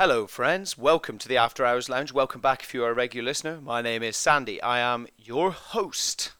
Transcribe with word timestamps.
Hello, 0.00 0.28
friends. 0.28 0.78
Welcome 0.78 1.18
to 1.18 1.26
the 1.26 1.38
After 1.38 1.64
Hours 1.64 1.88
Lounge. 1.88 2.12
Welcome 2.12 2.40
back 2.40 2.62
if 2.62 2.72
you 2.72 2.84
are 2.84 2.90
a 2.90 2.94
regular 2.94 3.24
listener. 3.24 3.60
My 3.60 3.82
name 3.82 4.04
is 4.04 4.16
Sandy. 4.16 4.62
I 4.62 4.78
am 4.78 5.08
your 5.16 5.50
host, 5.50 6.34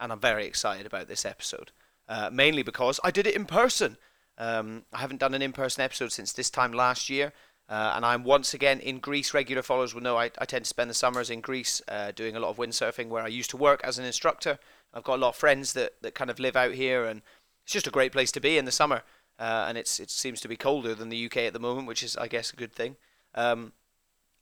and 0.00 0.10
I'm 0.10 0.18
very 0.18 0.46
excited 0.46 0.84
about 0.84 1.06
this 1.06 1.24
episode. 1.24 1.70
Uh, 2.08 2.28
mainly 2.32 2.64
because 2.64 2.98
I 3.04 3.12
did 3.12 3.28
it 3.28 3.36
in 3.36 3.44
person. 3.44 3.98
Um, 4.36 4.82
I 4.92 4.98
haven't 4.98 5.20
done 5.20 5.32
an 5.32 5.42
in 5.42 5.52
person 5.52 5.84
episode 5.84 6.10
since 6.10 6.32
this 6.32 6.50
time 6.50 6.72
last 6.72 7.08
year, 7.08 7.32
uh, 7.68 7.92
and 7.94 8.04
I'm 8.04 8.24
once 8.24 8.52
again 8.52 8.80
in 8.80 8.98
Greece. 8.98 9.32
Regular 9.32 9.62
followers 9.62 9.94
will 9.94 10.02
know 10.02 10.16
I, 10.16 10.32
I 10.38 10.44
tend 10.44 10.64
to 10.64 10.68
spend 10.68 10.90
the 10.90 10.94
summers 10.94 11.30
in 11.30 11.40
Greece 11.40 11.80
uh, 11.86 12.10
doing 12.10 12.34
a 12.34 12.40
lot 12.40 12.50
of 12.50 12.56
windsurfing 12.56 13.10
where 13.10 13.22
I 13.22 13.28
used 13.28 13.50
to 13.50 13.56
work 13.56 13.80
as 13.84 13.96
an 13.96 14.04
instructor. 14.04 14.58
I've 14.92 15.04
got 15.04 15.18
a 15.18 15.22
lot 15.22 15.28
of 15.28 15.36
friends 15.36 15.74
that, 15.74 15.92
that 16.02 16.16
kind 16.16 16.32
of 16.32 16.40
live 16.40 16.56
out 16.56 16.72
here, 16.72 17.04
and 17.04 17.22
it's 17.62 17.74
just 17.74 17.86
a 17.86 17.92
great 17.92 18.10
place 18.10 18.32
to 18.32 18.40
be 18.40 18.58
in 18.58 18.64
the 18.64 18.72
summer. 18.72 19.04
Uh, 19.38 19.66
and 19.68 19.76
it's 19.76 19.98
it 19.98 20.10
seems 20.10 20.40
to 20.40 20.48
be 20.48 20.56
colder 20.56 20.94
than 20.94 21.08
the 21.08 21.26
UK 21.26 21.38
at 21.38 21.52
the 21.52 21.58
moment, 21.58 21.88
which 21.88 22.02
is, 22.02 22.16
I 22.16 22.28
guess, 22.28 22.52
a 22.52 22.56
good 22.56 22.72
thing. 22.72 22.96
Um, 23.34 23.72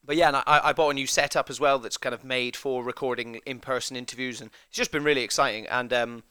but 0.05 0.17
yeah, 0.17 0.29
and 0.29 0.37
I, 0.37 0.43
I 0.47 0.73
bought 0.73 0.91
a 0.91 0.95
new 0.95 1.07
setup 1.07 1.49
as 1.49 1.61
well 1.61 1.79
that's 1.79 1.97
kind 1.97 2.15
of 2.15 2.25
made 2.25 2.57
for 2.57 2.83
recording 2.83 3.41
in-person 3.47 3.97
interviews, 3.97 4.41
and 4.41 4.51
it's 4.69 4.77
just 4.77 4.93
been 4.93 5.05
really 5.05 5.23
exciting. 5.23 5.67
And 5.67 5.93
um, 5.93 6.23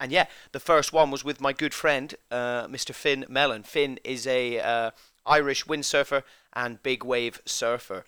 and 0.00 0.10
yeah, 0.10 0.26
the 0.52 0.60
first 0.60 0.92
one 0.92 1.10
was 1.10 1.24
with 1.24 1.40
my 1.40 1.52
good 1.52 1.74
friend, 1.74 2.14
uh, 2.30 2.66
Mr. 2.66 2.94
Finn 2.94 3.26
Mellon. 3.28 3.62
Finn 3.62 3.98
is 4.02 4.26
a 4.26 4.58
uh, 4.58 4.90
Irish 5.26 5.66
windsurfer 5.66 6.22
and 6.54 6.82
big 6.82 7.04
wave 7.04 7.40
surfer. 7.44 8.04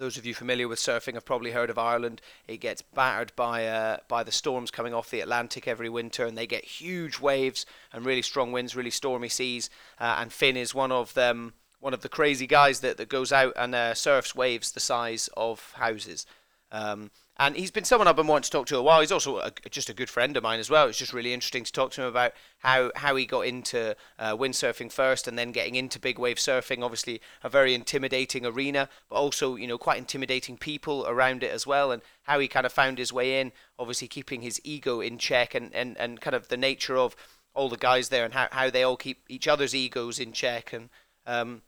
Those 0.00 0.16
of 0.16 0.24
you 0.24 0.32
familiar 0.32 0.66
with 0.66 0.78
surfing 0.78 1.12
have 1.12 1.26
probably 1.26 1.50
heard 1.50 1.68
of 1.68 1.76
Ireland. 1.76 2.22
It 2.48 2.56
gets 2.56 2.80
battered 2.80 3.32
by 3.36 3.66
uh, 3.66 3.98
by 4.08 4.22
the 4.22 4.32
storms 4.32 4.70
coming 4.70 4.94
off 4.94 5.10
the 5.10 5.20
Atlantic 5.20 5.68
every 5.68 5.90
winter, 5.90 6.24
and 6.24 6.38
they 6.38 6.46
get 6.46 6.64
huge 6.64 7.20
waves 7.20 7.66
and 7.92 8.06
really 8.06 8.22
strong 8.22 8.50
winds, 8.50 8.74
really 8.74 8.90
stormy 8.90 9.28
seas. 9.28 9.68
Uh, 10.00 10.16
and 10.18 10.32
Finn 10.32 10.56
is 10.56 10.74
one 10.74 10.90
of 10.90 11.12
them, 11.12 11.52
one 11.80 11.92
of 11.92 12.00
the 12.00 12.08
crazy 12.08 12.46
guys 12.46 12.80
that, 12.80 12.96
that 12.96 13.10
goes 13.10 13.30
out 13.30 13.52
and 13.56 13.74
uh, 13.74 13.92
surfs 13.92 14.34
waves 14.34 14.72
the 14.72 14.80
size 14.80 15.28
of 15.36 15.72
houses. 15.76 16.24
Um, 16.72 17.10
and 17.40 17.56
he's 17.56 17.70
been 17.70 17.84
someone 17.84 18.06
I've 18.06 18.16
been 18.16 18.26
wanting 18.26 18.42
to 18.42 18.50
talk 18.50 18.66
to 18.66 18.76
a 18.76 18.82
while. 18.82 19.00
He's 19.00 19.10
also 19.10 19.38
a, 19.38 19.50
just 19.70 19.88
a 19.88 19.94
good 19.94 20.10
friend 20.10 20.36
of 20.36 20.42
mine 20.42 20.60
as 20.60 20.68
well. 20.68 20.86
It's 20.86 20.98
just 20.98 21.14
really 21.14 21.32
interesting 21.32 21.64
to 21.64 21.72
talk 21.72 21.90
to 21.92 22.02
him 22.02 22.06
about 22.06 22.34
how, 22.58 22.92
how 22.96 23.16
he 23.16 23.24
got 23.24 23.46
into 23.46 23.96
uh, 24.18 24.36
windsurfing 24.36 24.92
first 24.92 25.26
and 25.26 25.38
then 25.38 25.50
getting 25.50 25.74
into 25.74 25.98
big 25.98 26.18
wave 26.18 26.36
surfing. 26.36 26.84
Obviously, 26.84 27.18
a 27.42 27.48
very 27.48 27.74
intimidating 27.74 28.44
arena, 28.44 28.90
but 29.08 29.16
also 29.16 29.56
you 29.56 29.66
know 29.66 29.78
quite 29.78 29.96
intimidating 29.96 30.58
people 30.58 31.06
around 31.08 31.42
it 31.42 31.50
as 31.50 31.66
well. 31.66 31.90
And 31.90 32.02
how 32.24 32.38
he 32.38 32.46
kind 32.46 32.66
of 32.66 32.72
found 32.74 32.98
his 32.98 33.10
way 33.10 33.40
in. 33.40 33.52
Obviously, 33.78 34.06
keeping 34.06 34.42
his 34.42 34.60
ego 34.62 35.00
in 35.00 35.16
check 35.16 35.54
and, 35.54 35.74
and, 35.74 35.96
and 35.96 36.20
kind 36.20 36.36
of 36.36 36.48
the 36.48 36.58
nature 36.58 36.98
of 36.98 37.16
all 37.54 37.70
the 37.70 37.78
guys 37.78 38.10
there 38.10 38.26
and 38.26 38.34
how, 38.34 38.48
how 38.52 38.68
they 38.68 38.82
all 38.82 38.98
keep 38.98 39.24
each 39.30 39.48
other's 39.48 39.74
egos 39.74 40.18
in 40.18 40.32
check. 40.32 40.74
And 40.74 40.90
um, 41.26 41.62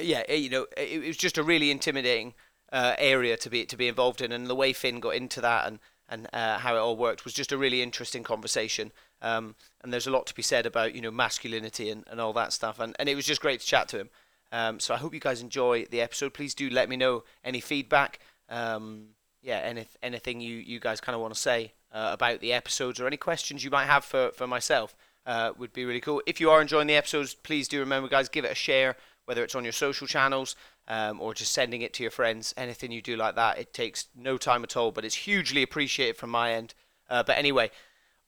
yeah, 0.00 0.22
you 0.32 0.50
know, 0.50 0.66
it, 0.76 1.02
it 1.02 1.06
was 1.08 1.16
just 1.16 1.36
a 1.36 1.42
really 1.42 1.72
intimidating 1.72 2.34
uh, 2.72 2.94
area 2.98 3.36
to 3.36 3.50
be 3.50 3.64
to 3.64 3.76
be 3.76 3.88
involved 3.88 4.20
in, 4.20 4.32
and 4.32 4.46
the 4.46 4.54
way 4.54 4.72
Finn 4.72 5.00
got 5.00 5.14
into 5.14 5.40
that 5.40 5.66
and 5.66 5.78
and 6.08 6.28
uh, 6.32 6.58
how 6.58 6.74
it 6.74 6.78
all 6.78 6.96
worked 6.96 7.24
was 7.24 7.34
just 7.34 7.52
a 7.52 7.58
really 7.58 7.82
interesting 7.82 8.24
conversation. 8.24 8.90
Um, 9.22 9.54
and 9.82 9.92
there's 9.92 10.08
a 10.08 10.10
lot 10.10 10.26
to 10.26 10.34
be 10.34 10.42
said 10.42 10.66
about 10.66 10.94
you 10.94 11.00
know 11.00 11.10
masculinity 11.10 11.90
and, 11.90 12.04
and 12.10 12.20
all 12.20 12.32
that 12.34 12.52
stuff, 12.52 12.80
and 12.80 12.96
and 12.98 13.08
it 13.08 13.14
was 13.14 13.26
just 13.26 13.40
great 13.40 13.60
to 13.60 13.66
chat 13.66 13.88
to 13.88 14.00
him. 14.00 14.10
Um, 14.52 14.80
so 14.80 14.94
I 14.94 14.96
hope 14.96 15.14
you 15.14 15.20
guys 15.20 15.40
enjoy 15.40 15.86
the 15.86 16.00
episode. 16.00 16.34
Please 16.34 16.54
do 16.54 16.68
let 16.70 16.88
me 16.88 16.96
know 16.96 17.24
any 17.44 17.60
feedback. 17.60 18.18
Um, 18.48 19.10
yeah, 19.42 19.58
any, 19.58 19.86
anything 20.02 20.40
you, 20.40 20.56
you 20.56 20.80
guys 20.80 21.00
kind 21.00 21.14
of 21.14 21.22
want 21.22 21.34
to 21.34 21.40
say 21.40 21.72
uh, 21.92 22.10
about 22.12 22.40
the 22.40 22.52
episodes 22.52 23.00
or 23.00 23.06
any 23.06 23.16
questions 23.16 23.64
you 23.64 23.70
might 23.70 23.86
have 23.86 24.04
for, 24.04 24.30
for 24.32 24.46
myself 24.46 24.94
uh, 25.26 25.52
would 25.56 25.72
be 25.72 25.84
really 25.84 26.00
cool. 26.00 26.22
If 26.26 26.40
you 26.40 26.50
are 26.50 26.60
enjoying 26.60 26.88
the 26.88 26.96
episodes, 26.96 27.34
please 27.34 27.68
do 27.68 27.78
remember, 27.80 28.08
guys, 28.08 28.28
give 28.28 28.44
it 28.44 28.52
a 28.52 28.56
share, 28.56 28.96
whether 29.24 29.42
it's 29.44 29.54
on 29.54 29.64
your 29.64 29.72
social 29.72 30.06
channels, 30.06 30.56
um, 30.90 31.20
or 31.20 31.32
just 31.32 31.52
sending 31.52 31.82
it 31.82 31.94
to 31.94 32.02
your 32.02 32.10
friends. 32.10 32.52
Anything 32.56 32.90
you 32.90 33.00
do 33.00 33.16
like 33.16 33.36
that, 33.36 33.58
it 33.58 33.72
takes 33.72 34.08
no 34.14 34.36
time 34.36 34.64
at 34.64 34.76
all, 34.76 34.90
but 34.90 35.04
it's 35.04 35.14
hugely 35.14 35.62
appreciated 35.62 36.16
from 36.16 36.30
my 36.30 36.52
end. 36.52 36.74
Uh, 37.08 37.22
but 37.22 37.38
anyway, 37.38 37.70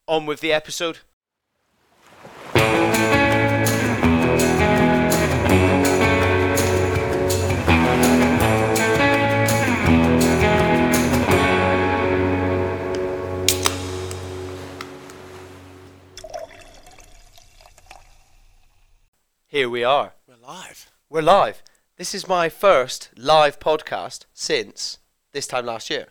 on 0.06 0.26
with 0.26 0.40
the 0.40 0.52
episode. 0.52 1.00
Here 19.48 19.68
we 19.68 19.82
are. 19.84 20.14
We're 20.28 20.36
live. 20.36 20.90
We're 21.10 21.22
live. 21.22 21.62
This 22.02 22.16
is 22.16 22.26
my 22.26 22.48
first 22.48 23.10
live 23.16 23.60
podcast 23.60 24.24
since 24.34 24.98
this 25.30 25.46
time 25.46 25.66
last 25.66 25.88
year. 25.88 26.08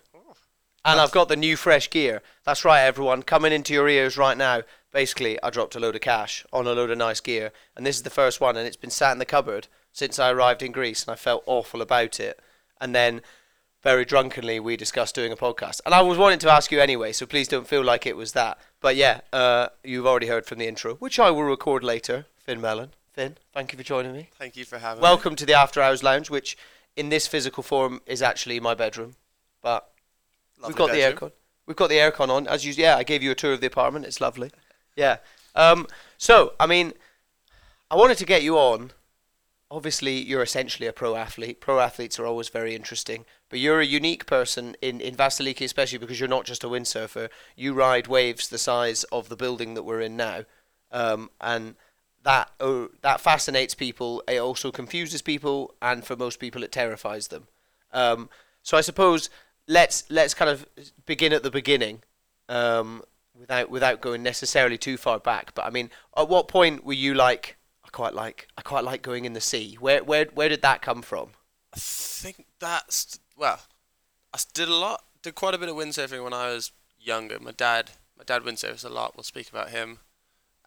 And 0.86 1.02
I've 1.02 1.12
got 1.12 1.28
the 1.28 1.36
new 1.36 1.58
fresh 1.58 1.90
gear. 1.90 2.22
That's 2.46 2.64
right, 2.64 2.80
everyone. 2.80 3.24
Coming 3.24 3.52
into 3.52 3.74
your 3.74 3.90
ears 3.90 4.16
right 4.16 4.38
now. 4.38 4.62
Basically, 4.94 5.38
I 5.44 5.50
dropped 5.50 5.76
a 5.76 5.82
load 5.82 5.96
of 5.96 6.00
cash 6.00 6.46
on 6.54 6.66
a 6.66 6.72
load 6.72 6.92
of 6.92 6.98
nice 6.98 7.20
gear. 7.20 7.52
And 7.76 7.86
this 7.86 7.98
is 7.98 8.04
the 8.04 8.10
first 8.10 8.40
one, 8.40 8.56
and 8.56 8.66
it's 8.66 8.78
been 8.78 8.90
sat 8.90 9.12
in 9.12 9.18
the 9.18 9.26
cupboard 9.26 9.68
since 9.92 10.18
I 10.18 10.32
arrived 10.32 10.64
in 10.64 10.72
Greece, 10.72 11.04
and 11.04 11.12
I 11.12 11.18
felt 11.18 11.44
awful 11.46 11.82
about 11.82 12.22
it. 12.22 12.40
And 12.80 12.96
then, 12.96 13.22
very 13.84 14.06
drunkenly, 14.06 14.62
we 14.62 14.78
discussed 14.78 15.14
doing 15.14 15.34
a 15.34 15.36
podcast. 15.36 15.82
And 15.86 15.94
I 15.94 16.04
was 16.04 16.18
wanting 16.18 16.40
to 16.40 16.54
ask 16.54 16.72
you 16.72 16.80
anyway, 16.80 17.12
so 17.12 17.26
please 17.26 17.50
don't 17.50 17.68
feel 17.68 17.84
like 17.84 18.06
it 18.06 18.16
was 18.16 18.32
that. 18.32 18.58
But 18.80 18.96
yeah, 18.96 19.20
uh, 19.34 19.68
you've 19.84 20.08
already 20.08 20.28
heard 20.28 20.46
from 20.46 20.60
the 20.60 20.70
intro, 20.70 20.96
which 20.96 21.20
I 21.20 21.32
will 21.32 21.44
record 21.44 21.84
later. 21.84 22.28
Finn 22.38 22.62
Mellon. 22.62 22.92
Finn, 23.22 23.38
thank 23.54 23.72
you 23.72 23.78
for 23.78 23.84
joining 23.84 24.14
me. 24.14 24.30
Thank 24.40 24.58
you 24.58 24.66
for 24.66 24.80
having 24.80 25.00
me. 25.00 25.04
Welcome 25.04 25.36
to 25.36 25.46
the 25.46 25.54
After 25.54 25.80
Hours 25.80 26.02
Lounge, 26.02 26.32
which 26.32 26.58
in 26.96 27.10
this 27.10 27.28
physical 27.28 27.62
form 27.62 28.02
is 28.08 28.24
actually 28.24 28.60
my 28.60 28.74
bedroom. 28.74 29.16
But 29.62 29.92
Lovely 30.58 30.70
we've 30.70 30.76
got 30.76 30.90
bedroom. 30.90 31.16
the 31.20 31.28
aircon. 31.28 31.32
We've 31.68 31.78
got 31.78 31.90
the 31.90 31.98
aircon 31.98 32.30
on. 32.30 32.48
As 32.48 32.66
you, 32.66 32.74
yeah, 32.74 32.98
I 32.98 33.04
gave 33.04 33.22
you 33.22 33.30
a 33.30 33.36
tour 33.36 33.54
of 33.54 33.62
the 33.62 33.68
apartment. 33.68 34.06
It's 34.06 34.20
lovely. 34.20 34.52
Yeah. 34.98 35.18
Um. 35.56 35.88
So, 36.18 36.52
I 36.60 36.68
mean, 36.68 36.92
I 37.90 37.96
wanted 37.96 38.18
to 38.18 38.26
get 38.26 38.44
you 38.44 38.58
on. 38.58 38.92
Obviously, 39.70 40.18
you're 40.18 40.44
essentially 40.44 40.86
a 40.86 40.92
pro 40.92 41.16
athlete. 41.16 41.62
Pro 41.62 41.80
athletes 41.80 42.20
are 42.20 42.26
always 42.26 42.50
very 42.50 42.76
interesting, 42.76 43.24
but 43.50 43.60
you're 43.60 43.80
a 43.80 43.86
unique 43.86 44.26
person 44.26 44.76
in 44.82 45.00
in 45.00 45.16
Vasiliki, 45.16 45.64
especially 45.64 45.98
because 45.98 46.20
you're 46.20 46.28
not 46.28 46.44
just 46.44 46.66
a 46.66 46.68
windsurfer. 46.68 47.30
You 47.56 47.74
ride 47.74 48.08
waves 48.08 48.50
the 48.50 48.58
size 48.58 49.06
of 49.06 49.30
the 49.30 49.38
building 49.38 49.76
that 49.76 49.84
we're 49.84 50.02
in 50.02 50.18
now, 50.18 50.44
um, 50.92 51.30
and 51.40 51.76
that 52.24 52.52
uh, 52.60 52.88
that 53.02 53.22
fascinates 53.22 53.74
people. 53.74 54.24
It 54.28 54.38
also 54.38 54.72
confuses 54.72 55.22
people, 55.22 55.74
and 55.82 56.06
for 56.06 56.16
most 56.16 56.40
people, 56.40 56.64
it 56.64 56.72
terrifies 56.72 57.28
them. 57.28 57.48
Um, 57.92 58.30
so 58.64 58.78
I 58.78 58.82
suppose 58.82 59.30
let's 59.68 60.04
let's 60.10 60.34
kind 60.34 60.50
of 60.50 60.66
begin 61.06 61.34
at 61.34 61.44
the 61.44 61.52
beginning, 61.52 62.04
um, 62.50 63.04
without 63.38 63.70
without 63.70 64.02
going 64.02 64.24
necessarily 64.24 64.78
too 64.78 64.98
far 64.98 65.20
back. 65.20 65.54
But 65.56 65.66
I 65.66 65.70
mean, 65.70 65.90
at 66.16 66.30
what 66.30 66.48
point 66.48 66.86
were 66.86 66.94
you 66.94 67.14
like, 67.14 67.58
I 67.84 67.90
quite 67.90 68.14
like 68.14 68.48
I 68.58 68.62
quite 68.62 68.84
like 68.84 69.02
going 69.02 69.26
in 69.26 69.34
the 69.34 69.42
sea? 69.42 69.78
Where 69.80 70.04
where 70.04 70.26
where 70.34 70.50
did 70.50 70.62
that 70.62 70.82
come 70.82 71.02
from? 71.02 71.30
I 71.74 71.80
think 71.80 72.46
that's 72.60 73.20
well. 73.36 73.62
I 74.34 74.40
did 74.54 74.70
a 74.70 74.76
lot. 74.76 75.04
Did 75.22 75.36
quite 75.36 75.54
a 75.54 75.58
bit 75.58 75.70
of 75.70 75.76
windsurfing 75.76 76.24
when 76.24 76.34
I 76.34 76.54
was 76.54 76.72
younger. 77.00 77.40
My 77.40 77.52
dad, 77.52 77.92
my 78.18 78.24
dad 78.24 78.44
windsurfs 78.44 78.86
a 78.86 78.90
lot. 78.90 79.16
We'll 79.16 79.24
speak 79.24 79.50
about 79.50 79.70
him. 79.70 80.00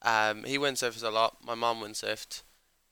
Um, 0.05 0.45
he 0.45 0.59
windsurfs 0.59 1.03
a 1.03 1.09
lot. 1.11 1.39
My 1.45 1.55
mom 1.55 1.81
windsurfed, 1.81 2.43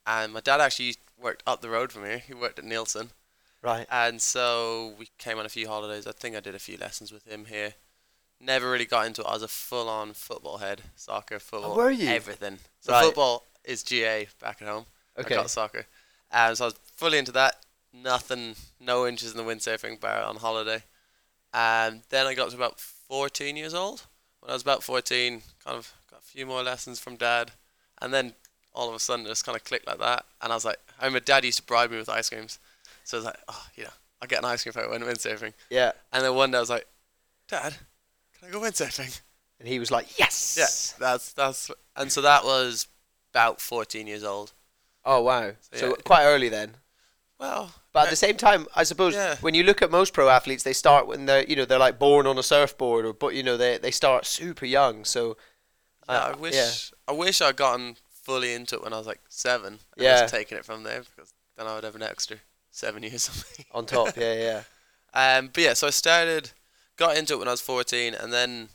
and 0.07 0.33
my 0.33 0.41
dad 0.41 0.61
actually 0.61 0.97
worked 1.21 1.43
up 1.47 1.61
the 1.61 1.69
road 1.71 1.93
from 1.93 2.05
here. 2.05 2.19
He 2.19 2.35
worked 2.35 2.59
at 2.59 2.65
Neilson, 2.65 3.11
Right. 3.63 3.87
and 3.91 4.21
so 4.21 4.95
we 4.99 5.11
came 5.19 5.39
on 5.39 5.47
a 5.47 5.51
few 5.51 5.69
holidays. 5.69 6.07
I 6.07 6.13
think 6.13 6.35
I 6.37 6.41
did 6.41 6.55
a 6.55 6.59
few 6.59 6.77
lessons 6.79 7.13
with 7.13 7.25
him 7.27 7.45
here. 7.47 7.75
Never 8.41 8.71
really 8.71 8.87
got 8.87 9.07
into 9.07 9.21
it. 9.21 9.27
I 9.29 9.35
was 9.35 9.43
a 9.43 9.49
full-on 9.49 10.15
football 10.15 10.59
head, 10.59 10.83
soccer, 10.97 11.39
football, 11.39 11.73
Oh, 11.73 11.77
were 11.77 11.91
you? 11.91 12.09
everything. 12.09 12.59
So 12.81 12.93
Right. 12.93 13.05
football 13.05 13.47
is 13.63 13.85
GAA 13.85 14.27
back 14.41 14.61
at 14.63 14.67
home. 14.69 14.87
Okay. 15.17 15.35
I 15.37 15.43
got 15.43 15.51
soccer. 15.51 15.87
Um, 16.33 16.55
so 16.57 16.65
I 16.65 16.67
was 16.69 16.75
fully 16.97 17.19
into 17.19 17.31
that. 17.33 17.65
Nothing, 17.93 18.57
no 18.81 19.07
interest 19.07 19.37
in 19.37 19.45
the 19.47 19.49
windsurfing 19.55 20.01
bar 20.01 20.23
on 20.23 20.37
holiday. 20.39 20.83
And 21.53 22.03
then 22.09 22.27
I 22.27 22.35
got 22.35 22.51
to 22.51 22.57
about 22.57 22.81
14 22.81 23.57
years 23.57 23.75
old. 23.75 24.07
When 24.41 24.51
I 24.51 24.55
was 24.55 24.63
about 24.63 24.83
14, 24.83 25.43
kind 25.65 25.77
of 25.77 25.93
got 26.11 26.21
a 26.21 26.25
few 26.25 26.47
more 26.47 26.63
lessons 26.63 26.99
from 26.99 27.17
dad. 27.17 27.53
And 28.01 28.13
then 28.13 28.35
all 28.75 28.89
of 28.89 28.95
a 28.95 28.99
sudden 28.99 29.25
it 29.27 29.29
just 29.29 29.45
kind 29.45 29.57
of 29.57 29.65
clicked 29.65 29.87
like 29.87 29.99
that. 29.99 30.25
And 30.41 30.53
I 30.53 30.57
was 30.57 30.65
like, 30.65 30.79
I 31.01 31.05
remember 31.05 31.25
dad 31.25 31.45
used 31.45 31.59
to 31.59 31.65
bribe 31.65 31.91
me 31.91 31.97
with 31.99 32.09
ice 32.09 32.29
creams. 32.29 32.59
So 33.05 33.17
I 33.17 33.19
was 33.19 33.25
like, 33.27 33.39
oh, 33.49 33.67
you 33.77 33.85
know, 33.85 33.91
I'll 34.21 34.29
get 34.29 34.39
an 34.39 34.45
ice 34.45 34.63
cream 34.63 34.73
if 34.77 34.77
I 34.77 34.89
went 34.89 35.05
windsurfing. 35.05 35.53
Yeah. 35.71 35.93
And 36.13 36.25
then 36.25 36.35
one 36.35 36.51
day 36.51 36.59
I 36.59 36.61
was 36.61 36.71
like, 36.71 36.87
Dad, 37.49 37.75
can 38.39 38.49
I 38.49 38.53
go 38.53 38.61
windsurfing? 38.61 39.21
And 39.59 39.69
he 39.69 39.79
was 39.79 39.91
like, 39.91 40.19
yes. 40.19 40.57
Yes. 40.59 40.95
That's, 40.99 41.33
that's, 41.33 41.71
and 41.97 42.11
so 42.11 42.21
that 42.23 42.45
was 42.45 42.89
about 43.33 43.61
14 43.61 44.07
years 44.07 44.25
old. 44.25 44.53
Oh 45.05 45.23
wow. 45.23 45.53
So, 45.73 45.77
So 45.77 45.87
yeah. 45.89 45.95
quite 46.05 46.25
early 46.25 46.49
then. 46.49 46.77
Well, 47.39 47.73
But 47.93 48.01
at 48.03 48.07
uh, 48.07 48.11
the 48.11 48.17
same 48.17 48.37
time, 48.37 48.67
I 48.75 48.85
suppose 48.85 49.15
Yeah. 49.15 49.37
when 49.41 49.55
you 49.55 49.65
look 49.65 49.83
at 49.83 49.91
most 49.91 50.13
pro 50.13 50.29
athletes, 50.29 50.63
they 50.63 50.73
start 50.73 51.09
when 51.09 51.27
they're 51.27 51.45
you 51.45 51.57
know 51.57 51.65
they're 51.65 51.79
like 51.79 51.99
born 51.99 52.27
on 52.27 52.39
a 52.39 52.43
surfboard, 52.43 53.05
or 53.05 53.13
but 53.13 53.35
you 53.35 53.43
know 53.43 53.57
they 53.57 53.79
they 53.79 53.91
start 53.91 54.27
super 54.27 54.65
young. 54.65 55.05
So 55.05 55.37
I 56.09 56.33
wish 56.35 56.55
yeah. 56.55 56.71
I 57.09 57.13
wish 57.13 57.41
I'd 57.41 57.57
gotten 57.57 57.97
fully 58.11 58.53
into 58.55 58.77
it 58.77 58.83
when 58.83 58.93
I 58.93 58.99
was 58.99 59.07
like 59.07 59.21
seven. 59.29 59.79
And 59.97 60.03
Yeah. 60.05 60.21
just 60.21 60.35
taken 60.35 60.57
it 60.59 60.65
from 60.65 60.83
there 60.83 61.01
because 61.03 61.33
then 61.57 61.67
I 61.67 61.75
would 61.75 61.85
have 61.85 61.95
an 61.97 62.03
extra 62.03 62.39
seven 62.71 63.03
years 63.09 63.29
on 63.73 63.87
top, 63.87 64.17
yeah, 64.17 64.35
yeah. 64.35 64.63
Um, 65.15 65.51
but 65.53 65.63
yeah, 65.63 65.75
so 65.75 65.87
I 65.89 65.91
started, 65.91 66.53
got 66.97 67.19
into 67.19 67.35
it 67.35 67.39
when 67.39 67.47
I 67.49 67.51
was 67.51 67.61
14, 67.61 68.15
and 68.15 68.33
then 68.33 68.71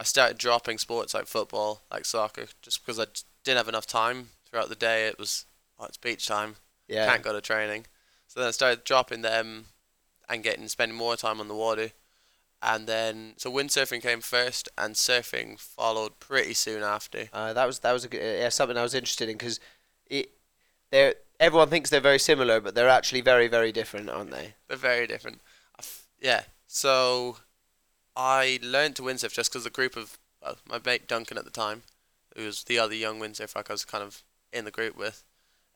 I 0.00 0.02
started 0.02 0.36
dropping 0.36 0.78
sports 0.78 1.14
like 1.14 1.26
football, 1.28 1.82
like 1.92 2.04
soccer, 2.04 2.46
just 2.60 2.84
because 2.84 2.98
I 2.98 3.06
didn't 3.44 3.58
have 3.58 3.68
enough 3.68 3.86
time 3.86 4.30
throughout 4.50 4.68
the 4.68 4.74
day. 4.74 5.06
It 5.06 5.16
was, 5.16 5.46
oh, 5.78 5.84
it's 5.84 5.96
beach 5.96 6.26
time, 6.26 6.56
Yeah. 6.88 7.06
can't 7.06 7.22
go 7.22 7.32
to 7.32 7.40
training. 7.40 7.86
So 8.26 8.40
then 8.40 8.48
I 8.48 8.50
started 8.50 8.82
dropping 8.82 9.22
them 9.22 9.66
and 10.28 10.42
getting 10.42 10.66
spending 10.66 10.98
more 10.98 11.14
time 11.16 11.38
on 11.38 11.46
the 11.46 11.54
water. 11.54 11.92
And 12.66 12.86
then, 12.86 13.34
so 13.36 13.52
windsurfing 13.52 14.00
came 14.00 14.22
first, 14.22 14.70
and 14.78 14.94
surfing 14.94 15.60
followed 15.60 16.18
pretty 16.18 16.54
soon 16.54 16.82
after. 16.82 17.28
Uh, 17.30 17.52
that 17.52 17.66
was 17.66 17.80
that 17.80 17.92
was 17.92 18.06
a, 18.06 18.08
yeah, 18.12 18.48
something 18.48 18.78
I 18.78 18.82
was 18.82 18.94
interested 18.94 19.28
in 19.28 19.36
because 19.36 19.60
it 20.06 20.30
they're 20.90 21.14
everyone 21.38 21.68
thinks 21.68 21.90
they're 21.90 22.00
very 22.00 22.18
similar, 22.18 22.60
but 22.60 22.74
they're 22.74 22.88
actually 22.88 23.20
very 23.20 23.48
very 23.48 23.70
different, 23.70 24.08
aren't 24.08 24.30
they? 24.30 24.54
They're 24.66 24.78
very 24.78 25.06
different. 25.06 25.42
Yeah. 26.18 26.44
So 26.66 27.36
I 28.16 28.58
learned 28.62 28.96
to 28.96 29.02
windsurf 29.02 29.34
just 29.34 29.52
because 29.52 29.66
a 29.66 29.70
group 29.70 29.94
of 29.94 30.16
well, 30.42 30.56
my 30.66 30.80
mate 30.82 31.06
Duncan 31.06 31.36
at 31.36 31.44
the 31.44 31.50
time, 31.50 31.82
who 32.34 32.46
was 32.46 32.64
the 32.64 32.78
other 32.78 32.94
young 32.94 33.20
windsurfer 33.20 33.62
I 33.68 33.72
was 33.72 33.84
kind 33.84 34.02
of 34.02 34.22
in 34.54 34.64
the 34.64 34.70
group 34.70 34.96
with. 34.96 35.22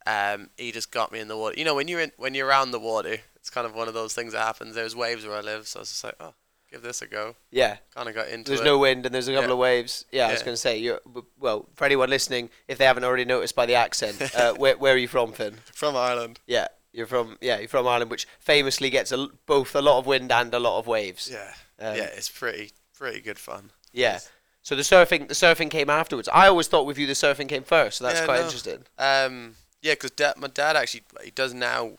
Um, 0.07 0.49
he 0.57 0.73
just 0.73 0.91
got 0.91 1.13
me 1.13 1.21
in 1.21 1.29
the 1.29 1.37
water. 1.37 1.55
You 1.59 1.67
know, 1.67 1.75
when 1.75 1.87
you're 1.87 2.01
in, 2.01 2.13
when 2.17 2.33
you're 2.33 2.47
around 2.47 2.71
the 2.71 2.81
water, 2.81 3.19
it's 3.37 3.51
kind 3.51 3.67
of 3.67 3.75
one 3.75 3.89
of 3.89 3.95
those 3.95 4.15
things 4.15 4.33
that 4.33 4.43
happens. 4.43 4.75
There's 4.75 4.97
waves 4.97 5.27
where 5.27 5.37
I 5.37 5.43
live, 5.43 5.69
so 5.69 5.81
I 5.81 5.83
was 5.83 5.91
just 5.91 6.05
like, 6.05 6.17
oh, 6.19 6.33
give 6.71 6.83
this 6.83 7.03
a 7.03 7.07
go. 7.07 7.37
Yeah. 7.51 7.77
Kind 7.95 8.09
of 8.09 8.15
got 8.15 8.29
into 8.29 8.41
it. 8.41 8.45
There's 8.47 8.61
it. 8.61 8.65
no 8.65 8.79
wind 8.79 9.07
and 9.07 9.15
there's 9.15 9.29
a 9.29 9.33
couple 9.33 9.49
Yeah. 9.49 9.53
of 9.53 9.59
waves. 9.59 10.05
Yeah, 10.13 10.29
I 10.29 10.33
was 10.33 10.43
going 10.43 10.53
to 10.55 10.61
say 10.61 10.79
you're 10.79 11.01
well 11.39 11.67
for 11.75 11.85
anyone 11.85 12.11
listening, 12.11 12.51
if 12.69 12.79
they 12.79 12.85
haven't 12.85 13.05
already 13.05 13.25
noticed 13.25 13.55
by 13.55 13.67
the 13.67 13.75
accent, 13.75 14.21
uh, 14.35 14.55
where 14.57 14.77
where 14.77 14.95
are 14.95 14.99
you 14.99 15.09
from, 15.09 15.33
Finn? 15.33 15.57
from 15.73 15.97
Ireland. 15.97 16.41
Yeah, 16.47 16.69
you're 16.93 17.07
from 17.07 17.39
yeah 17.41 17.59
you're 17.59 17.69
from 17.69 17.87
Ireland, 17.87 18.11
which 18.11 18.27
famously 18.39 18.91
gets 18.91 19.13
a 19.13 19.29
both 19.47 19.75
a 19.75 19.81
lot 19.83 19.99
of 19.99 20.07
wind 20.07 20.31
and 20.33 20.53
a 20.55 20.59
lot 20.59 20.79
of 20.79 20.87
waves. 20.87 21.29
Yeah. 21.33 21.55
Um, 21.79 21.97
yeah, 21.97 22.05
it's 22.05 22.29
pretty 22.29 22.73
pretty 22.95 23.21
good 23.21 23.39
fun. 23.39 23.71
Yeah. 23.93 24.19
So 24.63 24.75
the 24.77 24.83
surfing 24.83 25.29
the 25.29 25.35
surfing 25.35 25.71
came 25.71 25.89
afterwards. 25.89 26.29
I 26.33 26.47
always 26.49 26.69
thought 26.69 26.85
with 26.87 26.99
you 26.99 27.07
the 27.07 27.15
surfing 27.15 27.49
came 27.49 27.63
first, 27.65 27.99
so 27.99 28.05
that's 28.05 28.21
Yeah, 28.21 28.25
quite 28.27 28.39
no. 28.41 28.45
interesting. 28.45 28.85
Um, 28.99 29.55
yeah, 29.81 29.93
because 29.95 30.11
da- 30.11 30.35
my 30.37 30.49
dad 30.49 30.77
actually 30.77 31.05
he 31.25 31.31
does 31.31 31.55
now 31.55 31.93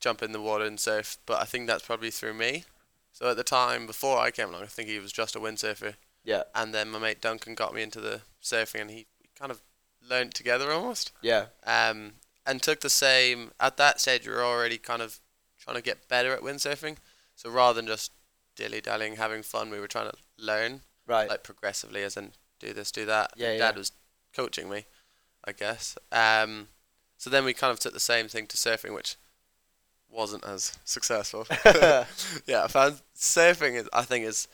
jump 0.00 0.20
in 0.22 0.32
the 0.32 0.40
water 0.40 0.64
and 0.64 0.80
surf, 0.80 1.18
but 1.26 1.40
I 1.40 1.44
think 1.44 1.68
that's 1.68 1.84
probably 1.84 2.10
through 2.10 2.34
me. 2.34 2.64
So 3.22 3.28
at 3.30 3.36
the 3.36 3.44
time 3.44 3.86
before 3.86 4.18
I 4.18 4.32
came 4.32 4.48
along, 4.48 4.64
I 4.64 4.66
think 4.66 4.88
he 4.88 4.98
was 4.98 5.12
just 5.12 5.36
a 5.36 5.38
windsurfer, 5.38 5.94
Yeah. 6.24 6.42
and 6.56 6.74
then 6.74 6.90
my 6.90 6.98
mate 6.98 7.20
Duncan 7.20 7.54
got 7.54 7.72
me 7.72 7.80
into 7.80 8.00
the 8.00 8.22
surfing, 8.42 8.80
and 8.80 8.90
he 8.90 9.06
kind 9.38 9.52
of 9.52 9.62
learned 10.00 10.34
together 10.34 10.72
almost. 10.72 11.12
Yeah. 11.20 11.46
Um, 11.62 12.14
and 12.44 12.60
took 12.60 12.80
the 12.80 12.90
same 12.90 13.52
at 13.60 13.76
that 13.76 14.00
stage. 14.00 14.26
You're 14.26 14.44
already 14.44 14.76
kind 14.76 15.00
of 15.00 15.20
trying 15.60 15.76
to 15.76 15.82
get 15.82 16.08
better 16.08 16.32
at 16.32 16.40
windsurfing, 16.40 16.96
so 17.36 17.48
rather 17.48 17.76
than 17.76 17.86
just 17.86 18.10
dilly 18.56 18.80
dallying, 18.80 19.14
having 19.14 19.44
fun, 19.44 19.70
we 19.70 19.78
were 19.78 19.86
trying 19.86 20.10
to 20.10 20.16
learn 20.36 20.82
Right. 21.06 21.28
like 21.28 21.44
progressively, 21.44 22.02
as 22.02 22.16
in 22.16 22.32
do 22.58 22.72
this, 22.72 22.90
do 22.90 23.06
that. 23.06 23.34
Yeah, 23.36 23.56
Dad 23.56 23.74
yeah. 23.74 23.78
was 23.78 23.92
coaching 24.34 24.68
me, 24.68 24.86
I 25.44 25.52
guess. 25.52 25.96
Um, 26.10 26.70
so 27.18 27.30
then 27.30 27.44
we 27.44 27.54
kind 27.54 27.70
of 27.70 27.78
took 27.78 27.92
the 27.94 28.00
same 28.00 28.26
thing 28.26 28.48
to 28.48 28.56
surfing, 28.56 28.92
which 28.92 29.14
wasn't 30.12 30.44
as 30.44 30.78
successful. 30.84 31.46
yeah, 32.46 32.64
I 32.64 32.68
found 32.68 33.00
surfing 33.16 33.74
is 33.74 33.88
I 33.92 34.02
think 34.02 34.26
is 34.26 34.46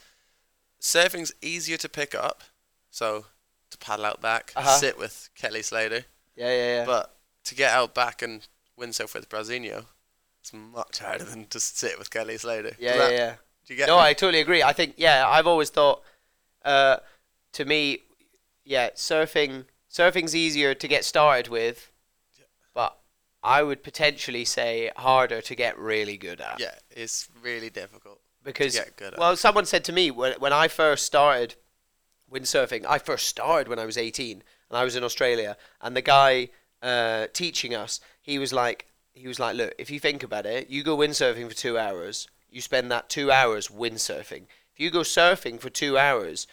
surfing's 0.80 1.32
easier 1.42 1.76
to 1.78 1.88
pick 1.88 2.14
up, 2.14 2.42
so 2.90 3.26
to 3.70 3.78
paddle 3.78 4.06
out 4.06 4.20
back, 4.22 4.52
Uh-huh. 4.56 4.76
sit 4.78 4.98
with 4.98 5.28
Kelly 5.34 5.62
Slater, 5.62 6.04
yeah, 6.36 6.48
yeah, 6.48 6.76
yeah. 6.78 6.84
but 6.86 7.14
to 7.44 7.54
get 7.54 7.72
out 7.72 7.94
back 7.94 8.22
and 8.22 8.46
windsurf 8.78 9.14
with 9.14 9.28
Brawzinho, 9.28 9.84
it's 10.40 10.52
much 10.52 10.98
harder 11.00 11.24
than 11.24 11.46
to 11.46 11.60
sit 11.60 11.98
with 11.98 12.10
Kelly 12.10 12.38
Slater. 12.38 12.72
yeah, 12.78 12.92
Does 12.92 13.00
yeah, 13.00 13.08
that- 13.08 13.12
yeah. 13.14 13.34
Do 13.66 13.74
you 13.74 13.78
get 13.78 13.88
No, 13.88 13.96
me? 13.98 14.02
I 14.04 14.12
totally 14.14 14.40
agree. 14.40 14.62
I 14.62 14.72
think 14.72 14.94
yeah, 14.96 15.28
I've 15.28 15.46
always 15.46 15.68
thought 15.68 16.02
uh 16.64 16.96
to 17.52 17.64
me 17.66 17.98
yeah, 18.64 18.90
surfing 18.90 19.64
surfing's 19.90 20.34
easier 20.34 20.72
to 20.74 20.88
get 20.88 21.04
started 21.04 21.48
with, 21.48 21.90
I 23.42 23.62
would 23.62 23.82
potentially 23.82 24.44
say 24.44 24.90
harder 24.96 25.40
to 25.42 25.54
get 25.54 25.78
really 25.78 26.16
good 26.16 26.40
at. 26.40 26.60
yeah, 26.60 26.74
it's 26.90 27.28
really 27.42 27.70
difficult. 27.70 28.20
because 28.42 28.74
get 28.76 28.96
good 28.96 29.14
at. 29.14 29.18
well, 29.18 29.36
someone 29.36 29.64
said 29.66 29.84
to 29.84 29.92
me 29.92 30.10
when 30.10 30.34
when 30.38 30.52
I 30.52 30.68
first 30.68 31.04
started 31.06 31.54
windsurfing, 32.30 32.84
I 32.88 32.98
first 32.98 33.26
started 33.26 33.68
when 33.68 33.78
I 33.78 33.86
was 33.86 33.96
18 33.96 34.42
and 34.70 34.78
I 34.78 34.84
was 34.84 34.96
in 34.96 35.04
Australia, 35.04 35.56
and 35.80 35.96
the 35.96 36.02
guy 36.02 36.48
uh, 36.82 37.26
teaching 37.32 37.74
us, 37.74 38.00
he 38.20 38.38
was 38.38 38.52
like, 38.52 38.86
he 39.12 39.26
was 39.26 39.40
like, 39.40 39.56
look, 39.56 39.74
if 39.78 39.90
you 39.90 39.98
think 39.98 40.22
about 40.22 40.46
it, 40.46 40.68
you 40.68 40.82
go 40.82 40.96
windsurfing 40.96 41.48
for 41.48 41.54
two 41.54 41.78
hours, 41.78 42.28
you 42.50 42.60
spend 42.60 42.90
that 42.90 43.08
two 43.08 43.30
hours 43.30 43.68
windsurfing. 43.68 44.44
If 44.74 44.80
you 44.80 44.90
go 44.90 45.00
surfing 45.00 45.60
for 45.60 45.70
two 45.70 45.96
hours, 45.98 46.46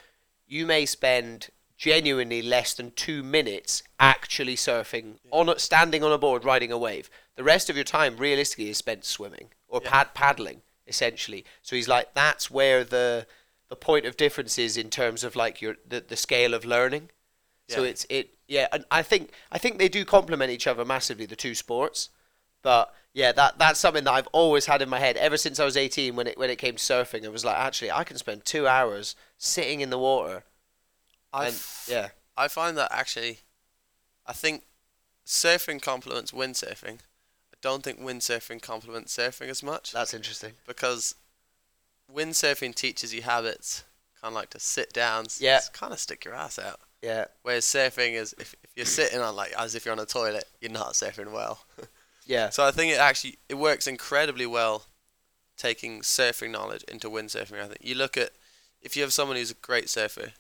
you 0.48 0.66
may 0.66 0.86
spend 0.86 1.50
genuinely 1.78 2.42
less 2.42 2.74
than 2.74 2.92
two 2.92 3.22
minutes 3.22 3.84
actually 4.00 4.56
surfing 4.56 5.16
on 5.32 5.58
standing 5.60 6.04
on 6.04 6.12
a 6.12 6.18
board 6.18 6.46
riding 6.46 6.72
a 6.72 6.78
wave. 6.78 7.10
The 7.36 7.44
rest 7.44 7.70
of 7.70 7.76
your 7.76 7.84
time 7.84 8.18
realistically 8.18 8.70
is 8.70 8.78
spent 8.78 9.04
swimming 9.06 9.50
or 9.68 9.82
Yeah. 9.84 9.90
pad 9.90 10.14
paddling 10.14 10.62
essentially. 10.88 11.44
So 11.62 11.76
he's 11.76 11.88
like 11.88 12.14
that's 12.14 12.50
where 12.50 12.84
the 12.84 13.28
the 13.68 13.76
point 13.76 14.06
of 14.06 14.16
difference 14.16 14.58
is 14.58 14.78
in 14.78 14.90
terms 14.90 15.24
of 15.24 15.36
like 15.36 15.62
your 15.62 15.76
the, 15.88 16.00
the 16.02 16.16
scale 16.16 16.54
of 16.54 16.66
learning. 16.66 17.10
So 17.68 17.84
it's 17.84 18.06
it 18.10 18.36
yeah, 18.48 18.68
and 18.72 18.86
I 18.92 19.02
think 19.02 19.32
I 19.52 19.58
think 19.58 19.80
they 19.80 19.90
do 19.90 20.06
complement 20.06 20.52
each 20.52 20.68
other 20.68 20.86
massively 20.86 21.26
the 21.26 21.36
two 21.36 21.56
sports. 21.56 22.10
But 22.62 22.94
yeah, 23.14 23.32
that 23.32 23.58
that's 23.58 23.80
something 23.80 24.04
that 24.04 24.14
I've 24.14 24.28
always 24.28 24.68
had 24.68 24.82
in 24.84 24.90
my 24.90 25.00
head 25.00 25.18
ever 25.18 25.36
since 25.36 25.60
I 25.60 25.66
was 25.66 25.76
18 25.76 26.16
when 26.16 26.28
it 26.28 26.38
when 26.38 26.50
it 26.52 26.58
came 26.58 26.76
to 26.76 26.82
surfing. 26.84 27.26
I 27.26 27.30
was 27.30 27.44
like 27.44 27.58
actually 27.58 27.92
I 27.92 28.04
can 28.04 28.18
spend 28.18 28.46
2 28.46 28.68
hours 28.68 29.16
sitting 29.38 29.82
in 29.82 29.90
the 29.90 29.98
water 30.00 30.44
I 31.36 31.48
and 31.48 31.62
yeah. 31.88 32.10
I 32.38 32.48
find 32.48 32.78
that 32.78 32.92
actually, 32.92 33.40
I 34.26 34.34
think 34.34 34.64
surfing 35.26 35.82
complements 35.82 36.32
windsurfing. 36.32 37.00
I 37.54 37.58
don't 37.62 37.84
think 37.84 38.00
windsurfing 38.00 38.62
complements 38.62 39.16
surfing 39.16 39.50
as 39.50 39.64
much 39.64 39.92
That's 39.92 40.14
interesting. 40.14 40.54
because 40.68 41.16
windsurfing 42.14 42.76
teaches 42.76 43.14
you 43.14 43.22
habits, 43.24 43.84
kind 44.22 44.32
of 44.32 44.36
like 44.36 44.50
to 44.52 44.60
sit 44.60 44.94
down, 44.94 45.26
Yeah. 45.40 45.60
kind 45.74 45.94
of 45.94 46.00
stick 46.00 46.26
your 46.26 46.34
ass 46.36 46.60
out. 46.60 46.80
Yeah. 47.02 47.26
Whereas 47.44 47.66
surfing 47.66 48.14
is 48.14 48.34
if, 48.40 48.56
if 48.64 48.72
you're 48.76 48.86
sitting 48.86 49.20
on 49.20 49.36
like 49.36 49.54
as 49.58 49.76
if 49.76 49.86
you're 49.86 49.92
on 49.94 50.00
a 50.00 50.06
toilet, 50.06 50.46
you're 50.62 50.72
not 50.72 50.94
surfing 50.94 51.32
well. 51.32 51.60
Yeah. 52.28 52.50
so 52.50 52.66
I 52.66 52.72
think 52.72 52.92
it 52.92 52.98
actually 53.00 53.38
it 53.50 53.54
works 53.54 53.86
incredibly 53.86 54.48
well, 54.48 54.86
taking 55.58 56.02
surfing 56.02 56.50
knowledge 56.50 56.82
into 56.88 57.08
windsurfing. 57.08 57.62
I 57.62 57.66
think 57.68 57.78
you 57.82 57.94
look 57.94 58.18
at 58.18 58.32
if 58.82 58.96
you 58.96 59.04
have 59.04 59.14
someone 59.14 59.38
who's 59.38 59.52
a 59.52 59.56
great 59.56 59.92
surfer, 59.92 60.32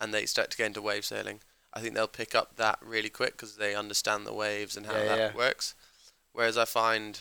and 0.00 0.12
they 0.12 0.26
start 0.26 0.50
to 0.50 0.56
get 0.56 0.66
into 0.66 0.82
wave 0.82 1.04
sailing, 1.04 1.40
I 1.72 1.80
think 1.80 1.94
they'll 1.94 2.06
pick 2.06 2.34
up 2.34 2.56
that 2.56 2.78
really 2.82 3.08
quick 3.10 3.32
because 3.32 3.56
they 3.56 3.74
understand 3.74 4.26
the 4.26 4.32
waves 4.34 4.76
and 4.76 4.86
how 4.86 4.92
Yeah, 4.96 5.04
that 5.06 5.18
yeah. 5.18 5.34
works. 5.34 5.74
Whereas 6.32 6.56
I 6.58 6.64
find 6.64 7.20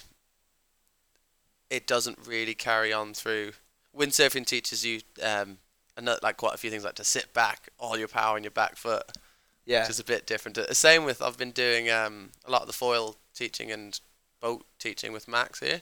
it 1.69 1.87
doesn't 1.87 2.19
really 2.25 2.53
carry 2.53 2.93
on 2.93 3.13
through. 3.13 3.53
Windsurfing 3.97 4.45
teaches 4.45 4.85
you 4.85 5.01
um, 5.21 5.57
another, 5.97 6.19
like 6.23 6.37
quite 6.37 6.53
a 6.53 6.57
few 6.57 6.69
things 6.69 6.83
like 6.83 6.95
to 6.95 7.03
sit 7.03 7.33
back, 7.33 7.69
all 7.79 7.97
your 7.97 8.07
power 8.07 8.35
on 8.35 8.43
your 8.43 8.51
back 8.51 8.75
foot, 8.75 9.03
Yeah. 9.65 9.81
which 9.81 9.89
is 9.91 9.99
a 9.99 10.03
bit 10.03 10.25
different. 10.27 10.55
The 10.55 10.75
Same 10.75 11.03
with 11.03 11.21
I've 11.21 11.37
been 11.37 11.51
doing 11.51 11.89
um, 11.89 12.31
a 12.45 12.51
lot 12.51 12.61
of 12.61 12.67
the 12.67 12.73
foil 12.73 13.17
teaching 13.33 13.71
and 13.71 13.99
boat 14.39 14.65
teaching 14.77 15.13
with 15.13 15.27
Max 15.27 15.59
here 15.59 15.81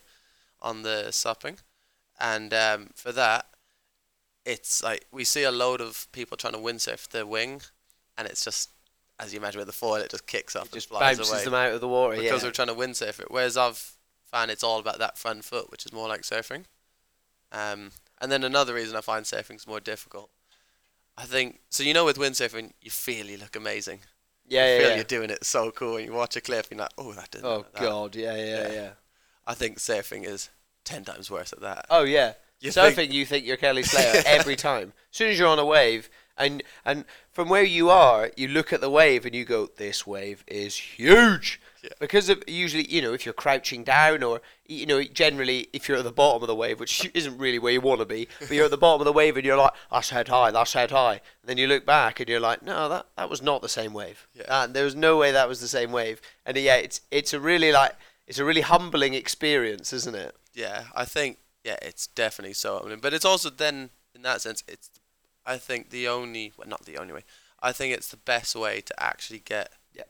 on 0.62 0.83
the 0.83 1.12
supping, 1.12 1.57
and 2.19 2.53
um, 2.53 2.89
for 2.95 3.12
that, 3.12 3.48
it's 4.45 4.83
like 4.83 5.05
we 5.12 5.24
see 5.24 5.43
a 5.43 5.51
load 5.51 5.81
of 5.81 6.07
people 6.12 6.38
trying 6.38 6.53
to 6.53 6.60
windsurf 6.60 7.10
the 7.10 7.25
wing, 7.25 7.62
and 8.17 8.27
it's 8.27 8.43
just 8.43 8.69
as 9.19 9.33
you 9.33 9.39
imagine 9.39 9.60
with 9.60 9.67
the 9.67 9.74
foil, 9.74 9.95
it 10.01 10.10
just 10.10 10.25
kicks 10.25 10.55
up 10.55 10.65
It 10.65 10.74
just 10.74 10.89
and 10.89 10.98
flies 10.98 11.17
bounces 11.17 11.31
away 11.33 11.43
them 11.45 11.53
out 11.53 11.74
of 11.74 11.81
the 11.81 11.88
water. 11.88 12.17
because 12.17 12.41
yeah. 12.41 12.48
we're 12.48 12.53
trying 12.53 12.69
to 12.69 12.74
windsurf 12.74 13.19
it. 13.19 13.27
Whereas 13.29 13.55
I've 13.55 13.93
found 14.25 14.50
it's 14.50 14.63
all 14.63 14.79
about 14.79 14.98
that 14.98 15.17
front 15.17 15.45
foot, 15.45 15.69
which 15.69 15.86
is 15.86 15.93
more 15.93 16.07
like 16.07 16.21
surfing. 16.21 16.63
Um, 17.51 17.91
and 18.19 18.31
then 18.31 18.43
another 18.43 18.74
reason 18.74 18.95
I 18.95 19.01
find 19.01 19.25
surfing's 19.25 19.67
more 19.67 19.79
difficult. 19.79 20.31
I 21.17 21.25
think 21.25 21.60
so. 21.69 21.83
You 21.83 21.93
know, 21.93 22.05
with 22.05 22.17
windsurfing, 22.17 22.71
you 22.81 22.89
feel 22.89 23.27
you 23.27 23.38
look 23.38 23.55
amazing. 23.55 24.00
yeah, 24.48 24.65
you 24.65 24.71
yeah, 24.74 24.79
feel 24.79 24.89
yeah. 24.89 24.95
you're 24.95 25.03
doing 25.03 25.29
it 25.29 25.43
so 25.43 25.69
cool. 25.71 25.98
And 25.98 26.05
you 26.07 26.13
watch 26.13 26.36
a 26.36 26.41
clip, 26.41 26.67
and 26.71 26.79
you're 26.79 26.86
like, 26.86 26.91
oh, 26.98 27.13
that 27.13 27.29
didn't. 27.31 27.45
Oh 27.45 27.65
that." 27.74 27.81
god, 27.81 28.15
yeah, 28.15 28.36
yeah, 28.38 28.45
Yeah. 28.45 28.74
yeah. 28.74 28.89
I 29.45 29.53
think 29.53 29.77
surfing 29.79 30.24
is 30.25 30.50
ten 30.83 31.03
times 31.03 31.29
worse 31.29 31.51
at 31.53 31.62
that. 31.62 31.86
Oh 31.89 32.03
yeah. 32.03 32.33
You 32.62 32.72
Surfing, 32.72 32.94
think- 32.96 33.13
you 33.13 33.25
think 33.25 33.46
you're 33.46 33.58
Kelly 33.58 33.84
Slater 33.84 34.22
every 34.27 34.56
time. 34.56 34.94
As 35.12 35.18
soon 35.18 35.30
as 35.32 35.39
you're 35.39 35.48
on 35.48 35.60
a 35.60 35.65
wave, 35.65 36.10
and 36.38 36.63
and 36.86 37.06
from 37.32 37.50
where 37.50 37.63
you 37.63 37.89
are, 37.89 38.32
you 38.38 38.48
look 38.48 38.72
at 38.72 38.82
the 38.82 38.89
wave 38.89 39.25
and 39.25 39.36
you 39.36 39.44
go, 39.46 39.68
"This 39.77 40.08
wave 40.08 40.44
is 40.48 40.75
huge." 40.77 41.60
Yeah. 41.84 41.89
Because 42.00 42.30
of 42.30 42.44
usually, 42.48 42.84
you 42.88 43.01
know, 43.01 43.12
if 43.13 43.25
you're 43.25 43.34
crouching 43.34 43.84
down, 43.84 44.22
or 44.24 44.41
you 44.68 44.86
know, 44.86 45.03
generally, 45.03 45.68
if 45.74 45.89
you're 45.89 45.98
at 45.98 46.03
the 46.03 46.12
bottom 46.12 46.44
of 46.44 46.48
the 46.48 46.56
wave, 46.56 46.80
which 46.80 47.10
isn't 47.15 47.38
really 47.38 47.58
where 47.60 47.74
you 47.74 47.82
want 47.82 48.00
to 48.00 48.06
be, 48.06 48.27
but 48.39 48.51
you're 48.51 48.65
at 48.65 48.72
the 48.72 48.77
bottom 48.77 49.01
of 49.01 49.06
the 49.06 49.12
wave 49.12 49.36
and 49.36 49.46
you're 49.46 49.58
like, 49.58 49.74
"That's 49.91 50.12
head 50.12 50.27
high, 50.30 50.51
that's 50.51 50.74
head 50.74 50.91
high," 50.91 51.13
and 51.41 51.48
then 51.48 51.58
you 51.58 51.68
look 51.68 51.86
back 51.86 52.20
and 52.20 52.30
you're 52.30 52.39
like, 52.39 52.62
"No, 52.63 52.88
that 52.89 53.08
that 53.18 53.30
was 53.30 53.41
not 53.41 53.62
the 53.62 53.70
same 53.70 53.94
wave. 53.94 54.27
Yeah. 54.34 54.44
That- 54.48 54.74
there 54.74 54.86
was 54.86 54.96
no 54.96 55.18
way 55.18 55.32
that 55.32 55.48
was 55.50 55.60
the 55.62 55.68
same 55.68 55.91
wave." 55.91 56.22
And 56.46 56.56
yeah, 56.58 56.75
it's 56.75 57.01
it's 57.12 57.34
a 57.34 57.39
really 57.39 57.72
like 57.72 57.94
it's 58.27 58.39
a 58.39 58.46
really 58.46 58.62
humbling 58.62 59.13
experience, 59.15 59.91
isn't 59.91 60.15
it? 60.15 60.36
Yeah, 60.53 60.86
I 60.96 61.06
think 61.06 61.38
yeah, 61.63 61.77
it's 61.82 62.08
definitely 62.08 62.53
so 62.53 62.75
humbling. 62.77 63.00
But 63.00 63.13
it's 63.13 63.25
also 63.25 63.50
then 63.50 63.89
in 64.15 64.22
that 64.24 64.41
sense, 64.41 64.63
it's 64.68 64.89
I 65.46 65.58
think 65.58 65.89
the 65.89 66.08
only 66.08 66.53
well, 66.58 66.68
not 66.68 66.86
the 66.86 66.98
only 66.98 67.13
way. 67.13 67.24
I 67.62 67.72
think 67.72 67.94
it's 67.94 68.10
the 68.10 68.18
best 68.18 68.56
way 68.56 68.82
to 68.82 69.03
actually 69.03 69.39
get 69.39 69.72
Yeah. 69.94 70.03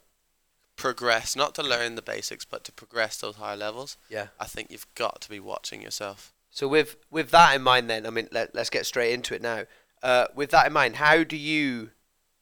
progress, 0.76 1.36
not 1.36 1.54
to 1.56 1.64
learn 1.64 1.96
the 1.96 2.02
basics, 2.02 2.46
but 2.46 2.64
to 2.66 2.72
progress 2.72 3.18
those 3.18 3.36
higher 3.36 3.58
levels. 3.58 3.98
Yeah. 4.10 4.28
I 4.40 4.46
think 4.46 4.72
you've 4.72 4.94
got 4.96 5.22
to 5.22 5.30
be 5.30 5.40
watching 5.40 5.82
yourself. 5.82 6.34
So 6.50 6.68
with 6.68 6.98
with 7.10 7.30
that 7.32 7.56
in 7.56 7.62
mind, 7.62 7.90
then 7.90 8.06
I 8.06 8.10
mean, 8.10 8.28
let, 8.32 8.54
let's 8.56 8.70
get 8.70 8.86
straight 8.86 9.14
into 9.14 9.34
it 9.36 9.42
now. 9.42 9.64
Uh, 10.04 10.28
with 10.36 10.50
that 10.52 10.68
in 10.68 10.74
mind, 10.74 10.96
how 10.96 11.24
do 11.24 11.38
you, 11.38 11.92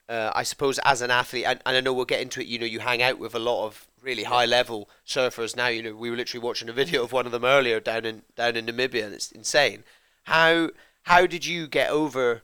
uh, 0.10 0.32
I 0.34 0.42
suppose, 0.42 0.80
as 0.80 1.01
an 1.01 1.12
athlete, 1.12 1.46
and, 1.46 1.62
and 1.66 1.78
I 1.78 1.82
know 1.82 1.94
we'll 1.94 2.06
get 2.06 2.22
into 2.22 2.42
it. 2.42 2.48
You 2.48 2.58
know, 2.58 2.66
you 2.66 2.80
hang 2.80 3.04
out 3.04 3.20
with 3.20 3.36
a 3.36 3.39
lot 3.39 3.68
of 3.68 3.88
really 4.01 4.24
high 4.24 4.46
level 4.46 4.89
surfers 5.06 5.56
now. 5.56 5.68
You 5.68 5.84
know, 5.84 5.96
we 5.96 6.10
were 6.10 6.18
literally 6.18 6.44
watching 6.44 6.68
a 6.68 6.74
video 6.74 7.04
of 7.04 7.12
one 7.12 7.28
of 7.28 7.32
them 7.32 7.46
earlier 7.46 7.80
down 7.80 8.06
in 8.06 8.24
down 8.36 8.56
in 8.56 8.66
Namibia, 8.66 9.06
and 9.06 9.13
it's 9.13 9.32
insane. 9.32 9.84
How 10.24 10.72
how 11.04 11.28
did 11.28 11.46
you 11.46 11.68
get 11.68 11.92
over 11.92 12.42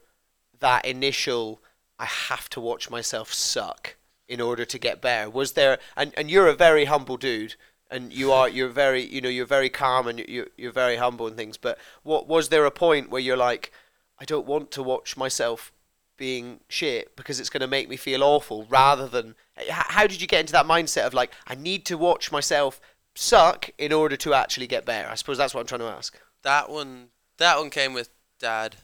that 0.60 0.86
initial? 0.86 1.60
I 1.98 2.06
have 2.06 2.50
to 2.50 2.62
watch 2.62 2.90
myself 2.90 3.34
suck 3.34 3.96
in 4.28 4.40
order 4.40 4.66
to 4.66 4.78
get 4.78 5.02
better. 5.02 5.30
Was 5.30 5.54
there? 5.54 5.80
And 5.98 6.14
and 6.16 6.30
you're 6.30 6.48
a 6.48 6.56
very 6.56 6.86
humble 6.86 7.18
dude 7.18 7.56
and 7.90 8.12
you 8.12 8.32
are 8.32 8.50
you're 8.50 8.70
very 8.70 9.04
you 9.04 9.22
know 9.22 9.30
you're 9.30 9.46
very 9.46 9.70
calm 9.70 10.08
and 10.08 10.20
you're 10.20 10.48
you're 10.58 10.72
very 10.72 10.98
humble 10.98 11.28
and 11.28 11.36
things. 11.36 11.58
But 11.58 11.80
what 12.04 12.28
was 12.28 12.50
there 12.50 12.66
a 12.66 12.72
point 12.72 13.10
where 13.10 13.22
you're 13.22 13.38
like, 13.38 13.72
I 14.20 14.26
don't 14.26 14.46
want 14.46 14.72
to 14.72 14.84
watch 14.84 15.18
myself 15.18 15.72
being 16.18 16.60
shit 16.70 17.16
because 17.16 17.40
it's 17.40 17.50
going 17.50 17.62
to 17.62 17.68
make 17.68 17.90
me 17.90 17.98
feel 17.98 18.24
awful, 18.24 18.66
rather 18.70 19.08
than 19.08 19.36
how 19.70 20.08
did 20.08 20.22
you 20.22 20.28
get 20.28 20.42
into 20.42 20.54
that 20.54 20.66
mindset 20.66 21.06
of 21.06 21.14
like 21.14 21.32
I 21.48 21.56
need 21.56 21.86
to 21.86 21.98
watch 21.98 22.32
myself 22.32 22.80
suck 23.16 23.70
in 23.78 23.92
order 23.94 24.18
to 24.18 24.34
actually 24.34 24.68
get 24.68 24.86
better? 24.86 25.10
I 25.10 25.16
suppose 25.16 25.38
that's 25.38 25.54
what 25.54 25.62
I'm 25.62 25.68
trying 25.68 25.80
to 25.82 25.88
ask. 25.88 26.18
That 26.44 26.70
one, 26.70 27.10
that 27.38 27.58
one 27.58 27.70
came 27.70 27.94
with 27.94 28.10
dad 28.40 28.78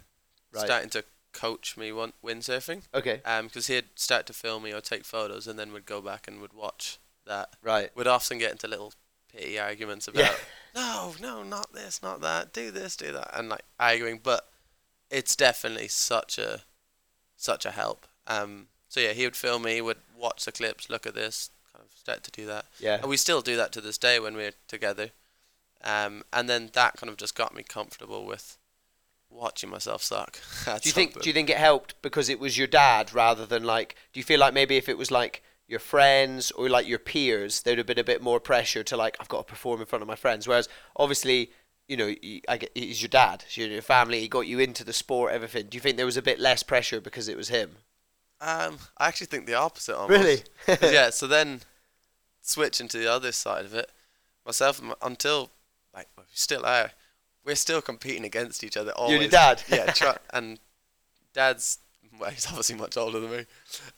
Right. 0.54 0.66
starting 0.66 0.90
to 0.90 1.06
coach 1.32 1.78
me 1.78 1.94
one 1.94 2.12
windsurfing. 2.22 2.82
Okay. 2.94 3.22
Um, 3.24 3.48
because 3.48 3.68
he'd 3.68 3.86
start 3.96 4.26
to 4.26 4.34
film 4.34 4.64
me 4.64 4.74
or 4.74 4.82
take 4.82 5.06
photos, 5.06 5.48
and 5.48 5.58
then 5.58 5.72
would 5.72 5.86
go 5.86 6.02
back 6.02 6.28
and 6.28 6.42
would 6.42 6.52
watch 6.52 6.98
that. 7.26 7.56
Right. 7.62 7.96
Would 7.96 8.08
often 8.08 8.38
get 8.38 8.52
into 8.52 8.68
little 8.68 8.92
pity 9.32 9.58
arguments 9.58 10.10
about 10.10 10.20
Yeah. 10.20 10.36
about, 10.74 11.22
no, 11.22 11.38
no, 11.38 11.44
not 11.44 11.72
this, 11.72 12.02
not 12.04 12.20
that, 12.20 12.52
do 12.52 12.70
this, 12.70 12.98
do 12.98 13.14
that, 13.14 13.30
and 13.34 13.48
like 13.48 13.64
arguing. 13.80 14.20
But 14.22 14.50
it's 15.10 15.36
definitely 15.38 15.88
such 15.88 16.38
a, 16.38 16.64
such 17.42 17.66
a 17.66 17.72
help. 17.72 18.08
Um, 18.28 18.68
so 18.88 19.00
yeah, 19.00 19.14
he 19.14 19.26
would 19.26 19.36
film 19.36 19.64
me, 19.64 19.82
would 19.82 19.98
watch 20.18 20.46
the 20.46 20.52
clips, 20.52 20.90
look 20.90 21.06
at 21.06 21.16
this, 21.16 21.50
kind 21.74 21.86
of 21.86 21.98
start 21.98 22.24
to 22.24 22.32
do 22.32 22.46
that. 22.46 22.66
Yeah. 22.80 22.98
And 22.98 23.10
we 23.10 23.18
still 23.18 23.42
do 23.42 23.56
that 23.58 23.72
to 23.74 23.82
this 23.82 23.98
day 23.98 24.20
when 24.20 24.36
we're 24.36 24.54
together. 24.68 25.12
Um, 25.84 26.24
and 26.32 26.50
then 26.50 26.70
that 26.74 26.98
kind 26.98 27.10
of 27.10 27.18
just 27.18 27.36
got 27.36 27.56
me 27.56 27.64
comfortable 27.64 28.26
with 28.26 28.58
watching 29.30 29.70
myself 29.70 30.04
suck. 30.04 30.40
Do 30.66 30.72
you 30.84 30.92
think 30.92 31.14
something. 31.14 31.24
do 31.24 31.30
you 31.30 31.34
think 31.34 31.50
it 31.50 31.58
helped 31.58 32.00
because 32.02 32.28
it 32.30 32.40
was 32.40 32.58
your 32.58 32.68
dad 32.68 33.14
rather 33.14 33.46
than 33.46 33.64
like 33.64 33.96
do 34.12 34.20
you 34.20 34.26
feel 34.26 34.40
like 34.42 34.54
maybe 34.54 34.76
if 34.76 34.90
it 34.90 34.98
was 34.98 35.10
like 35.10 35.42
your 35.68 35.80
friends 35.80 36.52
or 36.52 36.68
like 36.68 36.86
your 36.86 37.00
peers 37.00 37.62
there'd 37.62 37.78
have 37.78 37.88
been 37.88 37.98
a 37.98 38.04
bit 38.04 38.22
more 38.22 38.42
pressure 38.42 38.84
to 38.84 38.98
like 38.98 39.16
I've 39.22 39.30
got 39.30 39.48
to 39.48 39.50
perform 39.50 39.80
in 39.80 39.86
front 39.86 40.02
of 40.02 40.08
my 40.08 40.18
friends 40.18 40.50
whereas 40.50 40.68
obviously 40.98 41.52
you 41.88 41.98
know 41.98 42.08
he- 42.08 42.44
I 42.48 42.58
get, 42.58 42.72
he's 42.76 43.02
your 43.02 43.10
dad 43.10 43.44
he's 43.48 43.68
your 43.68 43.82
family 43.82 44.20
he 44.20 44.28
got 44.28 44.48
you 44.48 44.60
into 44.60 44.84
the 44.84 44.94
sport 44.94 45.34
everything 45.34 45.68
do 45.68 45.76
you 45.76 45.82
think 45.82 45.98
there 45.98 46.06
was 46.06 46.18
a 46.18 46.22
bit 46.22 46.40
less 46.40 46.64
pressure 46.64 47.02
because 47.02 47.28
it 47.28 47.38
was 47.38 47.50
him 47.50 47.78
Um, 48.40 48.80
I 48.98 49.08
actually 49.08 49.28
think 49.28 49.46
the 49.46 49.54
opposite. 49.54 49.96
Almost. 49.96 50.10
Really? 50.20 50.42
yeah. 50.94 51.10
So 51.20 51.28
then, 51.28 51.62
switching 52.42 52.88
to 52.88 52.98
the 52.98 53.06
other 53.12 53.32
side 53.32 53.66
of 53.66 53.74
it, 53.76 53.92
myself 54.46 54.82
until 55.02 55.52
like 55.94 56.08
we 56.18 56.24
still 56.34 56.66
are, 56.66 56.92
we're 57.46 57.56
still 57.56 57.82
competing 57.84 58.26
against 58.26 58.64
each 58.64 58.78
other. 58.78 58.94
Always. 58.94 59.20
your 59.22 59.30
dad? 59.30 59.62
yeah. 59.70 59.92
Try, 59.92 60.18
and 60.34 60.60
dad's 61.34 61.78
well, 62.20 62.32
he's 62.32 62.48
obviously 62.48 62.76
much 62.76 62.98
older 62.98 63.20
than 63.20 63.30
me. 63.32 63.46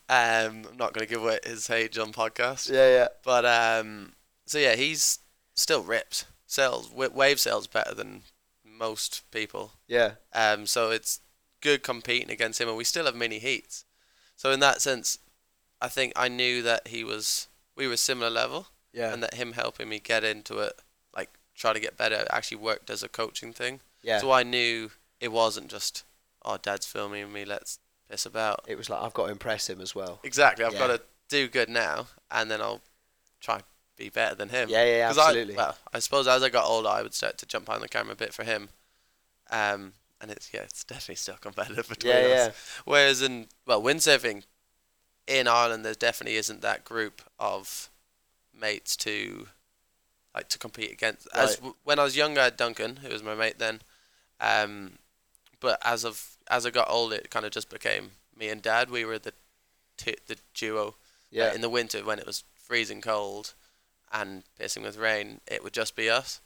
Um, 0.10 0.68
I'm 0.70 0.78
not 0.78 0.94
going 0.94 1.08
to 1.08 1.14
give 1.14 1.24
away 1.24 1.40
his 1.46 1.70
age 1.70 1.98
on 1.98 2.12
podcast. 2.12 2.70
yeah 2.70 2.90
yeah 2.98 3.08
But 3.24 3.46
um, 3.46 4.12
so 4.46 4.58
yeah, 4.58 4.76
he's 4.76 5.20
still 5.56 5.84
ripped. 5.84 6.26
Sails 6.54 6.92
wave 6.92 7.40
sails 7.40 7.66
better 7.66 7.96
than 7.96 8.22
most 8.64 9.24
people. 9.32 9.72
yeah 9.88 10.12
Um, 10.34 10.68
so 10.68 10.92
it's 10.92 11.20
good 11.62 11.82
competing 11.82 12.30
against 12.30 12.62
him, 12.62 12.68
and 12.68 12.78
we 12.78 12.84
still 12.84 13.06
have 13.06 13.16
mini 13.16 13.40
heats. 13.40 13.86
So 14.36 14.52
in 14.52 14.60
that 14.60 14.80
sense, 14.80 15.18
I 15.82 15.88
think 15.90 16.14
I 16.16 16.28
knew 16.28 16.62
that 16.62 16.90
he 16.90 17.04
was 17.04 17.48
we 17.76 17.88
were 17.88 17.98
similar 17.98 18.30
level, 18.30 18.68
yeah 18.92 19.12
and 19.12 19.24
that 19.24 19.34
him 19.34 19.54
helping 19.54 19.90
me 19.90 19.98
get 20.00 20.24
into 20.24 20.60
it, 20.60 20.74
like 21.16 21.32
try 21.56 21.74
to 21.74 21.80
get 21.80 21.98
better, 21.98 22.28
actually 22.30 22.58
worked 22.58 22.92
as 22.92 23.02
a 23.02 23.10
coaching 23.10 23.52
thing. 23.52 23.80
yeah 24.04 24.20
So 24.20 24.32
I 24.32 24.44
knew 24.44 24.92
it 25.20 25.32
wasn't 25.32 25.72
just 25.72 26.04
oh, 26.46 26.58
dad's 26.62 26.86
filming 26.86 27.34
me, 27.34 27.46
let's 27.46 27.80
piss 28.08 28.28
about. 28.28 28.64
it 28.68 28.78
was 28.78 28.92
like 28.92 29.02
I've 29.02 29.14
got 29.16 29.26
to 29.26 29.32
impress 29.32 29.70
him 29.72 29.82
as 29.82 29.96
well 29.96 30.20
Exactly, 30.24 30.66
I've 30.66 30.74
Yeah. 30.74 30.86
got 30.88 30.98
to 30.98 31.02
do 31.30 31.48
good 31.48 31.70
now, 31.70 32.08
and 32.30 32.52
then 32.52 32.62
I'll 32.62 32.82
try 33.42 33.62
be 33.98 34.10
better 34.10 34.36
than 34.36 34.50
him. 34.50 34.70
yeah 34.70 34.84
yeah, 34.84 34.98
yeah 34.98 35.10
absolutely 35.10 35.54
I, 35.56 35.58
well, 35.58 35.78
I 35.94 36.00
suppose 36.00 36.28
as 36.28 36.44
I 36.44 36.50
got 36.50 36.66
older, 36.66 36.90
I 36.90 37.02
would 37.04 37.14
start 37.14 37.38
to 37.40 37.46
jump 37.46 37.70
on 37.70 37.82
the 37.82 37.88
camera 37.88 38.14
a 38.14 38.16
bit 38.16 38.34
for 38.34 38.44
him. 38.44 38.70
Um, 39.52 39.94
and 40.22 40.32
it's 40.32 40.52
yeah, 40.54 40.62
it's 40.62 40.84
definitely 40.84 41.16
still 41.16 41.36
competitive 41.40 41.88
between 41.96 42.14
yeah 42.14 42.20
us. 42.20 42.48
yeah 42.48 42.52
Whereas 42.86 43.22
in 43.22 43.48
well, 43.68 43.82
windsurfing 43.82 44.44
in 45.28 45.48
Ireland, 45.48 45.86
there 45.86 45.94
definitely 45.94 46.38
isn't 46.38 46.62
that 46.62 46.84
group 46.86 47.22
of 47.40 47.90
mates 48.60 48.96
to 48.98 49.48
like 50.36 50.50
to 50.50 50.58
compete 50.60 50.92
against. 50.92 51.28
As 51.34 51.56
w- 51.58 51.76
when 51.84 52.00
I 52.00 52.04
was 52.04 52.18
younger, 52.18 52.42
I 52.42 52.46
had 52.46 52.58
Duncan, 52.58 52.98
who 52.98 53.10
was 53.10 53.22
my 53.24 53.36
mate 53.36 53.60
then. 53.60 53.82
Um, 54.40 54.94
but 55.60 55.78
as 55.86 56.04
of 56.04 56.38
as 56.50 56.66
I 56.66 56.70
got 56.72 56.90
older, 56.90 57.16
it 57.16 57.30
kind 57.30 57.46
of 57.46 57.52
just 57.52 57.70
became 57.70 58.12
me 58.36 58.50
and 58.50 58.62
Dad. 58.62 58.90
We 58.90 59.06
were 59.06 59.20
the 59.20 59.34
t- 59.98 60.18
the 60.28 60.38
duo. 60.54 60.96
yeah 61.32 61.50
Uh, 61.50 61.54
in 61.54 61.62
the 61.62 61.70
winter 61.70 62.04
when 62.04 62.20
it 62.20 62.26
was 62.26 62.44
freezing 62.56 63.02
cold 63.02 63.54
and 64.14 64.44
pissing 64.60 64.84
with 64.84 64.98
rain, 64.98 65.42
it 65.48 65.64
would 65.64 65.74
just 65.74 65.96
be 65.96 66.10
us 66.10 66.40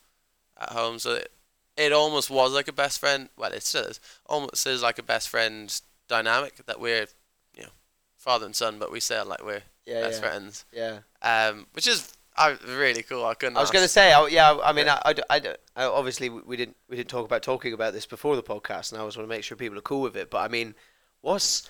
at 0.59 0.69
home. 0.69 0.99
So 0.99 1.13
it, 1.15 1.31
it 1.75 1.91
almost 1.91 2.29
was 2.29 2.53
like 2.53 2.67
a 2.67 2.73
best 2.73 2.99
friend. 2.99 3.29
Well, 3.37 3.51
it 3.51 3.63
still 3.63 3.83
is. 3.83 3.99
Almost 4.25 4.65
is 4.65 4.81
like 4.81 4.97
a 4.97 5.03
best 5.03 5.29
friend 5.29 5.79
dynamic 6.07 6.65
that 6.65 6.79
we're, 6.79 7.07
you 7.55 7.63
know, 7.63 7.69
father 8.15 8.45
and 8.45 8.55
son, 8.55 8.79
but 8.79 8.91
we 8.91 8.99
say 8.99 9.19
it 9.19 9.27
like 9.27 9.43
we're 9.43 9.61
yeah 9.85 10.01
best 10.01 10.21
yeah, 10.21 10.29
friends. 10.29 10.65
yeah. 10.71 10.97
Um, 11.21 11.67
which 11.73 11.87
is 11.87 12.13
uh, 12.37 12.55
really 12.67 13.03
cool. 13.03 13.25
I 13.25 13.33
couldn't. 13.33 13.57
I 13.57 13.61
was 13.61 13.71
going 13.71 13.83
to 13.83 13.89
say, 13.89 14.13
I, 14.13 14.27
yeah. 14.27 14.57
I 14.63 14.71
mean, 14.71 14.87
I, 14.87 15.01
I, 15.05 15.15
I, 15.29 15.41
I- 15.75 15.85
obviously 15.85 16.29
we 16.29 16.41
we 16.41 16.57
didn't 16.57 16.77
we 16.89 16.95
didn't 16.95 17.09
talk 17.09 17.25
about 17.25 17.43
talking 17.43 17.73
about 17.73 17.93
this 17.93 18.05
before 18.05 18.35
the 18.35 18.43
podcast, 18.43 18.91
and 18.91 18.97
I 18.97 19.01
always 19.01 19.17
want 19.17 19.29
to 19.29 19.35
make 19.35 19.43
sure 19.43 19.57
people 19.57 19.77
are 19.77 19.81
cool 19.81 20.01
with 20.01 20.15
it. 20.15 20.29
But 20.29 20.39
I 20.39 20.47
mean, 20.47 20.73
what's 21.21 21.69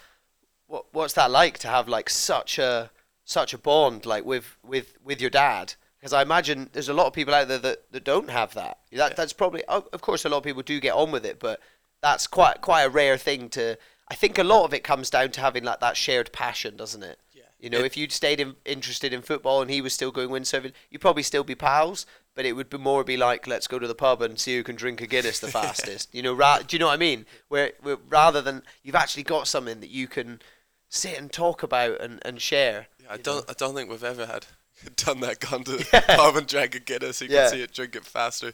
what 0.68 0.86
what's 0.94 1.13
that 1.13 1.32
like 1.32 1.58
to 1.60 1.68
have 1.68 1.88
like 1.88 2.10
such 2.10 2.60
a 2.60 2.92
such 3.25 3.54
a 3.54 3.58
bond 3.58 4.06
like 4.06 4.25
with 4.25 4.58
with 4.63 4.98
with 5.04 5.20
your 5.22 5.30
dad? 5.30 5.74
Because 6.00 6.13
I 6.13 6.22
imagine 6.22 6.70
there's 6.74 6.89
a 6.89 6.94
lot 6.94 7.08
of 7.08 7.13
people 7.13 7.34
out 7.34 7.48
there 7.48 7.58
that, 7.58 7.92
that 7.92 8.04
don't 8.04 8.30
have 8.30 8.54
that. 8.54 8.80
That 8.92 9.12
Yeah. 9.12 9.16
that's 9.16 9.34
probably 9.34 9.63
of 9.66 10.01
course 10.01 10.25
a 10.25 10.30
lot 10.30 10.38
of 10.38 10.44
people 10.44 10.62
do 10.62 10.80
get 10.80 10.94
on 10.94 11.12
with 11.12 11.25
it, 11.25 11.39
but 11.39 11.60
that's 12.01 12.27
quite 12.27 12.62
quite 12.62 12.84
a 12.84 12.89
rare 12.89 13.18
thing 13.18 13.50
to. 13.50 13.77
I 14.10 14.16
think 14.16 14.38
a 14.38 14.44
lot 14.44 14.63
of 14.63 14.74
it 14.74 14.84
comes 14.84 15.10
down 15.10 15.32
to 15.32 15.42
having 15.42 15.63
like 15.63 15.80
that 15.82 15.98
shared 15.98 16.32
passion, 16.32 16.77
doesn't 16.77 17.04
it? 17.04 17.20
Yeah. 17.34 17.44
You 17.60 17.70
know, 17.70 17.80
It- 17.80 17.86
if 17.88 17.98
you'd 17.98 18.12
stayed 18.13 18.39
in, 18.39 18.56
interested 18.63 19.12
in 19.12 19.22
football 19.22 19.62
and 19.62 19.70
he 19.72 19.82
was 19.82 19.94
still 19.94 20.12
going 20.12 20.30
windsurfing, 20.30 20.72
you'd 20.89 21.01
probably 21.01 21.24
still 21.24 21.44
be 21.44 21.56
pals. 21.56 22.06
But 22.36 22.46
it 22.46 22.54
would 22.54 22.70
be 22.70 22.77
more 22.77 23.04
be 23.04 23.18
like, 23.18 23.48
let's 23.48 23.66
go 23.68 23.80
to 23.80 23.88
the 23.88 23.96
pub 23.96 24.22
and 24.22 24.39
see 24.39 24.56
who 24.56 24.62
can 24.63 24.75
drink 24.75 25.01
a 25.01 25.08
Guinness 25.08 25.39
the 25.39 25.48
fastest. 25.60 26.13
you 26.13 26.22
know, 26.22 26.36
ra- 26.36 26.60
do 26.60 26.75
you 26.75 26.80
know 26.80 26.86
what 26.86 26.94
I 26.94 26.98
mean? 26.98 27.25
Where, 27.48 27.72
where 27.82 27.98
rather 28.08 28.44
than 28.44 28.62
you've 28.84 28.94
actually 28.94 29.24
got 29.24 29.48
something 29.48 29.80
that 29.80 29.89
you 29.89 30.08
can 30.08 30.39
sit 30.88 31.18
and 31.18 31.32
talk 31.34 31.63
about 31.63 32.00
and, 32.00 32.20
and 32.24 32.39
share. 32.39 32.88
Yeah, 33.01 33.08
I 33.13 33.18
don't. 33.18 33.38
know? 33.38 33.44
I 33.50 33.54
don't 33.58 33.74
think 33.74 33.89
we've 33.89 34.04
ever 34.04 34.27
had 34.27 34.46
done 34.96 35.20
that. 35.22 35.40
Gone 35.40 35.64
to 35.66 35.72
the 35.78 36.04
pub 36.08 36.36
and 36.36 36.48
drank 36.48 36.76
a 36.76 36.80
Guinness. 36.80 37.22
You 37.22 37.28
Yeah. 37.30 37.44
can 37.44 37.52
see 37.52 37.62
it 37.64 37.74
drink 37.74 37.96
it 37.96 38.06
faster. 38.06 38.54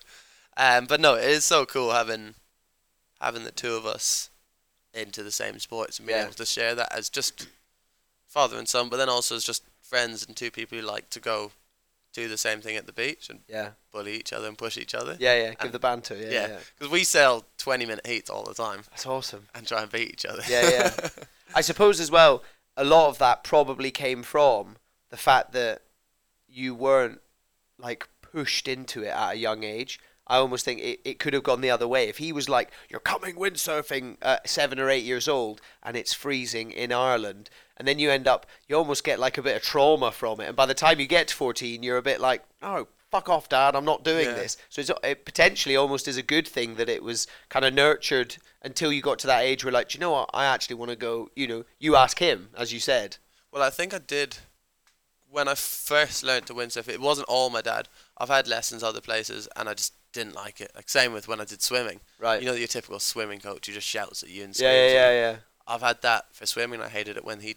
Um, 0.57 0.85
but 0.85 0.99
no, 0.99 1.15
it 1.15 1.25
is 1.25 1.43
so 1.45 1.65
cool 1.65 1.91
having 1.91 2.35
having 3.21 3.43
the 3.43 3.51
two 3.51 3.75
of 3.75 3.85
us 3.85 4.29
into 4.93 5.23
the 5.23 5.31
same 5.31 5.57
sports 5.59 5.97
and 5.97 6.07
being 6.07 6.19
Yeah. 6.19 6.25
able 6.25 6.33
to 6.35 6.45
share 6.45 6.75
that 6.75 6.93
as 6.93 7.09
just 7.09 7.47
father 8.27 8.57
and 8.57 8.67
son, 8.67 8.89
but 8.89 8.97
then 8.97 9.09
also 9.09 9.35
as 9.35 9.43
just 9.43 9.63
friends 9.81 10.25
and 10.25 10.35
two 10.35 10.51
people 10.51 10.77
who 10.77 10.83
like 10.83 11.09
to 11.11 11.19
go 11.19 11.51
do 12.13 12.27
the 12.27 12.37
same 12.37 12.61
thing 12.61 12.75
at 12.75 12.85
the 12.85 12.93
beach 12.93 13.27
and 13.29 13.41
Yeah, 13.47 13.71
bully 13.91 14.13
each 14.15 14.31
other 14.33 14.47
and 14.47 14.55
push 14.57 14.77
each 14.77 14.93
other. 14.93 15.17
yeah, 15.19 15.35
yeah. 15.35 15.49
Give 15.51 15.57
And- 15.61 15.71
the 15.71 15.79
banter. 15.79 16.15
Yeah, 16.15 16.29
yeah. 16.29 16.47
Yeah, 16.47 16.59
because 16.77 16.91
we 16.91 17.03
sail 17.03 17.45
twenty 17.57 17.85
minute 17.85 18.05
heats 18.05 18.29
all 18.29 18.43
the 18.43 18.53
time 18.53 18.83
That's 18.91 19.05
awesome. 19.07 19.47
and 19.55 19.67
try 19.67 19.81
and 19.81 19.91
beat 19.91 20.09
each 20.11 20.25
other. 20.25 20.43
Yeah, 20.47 20.69
yeah. 20.69 21.09
I 21.55 21.61
suppose 21.61 21.99
as 21.99 22.11
well, 22.11 22.43
a 22.77 22.83
lot 22.83 23.07
of 23.09 23.17
that 23.19 23.43
probably 23.43 23.89
came 23.89 24.21
from 24.23 24.77
the 25.09 25.17
fact 25.17 25.53
that 25.53 25.81
you 26.53 26.75
weren't 26.75 27.19
like 27.79 28.07
pushed 28.21 28.67
into 28.67 29.03
it 29.03 29.07
at 29.09 29.33
a 29.33 29.37
young 29.37 29.63
age. 29.63 29.99
I 30.25 30.37
almost 30.37 30.63
think 30.63 30.79
it, 30.79 30.99
it 31.03 31.19
could 31.19 31.33
have 31.33 31.43
gone 31.43 31.59
the 31.61 31.69
other 31.69 31.87
way. 31.87 32.07
If 32.07 32.17
he 32.17 32.31
was 32.31 32.47
like, 32.47 32.71
you're 32.89 32.99
coming 33.01 33.35
windsurfing 33.35 34.17
at 34.21 34.47
seven 34.47 34.79
or 34.79 34.89
eight 34.89 35.03
years 35.03 35.27
old 35.27 35.59
and 35.81 35.97
it's 35.97 36.13
freezing 36.13 36.71
in 36.71 36.93
Ireland, 36.93 37.49
and 37.75 37.87
then 37.87 37.99
you 37.99 38.09
end 38.09 38.27
up, 38.27 38.45
you 38.67 38.77
almost 38.77 39.03
get 39.03 39.19
like 39.19 39.37
a 39.37 39.41
bit 39.41 39.55
of 39.57 39.61
trauma 39.63 40.11
from 40.11 40.39
it. 40.39 40.47
And 40.47 40.55
by 40.55 40.65
the 40.65 40.73
time 40.73 40.99
you 40.99 41.07
get 41.07 41.27
to 41.29 41.35
14, 41.35 41.83
you're 41.83 41.97
a 41.97 42.01
bit 42.01 42.21
like, 42.21 42.43
oh, 42.61 42.87
fuck 43.11 43.27
off, 43.27 43.49
dad, 43.49 43.75
I'm 43.75 43.83
not 43.85 44.03
doing 44.05 44.25
Yeah. 44.27 44.33
this. 44.35 44.57
So 44.69 44.79
it's 44.81 44.91
it 45.03 45.25
potentially 45.25 45.75
almost 45.75 46.07
is 46.07 46.17
a 46.17 46.23
good 46.23 46.47
thing 46.47 46.75
that 46.75 46.87
it 46.89 47.03
was 47.03 47.27
kind 47.49 47.65
of 47.65 47.73
nurtured 47.73 48.37
until 48.61 48.93
you 48.93 49.01
got 49.01 49.19
to 49.19 49.27
that 49.27 49.43
age 49.43 49.65
where 49.65 49.73
like, 49.73 49.93
you 49.93 49.99
know 49.99 50.11
what, 50.11 50.29
I 50.33 50.45
actually 50.45 50.75
want 50.77 50.91
to 50.91 50.95
go. 50.97 51.29
You 51.35 51.47
know, 51.47 51.65
you 51.79 51.95
ask 51.97 52.19
him, 52.19 52.49
as 52.57 52.71
you 52.71 52.79
said. 52.79 53.17
Well, 53.51 53.61
I 53.61 53.69
think 53.69 53.93
I 53.93 53.99
did 53.99 54.37
when 55.33 55.47
I 55.47 55.55
first 55.55 56.23
learned 56.23 56.45
to 56.45 56.53
windsurf. 56.53 56.87
It 56.87 57.01
wasn't 57.01 57.27
all 57.27 57.49
my 57.49 57.61
dad. 57.61 57.89
I've 58.19 58.29
had 58.29 58.47
lessons 58.47 58.83
other 58.83 59.01
places, 59.01 59.49
and 59.55 59.67
I 59.67 59.73
just 59.73 59.93
didn't 60.13 60.35
like 60.35 60.61
it. 60.61 60.71
Like 60.75 60.89
same 60.89 61.11
with 61.11 61.27
when 61.27 61.41
I 61.41 61.45
did 61.45 61.61
swimming. 61.61 62.01
Right. 62.19 62.39
You 62.39 62.47
know, 62.47 62.53
your 62.53 62.67
typical 62.67 62.99
swimming 62.99 63.39
coach 63.39 63.65
who 63.65 63.73
just 63.73 63.87
shouts 63.87 64.21
at 64.21 64.29
you 64.29 64.43
and 64.43 64.49
yeah, 64.51 64.69
screams. 64.69 64.93
yeah, 64.93 64.93
yeah, 64.93 65.11
you. 65.11 65.17
yeah. 65.17 65.35
I've 65.67 65.81
had 65.81 66.01
that 66.03 66.25
for 66.33 66.45
swimming. 66.45 66.81
I 66.81 66.87
hated 66.87 67.17
it 67.17 67.25
when 67.25 67.39
he, 67.39 67.55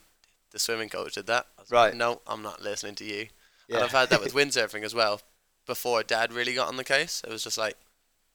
the 0.53 0.59
swimming 0.59 0.89
coach, 0.89 1.15
did 1.15 1.27
that. 1.27 1.47
Right. 1.71 1.89
Like, 1.89 1.97
no, 1.97 2.23
I'm 2.27 2.43
not 2.43 2.63
listening 2.63 2.95
to 2.97 3.05
you. 3.05 3.27
Yeah. 3.69 3.77
And 3.77 3.85
I've 3.85 3.93
had 3.93 4.09
that 4.09 4.23
with 4.23 4.33
windsurfing 4.35 4.83
as 4.83 4.95
well. 4.95 5.21
Before 5.67 6.03
Dad 6.03 6.33
really 6.33 6.55
got 6.55 6.69
on 6.69 6.77
the 6.77 6.85
case, 6.85 7.23
it 7.27 7.31
was 7.31 7.45
just 7.45 7.59
like 7.59 7.77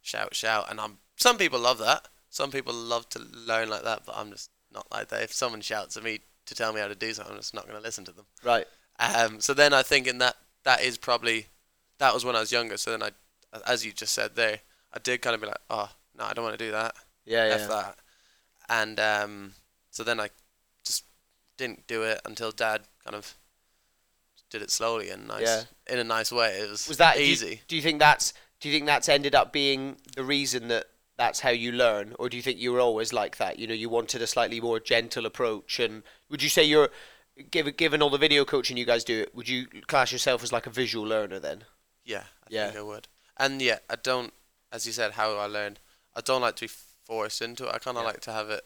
shout, 0.01 0.35
shout, 0.35 0.67
and 0.69 0.79
I'm. 0.79 0.97
Some 1.15 1.37
people 1.37 1.59
love 1.59 1.79
that. 1.79 2.07
Some 2.29 2.51
people 2.51 2.73
love 2.73 3.09
to 3.09 3.19
learn 3.19 3.69
like 3.69 3.83
that, 3.83 4.03
but 4.05 4.15
I'm 4.17 4.31
just 4.31 4.51
not 4.71 4.85
like 4.91 5.07
that. 5.09 5.23
If 5.23 5.33
someone 5.33 5.61
shouts 5.61 5.97
at 5.97 6.03
me 6.03 6.19
to 6.45 6.55
tell 6.55 6.73
me 6.73 6.81
how 6.81 6.87
to 6.87 6.95
do 6.95 7.13
something, 7.13 7.33
I'm 7.33 7.39
just 7.39 7.53
not 7.53 7.65
going 7.65 7.77
to 7.77 7.83
listen 7.83 8.03
to 8.05 8.11
them. 8.11 8.25
Right. 8.43 8.65
Um, 9.01 9.41
so 9.41 9.53
then 9.53 9.73
I 9.73 9.81
think 9.83 10.07
in 10.07 10.19
that 10.19 10.35
that 10.63 10.81
is 10.83 10.97
probably 10.97 11.47
that 11.97 12.13
was 12.13 12.23
when 12.23 12.35
I 12.35 12.39
was 12.39 12.51
younger. 12.51 12.77
So 12.77 12.91
then 12.91 13.03
I, 13.03 13.09
as 13.67 13.85
you 13.85 13.91
just 13.91 14.13
said 14.13 14.35
there, 14.35 14.59
I 14.93 14.99
did 14.99 15.21
kind 15.21 15.33
of 15.35 15.41
be 15.41 15.47
like, 15.47 15.57
oh 15.69 15.89
no, 16.17 16.25
I 16.25 16.33
don't 16.33 16.45
want 16.45 16.57
to 16.57 16.65
do 16.65 16.71
that. 16.71 16.93
Yeah, 17.25 17.47
yeah. 17.47 17.53
F 17.55 17.69
that. 17.69 17.95
And 18.69 18.99
um, 18.99 19.53
so 19.89 20.03
then 20.03 20.19
I 20.19 20.29
just 20.83 21.03
didn't 21.57 21.87
do 21.87 22.03
it 22.03 22.21
until 22.25 22.51
Dad 22.51 22.81
kind 23.03 23.15
of 23.15 23.33
did 24.49 24.61
it 24.61 24.71
slowly 24.71 25.09
and 25.09 25.27
nice 25.27 25.41
Yeah. 25.43 25.63
in 25.87 25.99
a 25.99 26.03
nice 26.03 26.31
way. 26.31 26.59
It 26.59 26.69
was, 26.69 26.87
Was 26.87 26.97
that 26.97 27.15
do 27.15 27.23
you- 27.23 27.31
easy. 27.31 27.61
Do 27.67 27.75
you, 27.75 27.81
think 27.81 27.99
that's 27.99 28.33
do 28.59 28.69
you 28.69 28.75
think 28.75 28.85
that's 28.85 29.09
ended 29.09 29.33
up 29.35 29.51
being 29.51 29.97
the 30.15 30.23
reason 30.23 30.67
that 30.69 30.85
that's 31.17 31.39
how 31.41 31.49
you 31.51 31.71
learn, 31.71 32.15
or 32.19 32.29
do 32.29 32.37
you 32.37 32.43
think 32.43 32.59
you 32.59 32.71
were 32.71 32.79
always 32.79 33.13
like 33.13 33.37
that? 33.37 33.59
You 33.59 33.67
know, 33.67 33.73
you 33.73 33.89
wanted 33.89 34.21
a 34.21 34.27
slightly 34.27 34.59
more 34.59 34.79
gentle 34.79 35.25
approach, 35.25 35.79
and 35.79 36.03
would 36.29 36.41
you 36.41 36.49
say 36.49 36.63
you're 36.63 36.89
given 37.41 37.73
given 37.75 38.01
all 38.01 38.09
the 38.09 38.17
video 38.17 38.45
coaching 38.45 38.77
you 38.77 38.85
guys 38.85 39.03
do, 39.03 39.25
would 39.33 39.47
you 39.49 39.67
class 39.87 40.11
yourself 40.11 40.43
as 40.43 40.51
like 40.51 40.67
a 40.67 40.69
visual 40.69 41.05
learner 41.05 41.39
then? 41.39 41.63
Yeah, 42.05 42.23
I 42.43 42.47
Yeah. 42.49 42.65
think 42.67 42.77
I 42.79 42.81
would. 42.83 43.07
And 43.37 43.61
yeah, 43.61 43.79
I 43.89 43.95
don't, 43.95 44.33
as 44.71 44.85
you 44.85 44.91
said, 44.93 45.13
how 45.13 45.35
I 45.37 45.45
learn. 45.45 45.77
I 46.15 46.21
don't 46.21 46.41
like 46.41 46.55
to 46.57 46.65
be 46.65 46.71
forced 47.05 47.41
into 47.41 47.65
it. 47.67 47.73
I 47.73 47.79
kind 47.79 47.97
of 47.97 48.03
Yeah. 48.03 48.07
like 48.09 48.21
to 48.21 48.31
have 48.31 48.49
it 48.49 48.65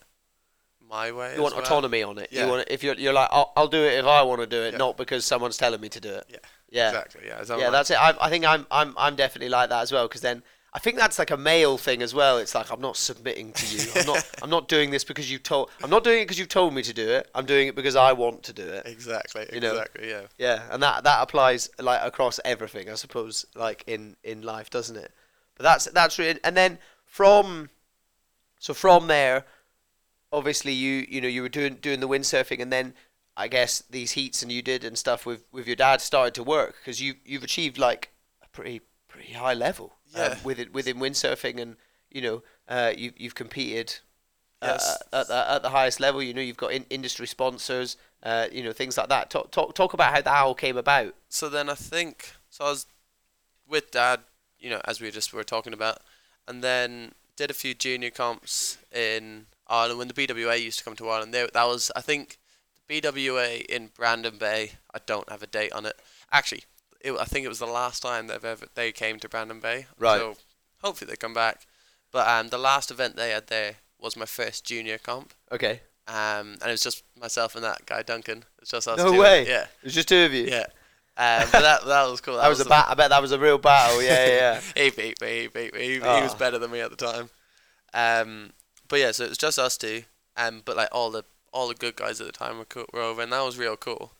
my 0.81 1.11
way. 1.11 1.35
You 1.35 1.41
want 1.41 1.55
well. 1.55 1.63
autonomy 1.63 2.03
on 2.03 2.17
it. 2.17 2.29
Yeah. 2.31 2.45
You 2.45 2.51
want 2.51 2.67
if 2.69 2.83
you're 2.83 2.95
you're 2.95 3.13
like 3.13 3.29
I'll, 3.31 3.51
I'll 3.55 3.67
do 3.67 3.83
it 3.83 3.93
if 3.99 4.05
I 4.05 4.21
want 4.23 4.41
to 4.41 4.47
do 4.47 4.61
it, 4.61 4.73
Yeah. 4.73 4.77
not 4.77 4.97
because 4.97 5.25
someone's 5.25 5.57
telling 5.57 5.81
me 5.81 5.89
to 5.89 5.99
do 5.99 6.09
it. 6.13 6.25
Yeah. 6.29 6.37
Yeah. 6.69 6.87
Exactly. 6.89 7.21
Yeah. 7.27 7.43
Don't 7.43 7.59
Yeah, 7.59 7.65
like- 7.65 7.71
that's 7.73 7.91
it. 7.91 7.95
I, 7.99 8.15
I 8.19 8.29
think 8.29 8.45
I'm 8.45 8.67
I'm 8.71 8.93
I'm 8.97 9.15
definitely 9.15 9.49
like 9.49 9.69
that 9.69 9.81
as 9.81 9.91
well 9.91 10.07
because 10.07 10.21
then 10.21 10.43
I 10.75 10.77
think 10.77 10.97
that's 10.97 11.17
like 11.17 11.31
a 11.31 11.37
male 11.37 11.77
thing 11.77 12.01
as 12.01 12.13
well. 12.13 12.37
It's 12.37 12.53
like 12.53 12.69
I'm 12.69 12.81
not 12.81 12.97
submitting 12.97 13.53
to 13.53 13.77
you. 13.77 13.89
I'm 13.95 14.05
not 14.05 14.29
I'm 14.43 14.49
not 14.49 14.67
doing 14.67 14.91
this 14.91 15.05
because 15.05 15.31
you 15.31 15.39
told. 15.39 15.69
I'm 15.81 15.89
not 15.89 16.03
doing 16.03 16.19
it 16.19 16.25
because 16.25 16.37
you 16.37 16.45
told 16.45 16.73
me 16.73 16.81
to 16.83 16.93
do 16.93 17.09
it. 17.09 17.29
I'm 17.33 17.45
doing 17.45 17.69
it 17.69 17.75
because 17.75 17.95
I 17.95 18.11
want 18.11 18.43
to 18.43 18.53
do 18.53 18.63
it. 18.63 18.85
Exactly. 18.85 19.47
you 19.53 19.61
know. 19.61 19.71
Exactly. 19.71 20.09
Yeah. 20.09 20.21
Yeah, 20.37 20.63
and 20.69 20.83
that 20.83 21.05
that 21.05 21.23
applies 21.23 21.69
like 21.79 22.01
across 22.03 22.41
everything, 22.43 22.89
I 22.89 22.95
suppose, 22.95 23.45
like 23.55 23.85
in 23.87 24.17
in 24.25 24.41
life, 24.41 24.69
doesn't 24.69 24.97
it? 24.97 25.13
But 25.55 25.63
that's 25.63 25.85
that's 25.85 26.19
really, 26.19 26.41
and 26.43 26.57
then 26.57 26.77
from 27.05 27.69
so 28.59 28.73
from 28.73 29.07
there, 29.07 29.45
obviously 30.33 30.73
you 30.73 31.05
you 31.07 31.21
know 31.21 31.29
you 31.29 31.41
were 31.41 31.47
doing 31.47 31.75
doing 31.75 32.01
the 32.01 32.09
windsurfing, 32.09 32.61
and 32.61 32.73
then 32.73 32.95
I 33.37 33.47
guess 33.47 33.81
these 33.89 34.11
heats 34.11 34.43
and 34.43 34.51
you 34.51 34.61
did 34.61 34.83
and 34.83 34.97
stuff 34.97 35.25
with 35.25 35.45
with 35.53 35.67
your 35.67 35.77
dad 35.77 36.01
started 36.01 36.33
to 36.33 36.43
work 36.43 36.75
because 36.81 37.01
you 37.01 37.15
you've 37.23 37.43
achieved 37.43 37.77
like 37.77 38.09
a 38.43 38.47
pretty 38.49 38.81
pretty 39.07 39.31
high 39.31 39.53
level 39.53 39.94
um, 40.13 40.21
Yeah. 40.21 40.37
within 40.43 40.71
within 40.71 40.97
windsurfing, 40.97 41.59
and 41.59 41.75
you 42.11 42.21
know 42.21 42.43
uh, 42.67 42.93
you 42.95 43.11
you've 43.17 43.35
competed. 43.35 43.99
Yes. 44.61 44.97
Uh, 45.13 45.19
at, 45.21 45.27
the, 45.27 45.51
at 45.51 45.61
the 45.61 45.69
highest 45.69 45.99
level, 45.99 46.23
you 46.23 46.33
know, 46.33 46.41
you've 46.41 46.57
got 46.57 46.71
in, 46.71 46.85
industry 46.89 47.27
sponsors, 47.27 47.97
uh, 48.23 48.47
you 48.51 48.63
know, 48.63 48.71
things 48.71 48.97
like 48.97 49.09
that. 49.09 49.29
Talk, 49.29 49.51
talk, 49.51 49.75
talk 49.75 49.93
about 49.93 50.11
how 50.15 50.21
that 50.21 50.41
all 50.41 50.55
came 50.55 50.77
about. 50.77 51.13
so 51.29 51.49
then 51.49 51.69
I 51.69 51.75
think 51.75 52.33
so 52.49 52.65
I 52.65 52.69
was 52.69 52.87
with 53.67 53.91
dad, 53.91 54.21
you 54.59 54.69
know, 54.71 54.81
as 54.85 54.99
we 55.01 55.11
just 55.11 55.33
were 55.33 55.43
talking 55.43 55.73
about, 55.73 55.99
and 56.47 56.63
then 56.63 57.11
did 57.35 57.51
a 57.51 57.53
few 57.53 57.75
junior 57.75 58.09
comps 58.09 58.77
in 58.91 59.45
Ireland 59.67 59.99
when 59.99 60.07
the 60.07 60.13
BWA 60.15 60.59
used 60.63 60.79
to 60.79 60.85
come 60.85 60.95
to 60.95 61.09
Ireland. 61.09 61.33
There, 61.33 61.47
that 61.53 61.67
was 61.67 61.91
I 61.95 62.01
think 62.01 62.39
the 62.87 63.01
BWA 63.01 63.65
in 63.65 63.89
Brandon 63.95 64.37
Bay. 64.37 64.71
I 64.93 64.99
don't 65.05 65.29
have 65.29 65.43
a 65.43 65.47
date 65.47 65.73
on 65.73 65.85
it. 65.85 65.99
Actually, 66.31 66.63
it, 67.05 67.13
I 67.19 67.25
think 67.25 67.45
it 67.45 67.49
was 67.49 67.59
the 67.59 67.65
last 67.65 68.01
time 68.01 68.27
they've 68.27 68.43
ever 68.43 68.65
they 68.75 68.91
came 68.91 69.19
to 69.19 69.29
Brandon 69.29 69.59
Bay. 69.59 69.87
Right. 69.99 70.19
So 70.19 70.35
hopefully 70.81 71.09
they 71.09 71.15
come 71.15 71.33
back. 71.33 71.65
But 72.11 72.27
um, 72.27 72.49
the 72.49 72.57
last 72.57 72.91
event 72.91 73.15
they 73.15 73.31
had 73.31 73.47
there 73.47 73.75
was 73.99 74.15
my 74.17 74.25
first 74.25 74.65
junior 74.65 74.97
comp. 74.97 75.33
Okay. 75.51 75.81
Um, 76.07 76.57
and 76.61 76.63
it 76.67 76.71
was 76.71 76.83
just 76.83 77.03
myself 77.19 77.55
and 77.55 77.63
that 77.63 77.85
guy 77.85 78.01
Duncan. 78.03 78.43
It's 78.61 78.71
just 78.71 78.87
us 78.87 78.97
No 78.97 79.11
two. 79.11 79.19
way. 79.19 79.47
Yeah. 79.47 79.63
It 79.63 79.85
was 79.85 79.93
just 79.93 80.07
two 80.07 80.23
of 80.25 80.33
you. 80.33 80.45
Yeah. 80.45 80.65
Um, 81.17 81.47
but 81.51 81.61
that 81.61 81.85
that 81.85 82.09
was 82.09 82.21
cool. 82.21 82.35
That, 82.41 82.49
was, 82.49 82.59
a 82.59 82.63
the- 82.63 82.69
bat. 82.69 82.85
I 82.89 82.93
bet 82.93 83.09
that 83.09 83.21
was 83.21 83.31
a 83.31 83.39
real 83.39 83.57
battle. 83.57 84.01
Yeah, 84.03 84.25
yeah. 84.27 84.61
yeah. 84.75 84.83
he 84.83 84.89
beat 84.91 85.21
me. 85.21 85.41
He 85.41 85.47
beat 85.47 85.73
me. 85.73 85.79
He, 85.81 85.93
he 85.95 86.01
Ah. 86.03 86.21
was 86.23 86.35
better 86.35 86.57
than 86.59 86.71
me 86.71 86.81
at 86.81 86.89
the 86.91 86.97
time. 86.97 87.29
Um, 87.93 88.51
but 88.87 88.99
yeah, 88.99 89.11
so 89.11 89.23
it 89.25 89.29
was 89.29 89.37
just 89.37 89.57
us 89.57 89.77
two. 89.77 90.03
Um, 90.37 90.61
but 90.65 90.75
like 90.75 90.89
all 90.91 91.11
the 91.11 91.23
all 91.53 91.67
the 91.69 91.73
good 91.73 91.95
guys 91.95 92.19
at 92.19 92.27
the 92.27 92.33
time 92.33 92.57
were 92.57 92.65
cool, 92.65 92.85
were 92.93 93.01
over, 93.01 93.21
and 93.21 93.31
that 93.31 93.41
was 93.41 93.57
real 93.57 93.77
cool. 93.77 94.11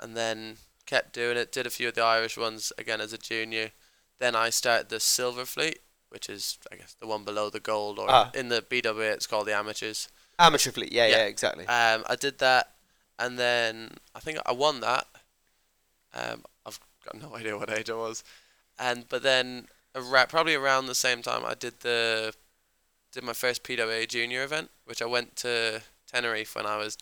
And 0.00 0.16
then 0.16 0.56
kept 0.88 1.12
doing 1.12 1.36
it. 1.36 1.52
Did 1.52 1.66
a 1.66 1.70
few 1.70 1.88
of 1.88 1.94
the 1.94 2.02
Irish 2.02 2.36
ones 2.36 2.72
again 2.78 3.00
as 3.00 3.12
a 3.12 3.18
junior. 3.18 3.70
Then 4.18 4.34
I 4.34 4.50
started 4.50 4.88
the 4.88 4.98
Silver 5.00 5.44
Fleet, 5.44 5.78
which 6.08 6.28
is 6.28 6.58
I 6.72 6.76
guess 6.76 6.96
the 7.00 7.06
one 7.06 7.24
below 7.24 7.50
the 7.50 7.60
gold, 7.60 7.98
or 8.00 8.06
Ah. 8.10 8.30
in 8.34 8.48
the 8.48 8.62
BWA 8.62 9.12
it's 9.12 9.26
called 9.26 9.46
the 9.46 9.54
amateurs. 9.56 10.08
Amateur 10.38 10.72
fleet. 10.72 10.92
Yeah, 10.92 11.06
yeah, 11.06 11.16
Yeah. 11.18 11.24
exactly. 11.24 11.66
Um, 11.66 12.04
I 12.08 12.16
did 12.16 12.38
that, 12.38 12.64
and 13.18 13.38
then 13.38 13.98
I 14.14 14.20
think 14.20 14.38
I 14.46 14.52
won 14.52 14.80
that. 14.80 15.06
Um, 16.14 16.44
I've 16.66 16.80
got 17.04 17.20
no 17.20 17.34
idea 17.38 17.56
what 17.58 17.70
age 17.70 17.90
I 17.90 17.94
was, 17.94 18.24
and 18.78 19.08
but 19.08 19.22
then 19.22 19.68
around, 19.94 20.28
probably 20.28 20.54
around 20.54 20.86
the 20.86 20.94
same 20.94 21.22
time 21.22 21.44
I 21.44 21.54
did 21.54 21.80
the 21.80 22.34
did 23.12 23.24
my 23.24 23.32
first 23.32 23.62
PWA 23.62 24.06
junior 24.06 24.42
event, 24.42 24.70
which 24.84 25.00
I 25.02 25.06
went 25.06 25.36
to 25.36 25.82
Tenerife 26.10 26.54
when 26.54 26.66
I 26.66 26.76
was 26.76 26.96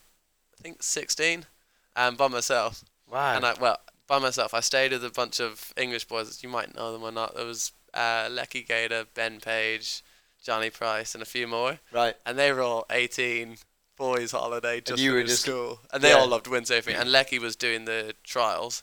I 0.58 0.62
think 0.62 0.82
sixteen, 0.82 1.46
um, 1.94 2.16
by 2.16 2.28
myself. 2.28 2.84
Wow. 3.10 3.36
And 3.36 3.44
I 3.44 3.54
well 3.60 3.78
by 4.06 4.18
myself. 4.18 4.54
I 4.54 4.60
stayed 4.60 4.92
with 4.92 5.04
a 5.04 5.10
bunch 5.10 5.40
of 5.40 5.72
English 5.76 6.04
boys. 6.06 6.42
You 6.42 6.48
might 6.48 6.74
know 6.76 6.92
them 6.92 7.02
or 7.02 7.12
not. 7.12 7.34
There 7.34 7.44
was 7.46 7.72
uh, 7.94 8.28
Lecky 8.30 8.62
Gator, 8.62 9.04
Ben 9.14 9.40
Page, 9.40 10.02
Johnny 10.42 10.70
Price, 10.70 11.14
and 11.14 11.22
a 11.22 11.26
few 11.26 11.46
more 11.48 11.78
right. 11.92 12.14
and 12.26 12.38
they 12.38 12.52
were 12.52 12.60
all 12.62 12.84
18 12.90 13.56
boys 13.96 14.32
holiday 14.32 14.80
just 14.82 15.02
you 15.02 15.14
were 15.14 15.22
just- 15.22 15.40
school 15.42 15.80
and 15.92 16.02
they 16.04 16.10
yeah. 16.10 16.16
all 16.16 16.28
loved 16.28 16.44
windsurfing 16.46 16.94
and 17.00 17.10
Lecky 17.10 17.38
was 17.38 17.56
doing 17.56 17.86
the 17.86 18.14
trials 18.22 18.82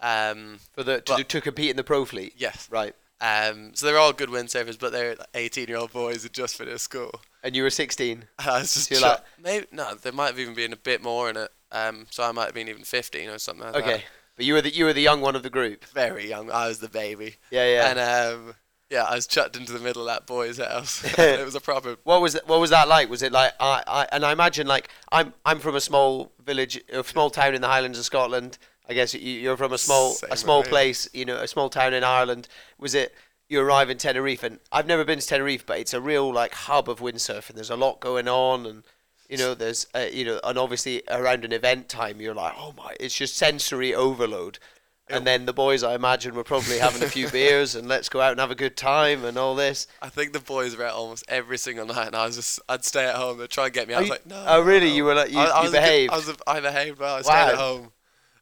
um 0.00 0.58
For 0.72 0.82
the 0.82 1.00
to, 1.00 1.14
But- 1.16 1.28
to 1.30 1.40
compete 1.40 1.70
in 1.70 1.76
the 1.76 1.82
pro 1.84 2.04
fleet. 2.04 2.34
yes 2.36 2.68
Right. 2.70 2.94
um 3.22 3.74
so 3.74 3.86
they're 3.86 3.96
all 3.98 4.12
good 4.12 4.28
windsurfers 4.28 4.78
but 4.78 4.92
they're 4.92 5.16
18 5.34 5.68
year 5.68 5.78
old 5.78 5.92
boys 5.94 6.22
who 6.24 6.28
just 6.28 6.56
finished 6.56 6.84
school 6.84 7.22
And 7.42 7.56
you 7.56 7.62
were 7.62 7.70
16. 7.70 8.12
and 8.12 8.26
I 8.48 8.58
was 8.58 8.74
just 8.74 8.94
So 8.94 9.00
like- 9.00 9.20
maybe 9.42 9.66
no 9.72 9.94
there 9.94 10.12
might 10.12 10.26
have 10.26 10.38
even 10.38 10.54
been 10.54 10.74
a 10.74 10.76
bit 10.76 11.02
more 11.02 11.30
in 11.30 11.38
it 11.38 11.50
um 11.72 12.06
so 12.10 12.22
I 12.22 12.32
might 12.32 12.46
have 12.46 12.54
been 12.54 12.68
even 12.68 12.84
15 12.84 13.28
or 13.28 13.38
something 13.38 13.64
like 13.66 13.76
Okay. 13.76 13.96
that 13.98 14.04
But 14.36 14.44
you 14.46 14.54
were 14.54 14.62
the 14.62 14.70
you 14.74 14.84
were 14.84 14.92
the 14.92 15.02
young 15.02 15.20
one 15.20 15.36
of 15.36 15.42
the 15.42 15.50
group. 15.50 15.84
very 15.86 16.28
young 16.28 16.50
I 16.50 16.68
was 16.68 16.78
the 16.80 16.88
baby 16.88 17.36
Yeah, 17.50 17.66
yeah. 17.66 17.90
and 17.90 17.98
um 17.98 18.54
yeah 18.90 19.04
I 19.04 19.14
was 19.14 19.26
chucked 19.26 19.56
into 19.56 19.72
the 19.72 19.78
middle 19.78 20.02
of 20.02 20.08
that 20.08 20.26
boy's 20.26 20.58
house 20.58 21.02
it 21.18 21.44
was 21.44 21.54
a 21.54 21.60
problem. 21.60 21.96
what 22.04 22.20
was 22.20 22.34
that, 22.34 22.46
what 22.46 22.60
was 22.60 22.70
that 22.70 22.86
like? 22.88 23.08
Was 23.10 23.22
it 23.22 23.32
like 23.32 23.52
I, 23.58 23.82
I 23.86 24.06
and 24.12 24.24
I 24.24 24.32
imagine 24.32 24.66
like 24.66 24.88
I'm 25.10 25.32
I'm 25.44 25.58
from 25.58 25.74
a 25.74 25.80
small 25.80 26.32
village, 26.44 26.80
a 26.92 27.02
small 27.02 27.30
town 27.30 27.54
in 27.54 27.60
the 27.62 27.68
Highlands 27.68 27.98
of 27.98 28.04
Scotland. 28.04 28.58
I 28.88 28.92
guess 28.92 29.14
you, 29.14 29.20
you're 29.20 29.56
from 29.56 29.72
a 29.72 29.78
small 29.78 30.10
Same 30.12 30.30
a 30.32 30.36
small 30.36 30.62
me. 30.62 30.68
place, 30.68 31.08
you 31.14 31.24
know, 31.24 31.36
a 31.36 31.48
small 31.48 31.70
town 31.70 31.94
in 31.94 32.04
Ireland. 32.04 32.48
Was 32.78 32.94
it 32.94 33.14
you 33.48 33.60
arrive 33.60 33.88
in 33.90 33.96
Tenerife 33.98 34.42
and 34.42 34.58
I've 34.70 34.86
never 34.86 35.04
been 35.04 35.18
to 35.18 35.26
Tenerife, 35.26 35.64
but 35.64 35.78
it's 35.78 35.94
a 35.94 36.00
real 36.00 36.30
like 36.32 36.52
hub 36.54 36.88
of 36.90 37.00
windsurfing. 37.00 37.54
There's 37.54 37.70
a 37.70 37.76
lot 37.76 38.00
going 38.00 38.28
on 38.28 38.66
and 38.66 38.84
you 39.28 39.36
know 39.38 39.54
there's 39.54 39.86
uh, 39.94 40.06
you 40.12 40.24
know 40.24 40.40
and 40.44 40.58
obviously 40.58 41.02
around 41.08 41.44
an 41.44 41.52
event 41.52 41.88
time 41.88 42.20
you're 42.20 42.34
like 42.34 42.52
oh 42.56 42.74
my 42.76 42.94
it's 43.00 43.16
just 43.16 43.36
sensory 43.36 43.94
overload. 43.94 44.58
And 45.06 45.26
then 45.26 45.44
the 45.44 45.52
boys, 45.52 45.82
I 45.82 45.94
imagine, 45.94 46.34
were 46.34 46.44
probably 46.44 46.78
having 46.78 47.02
a 47.02 47.10
few 47.10 47.28
beers 47.30 47.74
and 47.74 47.86
let's 47.86 48.08
go 48.08 48.22
out 48.22 48.30
and 48.30 48.40
have 48.40 48.50
a 48.50 48.54
good 48.54 48.74
time 48.74 49.22
and 49.22 49.36
all 49.36 49.54
this. 49.54 49.86
I 50.00 50.08
think 50.08 50.32
the 50.32 50.40
boys 50.40 50.74
were 50.74 50.86
out 50.86 50.94
almost 50.94 51.26
every 51.28 51.58
single 51.58 51.84
night, 51.84 52.06
and 52.06 52.16
I 52.16 52.24
was 52.24 52.36
just, 52.36 52.58
I'd 52.70 52.86
stay 52.86 53.04
at 53.04 53.14
home. 53.16 53.36
They'd 53.36 53.50
try 53.50 53.66
and 53.66 53.74
get 53.74 53.86
me. 53.86 53.92
I 53.92 53.98
was 53.98 54.06
you- 54.08 54.12
like, 54.14 54.24
no. 54.24 54.42
oh, 54.48 54.62
really? 54.62 54.88
no." 54.88 54.94
You 54.94 55.04
were 55.04 55.14
like- 55.14 55.30
you- 55.30 55.38
I, 55.38 55.44
I 55.44 55.58
you 55.58 55.62
was 55.64 55.72
a 55.74 55.76
good- 55.76 55.80
behaved? 55.82 56.12
I 56.12 56.16
was, 56.16 56.28
a, 56.30 56.36
I 56.46 56.60
behaved 56.60 56.98
well. 57.00 57.16
I 57.16 57.20
stayed 57.20 57.34
at 57.34 57.54
home. 57.56 57.92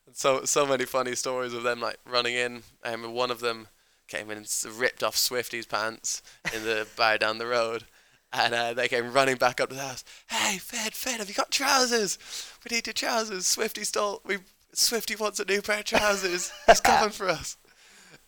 And 0.07 0.17
so, 0.17 0.45
so 0.45 0.65
many 0.65 0.85
funny 0.85 1.17
stories 1.17 1.53
of 1.53 1.65
them 1.65 1.81
like 1.81 1.97
running 2.09 2.35
in. 2.37 2.63
Um, 2.85 3.13
one 3.13 3.33
of 3.33 3.41
them 3.41 3.67
came 4.07 4.31
in 4.31 4.39
and 4.39 4.49
ripped 4.79 5.03
off 5.03 5.17
Swifty's 5.17 5.67
pants 5.67 6.23
in 6.55 6.63
the 6.63 6.87
bar 6.97 7.19
down 7.19 7.39
the 7.39 7.49
road. 7.49 7.87
And 8.33 8.55
uh, 8.55 8.73
they 8.75 8.89
came 8.89 9.13
running 9.13 9.37
back 9.37 9.61
up 9.61 9.69
to 9.69 9.75
the 9.75 9.83
house. 9.83 10.05
Hey, 10.29 10.57
Fed, 10.59 10.95
Fed, 10.95 11.19
have 11.19 11.29
you 11.29 11.35
got 11.35 11.51
trousers? 11.51 12.19
We 12.65 12.75
need 12.77 12.87
your 12.87 12.95
trousers. 12.95 13.47
Swifty 13.47 13.85
stole. 13.85 14.23
We 14.25 14.39
Swifty 14.73 15.15
wants 15.17 15.39
a 15.39 15.45
new 15.45 15.61
pair 15.61 15.81
of 15.81 15.85
trousers. 15.85 16.51
He's 16.67 16.81
coming 16.91 17.11
for 17.11 17.29
us. 17.29 17.59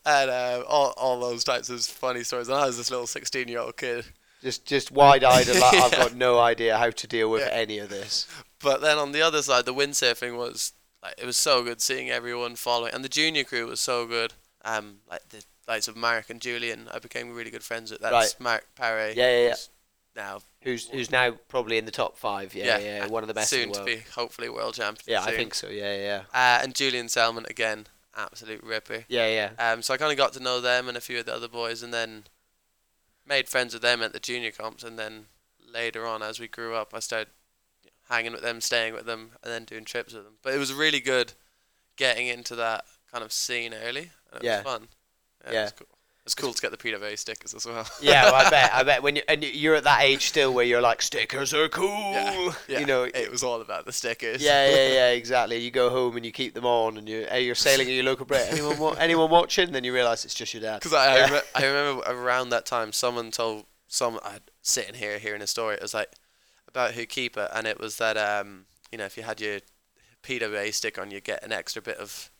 and 0.04 0.30
uh, 0.30 0.62
all 0.68 0.92
all 0.98 1.18
those 1.20 1.42
types 1.44 1.70
of 1.70 1.80
funny 1.80 2.22
stories. 2.22 2.48
And 2.48 2.58
I 2.58 2.66
was 2.66 2.76
this 2.76 2.90
little 2.90 3.06
sixteen 3.06 3.48
year 3.48 3.60
old 3.60 3.76
kid. 3.78 4.04
Just 4.42 4.66
just 4.66 4.90
wide 4.90 5.24
eyed 5.24 5.48
and 5.48 5.58
like 5.58 5.74
I've 5.82 5.92
got 5.92 6.14
no 6.14 6.38
idea 6.38 6.76
how 6.76 6.90
to 6.90 7.06
deal 7.06 7.30
with 7.30 7.40
Yeah. 7.40 7.48
any 7.54 7.78
of 7.78 7.88
this. 7.88 8.26
But 8.60 8.82
then 8.82 8.98
on 8.98 9.12
the 9.12 9.22
other 9.22 9.40
side, 9.40 9.64
the 9.64 9.72
windsurfing 9.72 10.36
was 10.36 10.74
like 11.02 11.14
it 11.16 11.24
was 11.24 11.38
so 11.38 11.62
good 11.64 11.80
seeing 11.80 12.10
everyone 12.10 12.56
following, 12.56 12.92
and 12.92 13.02
the 13.02 13.08
junior 13.08 13.44
crew 13.44 13.66
was 13.66 13.80
so 13.80 14.06
good. 14.06 14.34
Um, 14.66 14.96
like 15.10 15.26
the 15.30 15.42
likes 15.66 15.88
of 15.88 15.96
Marc 15.96 16.28
and 16.28 16.42
Julian, 16.42 16.88
I 16.92 16.98
became 16.98 17.34
really 17.34 17.50
good 17.50 17.62
friends 17.64 17.90
with. 17.90 18.00
That's 18.02 18.12
Right. 18.12 18.34
Marc 18.38 18.66
Paré. 18.78 19.16
Yeah, 19.16 19.30
yeah, 19.30 19.46
yeah. 19.48 19.54
Now 20.16 20.40
Who's 20.62 20.88
who's 20.88 21.10
now 21.10 21.32
probably 21.48 21.76
in 21.76 21.84
the 21.84 21.90
top 21.90 22.16
five? 22.16 22.54
Yeah, 22.54 22.78
yeah, 22.78 23.06
one 23.06 23.22
of 23.22 23.28
the 23.28 23.34
best 23.34 23.50
soon 23.50 23.64
in 23.64 23.68
the 23.72 23.78
world. 23.80 23.88
to 23.88 23.96
be 23.96 24.02
hopefully 24.14 24.48
world 24.48 24.74
champion. 24.74 25.04
yeah, 25.06 25.22
I 25.22 25.32
think 25.36 25.54
so. 25.54 25.68
Yeah, 25.68 25.94
yeah, 25.96 26.22
Uh, 26.32 26.62
and 26.62 26.74
Julian 26.74 27.06
Salmonn 27.06 27.48
again, 27.50 27.86
absolute 28.16 28.62
ripper. 28.62 29.04
yeah, 29.08 29.26
yeah. 29.58 29.72
Um, 29.72 29.82
so 29.82 29.92
I 29.92 29.96
kind 29.98 30.12
of 30.12 30.16
got 30.18 30.32
to 30.34 30.40
know 30.40 30.60
them 30.60 30.88
and 30.88 30.96
a 30.96 31.00
few 31.00 31.18
of 31.18 31.26
the 31.26 31.34
other 31.34 31.48
boys, 31.48 31.82
and 31.82 31.92
then 31.92 32.24
made 33.26 33.48
friends 33.48 33.74
with 33.74 33.82
them 33.82 34.02
at 34.02 34.12
the 34.12 34.20
junior 34.20 34.50
comps, 34.52 34.84
and 34.84 34.98
then 34.98 35.26
later 35.66 36.06
on, 36.06 36.22
as 36.22 36.38
we 36.40 36.46
grew 36.48 36.74
up, 36.74 36.92
I 36.94 37.00
started 37.00 37.28
hanging 38.08 38.32
with 38.32 38.42
them, 38.42 38.60
staying 38.60 38.94
with 38.94 39.06
them, 39.06 39.32
and 39.42 39.52
then 39.52 39.64
doing 39.64 39.84
trips 39.84 40.14
with 40.14 40.24
them. 40.24 40.34
But 40.42 40.54
it 40.54 40.58
was 40.58 40.72
really 40.72 41.00
good 41.00 41.32
getting 41.96 42.26
into 42.28 42.54
that 42.56 42.84
kind 43.10 43.24
of 43.24 43.32
scene 43.32 43.74
early, 43.74 44.10
and 44.32 44.42
it 44.42 44.44
Yeah. 44.44 44.56
was 44.58 44.64
fun. 44.64 44.88
Yeah, 45.44 45.52
Yeah. 45.52 45.60
It 45.60 45.62
was 45.64 45.72
cool. 45.72 45.93
It 46.24 46.28
was 46.28 46.34
cool 46.36 46.54
to 46.54 46.62
get 46.62 46.70
the 46.70 46.78
PWA 46.78 47.18
stickers 47.18 47.52
as 47.52 47.66
well. 47.66 47.86
Yeah, 48.00 48.24
well, 48.24 48.46
I 48.46 48.48
bet. 48.48 48.72
I 48.72 48.82
bet 48.90 49.02
when 49.02 49.16
you 49.16 49.22
and 49.28 49.44
you're 49.44 49.74
at 49.74 49.84
that 49.84 50.00
age 50.00 50.24
still 50.24 50.54
where 50.54 50.64
you're 50.64 50.80
like 50.80 51.02
stickers 51.02 51.52
are 51.52 51.68
cool. 51.68 51.88
yeah, 52.12 52.52
yeah. 52.66 52.78
You 52.80 52.86
know. 52.86 53.02
it 53.04 53.30
was 53.30 53.42
all 53.42 53.60
about 53.60 53.84
the 53.84 53.92
stickers. 53.92 54.42
Yeah, 54.42 54.66
yeah, 54.70 54.88
yeah, 54.94 55.08
exactly. 55.10 55.58
You 55.58 55.70
go 55.70 55.90
home 55.90 56.16
and 56.16 56.24
you 56.24 56.32
keep 56.32 56.54
them 56.54 56.64
on, 56.64 56.96
and 56.96 57.06
you 57.06 57.26
you're 57.38 57.54
sailing 57.54 57.88
at 57.88 57.92
your 57.92 58.04
local 58.04 58.24
Brit. 58.24 58.46
Anyone, 58.50 58.78
wa- 58.78 58.96
anyone 58.98 59.28
watching? 59.30 59.72
Then 59.72 59.84
you 59.84 59.92
realise 59.92 60.24
it's 60.24 60.32
just 60.32 60.54
your 60.54 60.62
dad. 60.62 60.78
Because 60.80 60.94
I, 60.94 61.04
I, 61.04 61.16
Yeah. 61.18 61.24
remember, 61.26 61.42
I 61.56 61.62
remember 61.64 62.02
around 62.06 62.48
that 62.50 62.64
time, 62.64 62.92
someone 62.92 63.30
told 63.30 63.66
some 63.88 64.18
I 64.24 64.38
sitting 64.62 64.94
here 64.94 65.18
hearing 65.18 65.42
a 65.42 65.46
story. 65.46 65.74
It 65.74 65.82
was 65.82 65.92
like 65.92 66.10
about 66.66 66.94
Ho'okipa, 66.94 67.50
and 67.54 67.66
it 67.66 67.78
was 67.78 67.98
that 67.98 68.16
um 68.16 68.64
you 68.90 68.96
know 68.96 69.04
if 69.04 69.18
you 69.18 69.24
had 69.24 69.42
your 69.42 69.58
PWA 70.22 70.72
stick 70.72 70.98
on, 70.98 71.10
you 71.10 71.20
get 71.20 71.44
an 71.44 71.52
extra 71.52 71.82
bit 71.82 71.98
of 71.98 72.30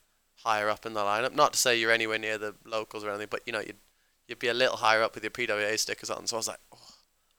higher 0.44 0.68
up 0.68 0.86
in 0.86 0.94
the 0.94 1.00
lineup. 1.00 1.34
Not 1.34 1.54
to 1.54 1.58
say 1.58 1.78
you're 1.78 1.90
anywhere 1.92 2.18
near 2.18 2.38
the 2.38 2.54
locals 2.64 3.04
or 3.04 3.10
anything, 3.10 3.28
but 3.30 3.40
you 3.46 3.52
know 3.52 3.60
you'd 3.60 3.76
you'd 4.28 4.38
be 4.38 4.48
a 4.48 4.54
little 4.54 4.76
higher 4.76 5.02
up 5.02 5.14
with 5.14 5.24
your 5.24 5.30
PWA 5.30 5.78
stickers 5.78 6.10
on. 6.10 6.26
So 6.26 6.36
I 6.36 6.38
was 6.38 6.48
like, 6.48 6.60
oh, 6.72 6.78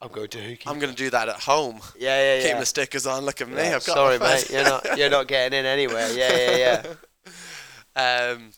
I'm 0.02 0.08
going 0.10 0.28
to 0.28 0.56
keep. 0.56 0.68
I'm 0.68 0.78
gonna 0.78 0.92
do 0.92 1.10
that 1.10 1.28
at 1.28 1.36
home. 1.36 1.80
yeah, 1.98 2.18
yeah, 2.18 2.34
yeah. 2.36 2.42
Keep 2.42 2.50
yeah. 2.50 2.58
my 2.58 2.64
stickers 2.64 3.06
on. 3.06 3.24
Look 3.24 3.40
at 3.40 3.48
me. 3.48 3.56
Yeah, 3.56 3.76
I've 3.76 3.86
got 3.86 3.94
Sorry, 3.94 4.18
mate. 4.18 4.50
You're 4.50 4.64
not. 4.64 4.86
You're 4.98 5.10
not 5.10 5.28
getting 5.28 5.58
in 5.58 5.66
anywhere. 5.66 6.10
Yeah, 6.12 6.36
yeah, 6.36 6.56
yeah. 7.96 8.32
um, 8.34 8.50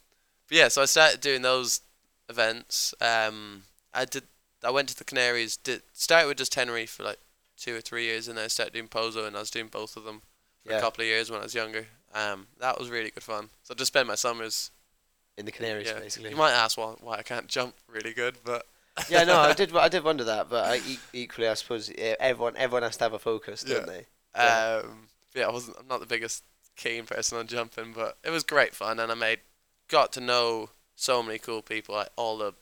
but 0.48 0.56
yeah, 0.56 0.68
so 0.68 0.82
I 0.82 0.86
started 0.86 1.20
doing 1.20 1.42
those 1.42 1.80
events. 2.28 2.94
Um, 3.00 3.62
I 3.94 4.04
did. 4.04 4.24
I 4.64 4.70
went 4.70 4.88
to 4.88 4.96
the 4.96 5.04
Canaries. 5.04 5.56
Did 5.56 5.82
started 5.92 6.28
with 6.28 6.38
just 6.38 6.52
Tenerife 6.52 6.90
for 6.90 7.04
like 7.04 7.18
two 7.56 7.76
or 7.76 7.80
three 7.80 8.04
years, 8.04 8.28
and 8.28 8.38
then 8.38 8.44
I 8.46 8.48
started 8.48 8.72
doing 8.72 8.88
Pozo, 8.88 9.26
and 9.26 9.36
I 9.36 9.40
was 9.40 9.50
doing 9.50 9.68
both 9.68 9.96
of 9.96 10.04
them 10.04 10.22
for 10.64 10.72
Yeah. 10.72 10.78
a 10.78 10.80
couple 10.80 11.02
of 11.02 11.06
years 11.08 11.30
when 11.30 11.40
I 11.40 11.44
was 11.44 11.54
younger. 11.54 11.86
Um, 12.14 12.46
that 12.60 12.78
was 12.78 12.88
really 12.90 13.10
good 13.10 13.22
fun. 13.22 13.48
So 13.62 13.74
I 13.74 13.76
just 13.76 13.88
spent 13.92 14.06
my 14.08 14.14
summers. 14.14 14.70
In 15.36 15.44
the 15.46 15.52
Canaries, 15.52 15.86
Yeah, 15.86 16.00
basically. 16.00 16.30
you 16.30 16.36
might 16.36 16.50
ask 16.50 16.76
why 16.76 16.94
why 17.00 17.18
I 17.18 17.22
can't 17.22 17.46
jump 17.46 17.74
really 17.86 18.12
good, 18.12 18.38
but 18.44 18.66
yeah, 19.08 19.22
no, 19.22 19.38
I 19.38 19.52
did. 19.52 19.72
I 19.76 19.88
did 19.88 20.02
wonder 20.02 20.24
that, 20.24 20.50
but 20.50 20.64
I, 20.64 20.76
e- 20.78 20.98
equally, 21.12 21.46
I 21.46 21.54
suppose 21.54 21.92
everyone 21.96 22.56
everyone 22.56 22.82
has 22.82 22.96
to 22.96 23.04
have 23.04 23.12
a 23.12 23.20
focus, 23.20 23.62
don't 23.62 23.86
they? 23.86 24.06
Yeah. 24.34 24.80
Um, 24.84 25.08
yeah, 25.36 25.46
I 25.46 25.50
wasn't. 25.52 25.76
I'm 25.78 25.86
not 25.86 26.00
the 26.00 26.06
biggest 26.06 26.42
keen 26.76 27.04
person 27.04 27.38
on 27.38 27.46
jumping, 27.46 27.92
but 27.94 28.16
it 28.24 28.30
was 28.30 28.42
great 28.42 28.74
fun, 28.74 28.98
and 28.98 29.12
I 29.12 29.14
made 29.14 29.38
got 29.86 30.12
to 30.14 30.20
know 30.20 30.70
so 30.96 31.22
many 31.22 31.38
cool 31.38 31.62
people, 31.62 31.94
like 31.94 32.08
all 32.16 32.36
the 32.38 32.54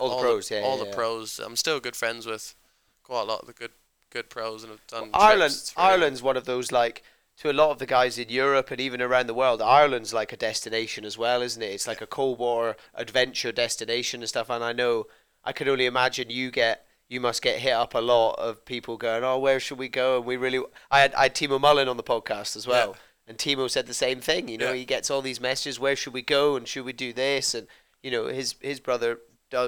All 0.00 0.16
the 0.16 0.20
pros, 0.22 0.50
yeah, 0.50 0.62
all 0.62 0.78
yeah, 0.78 0.82
the 0.84 0.90
yeah. 0.90 0.96
pros. 0.96 1.38
I'm 1.38 1.54
still 1.54 1.78
good 1.78 1.94
friends 1.94 2.26
with 2.26 2.56
quite 3.04 3.20
a 3.22 3.24
lot 3.24 3.42
of 3.42 3.46
the 3.46 3.52
good 3.52 3.70
good 4.10 4.30
pros, 4.30 4.64
and 4.64 4.72
have 4.72 4.86
done. 4.88 5.02
trips. 5.04 5.14
Ireland, 5.14 5.72
really- 5.76 5.88
Ireland's 5.92 6.22
one 6.22 6.36
of 6.36 6.44
those 6.44 6.72
like 6.72 7.04
to 7.40 7.50
a 7.50 7.52
lot 7.52 7.70
of 7.70 7.78
the 7.78 7.86
guys 7.86 8.18
in 8.18 8.28
Europe 8.28 8.70
and 8.70 8.80
even 8.80 9.00
around 9.02 9.26
the 9.26 9.34
world. 9.34 9.62
Ireland's 9.62 10.12
like 10.14 10.32
a 10.32 10.36
destination 10.36 11.04
as 11.06 11.16
well, 11.16 11.40
isn't 11.42 11.62
it? 11.62 11.72
It's 11.72 11.86
like 11.86 12.00
a 12.02 12.06
Cold 12.06 12.38
War 12.38 12.76
adventure 12.94 13.50
destination 13.50 14.20
and 14.20 14.28
stuff. 14.28 14.50
And 14.50 14.62
I 14.62 14.72
know 14.72 15.06
I 15.42 15.52
could 15.52 15.66
only 15.68 15.86
imagine 15.86 16.30
you 16.30 16.50
get 16.50 16.86
you 17.08 17.18
must 17.18 17.42
get 17.42 17.58
hit 17.58 17.72
up 17.72 17.94
a 17.94 17.98
lot 17.98 18.34
of 18.34 18.64
people 18.64 18.96
going, 18.96 19.24
"Oh, 19.24 19.38
where 19.38 19.58
should 19.58 19.78
we 19.78 19.88
go?" 19.88 20.18
And 20.18 20.26
we 20.26 20.36
really, 20.36 20.62
I 20.90 21.00
had 21.00 21.14
I 21.14 21.24
had 21.24 21.34
Timo 21.34 21.60
Mullen 21.60 21.88
on 21.88 21.96
the 21.96 22.04
podcast 22.04 22.56
as 22.56 22.66
well, 22.68 22.90
Yeah. 22.90 23.00
and 23.26 23.38
Timo 23.38 23.68
said 23.68 23.86
the 23.88 23.94
same 23.94 24.20
thing. 24.20 24.46
You 24.48 24.58
know, 24.58 24.68
Yeah. 24.72 24.74
he 24.76 24.84
gets 24.84 25.10
all 25.10 25.22
these 25.22 25.40
messages, 25.40 25.80
"Where 25.80 25.96
should 25.96 26.12
we 26.12 26.22
go?" 26.22 26.54
and 26.56 26.68
"Should 26.68 26.84
we 26.84 26.92
do 26.92 27.12
this?" 27.12 27.54
and 27.54 27.66
you 28.02 28.10
know, 28.10 28.26
his 28.26 28.54
his 28.60 28.80
brother 28.80 29.18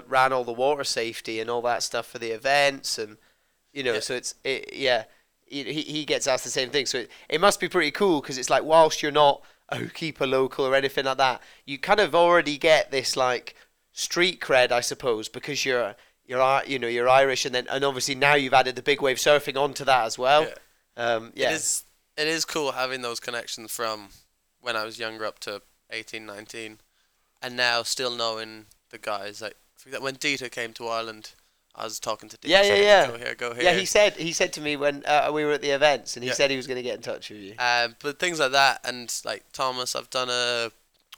ran 0.07 0.33
all 0.33 0.45
the 0.45 0.53
water 0.53 0.85
safety 0.85 1.41
and 1.41 1.51
all 1.51 1.63
that 1.63 1.83
stuff 1.83 2.07
for 2.07 2.19
the 2.21 2.31
events 2.31 2.99
and 2.99 3.17
you 3.73 3.83
know 3.83 3.95
Yeah. 3.95 4.01
so 4.01 4.15
it's 4.15 4.35
it, 4.45 4.73
yeah 4.75 5.05
he, 5.53 5.83
he 5.83 6.05
gets 6.05 6.27
asked 6.27 6.45
the 6.45 6.51
same 6.51 6.71
thing 6.71 6.87
so 6.87 6.99
it, 6.99 7.11
it 7.29 7.41
must 7.41 7.61
be 7.61 7.69
pretty 7.69 7.91
cool 7.91 8.21
because 8.21 8.39
it's 8.39 8.51
like 8.51 8.65
whilst 8.65 9.03
you're 9.03 9.13
not 9.13 9.43
a 9.69 9.77
Ho'okipa 9.77 10.29
local 10.29 10.67
or 10.67 10.75
anything 10.75 11.05
like 11.05 11.19
that 11.19 11.43
you 11.67 11.79
kind 11.79 12.01
of 12.01 12.15
already 12.15 12.57
get 12.59 12.91
this 12.91 13.17
like 13.17 13.55
street 13.93 14.41
cred 14.41 14.73
i 14.73 14.81
suppose 14.81 15.29
because 15.29 15.65
you're 15.65 15.95
you're 16.25 16.63
you 16.67 16.79
know 16.79 16.89
you're 16.89 17.09
irish 17.09 17.45
and 17.45 17.55
then 17.55 17.67
and 17.71 17.85
obviously 17.85 18.15
now 18.15 18.35
you've 18.35 18.55
added 18.55 18.77
the 18.77 18.83
big 18.83 19.03
wave 19.03 19.17
surfing 19.19 19.61
onto 19.61 19.85
that 19.85 20.05
as 20.07 20.19
well 20.19 20.43
Yeah. 20.43 20.55
um 21.17 21.33
yeah 21.35 21.51
It 21.51 21.55
is. 21.55 21.85
It 22.17 22.27
is 22.27 22.45
cool 22.45 22.73
having 22.73 23.01
those 23.01 23.21
connections 23.21 23.73
from 23.73 24.09
when 24.61 24.77
I 24.77 24.85
was 24.85 24.99
younger 24.99 25.25
up 25.25 25.39
to 25.41 25.63
18, 25.91 26.27
19, 26.27 26.79
and 27.41 27.57
now 27.57 27.83
still 27.83 28.15
knowing 28.15 28.67
the 28.91 28.99
guys. 28.99 29.41
Like 29.41 29.57
when 29.99 30.17
Dieter 30.17 30.51
came 30.51 30.75
to 30.75 30.87
Ireland, 30.89 31.33
I 31.75 31.85
was 31.85 31.99
talking 31.99 32.29
to 32.29 32.37
Dieter. 32.37 32.49
Yeah, 32.49 32.63
yeah, 32.63 32.75
yeah. 32.77 33.07
Go 33.09 33.19
here, 33.19 33.35
go 33.35 33.55
here. 33.55 33.65
yeah 33.65 33.73
he 33.73 33.85
said 33.87 34.15
he 34.15 34.33
said 34.33 34.53
to 34.55 34.61
me 34.61 34.77
when 34.77 35.03
uh, 35.07 35.31
we 35.33 35.45
were 35.45 35.53
at 35.53 35.63
the 35.63 35.71
events 35.71 36.17
and 36.17 36.23
he 36.23 36.29
Yeah. 36.29 36.35
said 36.35 36.51
he 36.51 36.57
was 36.57 36.67
going 36.67 36.77
to 36.77 36.83
get 36.83 36.97
in 36.97 37.03
touch 37.03 37.31
with 37.31 37.41
you 37.41 37.55
Um, 37.59 37.97
but 38.03 38.19
things 38.19 38.39
like 38.39 38.53
that, 38.53 38.81
and 38.85 39.13
like 39.25 39.45
Thomas, 39.53 39.97
I've 39.97 40.11
done 40.11 40.29
a 40.31 40.71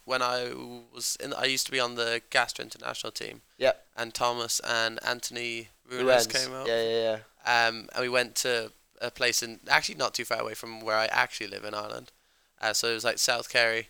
when 0.04 0.20
I 0.22 0.50
was 0.94 1.16
in. 1.22 1.32
I 1.34 1.44
used 1.46 1.66
to 1.66 1.72
be 1.72 1.80
on 1.80 1.94
the 1.94 2.20
Gaastra 2.30 2.60
International 2.60 3.10
team. 3.10 3.40
Yeah. 3.58 3.72
And 3.96 4.12
Thomas 4.14 4.60
and 4.60 4.98
Anthony 5.04 5.68
Wrens. 5.90 6.26
came 6.26 6.52
out. 6.52 6.66
yeah 6.66 6.82
yeah 6.82 7.18
yeah 7.46 7.68
Um, 7.68 7.88
and 7.94 8.02
we 8.02 8.08
went 8.08 8.34
to 8.36 8.70
a 9.00 9.10
place 9.10 9.42
in 9.42 9.60
actually 9.68 9.96
not 9.96 10.14
too 10.14 10.24
far 10.24 10.40
away 10.40 10.54
from 10.54 10.80
where 10.80 10.96
I 10.96 11.06
actually 11.06 11.48
live 11.48 11.64
in 11.64 11.74
Ireland. 11.74 12.12
Uh, 12.60 12.72
so 12.72 12.88
it 12.90 12.94
was 12.94 13.04
like 13.04 13.18
South 13.18 13.48
Kerry, 13.50 13.88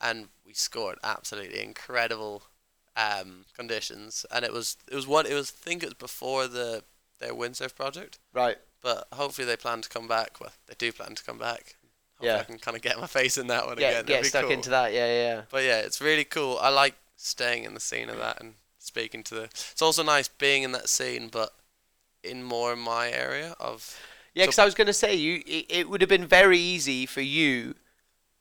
and 0.00 0.28
we 0.46 0.52
scored 0.54 0.98
absolutely 1.04 1.62
incredible 1.62 2.42
um, 3.00 3.44
conditions. 3.56 4.26
And 4.30 4.44
it 4.44 4.52
was 4.52 4.76
it 4.90 4.94
was 4.94 5.06
one 5.06 5.26
it 5.26 5.34
was 5.34 5.50
I 5.50 5.64
think 5.64 5.82
it 5.82 5.86
was 5.86 5.94
before 5.94 6.46
the 6.46 6.82
their 7.20 7.32
windsurf 7.34 7.74
project. 7.74 8.18
right 8.32 8.58
But 8.82 9.06
hopefully 9.12 9.46
they 9.46 9.56
plan 9.56 9.80
to 9.82 9.88
come 9.88 10.08
back. 10.08 10.40
Well, 10.40 10.52
they 10.66 10.74
do 10.78 10.90
plan 10.92 11.14
to 11.14 11.24
come 11.24 11.38
back. 11.38 11.76
Hopefully 12.16 12.30
Yeah. 12.30 12.40
I 12.40 12.44
can 12.44 12.58
kind 12.58 12.76
of 12.76 12.82
get 12.82 12.98
my 12.98 13.06
face 13.06 13.36
in 13.38 13.46
that 13.48 13.66
one 13.66 13.76
get, 13.76 13.90
again. 13.90 14.06
That'd 14.06 14.22
get 14.24 14.26
stuck 14.26 14.42
cool. 14.44 14.52
into 14.52 14.70
that 14.70 14.92
yeah 14.92 15.06
yeah 15.06 15.22
yeah 15.34 15.42
But 15.50 15.64
yeah, 15.64 15.80
it's 15.80 16.00
really 16.00 16.24
cool. 16.24 16.58
I 16.60 16.68
like 16.70 16.94
staying 17.16 17.64
in 17.64 17.74
the 17.74 17.80
scene 17.80 18.08
of 18.08 18.16
that 18.18 18.40
and 18.40 18.54
speaking 18.78 19.22
to 19.24 19.34
the. 19.34 19.42
It's 19.44 19.82
also 19.82 20.02
nice 20.02 20.28
being 20.28 20.62
in 20.62 20.72
that 20.72 20.88
scene, 20.88 21.28
but 21.28 21.52
in 22.24 22.42
more 22.42 22.74
my 22.76 23.10
area 23.10 23.54
of. 23.60 23.98
Yeah, 24.34 24.44
So- 24.44 24.46
because 24.46 24.58
I 24.60 24.64
was 24.64 24.74
going 24.74 24.86
to 24.86 24.92
say 24.94 25.14
you, 25.14 25.42
it, 25.46 25.66
it 25.68 25.88
would 25.90 26.00
have 26.00 26.08
been 26.08 26.26
very 26.26 26.58
easy 26.58 27.04
for 27.06 27.20
you 27.20 27.74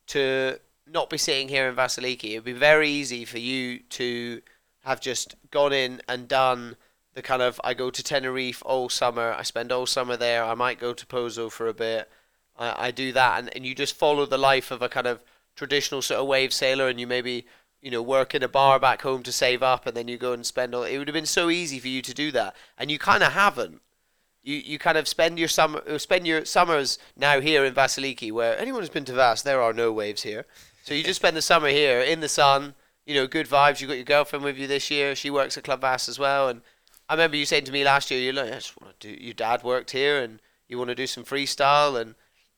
to 0.07 0.59
not 0.91 1.09
be 1.09 1.17
sitting 1.17 1.49
here 1.49 1.67
in 1.67 1.75
Vasiliki. 1.75 2.31
It 2.31 2.37
would 2.37 2.45
be 2.45 2.53
very 2.53 2.89
easy 2.89 3.25
for 3.25 3.39
you 3.39 3.79
to 3.79 4.41
have 4.83 5.01
just 5.01 5.35
gone 5.51 5.73
in 5.73 6.01
and 6.07 6.27
done 6.27 6.75
the 7.13 7.21
kind 7.21 7.41
of 7.41 7.59
I 7.63 7.73
go 7.73 7.89
to 7.89 8.03
Tenerife 8.03 8.63
all 8.65 8.89
summer. 8.89 9.33
I 9.37 9.43
spend 9.43 9.71
all 9.71 9.85
summer 9.85 10.17
there. 10.17 10.43
I 10.43 10.53
might 10.55 10.79
go 10.79 10.93
to 10.93 11.05
Pozo 11.05 11.51
for 11.51 11.67
a 11.67 11.73
bit. 11.73 12.09
I, 12.57 12.87
I 12.87 12.91
do 12.91 13.11
that, 13.13 13.39
and, 13.39 13.55
and 13.55 13.65
you 13.65 13.75
just 13.75 13.95
follow 13.95 14.25
the 14.25 14.37
life 14.37 14.71
of 14.71 14.81
a 14.81 14.89
kind 14.89 15.07
of 15.07 15.23
traditional 15.55 16.01
sort 16.01 16.19
of 16.19 16.27
wave 16.27 16.53
sailor, 16.53 16.87
and 16.87 16.99
you 16.99 17.07
maybe 17.07 17.45
you 17.81 17.91
know 17.91 18.01
work 18.01 18.33
in 18.35 18.43
a 18.43 18.47
bar 18.47 18.79
back 18.79 19.01
home 19.01 19.23
to 19.23 19.31
save 19.31 19.63
up, 19.63 19.85
and 19.85 19.95
then 19.95 20.07
you 20.07 20.17
go 20.17 20.33
and 20.33 20.45
spend 20.45 20.73
all. 20.73 20.83
It 20.83 20.97
would 20.97 21.07
have 21.07 21.13
been 21.13 21.25
so 21.25 21.49
easy 21.49 21.79
for 21.79 21.87
you 21.87 22.01
to 22.01 22.13
do 22.13 22.31
that, 22.31 22.55
and 22.77 22.89
you 22.89 22.99
kind 22.99 23.23
of 23.23 23.33
haven't 23.33 23.81
you, 24.43 24.55
you 24.55 24.79
kind 24.79 24.97
of 24.97 25.07
spend 25.07 25.37
your 25.37 25.47
summer 25.47 25.99
spend 25.99 26.25
your 26.25 26.45
summers 26.45 26.97
now 27.15 27.39
here 27.39 27.65
in 27.65 27.73
Vasiliki, 27.73 28.31
where 28.31 28.57
anyone 28.57 28.81
who's 28.81 28.89
been 28.89 29.05
to 29.05 29.13
Vas, 29.13 29.43
there 29.43 29.61
are 29.61 29.73
no 29.73 29.91
waves 29.91 30.23
here. 30.23 30.45
So 30.83 30.93
you 30.93 31.03
just 31.03 31.19
spend 31.19 31.35
the 31.35 31.41
summer 31.41 31.69
here 31.69 31.99
in 31.99 32.19
the 32.19 32.29
sun. 32.29 32.75
You 33.05 33.15
know, 33.15 33.27
good 33.27 33.47
vibes. 33.47 33.81
You 33.81 33.87
got 33.87 33.95
your 33.95 34.03
girlfriend 34.03 34.45
with 34.45 34.57
you 34.57 34.67
this 34.67 34.91
year. 34.91 35.15
She 35.15 35.29
works 35.29 35.57
at 35.57 35.63
Club 35.63 35.81
Vass 35.81 36.07
as 36.07 36.19
well. 36.19 36.47
And 36.49 36.61
I 37.07 37.13
remember 37.13 37.37
you 37.37 37.45
saying 37.45 37.65
to 37.65 37.71
me 37.71 37.83
last 37.83 38.11
year, 38.11 38.19
you're 38.19 38.33
like, 38.33 38.51
I 38.51 38.55
just 38.55 38.79
want 38.79 38.99
to 38.99 39.15
do. 39.15 39.23
Your 39.23 39.33
dad 39.33 39.63
worked 39.63 39.91
here, 39.91 40.21
and 40.21 40.39
you 40.67 40.77
want 40.77 40.89
to 40.89 40.95
do 40.95 41.07
some 41.07 41.23
freestyle. 41.23 41.99
And 41.99 42.15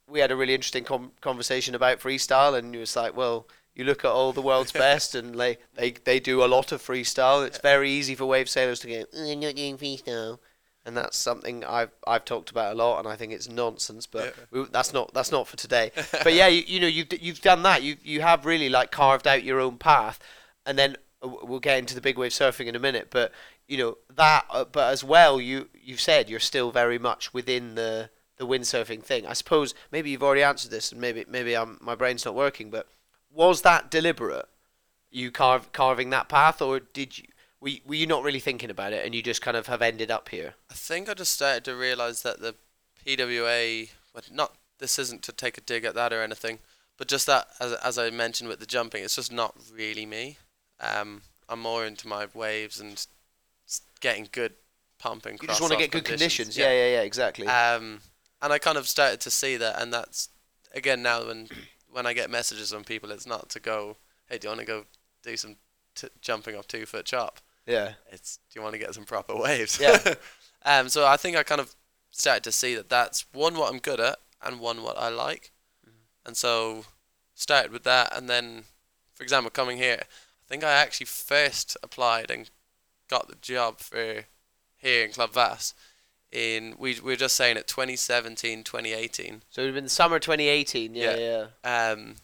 we 0.08 0.20
had 0.20 0.32
a 0.32 0.36
really 0.36 0.54
interesting 0.54 0.84
com- 0.84 1.14
conversation 1.22 1.74
about 1.74 2.00
freestyle. 2.00 2.58
And 2.58 2.74
you 2.74 2.82
was 2.82 2.96
like, 2.96 3.16
well, 3.16 3.48
you 3.76 3.86
look 3.86 4.04
at 4.04 4.12
all 4.12 4.34
the 4.34 4.42
world's 4.42 4.72
best, 4.86 5.16
and 5.16 5.36
like 5.36 5.62
they 5.76 5.92
they 5.92 6.20
do 6.20 6.44
a 6.44 6.48
lot 6.48 6.72
of 6.72 6.82
freestyle. 6.82 7.46
It's 7.46 7.60
very 7.60 7.90
easy 7.90 8.16
for 8.16 8.26
wave 8.26 8.50
sailors 8.50 8.82
to 8.82 8.88
go, 8.88 8.94
mm, 8.94 9.06
"Oh, 9.16 9.32
I'm 9.32 9.40
not 9.40 9.56
doing 9.56 9.78
freestyle 9.78 10.40
and 10.86 10.98
that's 10.98 11.18
something 11.18 11.64
I've 11.64 11.92
I've 12.08 12.26
talked 12.26 12.50
about 12.50 12.74
a 12.74 12.76
lot, 12.76 13.00
and 13.00 13.08
I 13.08 13.16
think 13.16 13.34
it's 13.34 13.48
nonsense. 13.48 14.08
But 14.08 14.36
we, 14.52 14.66
that's 14.72 14.94
not 14.94 15.14
that's 15.14 15.32
not 15.32 15.48
for 15.48 15.58
today. 15.58 15.92
but 16.12 16.34
yeah, 16.34 16.48
you, 16.48 16.64
you 16.66 16.80
know 16.80 16.88
you've 16.88 17.22
you've 17.22 17.42
done 17.42 17.64
that. 17.64 17.84
You 17.84 17.98
you 18.04 18.22
have 18.22 18.46
really 18.46 18.70
like 18.70 18.92
carved 18.92 19.28
out 19.28 19.44
your 19.44 19.60
own 19.60 19.78
path, 19.78 20.20
and 20.66 20.78
then 20.78 20.98
uh, 21.22 21.30
we'll 21.44 21.60
get 21.60 21.78
into 21.78 21.96
the 21.96 22.02
big 22.02 22.18
wave 22.18 22.32
surfing 22.32 22.68
in 22.68 22.76
a 22.76 22.80
minute, 22.80 23.08
but 23.12 23.32
you 23.68 23.78
know 23.78 23.98
that. 24.16 24.46
Uh, 24.50 24.66
but 24.66 24.92
as 24.92 25.04
well, 25.04 25.40
you 25.40 25.70
you've 25.84 26.02
said 26.02 26.30
you're 26.30 26.40
still 26.40 26.72
very 26.72 26.98
much 26.98 27.34
within 27.34 27.76
the 27.76 28.10
the 28.38 28.48
windsurfing 28.48 29.04
thing. 29.04 29.28
I 29.28 29.34
suppose 29.34 29.76
maybe 29.92 30.10
you've 30.10 30.24
already 30.24 30.44
answered 30.44 30.72
this, 30.72 30.92
and 30.92 31.00
maybe 31.00 31.26
maybe 31.28 31.56
I'm, 31.56 31.78
my 31.80 31.96
brain's 31.96 32.26
not 32.26 32.36
working. 32.36 32.70
But 32.72 32.88
was 33.32 33.62
that 33.62 33.92
deliberate? 33.92 34.48
You 35.14 35.30
carve, 35.30 35.74
carving 35.74 36.10
that 36.12 36.30
path, 36.30 36.62
or 36.62 36.80
did 36.80 37.18
you? 37.18 37.26
Were 37.62 37.70
you, 37.70 37.80
were 37.86 37.96
you 37.96 38.08
not 38.08 38.24
really 38.24 38.40
thinking 38.40 38.72
about 38.72 38.92
it, 38.92 39.06
and 39.06 39.14
you 39.14 39.22
just 39.22 39.42
kind 39.42 39.56
of 39.56 39.68
have 39.68 39.82
ended 39.84 40.10
up 40.10 40.30
here? 40.30 40.56
I 40.70 40.74
think 40.74 41.08
I 41.08 41.14
just 41.14 41.34
started 41.34 41.64
to 41.66 41.76
realise 41.76 42.22
that 42.22 42.42
the 42.42 42.56
PWA, 43.06 43.90
well, 44.14 44.24
not 44.32 44.56
this 44.80 44.98
isn't 44.98 45.22
to 45.24 45.32
take 45.32 45.58
a 45.58 45.62
dig 45.62 45.86
at 45.86 45.94
that 45.94 46.12
or 46.12 46.24
anything, 46.24 46.58
but 46.98 47.08
just 47.08 47.28
that 47.28 47.48
as 47.60 47.74
as 47.74 47.98
I 47.98 48.10
mentioned 48.10 48.50
with 48.50 48.60
the 48.60 48.66
jumping, 48.66 49.04
it's 49.04 49.16
just 49.16 49.32
not 49.32 49.56
really 49.72 50.06
me. 50.08 50.38
Um, 50.80 51.22
I'm 51.48 51.62
more 51.62 51.86
into 51.86 52.08
my 52.08 52.28
waves 52.34 52.80
and 52.80 53.06
getting 54.00 54.28
good 54.32 54.54
pumping. 54.98 55.38
You 55.42 55.48
just 55.48 55.62
want 55.62 55.74
to 55.74 55.80
get 55.80 55.92
good 55.92 56.06
conditions. 56.06 56.58
Yeah, 56.58 56.72
yeah, 56.72 56.94
yeah, 56.94 57.02
exactly. 57.02 57.48
Um, 57.48 58.00
and 58.42 58.52
I 58.52 58.58
kind 58.58 58.78
of 58.78 58.88
started 58.88 59.20
to 59.22 59.30
see 59.32 59.56
that, 59.58 59.80
and 59.80 59.94
that's 59.94 60.30
again 60.74 61.04
now 61.04 61.28
when 61.28 61.48
when 61.92 62.08
I 62.08 62.14
get 62.14 62.32
messages 62.32 62.72
from 62.72 62.84
people, 62.84 63.12
it's 63.12 63.28
not 63.28 63.50
to 63.50 63.60
go, 63.60 63.98
hey, 64.30 64.40
do 64.40 64.48
you 64.48 64.50
want 64.50 64.62
to 64.62 64.66
go 64.66 64.86
do 65.24 65.38
some 65.38 65.58
t- 65.94 66.08
jumping 66.22 66.56
off 66.56 66.68
two 66.68 66.86
foot 66.88 67.06
chop? 67.06 67.40
Yeah. 67.66 67.94
It's 68.12 68.40
do 68.50 68.60
you 68.60 68.64
want 68.64 68.74
to 68.74 68.80
get 68.80 68.94
some 68.94 69.06
proper 69.06 69.36
waves? 69.36 69.80
Yeah. 69.80 70.16
um. 70.66 70.90
So 70.90 71.06
I 71.06 71.18
think 71.18 71.38
I 71.38 71.44
kind 71.44 71.62
of 71.62 71.76
started 72.12 72.44
to 72.44 72.52
see 72.52 72.76
that 72.76 72.90
that's 72.90 73.26
one 73.34 73.56
what 73.56 73.72
I'm 73.72 73.80
good 73.80 74.00
at, 74.00 74.18
and 74.44 74.60
one 74.60 74.84
what 74.84 74.98
I 74.98 75.10
like, 75.10 75.52
and 76.26 76.36
so 76.36 76.86
started 77.36 77.72
with 77.72 77.84
that, 77.84 78.16
and 78.16 78.30
then, 78.30 78.64
for 79.14 79.24
example, 79.24 79.50
coming 79.50 79.78
here, 79.78 80.02
I 80.02 80.48
think 80.48 80.64
I 80.64 80.72
actually 80.74 81.08
first 81.08 81.78
applied 81.82 82.30
and 82.30 82.50
got 83.08 83.28
the 83.28 83.36
job 83.42 83.80
for 83.80 84.26
here 84.78 85.06
in 85.06 85.12
Club 85.12 85.34
Vass 85.34 85.74
in 86.32 86.76
we 86.80 86.94
we 87.04 87.12
were 87.12 87.16
just 87.18 87.36
saying 87.36 87.58
it 87.58 87.68
2017 87.68 88.64
2018 88.64 89.42
So 89.50 89.62
it 89.62 89.66
would 89.66 89.76
have 89.76 89.84
been 89.84 89.90
summer 89.90 90.18
2018. 90.18 90.96
Yeah, 90.96 91.16
Yeah. 91.18 91.46
yeah, 91.64 91.92
um 91.92 92.16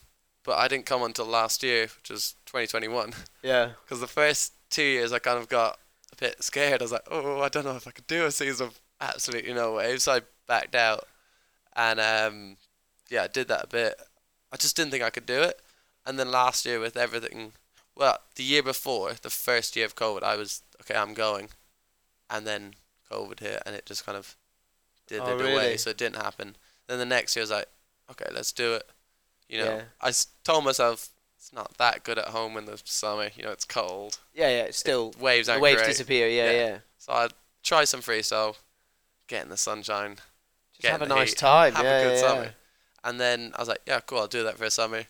but 0.44 0.58
I 0.58 0.70
didn't 0.70 0.86
come 0.86 1.04
until 1.04 1.26
last 1.26 1.62
year 1.62 1.88
which 1.98 2.10
was 2.10 2.36
2021 2.46 3.14
yeah. 3.44 3.72
because 3.84 4.00
the 4.00 4.08
first 4.08 4.54
two 4.78 4.84
years 4.96 5.12
I 5.12 5.20
kind 5.20 5.40
of 5.40 5.48
got 5.50 5.80
a 6.14 6.16
bit 6.16 6.44
scared. 6.44 6.82
I 6.82 6.86
was 6.86 6.92
like 6.98 7.08
oh 7.10 7.42
I 7.42 7.50
don't 7.50 7.66
know 7.66 7.76
if 7.76 7.88
I 7.88 7.92
could 7.92 8.08
do 8.08 8.26
a 8.26 8.32
season 8.32 8.68
of 8.68 8.80
absolutely 9.02 9.54
no 9.54 9.74
waves 9.74 10.04
so 10.04 10.14
I 10.14 10.22
backed 10.48 10.76
out 10.76 11.04
and 11.76 12.00
um 12.00 12.58
yeah 13.10 13.24
I 13.24 13.28
did 13.28 13.48
that 13.50 13.66
a 13.66 13.68
bit. 13.68 13.94
I 14.54 14.58
just 14.58 14.76
didn't 14.78 14.92
think 14.92 15.04
I 15.04 15.10
could 15.10 15.26
do 15.26 15.42
it. 15.42 15.60
And 16.06 16.18
then 16.18 16.32
last 16.32 16.66
year 16.66 16.80
with 16.80 16.96
everything 16.98 17.54
well 17.96 18.18
the 18.36 18.44
year 18.44 18.64
before 18.64 19.14
the 19.22 19.30
first 19.48 19.76
year 19.76 19.86
of 19.86 19.96
COVID 19.96 20.24
I 20.24 20.36
was 20.36 20.62
okay 20.82 20.96
I'm 20.96 21.14
going. 21.14 21.50
And 22.30 22.46
then 22.46 22.74
COVID 23.12 23.40
hit 23.40 23.62
and 23.66 23.76
it 23.76 23.86
just 23.86 24.06
kind 24.06 24.18
of 24.18 24.36
did 25.08 25.22
Oh, 25.22 25.32
it 25.38 25.42
really? 25.42 25.54
away 25.54 25.78
so 25.78 25.90
it 25.92 25.98
didn't 25.98 26.22
happen. 26.28 26.56
Then 26.88 27.00
the 27.00 27.06
next 27.06 27.36
year 27.36 27.42
I 27.44 27.48
was 27.48 27.52
like 27.52 27.68
okay 28.12 28.30
let's 28.34 28.52
do 28.52 28.74
it. 28.76 28.86
You 29.50 29.60
know 29.60 29.72
Yeah. 29.76 29.82
I 30.02 30.12
told 30.44 30.64
myself 30.66 31.10
it's 31.48 31.54
not 31.54 31.78
that 31.78 32.04
good 32.04 32.18
at 32.18 32.26
home 32.26 32.58
in 32.58 32.66
the 32.66 32.78
summer 32.84 33.30
you 33.38 33.44
know 33.44 33.52
it's 33.52 33.64
cold 33.64 34.20
Yeah, 34.34 34.50
yeah. 34.50 34.64
It's 34.64 34.78
still 34.78 35.14
waves 35.20 35.48
the 35.48 35.58
waves 35.60 35.82
great. 35.82 35.88
disappear. 35.88 36.28
Yeah, 36.28 36.52
Yeah. 36.52 36.68
yeah. 36.68 36.78
So 36.98 37.14
I'd 37.14 37.34
try 37.64 37.86
some 37.86 38.02
freestyle, 38.02 38.58
get 39.28 39.44
in 39.44 39.50
the 39.50 39.56
sunshine, 39.58 40.18
Just 40.80 40.92
have 40.92 41.02
a 41.02 41.06
nice 41.08 41.30
heat, 41.30 41.38
time. 41.38 41.74
have 41.76 41.86
yeah, 41.86 42.00
a 42.00 42.04
good 42.04 42.14
yeah, 42.16 42.22
summer. 42.22 42.50
And 43.06 43.20
then 43.22 43.54
I 43.56 43.62
was 43.62 43.70
like, 43.70 43.80
yeah, 43.88 44.02
cool, 44.02 44.20
I'll 44.20 44.28
do 44.28 44.44
that 44.44 44.58
for 44.58 44.66
a 44.66 44.72
summer. 44.72 45.04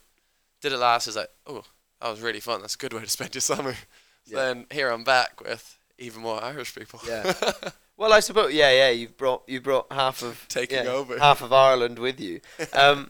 Did 0.62 0.73
it 0.73 0.78
last, 0.78 1.08
I 1.08 1.10
was 1.10 1.15
like, 1.15 1.30
oh, 1.47 1.63
that 2.02 2.10
was 2.12 2.21
really 2.21 2.39
fun. 2.39 2.62
That's 2.62 2.76
a 2.76 2.78
good 2.78 2.93
way 2.93 3.02
to 3.02 3.10
spend 3.10 3.34
your 3.34 3.41
summer. 3.41 3.76
So 4.30 4.38
Yeah. 4.38 4.45
Then 4.54 4.65
here 4.71 4.89
I'm 4.91 5.04
back 5.06 5.41
with 5.41 5.80
even 5.97 6.21
more 6.21 6.43
Irish 6.43 6.76
people. 6.76 7.00
Yeah. 7.08 7.34
Well, 8.00 8.13
I 8.13 8.19
suppose. 8.19 8.54
Yeah, 8.54 8.69
yeah. 8.71 8.89
You've 8.91 9.17
brought 9.17 9.41
you 9.47 9.60
brought 9.60 9.91
half 9.91 10.21
of 10.21 10.45
Taking 10.50 10.84
yeah, 10.86 10.91
over. 10.91 11.17
half 11.17 11.41
of 11.41 11.52
Ireland 11.52 11.97
with 11.97 12.19
you. 12.19 12.41
Um, 12.73 13.10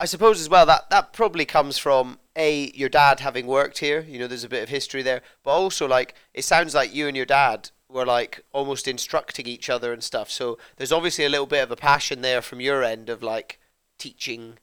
I 0.00 0.06
suppose 0.06 0.40
as 0.40 0.48
well 0.48 0.64
that 0.64 0.88
that 0.88 1.12
probably 1.12 1.44
comes 1.44 1.76
from 1.76 2.18
a 2.34 2.72
your 2.74 2.88
dad 2.88 3.20
having 3.20 3.46
worked 3.46 3.78
here. 3.78 4.00
You 4.00 4.18
know, 4.18 4.26
there's 4.26 4.44
a 4.44 4.48
bit 4.48 4.62
of 4.62 4.70
history 4.70 5.02
there, 5.02 5.20
but 5.44 5.50
also 5.50 5.86
like 5.86 6.14
it 6.32 6.44
sounds 6.44 6.74
like 6.74 6.94
you 6.94 7.06
and 7.06 7.16
your 7.16 7.26
dad 7.26 7.70
were 7.86 8.06
like 8.06 8.42
almost 8.52 8.88
instructing 8.88 9.46
each 9.46 9.68
other 9.68 9.92
and 9.92 10.02
stuff. 10.02 10.30
So 10.30 10.58
there's 10.76 10.92
obviously 10.92 11.26
a 11.26 11.28
little 11.28 11.46
bit 11.46 11.62
of 11.62 11.70
a 11.70 11.76
passion 11.76 12.22
there 12.22 12.40
from 12.40 12.62
your 12.62 12.82
end 12.82 13.10
of 13.10 13.22
like 13.22 13.60
teaching 13.98 14.54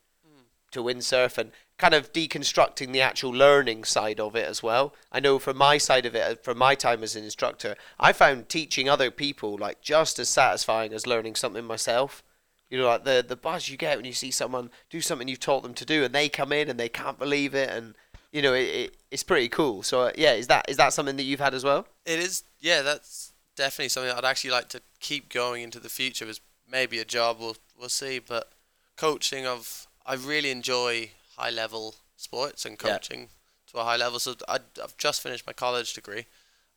to 0.71 0.81
windsurf 0.81 1.37
and 1.37 1.51
kind 1.77 1.93
of 1.93 2.11
deconstructing 2.11 2.91
the 2.91 3.01
actual 3.01 3.29
learning 3.29 3.83
side 3.83 4.19
of 4.19 4.35
it 4.35 4.47
as 4.47 4.63
well. 4.63 4.95
I 5.11 5.19
know 5.19 5.37
from 5.37 5.57
my 5.57 5.77
side 5.77 6.07
of 6.07 6.15
it, 6.15 6.23
uh, 6.23 6.35
from 6.41 6.57
my 6.57 6.73
time 6.73 7.03
as 7.03 7.15
an 7.15 7.23
instructor, 7.23 7.75
I 7.99 8.11
found 8.11 8.49
teaching 8.49 8.89
other 8.89 9.11
people 9.11 9.55
like 9.57 9.81
just 9.81 10.17
as 10.17 10.29
satisfying 10.29 10.93
as 10.93 11.05
learning 11.05 11.35
something 11.35 11.63
myself. 11.63 12.23
You 12.69 12.77
know, 12.79 12.85
like 12.87 13.03
the 13.05 13.23
the 13.27 13.35
buzz 13.37 13.69
you 13.69 13.77
get 13.77 13.97
when 13.97 14.05
you 14.05 14.13
see 14.13 14.31
someone 14.31 14.69
do 14.89 14.99
something 15.01 15.27
you've 15.27 15.39
taught 15.39 15.63
them 15.63 15.73
to 15.75 15.85
do, 15.85 16.03
and 16.03 16.13
they 16.13 16.27
come 16.29 16.51
in 16.51 16.69
and 16.69 16.79
they 16.79 16.89
can't 16.89 17.17
believe 17.17 17.55
it, 17.55 17.69
and 17.69 17.95
you 18.31 18.41
know, 18.41 18.53
it, 18.53 18.63
it 18.67 18.97
it's 19.09 19.23
pretty 19.23 19.47
cool. 19.49 19.83
So 19.83 20.01
uh, 20.01 20.11
yeah, 20.17 20.33
is 20.33 20.47
that 20.47 20.65
is 20.69 20.77
that 20.77 20.93
something 20.93 21.15
that 21.17 21.23
you've 21.23 21.39
had 21.39 21.53
as 21.53 21.63
well? 21.63 21.87
It 22.05 22.19
is, 22.19 22.43
yeah, 22.59 22.81
that's 22.81 23.31
definitely 23.55 23.89
something 23.89 24.11
I'd 24.11 24.25
actually 24.25 24.51
like 24.51 24.67
to 24.69 24.81
keep 24.99 25.29
going 25.29 25.63
into 25.63 25.79
the 25.79 25.89
future. 25.89 26.25
Is 26.25 26.41
maybe 26.69 26.99
a 26.99 27.05
job 27.05 27.37
we'll 27.39 27.55
we'll 27.79 27.89
see, 27.89 28.19
but 28.19 28.51
coaching 28.97 29.45
of 29.45 29.87
I 30.05 30.15
really 30.15 30.51
enjoy 30.51 31.11
high 31.37 31.49
level 31.51 31.95
sports 32.17 32.65
and 32.65 32.77
Yeah. 32.83 32.93
coaching 32.93 33.29
to 33.71 33.77
a 33.77 33.83
high 33.85 33.95
level. 33.97 34.19
So 34.19 34.35
I 34.49 34.59
I've 34.83 34.97
just 34.97 35.21
finished 35.21 35.47
my 35.47 35.53
college 35.53 35.93
degree. 35.93 36.25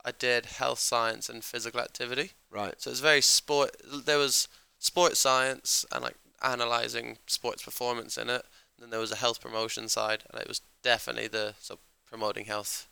I 0.05 0.13
did 0.13 0.47
health 0.47 0.79
science 0.79 1.29
and 1.29 1.43
physical 1.45 1.81
activity. 1.81 2.31
Right. 2.49 2.75
So 2.81 2.91
it's 2.91 3.01
very 3.01 3.21
sport. 3.21 3.77
There 3.85 4.19
was 4.19 4.49
sports 4.81 5.21
science 5.21 5.85
and 5.93 6.03
like 6.03 6.17
analyzing 6.43 7.19
sports 7.29 7.63
performance 7.63 8.17
in 8.19 8.29
it. 8.29 8.45
And 8.77 8.81
then 8.83 8.91
there 8.91 8.99
was 8.99 9.13
a 9.13 9.17
health 9.17 9.41
promotion 9.41 9.89
side, 9.89 10.25
and 10.33 10.41
it 10.43 10.49
was 10.49 10.63
definitely 10.83 11.29
the 11.29 11.55
so 11.61 11.79
promoting 12.07 12.47
health. 12.47 12.89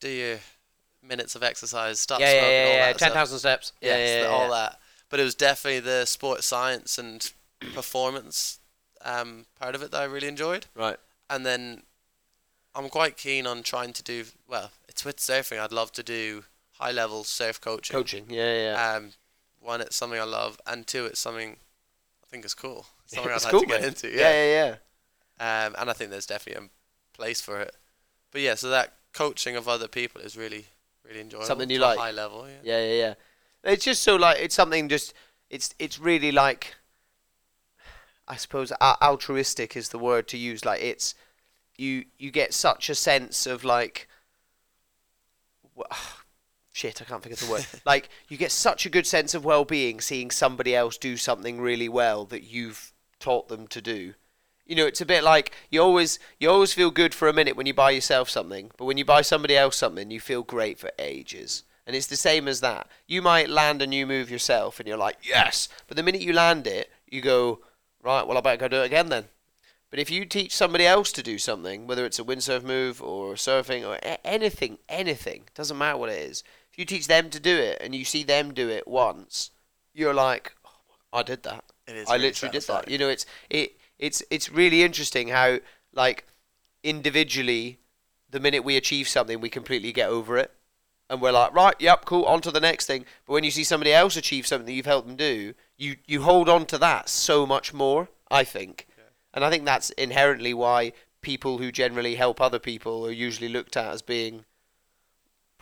Do 0.00 0.08
your 0.08 0.38
minutes 1.02 1.34
of 1.34 1.42
exercise, 1.42 2.00
stop 2.00 2.20
Yeah, 2.20 2.32
yeah, 2.32 2.38
smoking, 2.40 2.48
all 2.48 2.66
yeah, 2.68 2.74
yeah. 2.76 2.86
that 2.92 2.98
Ten 2.98 3.12
thousand 3.12 3.38
steps. 3.40 3.72
Yeah, 3.82 3.96
Yes, 3.96 4.08
yeah, 4.08 4.16
the- 4.22 4.28
yeah, 4.28 4.34
all 4.34 4.42
yeah. 4.44 4.48
that. 4.50 4.80
But 5.10 5.20
it 5.20 5.24
was 5.24 5.34
definitely 5.34 5.80
the 5.80 6.06
sports 6.06 6.46
science 6.46 6.96
and 6.98 7.30
performance 7.74 8.58
um, 9.04 9.44
part 9.60 9.74
of 9.74 9.82
it 9.82 9.90
that 9.90 10.00
I 10.00 10.04
really 10.04 10.28
enjoyed. 10.28 10.66
Right. 10.74 10.96
And 11.28 11.44
then 11.44 11.82
I'm 12.74 12.88
quite 12.88 13.16
keen 13.16 13.46
on 13.46 13.62
trying 13.62 13.92
to 13.92 14.02
do 14.02 14.24
well. 14.48 14.70
It's 14.88 15.04
with 15.04 15.18
surfing. 15.18 15.60
I'd 15.60 15.72
love 15.72 15.92
to 15.92 16.02
do 16.02 16.44
high 16.78 16.90
level 16.92 17.22
surf 17.24 17.60
coaching. 17.60 17.94
Coaching. 17.94 18.24
Yeah, 18.28 18.52
yeah. 18.54 18.72
yeah. 18.72 18.96
Um, 18.96 19.12
one, 19.64 19.80
it's 19.80 19.96
something 19.96 20.20
I 20.20 20.24
love, 20.24 20.60
and 20.66 20.86
two, 20.86 21.06
it's 21.06 21.20
something 21.20 21.56
I 22.22 22.26
think 22.28 22.44
is 22.44 22.54
cool. 22.54 22.86
Something 23.06 23.32
I'd 23.32 23.36
It's 23.36 23.44
like 23.44 23.50
cool, 23.52 23.60
to 23.60 23.66
get 23.66 23.84
into. 23.84 24.08
yeah, 24.08 24.16
Yeah. 24.16 24.44
yeah, 24.44 24.76
yeah. 25.40 25.66
Um, 25.66 25.74
and 25.78 25.90
I 25.90 25.92
think 25.92 26.10
there's 26.10 26.26
definitely 26.26 26.66
a 26.66 27.16
place 27.16 27.40
for 27.40 27.60
it. 27.60 27.74
But 28.30 28.40
yeah, 28.40 28.54
so 28.54 28.70
that 28.70 28.94
coaching 29.12 29.56
of 29.56 29.68
other 29.68 29.88
people 29.88 30.20
is 30.22 30.36
really, 30.36 30.66
really 31.06 31.20
enjoyable. 31.20 31.46
Something 31.46 31.68
you 31.70 31.78
like. 31.78 31.98
High 31.98 32.12
level. 32.12 32.46
Yeah. 32.48 32.78
Yeah, 32.78 32.86
yeah, 32.86 32.94
yeah. 32.94 33.14
It's 33.72 33.84
just 33.84 34.02
so 34.02 34.16
like 34.16 34.38
it's 34.40 34.54
something 34.54 34.88
just 34.88 35.12
it's 35.50 35.74
it's 35.78 35.98
really 35.98 36.32
like 36.32 36.74
I 38.26 38.36
suppose 38.36 38.72
altruistic 38.80 39.76
is 39.76 39.90
the 39.90 39.98
word 39.98 40.28
to 40.28 40.38
use. 40.38 40.64
Like 40.64 40.82
it's 40.82 41.14
you 41.76 42.04
you 42.18 42.30
get 42.30 42.54
such 42.54 42.88
a 42.88 42.94
sense 42.94 43.46
of 43.46 43.64
like 43.64 44.08
shit 46.74 47.00
I 47.00 47.04
can't 47.04 47.22
think 47.22 47.34
of 47.34 47.40
the 47.40 47.50
word. 47.50 47.66
like 47.86 48.08
you 48.28 48.36
get 48.36 48.52
such 48.52 48.84
a 48.84 48.90
good 48.90 49.06
sense 49.06 49.32
of 49.32 49.44
well-being 49.44 50.00
seeing 50.00 50.30
somebody 50.30 50.74
else 50.74 50.98
do 50.98 51.16
something 51.16 51.60
really 51.60 51.88
well 51.88 52.24
that 52.26 52.42
you've 52.42 52.92
taught 53.20 53.48
them 53.48 53.66
to 53.68 53.80
do. 53.80 54.14
You 54.66 54.76
know, 54.76 54.86
it's 54.86 55.00
a 55.00 55.06
bit 55.06 55.22
like 55.22 55.52
you 55.70 55.80
always 55.80 56.18
you 56.38 56.50
always 56.50 56.72
feel 56.72 56.90
good 56.90 57.14
for 57.14 57.28
a 57.28 57.32
minute 57.32 57.56
when 57.56 57.66
you 57.66 57.74
buy 57.74 57.92
yourself 57.92 58.28
something, 58.28 58.70
but 58.76 58.86
when 58.86 58.98
you 58.98 59.04
buy 59.04 59.22
somebody 59.22 59.56
else 59.56 59.76
something, 59.76 60.10
you 60.10 60.20
feel 60.20 60.42
great 60.42 60.78
for 60.78 60.90
ages. 60.98 61.62
And 61.86 61.94
it's 61.94 62.06
the 62.06 62.16
same 62.16 62.48
as 62.48 62.60
that. 62.60 62.88
You 63.06 63.20
might 63.22 63.50
land 63.50 63.82
a 63.82 63.86
new 63.86 64.06
move 64.06 64.30
yourself, 64.30 64.80
and 64.80 64.88
you're 64.88 64.96
like, 64.96 65.18
yes. 65.22 65.68
But 65.86 65.98
the 65.98 66.02
minute 66.02 66.22
you 66.22 66.32
land 66.32 66.66
it, 66.66 66.90
you 67.06 67.20
go, 67.20 67.60
right. 68.02 68.26
Well, 68.26 68.38
I 68.38 68.40
better 68.40 68.56
go 68.56 68.68
do 68.68 68.82
it 68.82 68.86
again 68.86 69.10
then. 69.10 69.24
But 69.90 70.00
if 70.00 70.10
you 70.10 70.24
teach 70.24 70.56
somebody 70.56 70.86
else 70.86 71.12
to 71.12 71.22
do 71.22 71.38
something, 71.38 71.86
whether 71.86 72.04
it's 72.04 72.18
a 72.18 72.24
windsurf 72.24 72.64
move 72.64 73.00
or 73.00 73.34
surfing 73.34 73.86
or 73.86 73.98
anything, 74.24 74.78
anything, 74.88 75.44
doesn't 75.54 75.78
matter 75.78 75.98
what 75.98 76.08
it 76.08 76.18
is. 76.18 76.42
If 76.74 76.80
you 76.80 76.84
teach 76.86 77.06
them 77.06 77.30
to 77.30 77.38
do 77.38 77.56
it 77.56 77.78
and 77.80 77.94
you 77.94 78.04
see 78.04 78.24
them 78.24 78.52
do 78.52 78.68
it 78.68 78.88
once, 78.88 79.52
you're 79.92 80.12
like, 80.12 80.56
oh, 80.64 80.70
I 81.12 81.22
did 81.22 81.44
that. 81.44 81.62
It 81.86 81.94
is 81.94 82.08
I 82.08 82.14
really 82.14 82.26
literally 82.26 82.52
did 82.52 82.62
that. 82.64 82.90
You 82.90 82.98
know, 82.98 83.08
it's 83.08 83.26
it 83.48 83.78
it's 84.00 84.24
it's 84.28 84.50
really 84.50 84.82
interesting 84.82 85.28
how 85.28 85.58
like 85.92 86.26
individually, 86.82 87.78
the 88.28 88.40
minute 88.40 88.64
we 88.64 88.76
achieve 88.76 89.06
something, 89.06 89.40
we 89.40 89.50
completely 89.50 89.92
get 89.92 90.08
over 90.08 90.36
it, 90.36 90.50
and 91.08 91.22
we're 91.22 91.30
like, 91.30 91.54
right, 91.54 91.76
yep, 91.78 92.06
cool, 92.06 92.24
on 92.24 92.40
to 92.40 92.50
the 92.50 92.58
next 92.58 92.86
thing. 92.86 93.04
But 93.24 93.34
when 93.34 93.44
you 93.44 93.52
see 93.52 93.62
somebody 93.62 93.92
else 93.92 94.16
achieve 94.16 94.44
something 94.44 94.66
that 94.66 94.72
you've 94.72 94.84
helped 94.84 95.06
them 95.06 95.16
do, 95.16 95.54
you 95.76 95.94
you 96.06 96.22
hold 96.22 96.48
on 96.48 96.66
to 96.66 96.78
that 96.78 97.08
so 97.08 97.46
much 97.46 97.72
more. 97.72 98.08
I 98.32 98.42
think, 98.42 98.88
and 99.32 99.44
I 99.44 99.50
think 99.50 99.64
that's 99.64 99.90
inherently 99.90 100.52
why 100.52 100.92
people 101.20 101.58
who 101.58 101.70
generally 101.70 102.16
help 102.16 102.40
other 102.40 102.58
people 102.58 103.06
are 103.06 103.12
usually 103.12 103.48
looked 103.48 103.76
at 103.76 103.92
as 103.92 104.02
being 104.02 104.44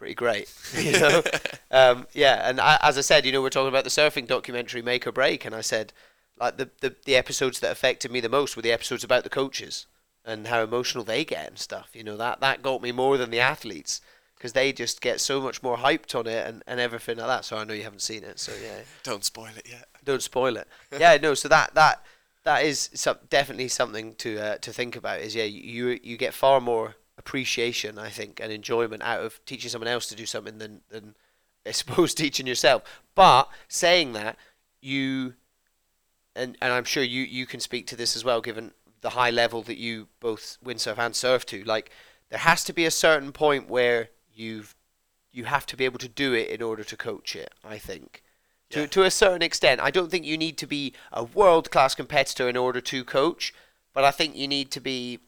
pretty 0.03 0.15
great. 0.17 0.53
You 0.77 0.99
know, 0.99 1.23
um, 1.71 2.07
yeah. 2.13 2.49
And 2.49 2.61
I, 2.61 2.77
as 2.83 2.99
I 2.99 3.03
said, 3.03 3.25
you 3.25 3.31
know, 3.31 3.41
we're 3.41 3.51
talking 3.51 3.69
about 3.69 3.85
the 3.85 3.91
surfing 3.91 4.27
documentary 4.27 4.83
Make 4.83 5.07
or 5.07 5.13
Break, 5.13 5.45
and 5.45 5.55
I 5.55 5.61
said 5.61 5.93
like 6.41 6.57
the, 6.57 6.71
the 6.81 6.97
the 7.05 7.15
episodes 7.15 7.61
that 7.61 7.71
affected 7.71 8.11
me 8.11 8.19
the 8.21 8.29
most 8.29 8.57
were 8.57 8.63
the 8.63 8.73
episodes 8.73 9.05
about 9.05 9.23
the 9.23 9.31
coaches 9.31 9.87
and 10.25 10.49
how 10.49 10.63
emotional 10.63 11.05
they 11.05 11.25
get 11.25 11.47
and 11.47 11.59
stuff. 11.59 11.91
You 11.95 12.03
know, 12.03 12.17
that 12.17 12.41
that 12.41 12.63
got 12.63 12.83
me 12.83 12.91
more 12.91 13.17
than 13.17 13.31
the 13.31 13.39
athletes 13.39 14.01
because 14.37 14.55
they 14.55 14.73
just 14.73 15.01
get 15.01 15.21
so 15.21 15.41
much 15.41 15.63
more 15.63 15.77
hyped 15.77 16.19
on 16.19 16.27
it 16.27 16.45
and, 16.49 16.65
and 16.67 16.81
everything 16.81 17.19
like 17.19 17.29
that. 17.29 17.45
So 17.45 17.57
I 17.59 17.63
know 17.65 17.75
you 17.75 17.85
haven't 17.85 18.03
seen 18.03 18.25
it, 18.25 18.41
so 18.41 18.51
yeah, 18.61 18.81
Don't 19.05 19.25
spoil 19.25 19.51
it 19.57 19.69
yet. 19.71 19.87
don't 20.05 20.23
spoil 20.23 20.57
it. 20.57 20.67
yeah, 20.99 21.17
no. 21.23 21.35
So 21.35 21.47
that 21.49 21.75
that 21.75 22.03
that 22.45 22.65
is 22.65 22.91
some, 22.95 23.19
definitely 23.31 23.69
something 23.69 24.15
to 24.17 24.41
uh, 24.41 24.57
to 24.59 24.73
think 24.73 24.97
about. 24.97 25.21
Is 25.21 25.37
yeah, 25.37 25.45
you 25.45 26.01
you 26.03 26.17
get 26.17 26.35
far 26.35 26.61
more 26.61 26.97
appreciation, 27.23 27.99
I 27.99 28.09
think, 28.09 28.41
and 28.41 28.53
enjoyment 28.53 29.03
out 29.03 29.21
of 29.21 29.45
teaching 29.47 29.71
someone 29.71 29.89
else 29.89 30.07
to 30.09 30.17
do 30.17 30.27
something 30.27 30.59
than 30.59 30.81
than 30.91 31.15
I 31.67 31.71
suppose 31.71 32.13
teaching 32.13 32.47
yourself. 32.47 32.83
But 33.15 33.49
saying 33.69 34.13
that, 34.15 34.37
you 34.81 35.35
and 36.35 36.57
and 36.61 36.73
I'm 36.73 36.85
sure 36.85 37.05
you 37.05 37.23
you 37.23 37.47
can 37.47 37.61
speak 37.61 37.87
to 37.89 37.97
this 37.97 38.17
as 38.17 38.25
well, 38.25 38.41
given 38.41 38.73
the 39.01 39.11
high 39.11 39.31
level 39.31 39.63
that 39.63 39.79
you 39.79 40.09
both 40.21 40.59
windsurf 40.65 40.99
and 40.99 41.15
surf 41.15 41.47
to. 41.47 41.63
Like 41.65 41.91
there 42.31 42.41
has 42.41 42.65
to 42.65 42.73
be 42.73 42.87
a 42.87 42.91
certain 42.91 43.33
point 43.33 43.69
where 43.69 44.09
you've 44.35 44.75
you 45.31 45.45
have 45.45 45.67
to 45.67 45.77
be 45.77 45.85
able 45.85 45.99
to 45.99 46.09
do 46.09 46.35
it 46.35 46.49
in 46.49 46.61
order 46.61 46.85
to 46.85 46.97
coach 46.97 47.37
it. 47.37 47.53
I 47.65 47.79
think 47.79 48.23
to 48.71 48.89
to 48.89 49.05
a 49.05 49.11
certain 49.11 49.43
extent. 49.43 49.81
I 49.81 49.93
don't 49.93 50.11
think 50.11 50.25
you 50.27 50.37
need 50.37 50.59
to 50.59 50.67
be 50.67 50.95
a 51.13 51.23
world 51.23 51.71
class 51.71 51.95
competitor 51.95 52.49
in 52.49 52.57
order 52.57 52.81
to 52.81 53.05
coach, 53.05 53.55
but 53.93 54.03
I 54.03 54.11
think 54.11 54.35
you 54.35 54.49
need 54.49 54.73
to 54.73 54.81
be 54.81 55.21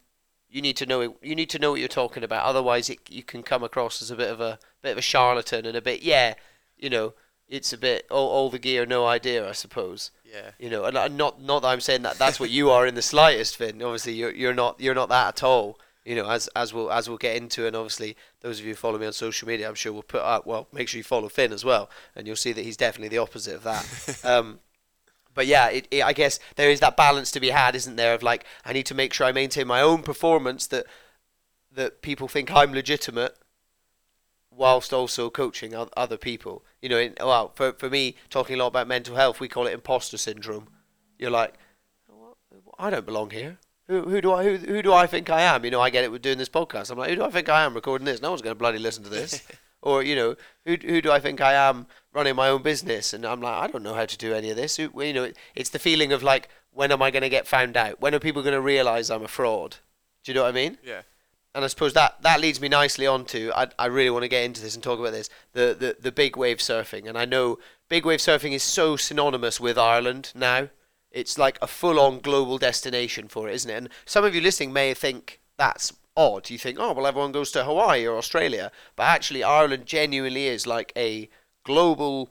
you 0.55 0.62
need 0.62 0.77
to 0.77 0.87
know 0.87 1.01
it, 1.01 1.11
you 1.21 1.35
need 1.35 1.51
to 1.51 1.59
know 1.59 1.73
what 1.73 1.81
you're 1.81 1.88
talking 1.88 2.23
about. 2.23 2.45
Otherwise, 2.45 2.88
it, 2.88 3.01
you 3.11 3.25
can 3.25 3.43
come 3.43 3.64
across 3.64 4.01
as 4.01 4.12
a 4.12 4.17
bit 4.17 4.31
of 4.31 4.40
a 4.40 4.61
bit 4.83 4.93
of 4.93 4.99
a 4.99 5.03
charlatan 5.03 5.67
and 5.67 5.77
a 5.77 5.83
bit 5.83 6.03
yeah, 6.03 6.35
you 6.79 6.88
know, 6.88 7.14
it's 7.49 7.73
a 7.73 7.79
bit 7.79 8.07
all, 8.09 8.29
all 8.29 8.51
the 8.51 8.61
gear, 8.61 8.87
no 8.87 9.05
idea, 9.05 9.49
I 9.49 9.53
suppose. 9.53 10.12
Yeah. 10.25 10.53
You 10.61 10.71
know, 10.71 10.85
and, 10.85 10.97
and 10.97 11.17
not 11.17 11.43
not 11.43 11.62
that 11.62 11.69
I'm 11.69 11.81
saying 11.81 12.03
that 12.03 12.19
that's 12.19 12.38
what 12.38 12.51
you 12.51 12.71
are 12.71 12.87
in 12.87 12.95
the 12.95 13.03
slightest, 13.03 13.57
Finn. 13.57 13.83
Obviously, 13.83 14.12
you're 14.12 14.33
you're 14.33 14.55
not 14.55 14.81
you're 14.81 14.95
not 14.95 15.09
that 15.09 15.27
at 15.27 15.43
all. 15.43 15.77
You 16.05 16.14
know, 16.14 16.31
as 16.31 16.47
as 16.55 16.73
we'll 16.73 16.93
as 16.93 17.09
we'll 17.09 17.19
get 17.19 17.35
into, 17.35 17.67
and 17.67 17.75
obviously 17.75 18.17
those 18.40 18.61
of 18.61 18.64
you 18.64 18.73
who 18.73 18.77
follow 18.77 18.99
me 18.99 19.07
on 19.07 19.12
social 19.12 19.49
media, 19.49 19.69
I'm 19.69 19.75
sure 19.75 19.93
we'll 19.93 20.03
put 20.05 20.23
up. 20.23 20.47
Well, 20.47 20.69
make 20.73 20.87
sure 20.87 20.99
you 20.99 21.05
follow 21.05 21.29
Finn 21.29 21.53
as 21.53 21.64
well, 21.64 21.90
and 22.14 22.29
you'll 22.29 22.37
see 22.37 22.53
that 22.53 22.64
he's 22.64 22.77
definitely 22.77 23.09
the 23.09 23.19
opposite 23.19 23.57
of 23.57 23.64
that. 23.64 24.21
um, 24.25 24.61
but 25.35 25.47
yeah, 25.47 25.68
it, 25.68 25.88
it, 25.90 26.03
I 26.03 26.12
guess 26.12 26.38
there 26.57 26.70
is 26.70 26.81
that 26.81 26.97
balance 26.97 27.31
to 27.33 27.40
be 27.40 27.51
had, 27.51 27.75
isn't 27.75 27.97
there? 27.97 28.14
Of 28.14 28.23
like, 28.23 28.44
I 28.64 28.73
need 28.73 28.87
to 28.87 28.94
make 28.94 29.12
sure 29.12 29.27
I 29.27 29.33
maintain 29.33 29.66
my 29.66 29.81
own 29.81 30.03
performance 30.03 30.66
that 30.68 30.87
that 31.73 32.03
people 32.03 32.29
think 32.29 32.53
I'm 32.53 32.73
legitimate, 32.73 33.37
whilst 34.51 34.92
also 34.92 35.29
coaching 35.29 35.75
other 35.97 36.16
people. 36.16 36.64
You 36.81 36.88
know, 36.88 36.99
in, 36.99 37.14
well, 37.20 37.53
for 37.55 37.73
for 37.73 37.90
me, 37.90 38.16
talking 38.31 38.57
a 38.57 38.59
lot 38.59 38.68
about 38.68 38.88
mental 38.88 39.16
health, 39.16 39.40
we 39.40 39.49
call 39.49 39.66
it 39.66 39.75
imposter 39.75 40.16
syndrome. 40.16 40.68
You're 41.18 41.31
like, 41.31 41.55
"What? 42.07 42.37
I 42.79 42.90
don't 42.90 43.07
belong 43.07 43.31
here. 43.31 43.59
Who 43.88 44.03
who 44.03 44.20
do 44.20 44.33
I 44.33 44.44
who 44.44 44.57
who 44.57 44.83
do 44.83 44.92
I 44.92 45.07
think 45.07 45.29
I 45.29 45.42
am? 45.42 45.64
You 45.64 45.70
know, 45.70 45.81
I 45.81 45.90
get 45.90 46.05
it 46.05 46.12
with 46.12 46.23
doing 46.23 46.38
this 46.38 46.49
podcast. 46.49 46.90
I'm 46.90 46.99
like, 46.99 47.11
who 47.11 47.16
do 47.16 47.25
I 47.25 47.31
think 47.31 47.49
I 47.49 47.64
am 47.64 47.75
recording 47.75 48.07
this? 48.07 48.23
No 48.23 48.31
one's 48.31 48.42
going 48.42 48.55
to 48.55 48.59
bloody 48.59 48.79
listen 48.79 49.05
to 49.05 49.11
this. 49.11 49.42
or 49.85 50.03
you 50.03 50.16
know, 50.16 50.35
who 50.64 50.77
who 50.83 51.01
do 51.01 51.12
I 51.12 51.20
think 51.20 51.40
I 51.40 51.53
am 51.55 51.87
running 52.12 52.35
my 52.37 52.49
own 52.49 52.62
business? 52.62 53.12
And 53.14 53.25
I'm 53.25 53.40
like, 53.40 53.55
I 53.62 53.66
don't 53.68 53.83
know 53.85 53.94
how 53.94 54.07
to 54.07 54.18
do 54.18 54.35
any 54.35 54.51
of 54.51 54.57
this. 54.57 54.77
Who, 54.77 54.90
you 55.03 55.12
know, 55.12 55.25
it, 55.25 55.37
it's 55.55 55.70
the 55.70 55.79
feeling 55.79 56.12
of 56.12 56.23
like, 56.23 56.49
when 56.73 56.90
am 56.92 57.03
I 57.03 57.11
going 57.11 57.23
to 57.23 57.29
get 57.29 57.47
found 57.47 57.77
out? 57.77 58.01
When 58.01 58.14
are 58.14 58.18
people 58.20 58.42
going 58.42 58.55
to 58.55 58.61
realize 58.61 59.11
I'm 59.11 59.23
a 59.25 59.29
fraud? 59.29 59.77
Do 60.25 60.33
you 60.33 60.35
know 60.37 60.42
what 60.44 60.51
I 60.51 60.53
mean? 60.53 60.79
Yeah. 60.85 61.03
and 61.55 61.64
I 61.64 61.68
suppose 61.68 61.92
that 61.94 62.23
that 62.23 62.40
leads 62.40 62.61
me 62.61 62.68
nicely 62.68 63.07
on 63.07 63.25
to 63.27 63.53
I, 63.55 63.68
I 63.79 63.87
really 63.87 64.11
want 64.11 64.25
to 64.25 64.29
get 64.29 64.44
into 64.44 64.61
this 64.62 64.75
and 64.75 64.83
talk 64.83 64.99
about 64.99 65.12
this 65.12 65.29
the, 65.53 65.77
the 65.79 65.97
the 66.01 66.12
big 66.12 66.37
wave 66.37 66.59
surfing 66.59 67.07
and 67.09 67.16
I 67.16 67.27
know 67.27 67.59
big 67.88 68.05
wave 68.07 68.20
surfing 68.20 68.53
is 68.53 68.62
so 68.62 68.97
synonymous 68.97 69.61
with 69.61 69.79
Ireland 69.79 70.33
now 70.35 70.68
it's 71.11 71.38
like 71.38 71.59
a 71.62 71.66
full 71.68 72.01
on 72.01 72.20
global 72.20 72.59
destination 72.59 73.29
for 73.29 73.49
it 73.49 73.55
isn't 73.55 73.70
it 73.70 73.75
and 73.77 73.88
some 74.05 74.25
of 74.25 74.35
you 74.35 74.40
listening 74.40 74.73
may 74.73 74.94
think 74.94 75.40
that's 75.57 75.92
odd 76.16 76.48
you 76.50 76.59
think 76.59 76.79
oh 76.81 76.92
well 76.92 77.07
everyone 77.07 77.33
goes 77.33 77.50
to 77.50 77.64
Hawaii 77.64 78.07
or 78.07 78.16
Australia 78.16 78.70
but 78.96 79.05
actually 79.05 79.42
Ireland 79.42 79.87
genuinely 79.87 80.46
is 80.46 80.66
like 80.66 80.92
a 80.96 81.29
global 81.64 82.31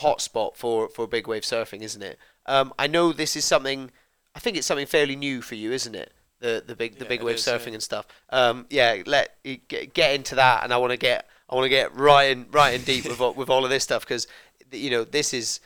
hotspot 0.00 0.56
for 0.56 0.88
for 0.88 1.06
big 1.06 1.26
wave 1.28 1.42
surfing 1.42 1.82
isn't 1.82 2.02
it 2.02 2.18
um, 2.46 2.72
I 2.78 2.86
know 2.86 3.12
this 3.12 3.36
is 3.36 3.44
something 3.44 3.90
I 4.34 4.40
think 4.40 4.56
it's 4.56 4.66
something 4.66 4.86
fairly 4.86 5.14
new 5.14 5.42
for 5.42 5.54
you 5.54 5.72
isn't 5.72 5.94
it 5.94 6.12
the 6.40 6.62
the 6.66 6.74
big 6.74 6.98
the 6.98 7.04
Yeah, 7.04 7.08
big 7.08 7.22
wave 7.22 7.36
is, 7.36 7.46
yeah. 7.46 7.56
surfing 7.56 7.72
and 7.74 7.82
stuff. 7.82 8.04
Um, 8.30 8.66
yeah, 8.68 9.00
let 9.06 9.36
get, 9.68 10.14
into 10.14 10.34
that, 10.34 10.64
and 10.64 10.72
I 10.72 10.76
want 10.78 10.90
to 10.90 10.96
get 10.96 11.28
I 11.48 11.54
want 11.54 11.66
to 11.66 11.68
get 11.68 11.94
right 11.94 12.32
in 12.32 12.46
right 12.50 12.74
in 12.74 12.82
deep 12.82 13.04
with 13.04 13.20
all- 13.20 13.34
with 13.34 13.48
all 13.48 13.62
of 13.62 13.70
this 13.70 13.84
stuff 13.84 14.02
because 14.04 14.26
you 14.72 14.90
know 14.90 15.04
this 15.04 15.32
is 15.32 15.60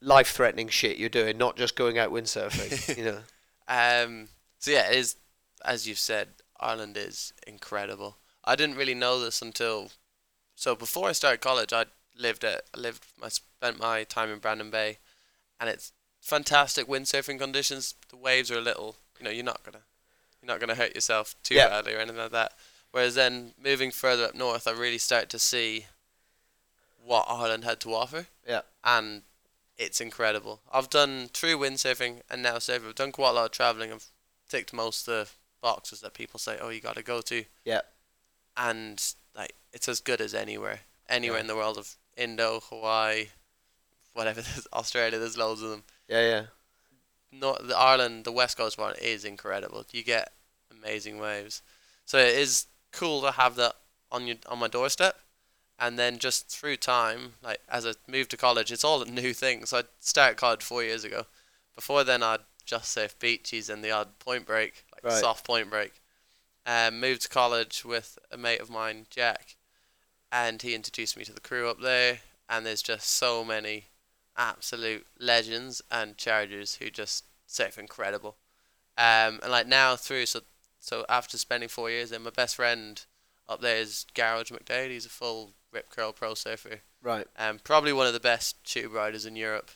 life 0.00 0.32
threatening 0.32 0.66
shit 0.68 0.96
you're 0.96 1.08
doing, 1.08 1.38
not 1.38 1.56
just 1.56 1.76
going 1.76 1.98
out 1.98 2.10
windsurfing. 2.10 2.96
you 2.98 3.04
know, 3.04 3.18
Um, 3.68 4.26
so 4.58 4.72
yeah, 4.72 4.90
it 4.90 4.96
is 4.96 5.14
as 5.64 5.86
you've 5.86 6.00
said, 6.00 6.28
Ireland 6.62 6.96
is 6.96 7.32
incredible. 7.46 8.16
I 8.44 8.56
didn't 8.56 8.76
really 8.76 8.94
know 8.94 9.20
this 9.20 9.42
until 9.42 9.90
so 10.54 10.74
before 10.74 11.08
I 11.08 11.12
started 11.12 11.40
college. 11.40 11.72
I 11.72 11.86
lived 12.16 12.44
at 12.44 12.62
I 12.74 12.78
lived 12.78 13.04
I 13.22 13.28
spent 13.28 13.78
my 13.78 14.04
time 14.04 14.30
in 14.30 14.38
Brandon 14.38 14.70
Bay, 14.70 14.98
and 15.60 15.68
it's 15.70 15.92
fantastic 16.20 16.86
windsurfing 16.86 17.38
conditions. 17.38 17.94
The 18.08 18.16
waves 18.16 18.50
are 18.50 18.58
a 18.58 18.62
little, 18.62 18.96
you 19.18 19.24
know, 19.24 19.30
you're 19.30 19.44
not 19.44 19.62
gonna 19.64 19.82
you're 20.40 20.48
not 20.48 20.60
gonna 20.60 20.74
hurt 20.74 20.94
yourself 20.94 21.34
too 21.42 21.54
Yeah. 21.54 21.68
badly 21.68 21.94
or 21.94 21.98
anything 21.98 22.20
like 22.20 22.32
that. 22.32 22.52
Whereas 22.90 23.14
then 23.14 23.54
moving 23.58 23.90
further 23.90 24.24
up 24.26 24.34
north, 24.34 24.66
I 24.66 24.72
really 24.72 24.98
started 24.98 25.30
to 25.30 25.38
see 25.38 25.86
what 27.04 27.26
Ireland 27.28 27.64
had 27.64 27.80
to 27.80 27.94
offer 27.94 28.26
yeah, 28.46 28.62
and 28.84 29.22
it's 29.78 30.00
incredible. 30.00 30.60
I've 30.72 30.90
done 30.90 31.30
true 31.32 31.56
windsurfing 31.58 32.22
and 32.30 32.42
now 32.42 32.56
surfing. 32.56 32.88
I've 32.88 32.94
done 32.94 33.12
quite 33.12 33.30
a 33.30 33.32
lot 33.32 33.44
of 33.46 33.50
traveling. 33.50 33.92
I've 33.92 34.06
ticked 34.48 34.72
most 34.72 35.08
of 35.08 35.14
the 35.14 35.30
boxes 35.62 36.00
that 36.02 36.12
people 36.12 36.38
say, 36.38 36.58
"Oh, 36.60 36.68
you 36.68 36.80
got 36.80 36.96
to 36.96 37.02
go 37.02 37.22
to," 37.22 37.44
yeah, 37.64 37.80
and 38.56 39.02
like 39.34 39.54
it's 39.72 39.88
as 39.88 40.00
good 40.00 40.20
as 40.20 40.34
anywhere, 40.34 40.80
anywhere 41.08 41.38
Yeah. 41.38 41.42
in 41.42 41.46
the 41.46 41.56
world 41.56 41.78
of 41.78 41.96
Indo, 42.16 42.60
Hawaii, 42.68 43.28
whatever. 44.12 44.40
There's 44.42 44.66
Australia. 44.72 45.18
There's 45.18 45.38
loads 45.38 45.62
of 45.62 45.70
them. 45.70 45.84
yeah, 46.08 46.20
yeah, 46.20 46.42
Not 47.30 47.66
the 47.66 47.76
Ireland, 47.76 48.24
the 48.24 48.32
West 48.32 48.56
Coast 48.58 48.76
one 48.76 48.94
is 49.00 49.24
incredible. 49.24 49.86
You 49.92 50.02
get 50.04 50.32
amazing 50.70 51.18
waves, 51.18 51.62
so 52.04 52.18
it 52.18 52.34
is 52.36 52.66
cool 52.90 53.22
to 53.22 53.30
have 53.32 53.56
that 53.56 53.76
on 54.10 54.26
your 54.26 54.36
on 54.48 54.58
my 54.58 54.68
doorstep. 54.68 55.18
And 55.78 55.98
then 55.98 56.18
just 56.18 56.48
through 56.48 56.76
time, 56.76 57.34
like 57.42 57.58
as 57.68 57.84
I 57.86 57.94
moved 58.06 58.30
to 58.32 58.36
college, 58.36 58.70
it's 58.70 58.84
all 58.84 59.02
a 59.02 59.06
new 59.06 59.32
thing. 59.32 59.64
So 59.66 59.78
I 59.78 59.82
started 59.98 60.36
college 60.36 60.62
four 60.62 60.84
years 60.84 61.02
ago. 61.02 61.26
Before 61.74 62.04
then, 62.04 62.22
I'd 62.22 62.40
just 62.64 62.92
surf 62.92 63.18
beaches 63.18 63.68
and 63.68 63.82
the 63.82 63.90
odd 63.90 64.18
point 64.20 64.46
break, 64.46 64.84
Right. 65.02 65.12
soft 65.20 65.44
point 65.46 65.70
break. 65.70 65.92
Um, 66.64 67.00
moved 67.00 67.22
to 67.22 67.28
college 67.28 67.84
with 67.84 68.18
a 68.30 68.36
mate 68.36 68.60
of 68.60 68.70
mine, 68.70 69.06
Jack, 69.10 69.56
and 70.30 70.62
he 70.62 70.74
introduced 70.74 71.16
me 71.16 71.24
to 71.24 71.32
the 71.32 71.40
crew 71.40 71.68
up 71.68 71.80
there. 71.80 72.20
And 72.48 72.64
there's 72.66 72.82
just 72.82 73.08
so 73.08 73.44
many 73.44 73.86
absolute 74.36 75.06
legends 75.18 75.82
and 75.90 76.16
chargers 76.16 76.76
who 76.76 76.90
just 76.90 77.24
surf 77.46 77.78
incredible. 77.78 78.36
Um, 78.98 79.40
and 79.42 79.50
like 79.50 79.66
now 79.66 79.96
through 79.96 80.26
so 80.26 80.40
so 80.80 81.04
after 81.08 81.38
spending 81.38 81.68
four 81.68 81.90
years 81.90 82.10
there, 82.10 82.20
my 82.20 82.30
best 82.30 82.56
friend 82.56 83.04
up 83.48 83.60
there 83.60 83.76
is 83.78 84.06
Gearoid 84.14 84.50
McDaid. 84.52 84.90
He's 84.90 85.06
a 85.06 85.10
full 85.10 85.52
rip 85.72 85.88
curl 85.90 86.12
pro 86.12 86.34
surfer. 86.34 86.80
right, 87.02 87.26
Um, 87.38 87.58
probably 87.62 87.92
one 87.92 88.06
of 88.06 88.12
the 88.12 88.20
best 88.20 88.62
tube 88.64 88.92
riders 88.92 89.24
in 89.24 89.36
Europe. 89.36 89.70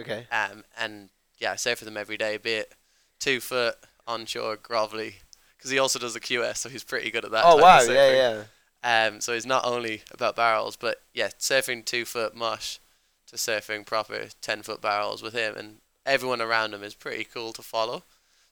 okay, 0.00 0.26
Um, 0.32 0.64
and 0.78 1.10
yeah, 1.38 1.52
I 1.52 1.56
surf 1.56 1.80
with 1.80 1.88
him 1.88 1.96
every 1.96 2.16
day, 2.16 2.36
be 2.38 2.52
it 2.54 2.74
two 3.18 3.40
foot 3.40 3.76
onshore 4.06 4.56
grovelly, 4.56 5.14
because 5.56 5.70
he 5.70 5.78
also 5.78 5.98
does 5.98 6.14
the 6.14 6.20
QS, 6.20 6.58
so 6.58 6.68
he's 6.68 6.84
pretty 6.84 7.10
good 7.10 7.24
at 7.24 7.30
that. 7.30 7.44
oh 7.46 7.56
wow, 7.56 7.80
yeah, 7.82 8.42
yeah, 8.82 9.06
Um, 9.06 9.20
so 9.20 9.32
he's 9.32 9.46
not 9.46 9.64
only 9.64 10.02
about 10.12 10.36
barrels, 10.36 10.76
but 10.76 11.02
yeah, 11.12 11.28
surfing 11.38 11.84
two 11.84 12.04
foot 12.04 12.34
mush 12.34 12.80
to 13.28 13.36
surfing 13.36 13.86
proper 13.86 14.26
ten 14.40 14.62
foot 14.62 14.80
barrels 14.80 15.22
with 15.22 15.34
him, 15.34 15.56
and 15.56 15.78
everyone 16.06 16.40
around 16.42 16.74
him 16.74 16.82
is 16.82 16.94
pretty 16.94 17.24
cool 17.24 17.52
to 17.54 17.62
follow. 17.62 18.02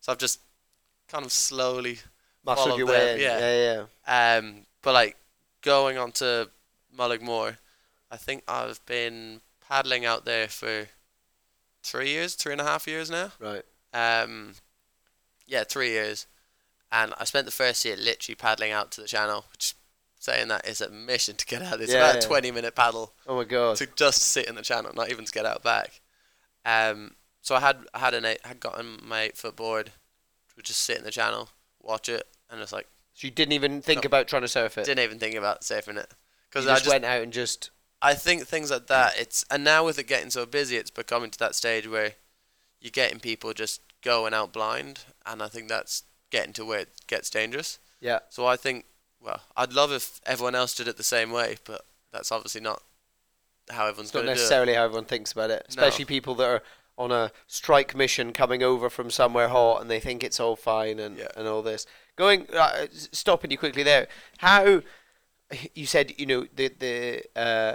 So 0.00 0.10
I've 0.12 0.18
just 0.18 0.40
kind 1.08 1.24
of 1.24 1.32
slowly, 1.32 1.98
muscled 2.44 2.78
your 2.78 2.86
way 2.88 3.14
in, 3.14 3.20
yeah. 3.20 3.38
yeah, 3.38 3.84
yeah, 4.06 4.38
um, 4.38 4.66
but 4.82 4.94
like 4.94 5.16
going 5.60 5.98
on 5.98 6.12
to 6.12 6.48
Mullaghmore, 6.96 7.56
I 8.10 8.16
think 8.16 8.42
I've 8.48 8.84
been 8.86 9.40
paddling 9.68 10.04
out 10.04 10.24
there 10.24 10.48
for 10.48 10.88
three 11.82 12.08
years, 12.08 12.34
three 12.34 12.52
and 12.52 12.60
a 12.60 12.64
half 12.64 12.86
years 12.86 13.10
now. 13.10 13.32
right, 13.38 13.64
Um, 13.94 14.54
yeah, 15.46 15.64
three 15.64 15.90
years, 15.90 16.26
and 16.90 17.14
I 17.18 17.24
spent 17.24 17.46
the 17.46 17.52
first 17.52 17.84
year 17.84 17.96
literally 17.96 18.36
paddling 18.36 18.72
out 18.72 18.90
to 18.92 19.00
the 19.00 19.08
channel, 19.08 19.46
which 19.52 19.74
saying 20.18 20.48
that 20.48 20.66
is 20.68 20.80
a 20.80 20.88
mission 20.90 21.36
to 21.36 21.46
get 21.46 21.62
out. 21.62 21.80
It's 21.80 21.92
Yeah, 21.92 21.96
about 21.96 22.24
a 22.24 22.26
twenty 22.26 22.50
minute 22.50 22.74
paddle 22.74 23.12
oh 23.26 23.36
my 23.36 23.44
god, 23.44 23.76
to 23.78 23.86
just 23.96 24.22
sit 24.22 24.48
in 24.48 24.54
the 24.54 24.62
channel, 24.62 24.92
not 24.94 25.10
even 25.10 25.24
to 25.24 25.32
get 25.32 25.46
out 25.46 25.62
back. 25.62 26.00
Um, 26.64 27.12
so 27.40 27.54
I 27.54 27.60
had 27.60 27.78
I 27.94 27.98
had 27.98 28.14
an 28.14 28.24
eight, 28.24 28.44
had 28.44 28.60
gotten 28.60 28.98
my 29.02 29.22
eight 29.22 29.36
foot 29.36 29.56
board, 29.56 29.92
would 30.56 30.64
just 30.64 30.80
sit 30.80 30.98
in 30.98 31.04
the 31.04 31.10
channel, 31.10 31.48
watch 31.80 32.08
it, 32.08 32.26
and 32.50 32.60
it's 32.60 32.72
like 32.72 32.86
so 33.14 33.26
you 33.26 33.30
didn't 33.32 33.52
even 33.52 33.82
think 33.82 34.04
No. 34.04 34.06
about 34.06 34.28
trying 34.28 34.42
to 34.42 34.48
surf 34.48 34.78
it, 34.78 34.84
didn't 34.86 35.04
even 35.04 35.18
think 35.18 35.34
about 35.34 35.62
surfing 35.62 35.96
it 35.98 36.12
because 36.48 36.64
you 36.64 36.70
I 36.70 36.74
just, 36.74 36.84
just 36.84 36.92
went 36.94 37.04
out 37.04 37.22
and 37.22 37.32
just 37.32 37.70
I 38.00 38.14
think 38.14 38.46
things 38.46 38.70
like 38.70 38.86
that. 38.86 39.18
It's 39.18 39.44
and 39.50 39.64
now 39.64 39.84
with 39.84 39.98
it 39.98 40.06
getting 40.06 40.30
so 40.30 40.46
busy, 40.46 40.76
it's 40.76 40.90
becoming 40.90 41.30
to 41.30 41.38
that 41.40 41.54
stage 41.54 41.88
where 41.88 42.12
you're 42.80 42.90
getting 42.90 43.20
people 43.20 43.52
just 43.52 43.80
going 44.02 44.34
out 44.34 44.52
blind, 44.52 45.00
and 45.26 45.42
I 45.42 45.48
think 45.48 45.68
that's 45.68 46.02
getting 46.30 46.52
to 46.54 46.64
where 46.64 46.80
it 46.80 46.88
gets 47.06 47.30
dangerous. 47.30 47.78
yeah. 48.00 48.20
So 48.30 48.46
I 48.46 48.56
think, 48.56 48.84
well, 49.20 49.40
I'd 49.56 49.72
love 49.72 49.92
if 49.92 50.20
everyone 50.26 50.54
else 50.54 50.74
did 50.74 50.88
it 50.88 50.96
the 50.96 51.02
same 51.02 51.30
way, 51.30 51.56
but 51.64 51.82
that's 52.12 52.32
obviously 52.32 52.60
not 52.60 52.82
how 53.70 53.86
everyone's 53.86 54.12
not 54.12 54.20
going 54.20 54.26
to 54.26 54.28
do 54.28 54.32
it. 54.32 54.42
necessarily 54.42 54.74
how 54.74 54.84
everyone 54.84 55.04
thinks 55.04 55.32
about 55.32 55.50
it, 55.50 55.64
especially 55.68 56.04
people 56.04 56.34
that 56.36 56.46
are 56.48 56.62
on 56.98 57.10
a 57.12 57.30
strike 57.46 57.94
mission 57.94 58.32
coming 58.32 58.62
over 58.62 58.90
from 58.90 59.10
somewhere 59.10 59.48
hot 59.48 59.80
and 59.80 59.90
they 59.90 60.00
think 60.00 60.22
it's 60.24 60.38
all 60.40 60.56
fine 60.56 60.98
and, 60.98 61.16
Yeah. 61.18 61.28
and 61.36 61.46
all 61.48 61.62
this. 61.62 61.86
Going, 62.16 62.46
uh, 62.52 62.86
stopping 63.12 63.50
you 63.50 63.56
quickly 63.58 63.82
there. 63.82 64.08
How 64.38 64.82
you 65.74 65.86
said 65.86 66.12
you 66.18 66.26
know 66.26 66.46
the 66.54 66.68
the 66.68 67.22
uh, 67.36 67.74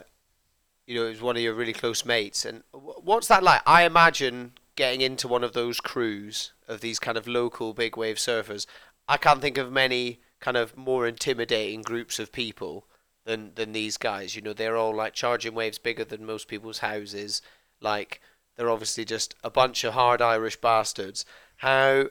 you 0.85 0.95
know 0.95 1.05
it 1.07 1.09
was 1.09 1.21
one 1.21 1.35
of 1.35 1.41
your 1.41 1.53
really 1.55 1.73
close 1.73 2.05
mates, 2.05 2.45
and 2.45 2.63
what's 2.71 3.27
that 3.29 3.41
like? 3.43 3.61
I 3.65 3.83
imagine 3.83 4.53
getting 4.77 5.01
into 5.01 5.27
one 5.27 5.43
of 5.43 5.51
those 5.51 5.81
crews 5.81 6.53
of 6.67 6.79
these 6.79 6.99
kind 6.99 7.17
of 7.17 7.27
local 7.27 7.73
big 7.73 7.97
wave 7.97 8.15
surfers. 8.15 8.65
I 9.09 9.17
can't 9.17 9.41
think 9.41 9.57
of 9.57 9.71
many 9.71 10.21
kind 10.39 10.55
of 10.55 10.77
more 10.77 11.05
intimidating 11.05 11.81
groups 11.81 12.19
of 12.19 12.31
people 12.31 12.85
than 13.25 13.51
than 13.55 13.73
these 13.73 13.97
guys. 13.97 14.35
You 14.35 14.41
know, 14.41 14.53
they're 14.53 14.77
all 14.77 14.95
like 14.95 15.13
charging 15.13 15.53
waves 15.53 15.77
bigger 15.79 16.05
than 16.05 16.25
most 16.25 16.47
people's 16.47 16.79
houses. 16.79 17.41
Like 17.81 18.21
they're 18.55 18.69
obviously 18.69 19.03
just 19.03 19.35
a 19.43 19.49
bunch 19.49 19.83
of 19.83 19.93
hard 19.93 20.21
Irish 20.21 20.55
bastards. 20.61 21.25
How 21.57 22.05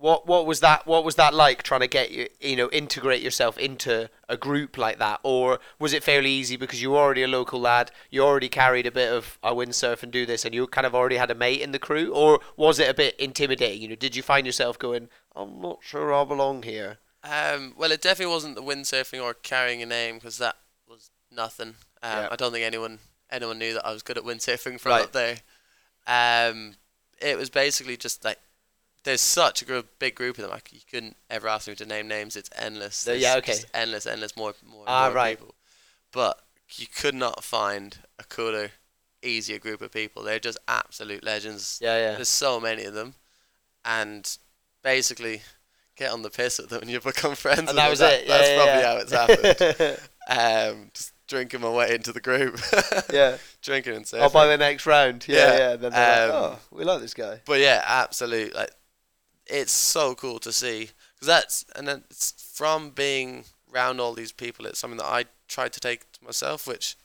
what 0.00 0.26
what 0.26 0.46
was 0.46 0.60
that 0.60 0.86
what 0.86 1.04
was 1.04 1.16
that 1.16 1.34
like 1.34 1.62
trying 1.62 1.80
to 1.82 1.86
get 1.86 2.10
you 2.10 2.26
you 2.40 2.56
know 2.56 2.70
integrate 2.70 3.20
yourself 3.22 3.58
into 3.58 4.08
a 4.30 4.36
group 4.36 4.78
like 4.78 4.98
that 4.98 5.20
or 5.22 5.60
was 5.78 5.92
it 5.92 6.02
fairly 6.02 6.30
easy 6.30 6.56
because 6.56 6.80
you 6.80 6.90
were 6.92 6.96
already 6.98 7.22
a 7.22 7.28
local 7.28 7.60
lad 7.60 7.90
you 8.10 8.22
already 8.22 8.48
carried 8.48 8.86
a 8.86 8.90
bit 8.90 9.12
of 9.12 9.38
I 9.42 9.50
windsurf 9.50 10.02
and 10.02 10.10
do 10.10 10.24
this 10.24 10.44
and 10.46 10.54
you 10.54 10.66
kind 10.66 10.86
of 10.86 10.94
already 10.94 11.16
had 11.16 11.30
a 11.30 11.34
mate 11.34 11.60
in 11.60 11.72
the 11.72 11.78
crew 11.78 12.12
or 12.14 12.40
was 12.56 12.78
it 12.78 12.88
a 12.88 12.94
bit 12.94 13.14
intimidating 13.20 13.82
you 13.82 13.88
know 13.88 13.94
did 13.94 14.16
you 14.16 14.22
find 14.22 14.46
yourself 14.46 14.78
going 14.78 15.08
I'm 15.36 15.60
not 15.60 15.80
sure 15.82 16.14
I 16.14 16.24
belong 16.24 16.62
here 16.62 16.98
Um, 17.22 17.74
well, 17.76 17.92
it 17.92 18.00
definitely 18.00 18.32
wasn't 18.32 18.54
the 18.56 18.62
windsurfing 18.62 19.22
or 19.22 19.34
carrying 19.34 19.82
a 19.82 19.86
name 19.86 20.14
because 20.14 20.38
that 20.38 20.56
was 20.88 21.10
nothing. 21.30 21.74
Um, 22.02 22.10
Yeah. 22.16 22.28
I 22.32 22.36
don't 22.36 22.50
think 22.52 22.64
anyone 22.64 22.98
anyone 23.30 23.58
knew 23.58 23.74
that 23.74 23.86
I 23.86 23.92
was 23.92 24.02
good 24.02 24.16
at 24.16 24.24
windsurfing 24.24 24.80
from 24.80 24.92
Right. 24.92 25.04
up 25.04 25.12
there. 25.12 25.36
Um, 26.06 26.76
it 27.20 27.36
was 27.36 27.50
basically 27.50 27.96
just 27.98 28.24
like 28.24 28.38
there's 29.04 29.20
such 29.20 29.62
a 29.62 29.64
gr- 29.64 29.78
big 29.98 30.14
group 30.14 30.36
of 30.38 30.42
them. 30.42 30.50
Like 30.50 30.72
you 30.72 30.80
couldn't 30.90 31.16
ever 31.30 31.48
ask 31.48 31.68
me 31.68 31.74
to 31.76 31.86
name 31.86 32.08
names. 32.08 32.36
It's 32.36 32.50
endless. 32.56 33.04
There's 33.04 33.22
yeah, 33.22 33.36
okay. 33.36 33.54
endless, 33.74 34.06
endless 34.06 34.36
more, 34.36 34.54
more, 34.70 34.84
Ah, 34.86 35.06
more 35.06 35.14
right. 35.14 35.38
people. 35.38 35.54
But 36.12 36.40
you 36.74 36.86
could 36.86 37.14
not 37.14 37.42
find 37.44 37.98
a 38.18 38.24
cooler, 38.24 38.70
easier 39.22 39.58
group 39.58 39.80
of 39.80 39.90
people. 39.92 40.22
They're 40.22 40.38
just 40.38 40.58
absolute 40.68 41.24
legends. 41.24 41.78
yeah 41.82 41.96
yeah 41.98 42.14
There's 42.16 42.28
so 42.28 42.60
many 42.60 42.84
of 42.84 42.94
them, 42.94 43.14
and 43.84 44.36
basically 44.82 45.42
get 45.96 46.12
on 46.12 46.22
the 46.22 46.30
piss 46.30 46.58
with 46.58 46.70
them 46.70 46.80
and 46.82 46.90
you 46.90 47.00
become 47.00 47.34
friends. 47.34 47.60
with 47.60 47.68
and 47.70 47.78
that 47.78 47.82
them. 47.84 47.90
was 47.90 47.98
That- 47.98 48.22
it 48.22 48.28
That's 48.28 48.48
yeah, 48.48 48.56
probably 48.56 48.82
yeah. 48.82 48.86
how 48.86 48.96
it's 48.98 49.12
happened. 50.28 50.74
um, 50.80 50.90
just 50.94 51.12
drinking 51.28 51.60
my 51.60 51.68
way 51.70 51.94
into 51.94 52.12
the 52.12 52.20
group. 52.20 52.58
yeah 53.12 53.36
drinking 53.62 53.94
and 53.96 54.04
surfing. 54.04 54.20
oh 54.22 54.28
by 54.30 54.46
the 54.46 54.56
next 54.58 54.86
round 54.86 55.26
yeah 55.28 55.36
Yeah, 55.36 55.58
yeah, 55.58 55.76
then 55.76 55.92
they're 55.92 56.26
like, 56.28 56.34
um, 56.34 56.42
oh 56.54 56.58
we 56.76 56.84
like 56.84 57.00
this 57.00 57.14
guy 57.14 57.40
But 57.44 57.60
yeah, 57.60 57.82
absolute. 57.86 58.54
Like, 58.54 58.70
it's 59.50 59.72
so 59.72 60.14
cool 60.14 60.38
to 60.40 60.52
see 60.52 60.90
because 61.14 61.26
that's 61.26 61.64
and 61.76 61.86
then 61.88 62.04
it's 62.10 62.32
from 62.54 62.90
being 62.90 63.44
around 63.72 64.00
all 64.00 64.14
these 64.14 64.32
people. 64.32 64.66
It's 64.66 64.78
something 64.78 64.98
that 64.98 65.06
I 65.06 65.26
tried 65.48 65.72
to 65.74 65.80
take 65.80 66.10
to 66.12 66.24
myself, 66.24 66.66
which 66.66 66.96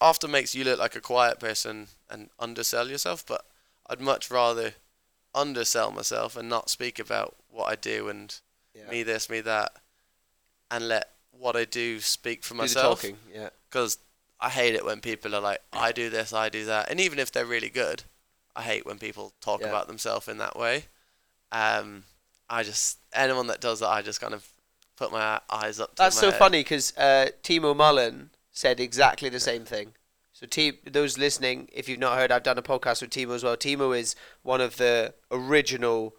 often 0.00 0.30
makes 0.30 0.54
you 0.54 0.64
look 0.64 0.78
like 0.78 0.96
a 0.96 1.00
quiet 1.00 1.38
person 1.40 1.88
and 2.10 2.30
undersell 2.38 2.88
yourself. 2.88 3.24
But 3.26 3.44
I'd 3.88 4.00
much 4.00 4.30
rather 4.30 4.74
undersell 5.34 5.90
myself 5.90 6.36
and 6.36 6.48
not 6.48 6.70
speak 6.70 6.98
about 6.98 7.36
what 7.50 7.70
I 7.70 7.74
do 7.76 8.08
and 8.08 8.34
yeah. 8.74 8.88
me 8.90 9.02
this, 9.02 9.28
me 9.30 9.40
that, 9.42 9.72
and 10.70 10.88
let 10.88 11.10
what 11.30 11.56
I 11.56 11.64
do 11.64 12.00
speak 12.00 12.42
for 12.44 12.54
Do 12.54 12.58
myself. 12.58 13.02
talking 13.02 13.16
yeah 13.32 13.50
Because 13.70 13.98
I 14.40 14.48
hate 14.50 14.74
it 14.74 14.84
when 14.84 15.00
people 15.00 15.34
are 15.34 15.40
like, 15.40 15.60
I 15.72 15.92
do 15.92 16.10
this, 16.10 16.32
I 16.32 16.48
do 16.48 16.64
that. 16.66 16.90
And 16.90 17.00
even 17.00 17.18
if 17.18 17.30
they're 17.32 17.46
really 17.46 17.70
good, 17.70 18.04
I 18.54 18.62
hate 18.62 18.86
when 18.86 18.98
people 18.98 19.32
talk 19.40 19.60
Yeah. 19.60 19.68
about 19.68 19.86
themselves 19.88 20.28
in 20.28 20.38
that 20.38 20.56
way. 20.56 20.84
Um, 21.52 22.04
I 22.48 22.62
just, 22.62 22.98
anyone 23.12 23.46
that 23.48 23.60
does 23.60 23.80
that, 23.80 23.88
I 23.88 24.02
just 24.02 24.20
kind 24.20 24.34
of 24.34 24.46
put 24.96 25.12
my 25.12 25.40
eyes 25.50 25.80
up 25.80 25.94
to 25.96 26.02
That's 26.02 26.18
so 26.18 26.30
head. 26.30 26.38
funny 26.38 26.60
because 26.60 26.96
uh, 26.96 27.28
Timo 27.42 27.76
Mullen 27.76 28.30
said 28.50 28.80
exactly 28.80 29.28
the 29.28 29.40
same 29.40 29.64
thing. 29.64 29.92
So, 30.32 30.46
T- 30.46 30.78
those 30.88 31.18
listening, 31.18 31.68
if 31.72 31.88
you've 31.88 31.98
not 31.98 32.16
heard, 32.16 32.30
I've 32.30 32.42
done 32.44 32.58
a 32.58 32.62
podcast 32.62 33.02
with 33.02 33.10
Timo 33.10 33.34
as 33.34 33.42
well. 33.42 33.56
Timo 33.56 33.96
is 33.98 34.14
one 34.42 34.60
of 34.60 34.76
the 34.76 35.14
original, 35.30 36.14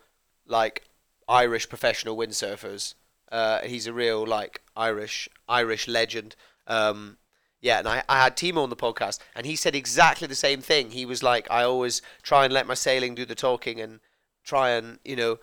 like, 0.46 0.84
Irish 1.28 1.70
professional 1.70 2.18
windsurfers. 2.18 2.96
Uh, 3.32 3.60
he's 3.62 3.86
a 3.86 3.94
real 3.94 4.26
like 4.26 4.62
Irish 4.76 5.30
Irish 5.48 5.88
legend. 5.88 6.36
Um, 6.66 7.18
yeah, 7.62 7.78
and 7.78 7.88
I, 7.88 8.04
I 8.10 8.24
had 8.24 8.36
Timo 8.36 8.64
on 8.64 8.72
the 8.72 8.76
podcast, 8.76 9.20
and 9.36 9.46
he 9.46 9.56
said 9.56 9.76
exactly 9.76 10.28
the 10.28 10.34
same 10.34 10.62
thing. 10.62 10.90
He 10.90 11.06
was 11.06 11.22
like, 11.22 11.46
I 11.52 11.62
always 11.64 12.02
try 12.24 12.46
and 12.46 12.54
let 12.54 12.66
my 12.66 12.74
sailing 12.74 13.14
do 13.14 13.26
the 13.26 13.36
talking, 13.36 13.80
and 13.80 14.00
try 14.44 14.72
and 14.72 15.00
you 15.04 15.16
know 15.16 15.40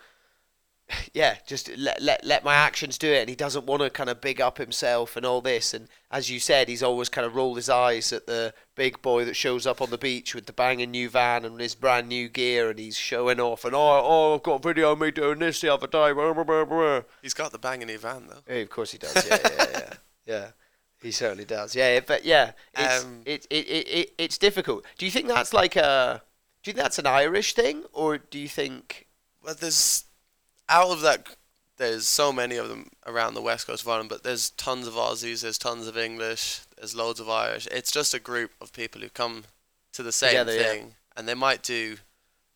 yeah, 1.13 1.37
just 1.47 1.71
let 1.77 2.01
let 2.03 2.25
let 2.25 2.45
my 2.45 2.55
actions 2.55 2.99
do 2.99 3.13
it. 3.13 3.21
And 3.21 3.29
he 3.29 3.35
doesn't 3.35 3.67
want 3.67 3.83
to 3.83 3.91
kind 3.91 4.11
of 4.11 4.21
big 4.21 4.41
up 4.41 4.59
himself 4.59 5.17
and 5.17 5.27
all 5.27 5.41
this. 5.41 5.75
And 5.75 5.89
as 6.11 6.31
you 6.31 6.39
said, 6.39 6.69
he's 6.69 6.83
always 6.83 7.09
kind 7.09 7.27
of 7.27 7.35
rolled 7.35 7.57
his 7.57 7.69
eyes 7.69 8.13
at 8.13 8.27
the 8.27 8.55
big 8.75 9.03
boy 9.03 9.25
that 9.25 9.35
shows 9.35 9.67
up 9.67 9.81
on 9.81 9.91
the 9.91 9.99
beach 9.99 10.35
with 10.35 10.47
the 10.47 10.53
banging 10.53 10.91
new 10.91 11.09
van 11.09 11.45
and 11.45 11.61
his 11.61 11.75
brand 11.75 12.09
new 12.09 12.29
gear, 12.29 12.71
and 12.71 12.79
he's 12.79 12.97
showing 12.97 13.41
off. 13.41 13.65
And 13.65 13.75
oh, 13.75 13.79
oh, 14.05 14.35
I've 14.35 14.43
got 14.43 14.65
a 14.65 14.69
video 14.69 14.93
of 14.93 15.01
me 15.01 15.11
doing 15.11 15.39
this 15.39 15.61
the 15.61 15.73
other 15.73 15.87
day. 15.87 16.13
blah, 16.13 16.33
blah, 16.33 16.45
blah, 16.45 16.65
blah." 16.65 17.03
He's 17.23 17.35
got 17.35 17.53
the 17.53 17.59
banging 17.59 17.89
new 17.89 17.99
van, 17.99 18.27
though. 18.29 18.43
Yeah, 18.49 18.61
of 18.61 18.71
course 18.71 18.93
he 18.93 18.99
does. 18.99 19.27
Yeah, 19.27 19.39
yeah, 19.43 19.67
yeah, 19.73 19.93
yeah. 20.27 20.47
He 21.03 21.11
certainly 21.11 21.45
does. 21.45 21.77
Yeah, 21.77 21.95
yeah, 21.95 22.01
but 22.07 22.25
yeah, 22.25 22.53
it's 22.75 23.05
Um, 23.05 23.23
it, 23.27 23.47
it, 23.51 23.69
it, 23.69 23.89
it 23.89 24.15
it's 24.19 24.39
difficult. 24.39 24.85
Do 24.99 25.05
you 25.05 25.11
think 25.11 25.29
that's 25.29 25.53
like 25.53 25.77
a? 25.77 26.23
Do 26.67 26.71
you 26.71 26.75
think 26.75 26.83
that's 26.83 26.99
an 26.99 27.07
Irish 27.07 27.53
thing, 27.55 27.85
or 27.93 28.19
do 28.19 28.41
you 28.41 28.49
think? 28.49 29.07
But 29.41 29.61
there's, 29.61 30.05
out 30.69 30.89
of 30.91 31.01
that, 31.03 31.37
there's 31.77 32.09
so 32.09 32.33
many 32.33 32.57
of 32.57 32.69
them 32.69 32.91
around 33.07 33.35
the 33.35 33.41
west 33.41 33.69
coast 33.69 33.85
of 33.85 33.89
Ireland, 33.89 34.09
but 34.09 34.25
there's 34.25 34.51
tons 34.51 34.89
of 34.89 34.95
Aussies, 34.95 35.43
there's 35.43 35.59
tons 35.59 35.87
of 35.87 35.97
English, 35.97 36.63
there's 36.77 36.93
loads 36.93 37.21
of 37.21 37.31
Irish. 37.31 37.69
It's 37.71 37.93
just 37.93 38.15
a 38.15 38.19
group 38.19 38.51
of 38.61 38.73
people 38.73 39.01
who 39.01 39.09
come 39.11 39.45
to 39.93 40.03
the 40.03 40.11
same 40.11 40.31
Together, 40.31 40.57
yeah. 40.57 40.63
thing, 40.65 40.95
and 41.17 41.29
they 41.29 41.35
might 41.35 41.63
do 41.63 41.99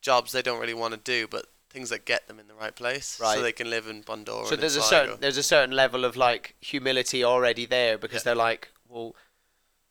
jobs 0.02 0.32
they 0.32 0.42
don't 0.42 0.58
really 0.58 0.74
want 0.74 0.92
to 0.92 0.98
do, 0.98 1.28
but 1.28 1.46
things 1.68 1.90
that 1.90 2.04
get 2.04 2.26
them 2.26 2.40
in 2.40 2.48
the 2.48 2.54
right 2.54 2.74
place, 2.74 3.20
Right. 3.20 3.36
so 3.36 3.42
they 3.42 3.52
can 3.52 3.70
live 3.70 3.86
in 3.86 4.02
Bundoran. 4.02 4.48
So 4.48 4.56
there's 4.56 4.74
a 4.74 4.82
certain 4.82 5.20
there's 5.20 5.36
a 5.38 5.42
certain 5.44 5.76
level 5.76 6.04
of 6.04 6.16
like 6.16 6.56
humility 6.60 7.22
already 7.22 7.64
there 7.64 7.96
because 7.96 8.22
Yeah. 8.22 8.30
they're 8.34 8.34
like, 8.34 8.72
well, 8.88 9.14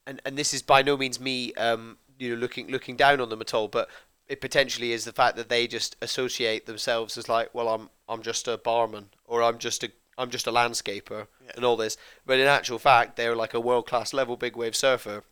and 0.06 0.22
and 0.26 0.38
this 0.38 0.54
is 0.54 0.62
by 0.62 0.82
no 0.82 0.98
means 0.98 1.22
me, 1.22 1.54
um, 1.54 2.00
you 2.18 2.32
know, 2.32 2.42
looking 2.42 2.68
looking 2.68 2.98
down 2.98 3.22
on 3.22 3.30
them 3.30 3.40
at 3.40 3.54
all, 3.54 3.70
but 3.70 3.88
it 4.30 4.40
potentially 4.42 4.92
is 4.94 5.04
the 5.06 5.12
fact 5.12 5.36
that 5.38 5.50
they 5.50 5.68
just 5.68 5.96
associate 6.02 6.66
themselves 6.68 7.18
as 7.18 7.28
like, 7.28 7.54
well, 7.54 7.68
I'm 7.70 7.90
I'm 8.08 8.22
just 8.22 8.48
a 8.48 8.58
barman 8.58 9.10
or 9.26 9.44
I'm 9.44 9.58
just 9.58 9.84
a 9.84 9.92
I'm 10.18 10.30
just 10.30 10.48
a 10.48 10.52
landscaper 10.52 11.28
Yeah. 11.46 11.52
and 11.56 11.66
all 11.66 11.76
this, 11.78 11.98
but 12.26 12.40
in 12.40 12.48
actual 12.48 12.80
fact, 12.80 13.16
they're 13.16 13.36
like 13.36 13.54
a 13.54 13.60
world 13.60 13.88
class 13.88 14.14
level 14.14 14.38
big 14.38 14.56
wave 14.56 14.76
surfer, 14.76 15.24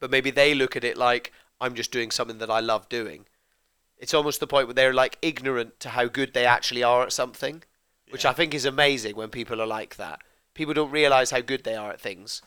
but 0.00 0.10
maybe 0.10 0.30
they 0.30 0.54
look 0.54 0.74
at 0.76 0.84
it 0.84 0.96
like 0.96 1.32
I'm 1.60 1.74
just 1.74 1.92
doing 1.92 2.10
something 2.10 2.38
that 2.38 2.50
I 2.50 2.60
love 2.60 2.88
doing. 2.88 3.26
It's 3.98 4.12
almost 4.14 4.40
the 4.40 4.46
point 4.46 4.66
where 4.66 4.74
they're 4.74 4.92
like 4.92 5.16
ignorant 5.22 5.80
to 5.80 5.90
how 5.90 6.06
good 6.06 6.34
they 6.34 6.44
actually 6.46 6.82
are 6.82 7.02
at 7.02 7.12
something 7.12 7.62
which 8.10 8.24
I 8.24 8.32
think 8.32 8.54
is 8.54 8.64
amazing 8.64 9.16
when 9.16 9.30
people 9.30 9.60
are 9.60 9.66
like 9.66 9.96
that. 9.96 10.20
People 10.54 10.74
don't 10.74 10.92
realize 10.92 11.32
how 11.32 11.40
good 11.40 11.64
they 11.64 11.74
are 11.74 11.90
at 11.90 12.00
things. 12.00 12.40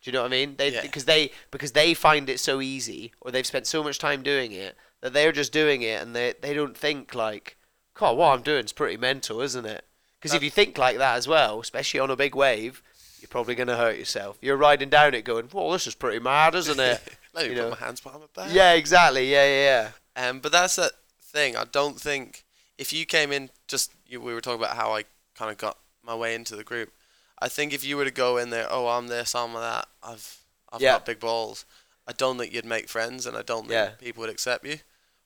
Do 0.00 0.08
you 0.08 0.12
know 0.12 0.22
what 0.22 0.28
I 0.32 0.36
mean? 0.38 0.54
They 0.56 0.72
Yeah. 0.72 0.82
because 0.82 1.04
they 1.04 1.32
because 1.50 1.72
they 1.72 1.94
find 1.94 2.28
it 2.30 2.38
so 2.40 2.60
easy, 2.60 3.12
or 3.20 3.30
they've 3.32 3.46
spent 3.46 3.66
so 3.66 3.82
much 3.82 3.98
time 3.98 4.22
doing 4.22 4.52
it 4.52 4.76
that 5.02 5.12
they're 5.12 5.32
just 5.32 5.52
doing 5.52 5.82
it, 5.82 6.02
and 6.02 6.14
they 6.14 6.34
they 6.40 6.54
don't 6.54 6.76
think 6.76 7.14
like, 7.14 7.56
God, 7.94 8.16
what 8.16 8.34
I'm 8.34 8.42
doing 8.42 8.64
is 8.64 8.72
pretty 8.72 8.96
mental, 8.96 9.40
isn't 9.40 9.66
it? 9.66 9.84
Because 10.20 10.34
if 10.34 10.42
you 10.42 10.50
think 10.50 10.76
like 10.76 10.98
that 10.98 11.16
as 11.16 11.26
well, 11.26 11.60
especially 11.60 12.00
on 12.00 12.10
a 12.10 12.16
big 12.16 12.34
wave, 12.34 12.82
you're 13.20 13.28
probably 13.28 13.54
gonna 13.54 13.76
hurt 13.76 13.98
yourself. 13.98 14.36
You're 14.42 14.56
riding 14.56 14.90
down 14.90 15.14
it, 15.14 15.24
going, 15.24 15.48
"Well, 15.52 15.70
this 15.70 15.86
is 15.86 15.94
pretty 15.94 16.18
mad, 16.18 16.54
isn't 16.54 16.78
it?" 16.80 17.00
Let 17.34 17.44
me 17.44 17.50
you 17.54 17.56
put 17.56 17.64
know. 17.64 17.70
my 17.70 17.76
hands 17.76 18.00
behind 18.00 18.22
my 18.22 18.44
back. 18.44 18.54
yeah, 18.54 18.72
exactly. 18.72 19.30
Yeah, 19.30 19.46
yeah, 19.46 19.90
yeah. 20.16 20.28
Um, 20.28 20.40
but 20.40 20.52
that's 20.52 20.76
that 20.76 20.92
thing. 21.22 21.56
I 21.56 21.64
don't 21.64 21.98
think 22.00 22.44
if 22.76 22.92
you 22.92 23.06
came 23.06 23.30
in 23.32 23.50
just 23.68 23.92
you, 24.06 24.20
we 24.20 24.34
were 24.34 24.40
talking 24.40 24.60
about 24.62 24.76
how 24.76 24.92
I 24.92 25.04
kind 25.36 25.50
of 25.50 25.56
got 25.56 25.78
my 26.02 26.14
way 26.14 26.34
into 26.34 26.56
the 26.56 26.64
group. 26.64 26.92
I 27.38 27.48
think 27.48 27.72
if 27.72 27.84
you 27.84 27.96
were 27.96 28.04
to 28.04 28.10
go 28.10 28.36
in 28.36 28.50
there, 28.50 28.66
oh, 28.70 28.88
I'm 28.88 29.06
this, 29.08 29.34
I'm 29.34 29.52
that, 29.54 29.86
I've 30.02 30.38
I've 30.72 30.80
Yeah. 30.82 30.92
got 30.92 31.06
big 31.06 31.20
balls. 31.20 31.64
I 32.10 32.12
don't 32.12 32.38
think 32.38 32.52
you'd 32.52 32.64
make 32.76 32.88
friends, 32.88 33.24
and 33.26 33.36
I 33.36 33.42
don't 33.42 33.62
think 33.68 33.72
Yeah. 33.72 33.90
people 34.06 34.20
would 34.22 34.30
accept 34.30 34.66
you. 34.66 34.78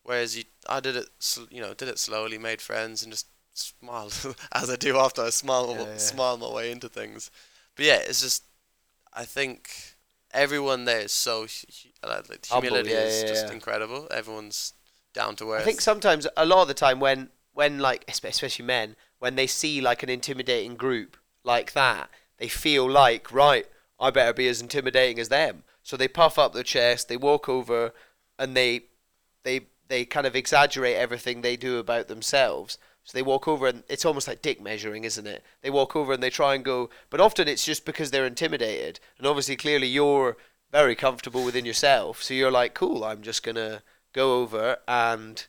Whereas 0.02 0.36
you, 0.36 0.44
I 0.68 0.80
did 0.80 0.96
it, 0.96 1.08
you 1.50 1.62
know, 1.62 1.72
did 1.72 1.88
it 1.88 1.98
slowly, 1.98 2.36
made 2.36 2.60
friends, 2.60 3.02
and 3.02 3.10
just 3.10 3.26
smiled 3.54 4.12
as 4.52 4.68
I 4.68 4.76
do 4.76 4.98
after 4.98 5.22
I 5.22 5.30
smile, 5.30 5.68
Yeah, 5.70 5.86
yeah. 5.92 5.96
smile 5.96 6.36
my 6.36 6.50
way 6.58 6.70
into 6.70 6.88
things. 6.90 7.30
But 7.74 7.86
yeah, 7.86 8.00
it's 8.08 8.20
just 8.20 8.42
I 9.14 9.24
think 9.24 9.70
everyone 10.32 10.84
there 10.84 11.00
is 11.00 11.12
so 11.12 11.46
like, 12.06 12.44
humility 12.46 12.90
yeah, 12.90 13.06
is 13.06 13.24
just 13.24 13.50
incredible. 13.50 14.06
Everyone's 14.10 14.74
down 15.14 15.36
to 15.36 15.52
earth. 15.52 15.62
I 15.62 15.64
think 15.64 15.80
sometimes, 15.80 16.26
a 16.36 16.44
lot 16.44 16.62
of 16.62 16.68
the 16.68 16.74
time, 16.74 17.00
when 17.00 17.30
when 17.54 17.78
like 17.78 18.04
especially 18.08 18.64
men, 18.64 18.96
when 19.20 19.36
they 19.36 19.46
see 19.46 19.80
like 19.80 20.02
an 20.02 20.10
intimidating 20.10 20.74
group 20.76 21.16
like 21.44 21.72
that, 21.72 22.10
they 22.38 22.48
feel 22.48 22.90
like 22.90 23.32
right, 23.32 23.66
I 23.98 24.10
better 24.10 24.34
be 24.34 24.48
as 24.48 24.60
intimidating 24.60 25.18
as 25.18 25.30
them. 25.30 25.64
So 25.84 25.96
they 25.96 26.08
puff 26.08 26.38
up 26.38 26.52
their 26.52 26.64
chest, 26.64 27.08
they 27.08 27.16
walk 27.16 27.48
over, 27.48 27.92
and 28.38 28.56
they 28.56 28.86
they 29.44 29.68
they 29.88 30.04
kind 30.04 30.26
of 30.26 30.34
exaggerate 30.34 30.96
everything 30.96 31.40
they 31.42 31.56
do 31.56 31.78
about 31.78 32.08
themselves. 32.08 32.78
So 33.04 33.16
they 33.16 33.22
walk 33.22 33.46
over 33.46 33.66
and 33.66 33.84
it's 33.86 34.06
almost 34.06 34.26
like 34.26 34.40
dick 34.40 34.62
measuring, 34.62 35.04
isn't 35.04 35.26
it? 35.26 35.44
They 35.60 35.68
walk 35.68 35.94
over 35.94 36.14
and 36.14 36.22
they 36.22 36.30
try 36.30 36.54
and 36.54 36.64
go, 36.64 36.88
but 37.10 37.20
often 37.20 37.48
it's 37.48 37.64
just 37.64 37.84
because 37.84 38.10
they're 38.10 38.26
intimidated. 38.26 38.98
And 39.18 39.26
obviously, 39.26 39.56
clearly, 39.56 39.86
you're 39.86 40.38
very 40.72 40.94
comfortable 40.94 41.44
within 41.44 41.66
yourself. 41.66 42.22
So 42.22 42.32
you're 42.32 42.50
like, 42.50 42.72
cool, 42.72 43.04
I'm 43.04 43.20
just 43.22 43.42
gonna 43.42 43.82
go 44.14 44.40
over 44.40 44.78
and 44.88 45.46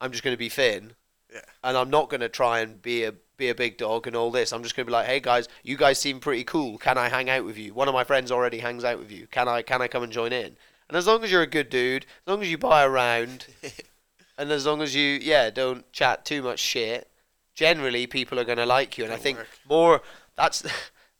I'm 0.00 0.10
just 0.10 0.24
gonna 0.24 0.36
be 0.36 0.48
Finn, 0.48 0.94
Yeah. 1.32 1.40
and 1.62 1.76
I'm 1.76 1.90
not 1.90 2.08
gonna 2.08 2.28
try 2.28 2.60
and 2.60 2.80
be 2.80 3.04
a 3.04 3.12
be 3.36 3.48
a 3.50 3.54
big 3.54 3.78
dog 3.78 4.06
and 4.06 4.16
all 4.16 4.30
this. 4.30 4.52
I'm 4.52 4.62
just 4.62 4.76
gonna 4.76 4.86
be 4.86 4.92
like, 4.92 5.06
hey 5.06 5.20
guys, 5.20 5.48
you 5.62 5.76
guys 5.76 5.98
seem 5.98 6.20
pretty 6.20 6.44
cool. 6.44 6.78
Can 6.78 6.98
I 6.98 7.08
hang 7.08 7.30
out 7.30 7.44
with 7.44 7.56
you? 7.56 7.74
One 7.74 7.88
of 7.88 7.94
my 7.94 8.04
friends 8.04 8.32
already 8.32 8.58
hangs 8.58 8.84
out 8.84 8.98
with 8.98 9.10
you. 9.10 9.26
Can 9.28 9.48
I 9.48 9.62
can 9.62 9.80
I 9.82 9.88
come 9.88 10.02
and 10.02 10.12
join 10.12 10.32
in? 10.32 10.56
And 10.88 10.96
as 10.96 11.06
long 11.06 11.22
as 11.22 11.30
you're 11.30 11.42
a 11.42 11.46
good 11.46 11.68
dude, 11.68 12.04
as 12.04 12.30
long 12.30 12.42
as 12.42 12.50
you 12.50 12.58
buy 12.58 12.84
around, 12.84 13.46
and 14.38 14.50
as 14.50 14.66
long 14.66 14.82
as 14.82 14.94
you 14.94 15.18
yeah 15.22 15.50
don't 15.50 15.90
chat 15.92 16.24
too 16.24 16.42
much 16.42 16.60
shit, 16.60 17.10
generally 17.54 18.06
people 18.06 18.38
are 18.40 18.44
gonna 18.44 18.66
like 18.66 18.98
you. 18.98 19.04
And 19.04 19.12
I 19.12 19.16
think 19.16 19.38
work. 19.38 19.48
more 19.68 20.02
that's. 20.36 20.64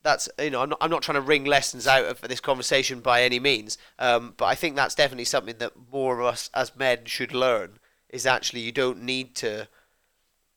That's 0.04 0.28
you 0.38 0.50
know 0.50 0.62
I'm 0.62 0.68
not 0.68 0.78
I'm 0.80 0.90
not 0.90 1.02
trying 1.02 1.16
to 1.16 1.20
wring 1.20 1.44
lessons 1.44 1.88
out 1.88 2.04
of 2.04 2.20
this 2.20 2.40
conversation 2.40 3.00
by 3.00 3.24
any 3.24 3.40
means, 3.40 3.76
um, 3.98 4.32
but 4.36 4.44
I 4.44 4.54
think 4.54 4.76
that's 4.76 4.94
definitely 4.94 5.24
something 5.24 5.56
that 5.58 5.72
more 5.90 6.20
of 6.20 6.24
us 6.24 6.50
as 6.54 6.74
men 6.76 7.04
should 7.04 7.34
learn 7.34 7.80
is 8.08 8.24
actually 8.24 8.60
you 8.60 8.70
don't 8.70 9.02
need 9.02 9.34
to 9.34 9.68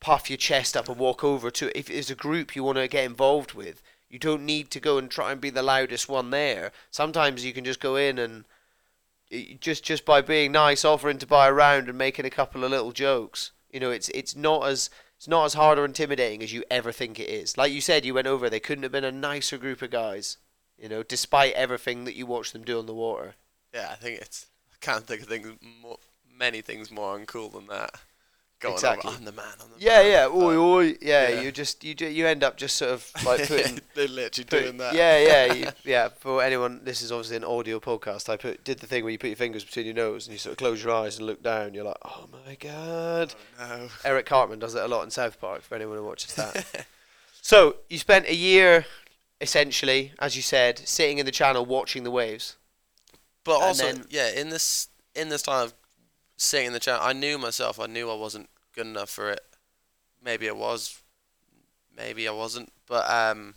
puff 0.02 0.30
your 0.30 0.38
chest 0.38 0.76
up 0.76 0.90
and 0.90 0.98
walk 0.98 1.24
over 1.24 1.50
to 1.50 1.78
if 1.78 1.88
there's 1.88 2.12
a 2.12 2.16
group 2.16 2.56
you 2.56 2.64
want 2.64 2.78
to 2.78 2.88
get 2.88 3.06
involved 3.06 3.54
with 3.54 3.82
you 4.10 4.20
don't 4.20 4.46
need 4.46 4.70
to 4.70 4.80
go 4.82 4.98
and 4.98 5.10
try 5.10 5.32
and 5.32 5.40
be 5.40 5.50
the 5.50 5.64
loudest 5.64 6.10
one 6.10 6.30
there 6.32 6.74
sometimes 6.90 7.46
you 7.46 7.54
can 7.54 7.64
just 7.64 7.80
go 7.80 7.96
in 7.96 8.20
and 8.20 8.44
just 9.62 9.86
just 9.86 10.04
by 10.04 10.20
being 10.20 10.52
nice 10.52 10.84
offering 10.84 11.18
to 11.18 11.26
buy 11.26 11.48
a 11.48 11.54
round 11.54 11.88
and 11.88 11.98
making 11.98 12.26
a 12.26 12.30
couple 12.30 12.66
of 12.66 12.72
little 12.72 12.92
jokes 12.92 13.52
you 13.72 13.80
know 13.80 13.92
it's 13.92 14.10
it's 14.10 14.36
not 14.36 14.68
as 14.68 14.90
it's 15.16 15.28
not 15.28 15.46
as 15.46 15.54
hard 15.54 15.80
or 15.80 15.86
intimidating 15.86 16.44
as 16.44 16.52
you 16.52 16.64
ever 16.70 16.92
think 16.92 17.18
it 17.18 17.30
is 17.30 17.58
like 17.58 17.72
you 17.72 17.80
said 17.80 18.04
you 18.04 18.14
went 18.14 18.28
over 18.28 18.50
they 18.50 18.60
couldn't 18.60 18.84
have 18.84 18.92
been 18.92 19.06
a 19.06 19.12
nicer 19.12 19.58
group 19.58 19.82
of 19.82 19.90
guys 19.90 20.36
you 20.78 20.90
know 20.90 21.04
despite 21.04 21.54
everything 21.54 22.04
that 22.04 22.16
you 22.16 22.26
watched 22.26 22.52
them 22.52 22.64
do 22.66 22.78
on 22.78 22.88
the 22.88 22.94
water 22.94 23.36
yeah, 23.74 23.90
I 23.92 23.96
think 23.96 24.22
it's. 24.22 24.48
I 24.72 24.76
can't 24.82 25.06
think 25.06 25.22
of 25.22 25.28
things 25.28 25.58
more, 25.82 25.98
many 26.38 26.62
things 26.62 26.92
more 26.92 27.18
uncool 27.18 27.52
than 27.52 27.68
that. 27.68 27.96
Going 28.62 28.76
Exactly. 28.76 29.10
over, 29.10 29.18
I'm 29.18 29.26
the 29.26 29.32
man. 29.32 29.46
I'm 29.60 29.70
the 29.76 29.84
yeah 29.84 30.04
man. 30.04 30.12
yeah 30.12 30.28
oi 30.28 30.56
oi 30.56 30.84
yeah, 31.02 31.30
yeah. 31.30 31.42
you 31.42 31.52
just 31.52 31.84
you 31.84 31.96
do, 31.96 32.06
you 32.08 32.28
end 32.28 32.44
up 32.44 32.58
just 32.58 32.78
sort 32.78 32.92
of 32.92 33.12
like 33.26 33.48
putting 33.48 33.80
They're 33.96 34.08
literally 34.08 34.46
Put- 34.46 34.50
doing 34.64 34.78
that. 34.78 34.94
Yeah, 34.94 35.18
yeah, 35.18 35.54
you, 35.54 35.68
yeah. 35.84 36.10
For 36.20 36.44
anyone, 36.44 36.82
this 36.84 37.02
is 37.02 37.12
obviously 37.12 37.38
an 37.38 37.44
audio 37.44 37.80
podcast. 37.80 38.30
I 38.30 38.38
put 38.38 38.64
did 38.64 38.78
the 38.80 38.86
thing 38.86 39.04
where 39.04 39.12
you 39.12 39.18
put 39.18 39.28
your 39.32 39.36
fingers 39.36 39.64
between 39.64 39.86
your 39.88 39.96
nose 39.96 40.28
and 40.28 40.34
you 40.34 40.38
sort 40.38 40.52
of 40.52 40.58
close 40.58 40.84
your 40.84 40.94
eyes 40.94 41.18
and 41.18 41.26
look 41.26 41.42
down. 41.42 41.74
You're 41.74 41.86
like, 41.86 41.98
oh 42.06 42.28
my 42.46 42.54
god. 42.56 43.34
Oh, 43.60 43.68
no. 43.78 43.88
Eric 44.06 44.28
Cartman 44.28 44.60
does 44.60 44.76
it 44.76 44.84
a 44.84 44.88
lot 44.88 45.04
in 45.04 45.10
South 45.10 45.42
Park. 45.42 45.64
For 45.64 45.74
anyone 45.74 45.98
who 45.98 46.04
watches 46.06 46.36
that. 46.36 46.86
so 47.42 47.78
you 47.90 47.98
spent 47.98 48.28
a 48.28 48.36
year, 48.36 48.86
essentially, 49.40 50.14
as 50.20 50.36
you 50.36 50.42
said, 50.42 50.78
sitting 50.88 51.18
in 51.18 51.26
the 51.26 51.32
channel 51.32 51.66
watching 51.66 52.04
the 52.04 52.12
waves. 52.12 52.58
But 53.44 53.56
And 53.56 53.64
also, 53.64 53.86
then- 53.92 54.06
yeah, 54.10 54.30
in 54.30 54.50
this 54.50 54.88
in 55.16 55.30
this 55.30 55.42
time 55.42 55.66
of 55.66 55.74
sitting 56.42 56.68
in 56.68 56.74
the 56.74 56.80
channel, 56.80 57.02
I 57.04 57.14
knew 57.14 57.38
myself. 57.38 57.80
I 57.80 57.86
knew 57.86 58.10
I 58.10 58.16
wasn't 58.16 58.50
good 58.74 58.88
enough 58.88 59.10
for 59.10 59.30
it. 59.30 59.42
Maybe 60.24 60.50
I 60.50 60.54
was, 60.54 61.00
maybe 61.96 62.28
I 62.28 62.32
wasn't. 62.32 62.72
But 62.88 63.10
um, 63.10 63.56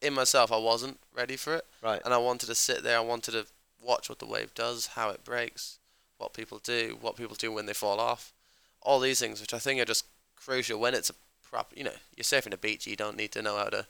in 0.00 0.12
myself, 0.14 0.52
I 0.52 0.56
wasn't 0.58 0.98
ready 1.14 1.36
for 1.36 1.54
it, 1.54 1.64
Right. 1.82 2.00
and 2.04 2.12
I 2.14 2.18
wanted 2.18 2.46
to 2.46 2.54
sit 2.54 2.82
there. 2.82 2.96
I 2.96 3.00
wanted 3.00 3.32
to 3.32 3.46
watch 3.82 4.08
what 4.08 4.18
the 4.18 4.26
wave 4.26 4.54
does, 4.54 4.86
how 4.88 5.10
it 5.10 5.24
breaks, 5.24 5.78
what 6.18 6.32
people 6.34 6.58
do, 6.62 6.96
what 7.00 7.16
people 7.16 7.36
do 7.36 7.52
when 7.52 7.66
they 7.66 7.72
fall 7.72 7.98
off, 8.00 8.32
all 8.80 9.00
these 9.00 9.18
things, 9.20 9.40
which 9.40 9.54
I 9.54 9.58
think 9.58 9.80
are 9.80 9.84
just 9.84 10.06
crucial 10.36 10.78
when 10.80 10.94
it's 10.94 11.10
a 11.10 11.14
prop. 11.48 11.72
You 11.74 11.84
know, 11.84 11.92
you're 12.16 12.24
surfing 12.24 12.52
a 12.54 12.56
beach. 12.58 12.86
You 12.86 12.96
don't 12.96 13.16
need 13.16 13.32
to 13.32 13.42
know 13.42 13.56
how 13.56 13.64
to 13.70 13.86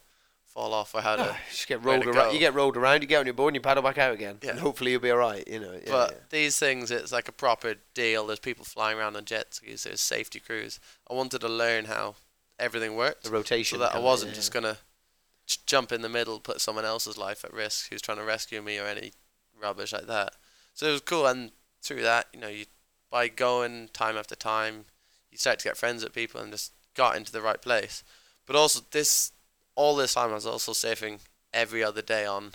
fall 0.53 0.73
off 0.73 0.93
or 0.93 1.01
how 1.01 1.15
to. 1.15 1.23
You 1.23 1.35
just 1.49 1.67
get 1.67 1.83
rolled 1.83 2.05
around. 2.05 2.33
You 2.33 2.39
get 2.39 2.53
rolled 2.53 2.77
around. 2.77 3.01
You 3.01 3.07
get 3.07 3.19
on 3.19 3.25
your 3.25 3.33
board 3.33 3.51
and 3.51 3.55
you 3.55 3.61
paddle 3.61 3.83
back 3.83 3.97
out 3.97 4.13
again. 4.13 4.37
Yeah. 4.41 4.51
And 4.51 4.59
hopefully 4.59 4.91
you'll 4.91 5.01
be 5.01 5.11
all 5.11 5.17
right. 5.17 5.45
You 5.47 5.59
know. 5.59 5.73
Yeah, 5.73 5.91
but 5.91 6.11
yeah. 6.11 6.17
these 6.29 6.57
things, 6.57 6.91
it's 6.91 7.11
like 7.11 7.27
a 7.27 7.31
proper 7.31 7.75
deal. 7.93 8.27
There's 8.27 8.39
people 8.39 8.63
flying 8.63 8.97
around 8.97 9.15
on 9.15 9.25
jet 9.25 9.53
skis. 9.53 9.83
There's 9.83 10.01
safety 10.01 10.39
crews. 10.39 10.79
I 11.09 11.13
wanted 11.13 11.41
to 11.41 11.49
learn 11.49 11.85
how 11.85 12.15
everything 12.59 12.95
worked, 12.95 13.23
the 13.23 13.31
rotation. 13.31 13.77
so 13.77 13.83
that 13.83 13.95
I 13.95 13.99
wasn't 13.99 14.31
yeah. 14.31 14.35
just 14.35 14.53
gonna 14.53 14.77
jump 15.65 15.91
in 15.91 16.01
the 16.01 16.09
middle, 16.09 16.39
put 16.39 16.61
someone 16.61 16.85
else's 16.85 17.17
life 17.17 17.43
at 17.43 17.53
risk 17.53 17.89
who's 17.89 18.01
trying 18.01 18.17
to 18.17 18.23
rescue 18.23 18.61
me 18.61 18.77
or 18.79 18.85
any 18.85 19.11
rubbish 19.61 19.91
like 19.91 20.07
that. 20.07 20.33
So 20.73 20.87
it 20.87 20.91
was 20.91 21.01
cool, 21.01 21.25
and 21.25 21.51
through 21.81 22.03
that, 22.03 22.27
you 22.33 22.39
know, 22.39 22.47
you 22.47 22.65
by 23.11 23.27
going 23.27 23.89
time 23.93 24.17
after 24.17 24.35
time, 24.35 24.85
you 25.31 25.37
start 25.37 25.59
to 25.59 25.65
get 25.65 25.77
friends 25.77 26.03
with 26.03 26.13
people 26.13 26.41
and 26.41 26.51
just 26.51 26.71
got 26.95 27.15
into 27.15 27.31
the 27.31 27.41
right 27.41 27.61
place. 27.61 28.03
But 28.47 28.55
also 28.55 28.81
this, 28.89 29.32
all 29.75 29.95
this 29.95 30.13
time, 30.13 30.31
I 30.31 30.33
was 30.35 30.45
also 30.45 30.71
surfing 30.73 31.19
every 31.53 31.83
other 31.83 32.01
day 32.01 32.25
on 32.25 32.51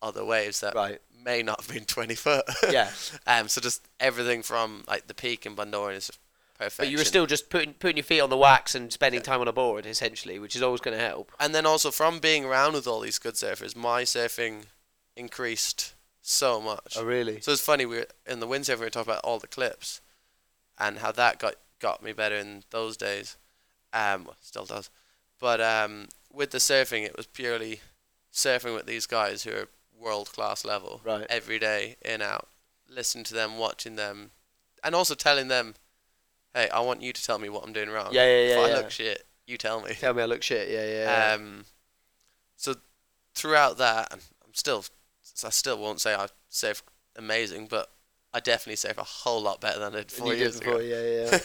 other 0.00 0.24
waves 0.24 0.60
that 0.60 0.74
Right. 0.74 1.00
may 1.24 1.42
not 1.42 1.60
have 1.62 1.68
been 1.74 1.84
20 1.84 2.14
foot. 2.14 2.44
Yeah. 2.70 2.90
um. 3.26 3.48
So 3.48 3.60
just 3.60 3.86
everything 4.00 4.42
from 4.42 4.84
like 4.86 5.06
the 5.06 5.14
peak 5.14 5.44
in 5.46 5.56
Bundoran 5.56 5.96
is 5.96 6.10
perfect. 6.58 6.78
But 6.78 6.88
you 6.90 6.98
were 6.98 7.04
still 7.04 7.26
just 7.26 7.50
putting 7.50 7.74
putting 7.74 7.96
your 7.96 8.04
feet 8.04 8.20
on 8.20 8.30
the 8.30 8.36
wax 8.36 8.74
and 8.74 8.92
spending 8.92 9.22
time 9.22 9.40
on 9.40 9.48
a 9.48 9.52
board, 9.52 9.86
essentially, 9.86 10.38
which 10.38 10.54
is 10.54 10.62
always 10.62 10.80
going 10.80 10.96
to 10.96 11.02
help. 11.04 11.32
And 11.40 11.54
then 11.54 11.66
also 11.66 11.90
from 11.90 12.18
being 12.20 12.44
around 12.44 12.74
with 12.74 12.86
all 12.86 13.00
these 13.00 13.18
good 13.18 13.34
surfers, 13.34 13.74
my 13.76 14.02
surfing 14.02 14.66
increased 15.16 15.94
so 16.22 16.60
much. 16.60 16.96
Oh, 16.96 17.04
really? 17.04 17.40
So 17.40 17.52
it's 17.52 17.60
funny. 17.64 17.86
We 17.86 17.96
were 17.98 18.06
in 18.26 18.40
the 18.40 18.46
windsurfing. 18.46 18.78
We 18.78 18.84
were 18.86 18.90
talking 18.90 19.12
about 19.12 19.24
all 19.24 19.38
the 19.38 19.46
clips, 19.48 20.00
and 20.78 20.98
how 20.98 21.12
that 21.12 21.38
got 21.38 21.54
got 21.80 22.02
me 22.02 22.12
better 22.12 22.36
in 22.36 22.62
those 22.70 22.96
days. 22.96 23.36
Um, 23.92 24.28
still 24.40 24.64
does. 24.64 24.90
But 25.40 25.60
um, 25.60 26.08
with 26.32 26.50
the 26.50 26.58
surfing, 26.58 27.04
it 27.04 27.16
was 27.16 27.26
purely 27.26 27.80
surfing 28.32 28.74
with 28.74 28.86
these 28.86 29.06
guys 29.06 29.42
who 29.44 29.52
are 29.52 29.68
world 29.98 30.30
class 30.32 30.64
level. 30.64 31.00
Right. 31.04 31.26
Every 31.28 31.58
day, 31.58 31.96
in 32.04 32.22
out, 32.22 32.48
listening 32.88 33.24
to 33.24 33.34
them, 33.34 33.58
watching 33.58 33.96
them, 33.96 34.30
and 34.84 34.94
also 34.94 35.14
telling 35.14 35.48
them, 35.48 35.74
"Hey, 36.54 36.68
I 36.68 36.80
want 36.80 37.02
you 37.02 37.12
to 37.12 37.22
tell 37.22 37.38
me 37.38 37.48
what 37.48 37.64
I'm 37.64 37.72
doing 37.72 37.90
wrong. 37.90 38.08
Yeah, 38.12 38.24
yeah, 38.24 38.30
If 38.30 38.50
yeah, 38.50 38.62
I 38.62 38.68
yeah. 38.68 38.76
look 38.76 38.90
shit, 38.90 39.26
you 39.46 39.58
tell 39.58 39.80
me." 39.80 39.94
Tell 39.94 40.14
me 40.14 40.22
I 40.22 40.26
look 40.26 40.42
shit. 40.42 40.68
Yeah, 40.68 40.84
yeah. 40.84 41.28
yeah. 41.28 41.34
Um, 41.34 41.64
so 42.56 42.74
throughout 43.34 43.78
that, 43.78 44.12
and 44.12 44.22
I'm 44.44 44.54
still, 44.54 44.84
I 45.44 45.50
still 45.50 45.78
won't 45.78 46.00
say 46.00 46.14
I 46.14 46.28
surf 46.48 46.82
amazing, 47.16 47.66
but 47.66 47.90
I 48.32 48.40
definitely 48.40 48.76
surf 48.76 48.98
a 48.98 49.04
whole 49.04 49.40
lot 49.40 49.60
better 49.60 49.78
than 49.78 49.94
I 49.94 49.98
did 49.98 50.12
four 50.12 50.34
years 50.34 50.54
did 50.54 50.64
before, 50.64 50.80
ago. 50.80 50.84
yeah, 50.84 51.38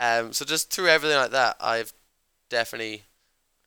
yeah. 0.00 0.18
um, 0.20 0.32
so 0.32 0.44
just 0.44 0.70
through 0.72 0.88
everything 0.88 1.18
like 1.18 1.32
that, 1.32 1.56
I've 1.60 1.92
definitely 2.48 3.04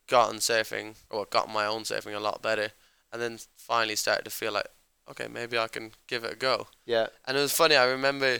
gotten 0.08 0.38
surfing, 0.38 0.96
or 1.10 1.26
gotten 1.26 1.54
my 1.54 1.66
own 1.66 1.84
surfing 1.84 2.16
a 2.16 2.20
lot 2.20 2.42
better, 2.42 2.72
and 3.12 3.22
then 3.22 3.40
finally 3.56 3.96
started 3.96 4.24
to 4.26 4.32
feel 4.32 4.54
like, 4.54 4.68
okay, 5.10 5.28
maybe 5.28 5.58
I 5.58 5.68
can 5.68 5.92
give 6.08 6.24
it 6.24 6.34
a 6.34 6.36
go. 6.36 6.68
yeah. 6.86 7.08
And 7.26 7.38
it 7.38 7.42
was 7.42 7.54
funny. 7.54 7.76
I 7.76 7.86
remember 7.86 8.40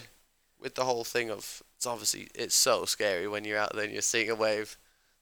with 0.60 0.76
the 0.76 0.86
whole 0.86 1.04
thing 1.04 1.30
of 1.30 1.62
it's 1.76 1.86
obviously 1.86 2.28
it's 2.34 2.56
so 2.56 2.86
scary 2.86 3.28
when 3.28 3.44
you're 3.46 3.60
out 3.60 3.74
there 3.76 3.84
and 3.84 3.94
you're 3.94 4.02
seeing 4.02 4.30
a 4.30 4.36
wave, 4.36 4.78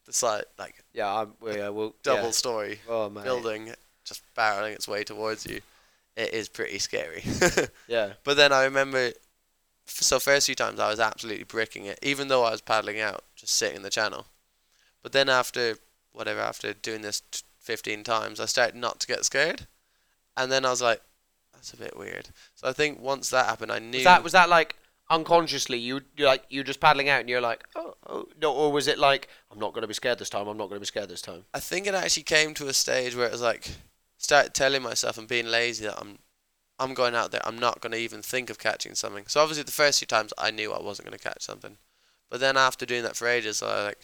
the 0.06 0.26
like 0.26 0.46
like 0.58 0.76
Yeah, 0.94 1.14
I'm, 1.14 1.28
uh, 1.30 1.32
well, 1.42 1.58
yeah, 1.58 1.70
well, 1.70 1.96
double 2.04 2.26
yeah. 2.26 2.32
story 2.32 2.80
Oh, 2.88 3.10
man. 3.10 3.24
building 3.24 3.74
just 4.06 4.22
barreling 4.36 4.74
its 4.74 4.88
way 4.88 5.04
towards 5.04 5.46
you. 5.46 5.62
It 6.16 6.34
is 6.34 6.48
pretty 6.48 6.80
scary. 6.80 7.24
Yeah. 7.88 8.14
but 8.24 8.38
then 8.38 8.54
I 8.54 8.64
remember, 8.64 9.12
so 9.88 10.20
first 10.20 10.46
few 10.46 10.56
times 10.56 10.80
I 10.80 10.90
was 10.90 11.00
absolutely 11.00 11.44
bricking 11.44 11.86
it, 11.86 12.00
even 12.02 12.28
though 12.30 12.44
I 12.44 12.52
was 12.52 12.62
paddling 12.62 13.02
out, 13.02 13.24
just 13.36 13.54
sitting 13.54 13.76
in 13.78 13.82
the 13.84 13.90
channel. 13.90 14.26
But 15.04 15.12
then 15.12 15.28
after 15.28 15.78
whatever, 16.16 16.40
after 16.40 16.74
doing 16.74 17.02
this 17.02 17.22
t- 17.32 17.42
15 17.60 18.04
times, 18.04 18.40
I 18.40 18.46
started 18.46 18.76
not 18.76 19.00
to 19.02 19.08
get 19.08 19.26
scared, 19.26 19.68
and 20.38 20.52
then 20.52 20.66
I 20.66 20.70
was 20.70 20.82
like, 20.82 21.02
that's 21.54 21.74
a 21.74 21.78
bit 21.78 21.98
weird. 21.98 22.30
So 22.56 22.68
I 22.68 22.74
think 22.74 23.00
once 23.00 23.30
that 23.30 23.46
happened, 23.46 23.72
I 23.72 23.80
knew 23.80 23.98
Was 23.98 24.04
that 24.04 24.24
was 24.24 24.34
that 24.34 24.50
like 24.50 24.76
unconsciously 25.10 25.78
you 25.78 26.02
you 26.18 26.26
like 26.26 26.44
you're 26.50 26.64
just 26.64 26.80
paddling 26.80 27.10
out 27.10 27.20
and 27.20 27.30
you're 27.30 27.42
like 27.42 27.64
oh, 27.76 27.94
oh 28.08 28.28
no 28.42 28.52
or 28.52 28.72
was 28.72 28.88
it 28.88 28.98
like 28.98 29.28
I'm 29.52 29.60
not 29.60 29.72
going 29.74 29.84
to 29.84 29.88
be 29.88 29.94
scared 29.94 30.18
this 30.18 30.32
time 30.32 30.48
I'm 30.48 30.58
not 30.58 30.68
going 30.68 30.78
to 30.78 30.80
be 30.80 30.88
scared 30.88 31.10
this 31.10 31.22
time 31.22 31.46
I 31.54 31.60
think 31.60 31.86
it 31.86 31.94
actually 31.94 32.24
came 32.24 32.56
to 32.56 32.68
a 32.68 32.74
stage 32.74 33.16
where 33.16 33.28
it 33.28 33.32
was 33.32 33.42
like 33.42 33.70
started 34.18 34.56
telling 34.56 34.82
myself 34.82 35.20
and 35.20 35.28
being 35.28 35.46
lazy 35.46 35.86
that 35.86 36.00
I'm 36.00 36.18
I'm 36.80 36.96
going 36.96 37.14
out 37.14 37.32
there 37.32 37.42
I'm 37.46 37.60
not 37.60 37.82
going 37.82 37.92
to 37.92 38.00
even 38.00 38.22
think 38.22 38.50
of 38.50 38.58
catching 38.58 38.96
something. 38.96 39.26
So 39.28 39.42
obviously 39.42 39.64
the 39.64 39.72
first 39.72 40.00
few 40.00 40.08
times 40.08 40.34
I 40.38 40.50
knew 40.50 40.74
I 40.74 40.82
wasn't 40.82 41.08
going 41.08 41.18
to 41.18 41.24
catch 41.24 41.44
something. 41.44 41.78
But 42.30 42.40
then 42.40 42.58
after 42.58 42.86
doing 42.86 43.04
that 43.04 43.16
for 43.16 43.28
ages 43.28 43.62
I 43.62 43.84
like 43.86 44.00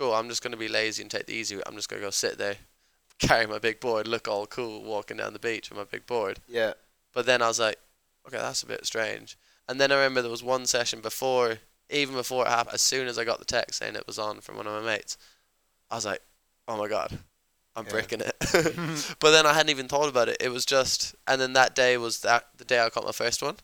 cool, 0.00 0.14
I'm 0.14 0.28
just 0.30 0.42
going 0.42 0.52
to 0.52 0.56
be 0.56 0.68
lazy 0.68 1.02
and 1.02 1.10
take 1.10 1.26
the 1.26 1.34
easy 1.34 1.54
route. 1.54 1.64
I'm 1.66 1.76
just 1.76 1.90
going 1.90 2.00
to 2.00 2.06
go 2.06 2.10
sit 2.10 2.38
there, 2.38 2.56
carry 3.18 3.46
my 3.46 3.58
big 3.58 3.80
board, 3.80 4.08
look 4.08 4.26
all 4.26 4.46
cool, 4.46 4.82
walking 4.82 5.18
down 5.18 5.34
the 5.34 5.38
beach 5.38 5.68
with 5.68 5.78
my 5.78 5.84
big 5.84 6.06
board. 6.06 6.40
Yeah. 6.48 6.72
But 7.12 7.26
then 7.26 7.42
I 7.42 7.48
was 7.48 7.60
like, 7.60 7.76
okay, 8.26 8.38
that's 8.38 8.62
a 8.62 8.66
bit 8.66 8.86
strange. 8.86 9.36
And 9.68 9.80
then 9.80 9.92
I 9.92 9.96
remember 9.96 10.22
there 10.22 10.30
was 10.30 10.42
one 10.42 10.64
session 10.64 11.00
before, 11.00 11.58
even 11.90 12.14
before 12.14 12.46
it 12.46 12.48
happened, 12.48 12.74
as 12.74 12.80
soon 12.80 13.08
as 13.08 13.18
I 13.18 13.24
got 13.24 13.38
the 13.40 13.44
text 13.44 13.78
saying 13.78 13.94
it 13.94 14.06
was 14.06 14.18
on 14.18 14.40
from 14.40 14.56
one 14.56 14.66
of 14.66 14.72
my 14.72 14.92
mates, 14.94 15.18
I 15.90 15.96
was 15.96 16.06
like, 16.06 16.22
oh 16.66 16.78
my 16.78 16.88
god, 16.88 17.18
I'm 17.76 17.84
Yeah. 17.84 17.90
breaking 17.92 18.22
it. 18.22 18.36
but 19.20 19.32
then 19.32 19.44
I 19.46 19.52
hadn't 19.52 19.70
even 19.70 19.86
thought 19.86 20.08
about 20.08 20.28
it. 20.28 20.38
It 20.40 20.50
was 20.50 20.64
just, 20.64 21.14
and 21.26 21.40
then 21.40 21.52
that 21.52 21.74
day 21.74 21.98
was 21.98 22.20
that 22.20 22.46
the 22.56 22.64
day 22.64 22.80
I 22.80 22.88
caught 22.88 23.04
my 23.04 23.12
first 23.12 23.42
one. 23.42 23.56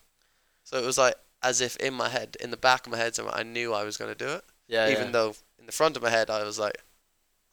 So 0.63 0.77
it 0.77 0.85
was 0.85 0.97
like 0.97 1.15
as 1.41 1.61
if 1.61 1.77
in 1.77 1.93
my 1.93 2.09
head, 2.09 2.37
in 2.39 2.51
the 2.51 2.57
back 2.57 2.85
of 2.85 2.91
my 2.91 2.97
head, 2.97 3.15
somewhere, 3.15 3.35
I 3.35 3.43
knew 3.43 3.73
I 3.73 3.83
was 3.83 3.97
going 3.97 4.13
to 4.13 4.25
do 4.25 4.31
it. 4.33 4.43
Yeah. 4.67 4.89
even 4.89 5.11
though 5.11 5.35
in 5.59 5.65
the 5.65 5.71
front 5.71 5.95
of 5.97 6.03
my 6.03 6.09
head 6.09 6.29
I 6.29 6.43
was 6.43 6.59
like, 6.59 6.77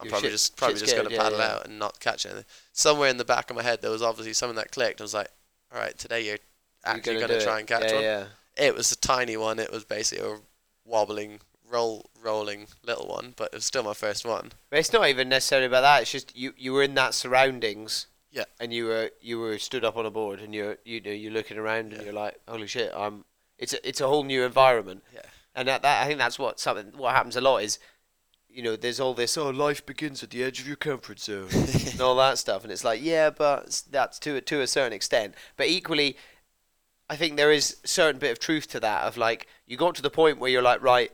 I'm 0.01 0.07
You're 0.07 0.11
probably 0.11 0.29
shit- 0.31 0.35
just 0.39 0.57
probably 0.57 0.79
just 0.81 0.95
going 0.97 1.09
to 1.09 1.15
scared, 1.15 1.19
yeah, 1.19 1.23
paddle 1.31 1.39
yeah. 1.39 1.55
out 1.57 1.67
and 1.67 1.79
not 1.79 2.01
catch 2.01 2.27
anything. 2.27 2.45
Somewhere 2.73 3.09
in 3.09 3.17
the 3.17 3.25
back 3.25 3.51
of 3.51 3.57
my 3.57 3.63
head 3.63 3.81
there 3.83 3.91
was 3.91 4.03
obviously 4.03 4.33
something 4.33 4.57
that 4.57 4.73
clicked. 4.73 5.01
I 5.01 5.05
was 5.05 5.15
like, 5.15 5.29
all 5.73 5.81
right, 5.81 5.97
today 5.97 6.27
you're 6.27 6.39
actually 6.85 7.15
going 7.17 7.29
to 7.29 7.39
do 7.39 7.45
try 7.45 7.57
it. 7.57 7.61
and 7.61 7.69
catch 7.69 7.85
yeah, 7.85 7.95
one. 7.95 8.03
Yeah. 8.03 8.25
It 8.57 8.75
was 8.75 8.93
a 8.93 8.97
tiny 8.97 9.37
one. 9.37 9.59
It 9.59 9.73
was 9.73 9.85
basically 9.85 10.25
a 10.29 10.37
wobbling, 10.85 11.41
roll, 11.69 12.11
rolling 12.23 12.67
little 12.85 13.09
one, 13.09 13.35
but 13.37 13.51
it 13.53 13.55
was 13.55 13.65
still 13.65 13.83
my 13.83 13.95
first 13.95 14.25
one. 14.25 14.53
But 14.71 14.79
it's 14.81 14.93
not 14.93 15.09
even 15.09 15.29
necessarily 15.29 15.67
about 15.67 15.81
that. 15.83 16.03
It's 16.03 16.13
just 16.13 16.37
you 16.37 16.53
you 16.57 16.73
were 16.73 16.83
in 16.83 16.95
that 16.95 17.15
surroundings. 17.15 18.07
Yeah. 18.31 18.45
And 18.61 18.73
you 18.73 18.87
were 18.87 19.11
you 19.21 19.39
were 19.39 19.59
stood 19.59 19.85
up 19.85 19.97
on 19.97 20.07
a 20.07 20.11
board 20.11 20.41
and 20.41 20.55
you're 20.55 20.79
you 20.85 21.01
know 21.01 21.11
you're 21.13 21.33
looking 21.33 21.57
around 21.57 21.93
and 21.93 21.99
Yeah. 21.99 22.03
you're 22.05 22.13
like 22.13 22.41
holy 22.49 22.67
shit 22.67 22.93
I'm 22.95 23.25
it's 23.59 23.73
a, 23.73 23.89
it's 23.89 24.01
a 24.01 24.09
whole 24.09 24.25
new 24.25 24.45
environment. 24.45 25.05
Yeah. 25.15 25.21
And 25.55 25.69
that, 25.69 25.83
that 25.83 26.03
I 26.03 26.07
think 26.07 26.19
that's 26.19 26.39
what 26.39 26.59
something 26.59 26.93
what 26.97 27.15
happens 27.15 27.37
a 27.37 27.41
lot 27.41 27.59
is 27.59 27.79
you 28.49 28.63
know 28.63 28.77
there's 28.77 29.01
all 29.01 29.15
this 29.15 29.37
oh 29.37 29.51
life 29.51 29.85
begins 29.85 30.23
at 30.23 30.31
the 30.31 30.43
edge 30.43 30.61
of 30.61 30.67
your 30.67 30.77
comfort 30.77 31.19
zone 31.19 31.49
and 31.53 32.01
all 32.01 32.17
that 32.17 32.39
stuff 32.39 32.63
and 32.63 32.73
it's 32.73 32.85
like 32.85 33.03
yeah 33.03 33.29
but 33.29 33.83
that's 33.91 34.19
to 34.21 34.41
to 34.41 34.61
a 34.61 34.67
certain 34.67 34.93
extent 34.93 35.35
but 35.57 35.67
equally 35.67 36.17
I 37.11 37.17
think 37.17 37.37
there 37.37 37.51
is 37.51 37.79
a 37.83 37.89
certain 37.89 38.21
bit 38.21 38.31
of 38.31 38.39
truth 38.39 38.69
to 38.69 38.81
that 38.81 39.03
of 39.03 39.17
like 39.17 39.49
you 39.67 39.77
got 39.77 39.97
to 39.97 40.03
the 40.03 40.11
point 40.11 40.39
where 40.39 40.51
you're 40.51 40.63
like 40.63 40.83
right 40.83 41.11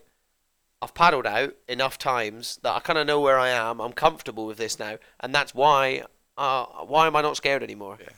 I've 0.82 0.94
paddled 0.94 1.26
out 1.26 1.54
enough 1.68 1.98
times 1.98 2.58
that 2.62 2.74
I 2.74 2.80
kind 2.80 2.98
of 2.98 3.06
know 3.06 3.20
where 3.20 3.38
I 3.38 3.50
am. 3.50 3.80
I'm 3.80 3.92
comfortable 3.92 4.46
with 4.46 4.56
this 4.56 4.78
now, 4.78 4.96
and 5.20 5.34
that's 5.34 5.54
why. 5.54 6.04
Uh, 6.38 6.64
why 6.86 7.06
am 7.06 7.14
I 7.16 7.20
not 7.20 7.36
scared 7.36 7.62
anymore? 7.62 7.98
Yeah. 8.00 8.08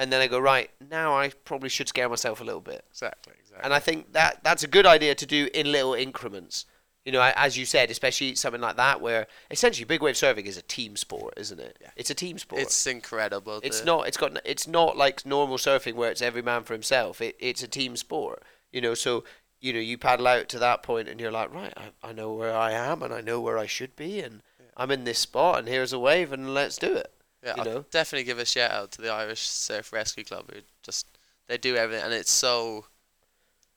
And 0.00 0.10
then 0.10 0.22
I 0.22 0.28
go 0.28 0.38
right 0.38 0.70
now. 0.90 1.14
I 1.14 1.28
probably 1.44 1.68
should 1.68 1.86
scare 1.88 2.08
myself 2.08 2.40
a 2.40 2.44
little 2.44 2.62
bit, 2.62 2.84
Exactly, 2.90 3.34
exactly. 3.38 3.64
and 3.64 3.74
I 3.74 3.80
think 3.80 4.12
that 4.14 4.40
that's 4.42 4.62
a 4.62 4.66
good 4.66 4.86
idea 4.86 5.14
to 5.14 5.26
do 5.26 5.48
in 5.52 5.70
little 5.70 5.92
increments. 5.92 6.64
You 7.04 7.12
know, 7.12 7.32
as 7.36 7.58
you 7.58 7.66
said, 7.66 7.90
especially 7.90 8.34
something 8.34 8.60
like 8.62 8.76
that, 8.76 9.00
where 9.02 9.26
essentially 9.50 9.84
big 9.84 10.02
wave 10.02 10.14
surfing 10.14 10.46
is 10.46 10.56
a 10.56 10.62
team 10.62 10.96
sport, 10.96 11.34
isn't 11.36 11.60
it? 11.60 11.76
Yeah. 11.80 11.90
It's 11.96 12.08
a 12.10 12.14
team 12.14 12.38
sport. 12.38 12.62
it's 12.62 12.86
incredible. 12.86 13.60
It's 13.62 13.84
not. 13.84 14.08
It's 14.08 14.16
got. 14.16 14.38
It's 14.44 14.66
not 14.66 14.96
like 14.96 15.26
normal 15.26 15.58
surfing 15.58 15.94
where 15.94 16.10
it's 16.10 16.22
every 16.22 16.42
man 16.42 16.62
for 16.62 16.72
himself. 16.72 17.20
It, 17.20 17.36
it's 17.38 17.62
a 17.62 17.68
team 17.68 17.94
sport. 17.96 18.42
You 18.72 18.80
know, 18.80 18.94
so 18.94 19.24
you 19.60 19.72
know 19.74 19.80
you 19.80 19.98
paddle 19.98 20.26
out 20.26 20.48
to 20.50 20.58
that 20.60 20.82
point 20.82 21.08
and 21.08 21.20
you're 21.20 21.30
like, 21.30 21.52
right, 21.54 21.74
I, 21.76 22.08
I 22.08 22.12
know 22.12 22.32
where 22.32 22.54
I 22.56 22.72
am 22.72 23.02
and 23.02 23.12
I 23.12 23.20
know 23.20 23.40
where 23.40 23.58
I 23.58 23.66
should 23.66 23.96
be 23.96 24.20
and 24.20 24.40
I'm 24.76 24.90
in 24.90 25.04
this 25.04 25.18
spot 25.18 25.58
and 25.58 25.68
here's 25.68 25.92
a 25.92 25.98
wave 25.98 26.32
and 26.32 26.54
let's 26.54 26.78
do 26.78 26.94
it. 26.94 27.12
Yeah, 27.42 27.54
you 27.56 27.62
I'll 27.62 27.64
know? 27.64 27.84
definitely 27.90 28.24
give 28.24 28.38
a 28.38 28.44
shout 28.44 28.70
out 28.70 28.92
to 28.92 29.02
the 29.02 29.10
Irish 29.10 29.40
Surf 29.42 29.92
Rescue 29.92 30.24
Club. 30.24 30.50
Who 30.52 30.60
just 30.82 31.06
they 31.46 31.56
do 31.58 31.76
everything, 31.76 32.04
and 32.04 32.12
it's 32.12 32.30
so 32.30 32.86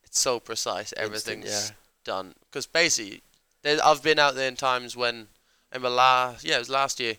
it's 0.04 0.20
so 0.20 0.40
precise. 0.40 0.94
Everything's 0.98 1.46
Instant, 1.46 1.78
done 2.04 2.34
because 2.50 2.66
basically, 2.66 3.22
there, 3.62 3.80
I've 3.84 4.04
been 4.04 4.20
out 4.20 4.36
there 4.36 4.48
in 4.50 4.56
times 4.56 4.96
when 4.98 5.28
I 5.72 5.76
remember 5.78 5.96
last 5.96 6.44
yeah 6.44 6.56
it 6.56 6.60
was 6.60 6.70
last 6.70 7.00
year. 7.00 7.16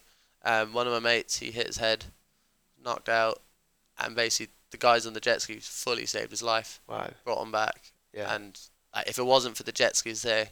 Um, 0.47 0.75
one 0.75 0.87
of 0.87 0.93
my 0.93 1.01
mates 1.01 1.39
he 1.39 1.51
hit 1.51 1.67
his 1.69 1.79
head, 1.79 2.05
knocked 2.85 3.09
out, 3.09 3.41
and 3.99 4.15
basically 4.15 4.53
the 4.71 4.77
guys 4.77 5.07
on 5.07 5.15
the 5.15 5.21
jet 5.21 5.41
skis 5.41 5.67
fully 5.67 6.05
saved 6.05 6.31
his 6.31 6.43
life, 6.43 6.81
Wow. 6.87 7.09
brought 7.25 7.43
him 7.43 7.51
back, 7.53 7.93
Yeah. 8.13 8.35
and 8.35 8.61
like, 8.95 9.09
if 9.09 9.19
it 9.19 9.23
wasn't 9.25 9.57
for 9.57 9.63
the 9.63 9.73
jet 9.73 9.97
skis 9.97 10.21
there, 10.21 10.49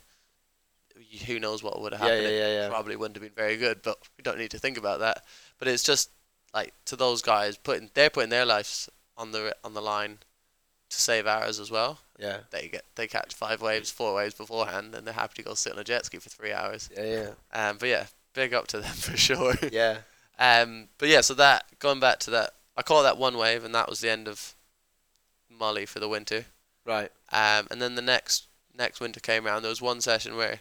who 1.27 1.39
knows 1.41 1.63
what 1.63 1.81
would 1.81 1.93
have 1.93 2.01
happened? 2.03 2.23
yeah, 2.23 2.29
It 2.29 2.39
yeah, 2.39 2.63
yeah. 2.63 2.69
Probably 2.69 2.97
wouldn't 2.97 3.17
have 3.17 3.23
been 3.23 3.45
very 3.45 3.57
good, 3.57 3.83
but 3.83 3.99
we 4.17 4.23
don't 4.23 4.39
need 4.39 4.51
to 4.53 4.59
think 4.59 4.77
about 4.79 5.01
that. 5.01 5.25
But 5.59 5.69
it's 5.69 5.83
just 5.83 6.11
like 6.55 6.73
to 6.87 6.97
those 6.97 7.23
guys 7.23 7.57
putting 7.57 7.91
they're 7.95 8.11
putting 8.11 8.31
their 8.31 8.45
lives 8.45 8.89
on 9.17 9.33
the 9.33 9.55
on 9.65 9.75
the 9.75 9.81
line 9.83 10.19
to 10.91 11.01
save 11.01 11.27
ours 11.27 11.59
as 11.59 11.71
well. 11.71 12.01
Yeah. 12.19 12.39
They 12.51 12.69
get 12.69 12.85
they 12.95 13.07
catch 13.07 13.35
five 13.35 13.63
waves, 13.63 13.91
four 13.91 14.15
waves 14.15 14.35
beforehand, 14.35 14.95
and 14.95 15.07
they're 15.07 15.15
happy 15.15 15.35
to 15.37 15.49
go 15.49 15.55
sit 15.55 15.73
on 15.73 15.79
a 15.79 15.85
jet 15.85 16.05
ski 16.07 16.19
for 16.19 16.29
three 16.29 16.53
hours. 16.53 16.91
Yeah. 16.97 17.05
Yeah. 17.53 17.69
Um, 17.69 17.77
but 17.79 17.89
yeah, 17.89 18.07
big 18.35 18.55
up 18.55 18.67
to 18.69 18.81
them 18.81 18.93
for 18.95 19.17
sure. 19.17 19.55
Yeah. 19.71 19.99
Um, 20.39 20.89
but 20.99 21.09
yeah, 21.09 21.21
so 21.21 21.35
that 21.35 21.65
going 21.79 22.01
back 22.01 22.19
to 22.21 22.31
that, 22.31 22.51
I 22.77 22.83
call 22.83 23.03
that 23.03 23.19
one 23.19 23.37
wave, 23.37 23.65
and 23.65 23.75
that 23.75 23.89
was 23.89 24.01
the 24.01 24.11
end 24.11 24.29
of 24.29 24.55
Molly 25.49 25.87
for 25.87 26.01
the 26.01 26.09
winter. 26.09 26.47
Right. 26.85 27.11
Um, 27.31 27.69
and 27.71 27.81
then 27.81 27.95
the 27.95 28.03
next 28.03 28.47
next 28.77 29.01
winter 29.01 29.21
came 29.21 29.47
around. 29.47 29.63
There 29.63 29.69
was 29.69 29.83
one 29.83 30.01
session 30.01 30.37
where 30.37 30.61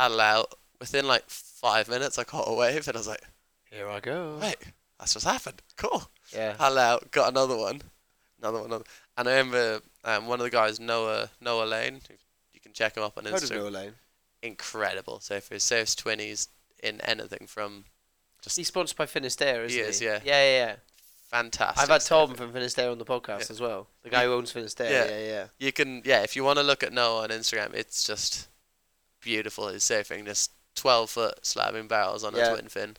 paddle 0.00 0.20
out 0.20 0.54
within 0.78 1.06
like 1.06 1.24
five 1.28 1.88
minutes. 1.88 2.18
I 2.18 2.24
caught 2.24 2.48
a 2.48 2.54
wave, 2.54 2.88
and 2.88 2.96
I 2.96 3.00
was 3.00 3.08
like, 3.08 3.22
Here 3.70 3.88
I 3.88 4.00
go. 4.00 4.38
"Wait, 4.40 4.56
that's 4.98 5.14
what's 5.14 5.24
happened. 5.26 5.60
Cool." 5.76 6.10
Yeah. 6.34 6.54
Paddle 6.54 6.78
out, 6.78 7.10
got 7.10 7.28
another 7.30 7.56
one, 7.56 7.82
another 8.40 8.58
one, 8.58 8.66
another. 8.66 8.84
And 9.16 9.28
I 9.28 9.32
remember 9.32 9.80
um, 10.04 10.26
one 10.26 10.40
of 10.40 10.44
the 10.44 10.50
guys, 10.50 10.80
Noah 10.80 11.30
Noah 11.40 11.64
Lane. 11.64 12.00
You 12.54 12.60
can 12.60 12.72
check 12.72 12.96
him 12.96 13.02
up 13.02 13.18
on 13.18 13.24
Heard 13.24 13.34
Instagram. 13.34 13.56
Noah 13.56 13.68
Lane? 13.68 13.92
Incredible 14.42 15.20
So 15.20 15.38
for 15.40 15.54
his 15.54 15.62
Surfs 15.64 15.94
twenties 15.94 16.48
in 16.82 17.00
anything 17.02 17.46
from 17.46 17.84
just 18.42 18.56
He's 18.56 18.68
sponsored 18.68 18.96
by 18.96 19.04
Finisterre, 19.06 19.64
isn't 19.64 19.78
He 19.78 19.84
is, 19.84 20.00
yeah. 20.00 20.20
Yeah, 20.24 20.42
yeah, 20.42 20.66
yeah. 20.66 20.74
fantastic. 21.30 21.82
I've 21.82 21.90
had 21.90 22.00
Tom 22.00 22.34
from 22.34 22.52
Finisterre 22.52 22.90
on 22.90 22.96
the 22.96 23.04
podcast 23.04 23.40
Yeah. 23.40 23.46
as 23.50 23.60
well. 23.60 23.88
The 24.02 24.08
guy 24.08 24.24
who 24.24 24.32
owns 24.32 24.50
Finisterre. 24.50 24.90
Yeah. 24.90 25.04
Yeah, 25.10 25.26
yeah. 25.26 25.44
You 25.58 25.72
can, 25.72 26.00
yeah, 26.06 26.22
if 26.22 26.36
you 26.36 26.42
want 26.44 26.58
to 26.58 26.62
look 26.62 26.82
at 26.82 26.90
Noah 26.94 27.24
on 27.24 27.28
Instagram, 27.28 27.74
it's 27.74 28.02
just 28.02 28.48
beautiful. 29.20 29.68
His 29.68 29.82
surfing, 29.84 30.24
just 30.26 30.50
12 30.76 31.10
foot 31.10 31.42
slabbing 31.42 31.88
barrels 31.88 32.24
on 32.24 32.34
Yeah. 32.34 32.52
a 32.52 32.56
twin 32.56 32.68
fin, 32.68 32.96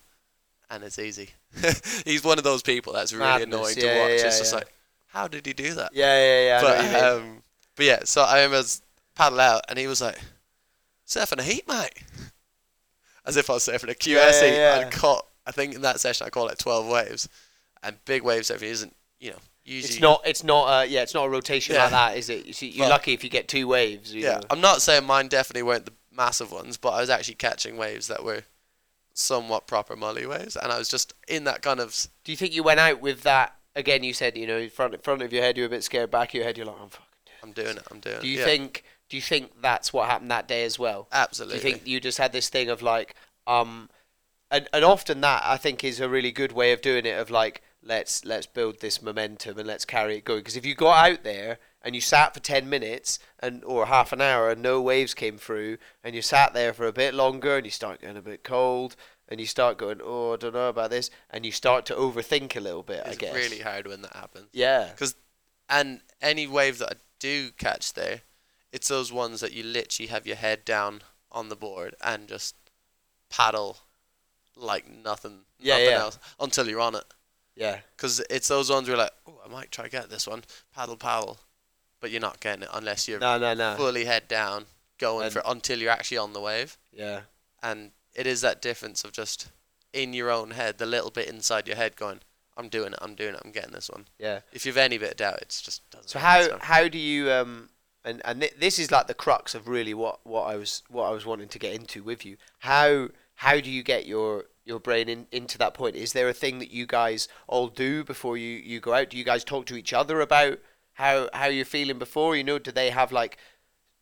and 0.69 0.83
it's 0.83 0.99
easy. 0.99 1.31
He's 2.05 2.23
one 2.23 2.37
of 2.37 2.43
those 2.43 2.61
people 2.63 2.93
that's 2.93 3.11
really 3.13 3.25
Madness, 3.25 3.47
annoying 3.47 3.75
yeah, 3.77 3.93
to 3.93 3.99
watch. 3.99 4.09
yeah, 4.19 4.25
it's 4.27 4.39
just 4.39 4.53
like, 4.53 4.67
how 5.07 5.27
did 5.27 5.45
he 5.45 5.53
do 5.53 5.73
that? 5.73 5.91
Yeah, 5.93 6.17
yeah, 6.17 6.47
yeah. 6.47 6.57
I 6.57 6.61
know 6.61 6.67
what 6.69 6.85
you 6.85 6.91
but, 6.91 7.03
um, 7.03 7.43
but 7.75 7.85
yeah, 7.85 7.99
so 8.05 8.21
I 8.23 8.47
was 8.47 8.81
paddle 9.15 9.39
out, 9.39 9.63
and 9.69 9.77
he 9.77 9.87
was 9.87 10.01
like, 10.01 10.17
surfing 11.07 11.39
a 11.39 11.43
heat, 11.43 11.67
mate. 11.67 11.93
As 13.25 13.37
if 13.37 13.49
I 13.49 13.53
was 13.53 13.63
surfing 13.67 13.89
a 13.91 13.95
QS 13.95 14.07
Yeah, 14.07 14.31
yeah, 14.31 14.41
heat. 14.45 14.55
yeah. 14.57 14.83
I 14.87 14.89
caught, 14.89 15.27
I 15.45 15.51
think 15.51 15.75
in 15.75 15.81
that 15.81 15.99
session 15.99 16.25
I 16.25 16.29
caught 16.29 16.47
like 16.47 16.57
12 16.57 16.87
waves, 16.87 17.29
and 17.83 17.97
big 18.05 18.23
wave 18.23 18.43
surfing 18.43 18.63
isn't, 18.63 18.95
you 19.19 19.31
know, 19.31 19.37
usually. 19.63 19.93
It's 19.93 20.01
not. 20.01 20.21
It's 20.25 20.43
not. 20.43 20.63
Uh, 20.65 20.83
yeah, 20.83 21.01
it's 21.03 21.13
not 21.13 21.25
a 21.25 21.29
rotation 21.29 21.75
Yeah. 21.75 21.83
like 21.83 21.91
that, 21.91 22.17
is 22.17 22.29
it? 22.29 22.45
You 22.45 22.53
see, 22.53 22.67
you're 22.69 22.85
But- 22.85 22.91
lucky 22.91 23.13
if 23.13 23.23
you 23.23 23.29
get 23.29 23.47
two 23.47 23.67
waves. 23.67 24.13
Yeah, 24.13 24.35
know. 24.37 24.41
I'm 24.49 24.61
not 24.61 24.81
saying 24.81 25.05
mine 25.05 25.27
definitely 25.27 25.63
weren't 25.63 25.85
the 25.85 25.93
massive 26.11 26.51
ones, 26.51 26.77
but 26.77 26.89
I 26.89 27.01
was 27.01 27.09
actually 27.09 27.35
catching 27.35 27.77
waves 27.77 28.07
that 28.07 28.23
were 28.23 28.43
somewhat 29.13 29.67
proper 29.67 29.95
molly 29.95 30.25
waves, 30.25 30.55
and 30.55 30.71
I 30.71 30.77
was 30.77 30.89
just 30.89 31.13
in 31.27 31.43
that 31.45 31.61
kind 31.61 31.79
of 31.79 32.07
Do 32.23 32.31
you 32.31 32.37
think 32.37 32.53
you 32.53 32.63
went 32.63 32.79
out 32.79 33.01
with 33.01 33.21
that? 33.23 33.55
Again, 33.75 34.03
you 34.03 34.13
said 34.13 34.37
you 34.37 34.47
know, 34.47 34.57
in 34.57 34.69
front 34.69 35.01
front 35.03 35.21
of 35.21 35.31
your 35.31 35.43
head, 35.43 35.57
you're 35.57 35.67
a 35.67 35.69
bit 35.69 35.83
scared. 35.83 36.11
Back 36.11 36.29
of 36.29 36.35
your 36.35 36.43
head, 36.43 36.57
you're 36.57 36.65
like, 36.65 36.79
I'm 36.81 36.89
fucking. 36.89 37.05
Doing 37.25 37.37
I'm 37.43 37.51
doing 37.51 37.77
it, 37.77 37.83
I'm 37.91 37.99
doing 37.99 38.15
it. 38.15 38.19
it. 38.19 38.21
Do 38.21 38.27
you 38.27 38.39
yeah, 38.39 38.45
think? 38.45 38.83
Do 39.09 39.17
you 39.17 39.21
think 39.21 39.61
that's 39.61 39.91
what 39.91 40.09
happened 40.09 40.31
that 40.31 40.47
day 40.47 40.63
as 40.63 40.79
well? 40.79 41.07
Absolutely. 41.11 41.59
Do 41.59 41.67
you 41.67 41.73
think 41.73 41.87
you 41.87 41.99
just 41.99 42.17
had 42.17 42.31
this 42.31 42.49
thing 42.49 42.69
of 42.69 42.81
like, 42.81 43.15
um, 43.47 43.89
and 44.49 44.67
and 44.73 44.85
often 44.85 45.21
that 45.21 45.43
I 45.45 45.57
think 45.57 45.83
is 45.83 45.99
a 45.99 46.09
really 46.09 46.31
good 46.31 46.51
way 46.51 46.71
of 46.71 46.81
doing 46.81 47.05
it. 47.05 47.17
Of 47.19 47.29
like, 47.29 47.61
let's 47.83 48.23
let's 48.25 48.45
build 48.45 48.79
this 48.79 49.01
momentum 49.01 49.57
and 49.57 49.67
let's 49.67 49.85
carry 49.85 50.17
it 50.17 50.25
going. 50.25 50.39
Because 50.41 50.57
if 50.57 50.65
you 50.65 50.75
got 50.75 51.09
out 51.11 51.23
there 51.23 51.59
and 51.81 51.95
you 51.95 52.01
sat 52.01 52.33
for 52.33 52.39
ten 52.39 52.69
minutes 52.69 53.19
and 53.39 53.63
or 53.63 53.87
half 53.87 54.11
an 54.13 54.21
hour 54.21 54.49
and 54.49 54.61
no 54.61 54.81
waves 54.81 55.13
came 55.13 55.37
through, 55.37 55.77
and 56.03 56.15
you 56.15 56.21
sat 56.21 56.53
there 56.53 56.73
for 56.73 56.85
a 56.87 56.93
bit 56.93 57.13
longer 57.13 57.57
and 57.57 57.65
you 57.65 57.71
start 57.71 58.01
getting 58.01 58.17
a 58.17 58.21
bit 58.21 58.43
cold. 58.43 58.95
And 59.27 59.39
you 59.39 59.45
start 59.47 59.77
going, 59.77 60.01
oh, 60.03 60.33
I 60.33 60.35
don't 60.35 60.53
know 60.53 60.67
about 60.67 60.89
this, 60.89 61.09
and 61.29 61.45
you 61.45 61.53
start 61.53 61.85
to 61.85 61.95
overthink 61.95 62.57
a 62.57 62.59
little 62.59 62.83
bit. 62.83 63.03
I 63.05 63.09
it's 63.11 63.17
guess. 63.17 63.33
really 63.33 63.59
hard 63.59 63.87
when 63.87 64.01
that 64.01 64.13
happens. 64.13 64.49
Yeah. 64.51 64.89
because 64.91 65.15
And 65.69 66.01
any 66.21 66.47
wave 66.47 66.79
that 66.79 66.91
I 66.91 66.95
do 67.17 67.51
catch 67.51 67.93
there, 67.93 68.23
it's 68.73 68.89
those 68.89 69.09
ones 69.09 69.39
that 69.39 69.53
you 69.53 69.63
literally 69.63 70.07
have 70.09 70.27
your 70.27 70.35
head 70.35 70.65
down 70.65 70.99
on 71.31 71.47
the 71.47 71.55
board 71.55 71.95
and 72.03 72.27
just 72.27 72.55
paddle 73.29 73.77
like 74.57 74.89
nothing, 74.89 75.45
Yeah, 75.59 75.75
nothing 75.75 75.89
yeah. 75.91 75.99
else 75.99 76.19
until 76.37 76.67
you're 76.67 76.81
on 76.81 76.95
it. 76.95 77.05
Yeah. 77.61 77.79
Because 77.95 78.19
it's 78.29 78.47
those 78.47 78.69
ones 78.69 78.87
where 78.87 78.97
you're 78.97 79.03
like, 79.03 79.13
oh, 79.27 79.39
I 79.45 79.49
might 79.49 79.71
try 79.71 79.85
to 79.85 79.91
get 79.91 80.09
this 80.09 80.27
one, 80.27 80.43
paddle, 80.75 80.97
paddle, 80.97 81.39
but 81.99 82.09
you're 82.11 82.21
not 82.21 82.39
getting 82.39 82.63
it 82.63 82.69
unless 82.73 83.07
you're 83.07 83.19
No, 83.19 83.37
no, 83.37 83.53
no. 83.53 83.75
fully 83.77 84.05
head 84.05 84.27
down, 84.27 84.65
going 84.97 85.25
And- 85.25 85.33
for 85.33 85.41
until 85.45 85.79
you're 85.79 85.91
actually 85.91 86.17
on 86.17 86.33
the 86.33 86.41
wave. 86.41 86.77
Yeah. 86.91 87.21
And 87.61 87.91
it 88.15 88.25
is 88.27 88.41
that 88.41 88.61
difference 88.61 89.03
of 89.03 89.11
just 89.11 89.49
in 89.93 90.13
your 90.13 90.31
own 90.31 90.51
head, 90.51 90.77
the 90.79 90.85
little 90.85 91.11
bit 91.11 91.27
inside 91.27 91.67
your 91.67 91.77
head 91.77 91.95
going, 91.95 92.21
I'm 92.57 92.67
doing 92.69 92.93
it, 92.93 92.99
I'm 93.01 93.15
doing 93.15 93.35
it, 93.35 93.41
I'm 93.45 93.51
getting 93.51 93.73
this 93.73 93.89
one. 93.89 94.07
Yeah. 94.17 94.39
If 94.51 94.65
you've 94.65 94.77
any 94.77 94.97
bit 94.97 95.11
of 95.11 95.17
doubt, 95.17 95.39
it's 95.41 95.61
just 95.61 95.87
doesn't. 95.91 96.09
So 96.09 96.19
how 96.19 96.41
sense. 96.41 96.63
how 96.63 96.87
do 96.87 96.97
you 96.97 97.31
um 97.31 97.69
and 98.03 98.21
and 98.25 98.41
thi- 98.41 98.51
this 98.59 98.79
is 98.79 98.91
like 98.91 99.07
the 99.07 99.13
crux 99.13 99.53
of 99.55 99.67
really 99.67 99.93
what 99.93 100.19
what 100.25 100.43
I 100.43 100.55
was 100.57 100.81
what 100.89 101.05
I 101.05 101.11
was 101.11 101.25
wanting 101.25 101.47
to 101.49 101.59
get 101.59 101.73
into 101.73 102.03
with 102.03 102.25
you. 102.25 102.37
How 102.59 103.09
how 103.35 103.59
do 103.61 103.69
you 103.71 103.83
get 103.83 104.05
your 104.05 104.45
your 104.65 104.79
brain 104.79 105.09
in, 105.09 105.27
into 105.31 105.57
that 105.57 105.73
point? 105.73 105.95
Is 105.95 106.13
there 106.13 106.29
a 106.29 106.33
thing 106.33 106.59
that 106.59 106.71
you 106.71 106.85
guys 106.85 107.27
all 107.47 107.67
do 107.67 108.03
before 108.03 108.37
you, 108.37 108.57
you 108.57 108.79
go 108.79 108.93
out? 108.93 109.09
Do 109.09 109.17
you 109.17 109.23
guys 109.23 109.43
talk 109.43 109.65
to 109.67 109.75
each 109.75 109.93
other 109.93 110.21
about 110.21 110.59
how 110.93 111.29
how 111.33 111.47
you're 111.47 111.65
feeling 111.65 111.99
before? 111.99 112.35
You 112.35 112.43
know, 112.43 112.59
do 112.59 112.71
they 112.71 112.89
have 112.89 113.11
like 113.11 113.37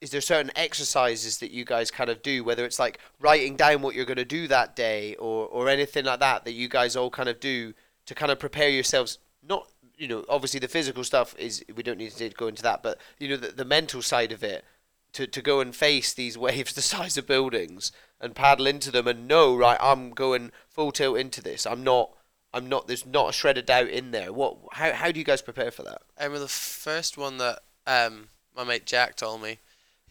is 0.02 0.12
there 0.12 0.22
certain 0.22 0.52
exercises 0.56 1.40
that 1.40 1.52
you 1.52 1.66
guys 1.66 1.92
kind 1.92 2.10
of 2.10 2.22
do 2.22 2.44
whether 2.44 2.66
it's 2.66 2.80
like 2.80 3.00
writing 3.20 3.56
down 3.56 3.82
what 3.82 3.96
you're 3.96 4.06
going 4.06 4.18
to 4.18 4.26
do 4.26 4.48
that 4.48 4.76
day 4.76 5.16
or 5.16 5.48
or 5.48 5.70
anything 5.70 6.06
like 6.06 6.20
that 6.20 6.46
that 6.46 6.54
you 6.54 6.68
guys 6.68 6.96
all 6.96 7.10
kind 7.10 7.30
of 7.30 7.40
do 7.40 7.74
to 8.06 8.16
kind 8.16 8.32
of 8.32 8.40
prepare 8.40 8.70
yourselves 8.70 9.18
not 9.48 9.68
you 9.98 10.08
know 10.08 10.26
obviously 10.30 10.60
the 10.60 10.68
physical 10.68 11.04
stuff 11.04 11.36
is 11.38 11.64
we 11.76 11.84
don't 11.84 11.98
need 11.98 12.12
to 12.12 12.30
go 12.30 12.48
into 12.48 12.64
that 12.64 12.82
but 12.82 12.98
you 13.20 13.28
know 13.28 13.38
the, 13.38 13.50
the 13.50 13.66
mental 13.66 14.02
side 14.02 14.32
of 14.32 14.44
it 14.44 14.64
to, 15.12 15.28
to 15.28 15.42
go 15.42 15.60
and 15.60 15.76
face 15.76 16.14
these 16.14 16.38
waves 16.46 16.74
the 16.74 16.82
size 16.82 17.18
of 17.18 17.28
buildings 17.28 17.92
and 18.22 18.36
paddle 18.36 18.68
into 18.68 18.92
them 18.92 19.08
and 19.08 19.28
know 19.28 19.56
right 19.56 19.78
I'm 19.80 20.12
going 20.12 20.52
full 20.70 20.92
tilt 20.92 21.18
into 21.18 21.42
this 21.42 21.66
I'm 21.66 21.84
not 21.84 22.12
I'm 22.54 22.68
not 22.68 22.88
there's 22.88 23.06
not 23.06 23.30
a 23.30 23.34
shred 23.34 23.58
of 23.58 23.66
doubt 23.66 23.90
in 23.90 24.12
there 24.12 24.34
what 24.34 24.58
how, 24.74 24.92
how 24.94 25.12
do 25.12 25.20
you 25.20 25.26
guys 25.26 25.42
prepare 25.42 25.72
for 25.72 25.84
that 25.84 26.02
I 26.18 26.24
remember 26.26 26.40
the 26.40 26.48
first 26.50 27.18
one 27.18 27.38
that 27.38 27.60
um, 27.88 28.30
my 28.56 28.64
mate 28.64 28.86
Jack 28.86 29.16
told 29.16 29.42
me. 29.42 29.58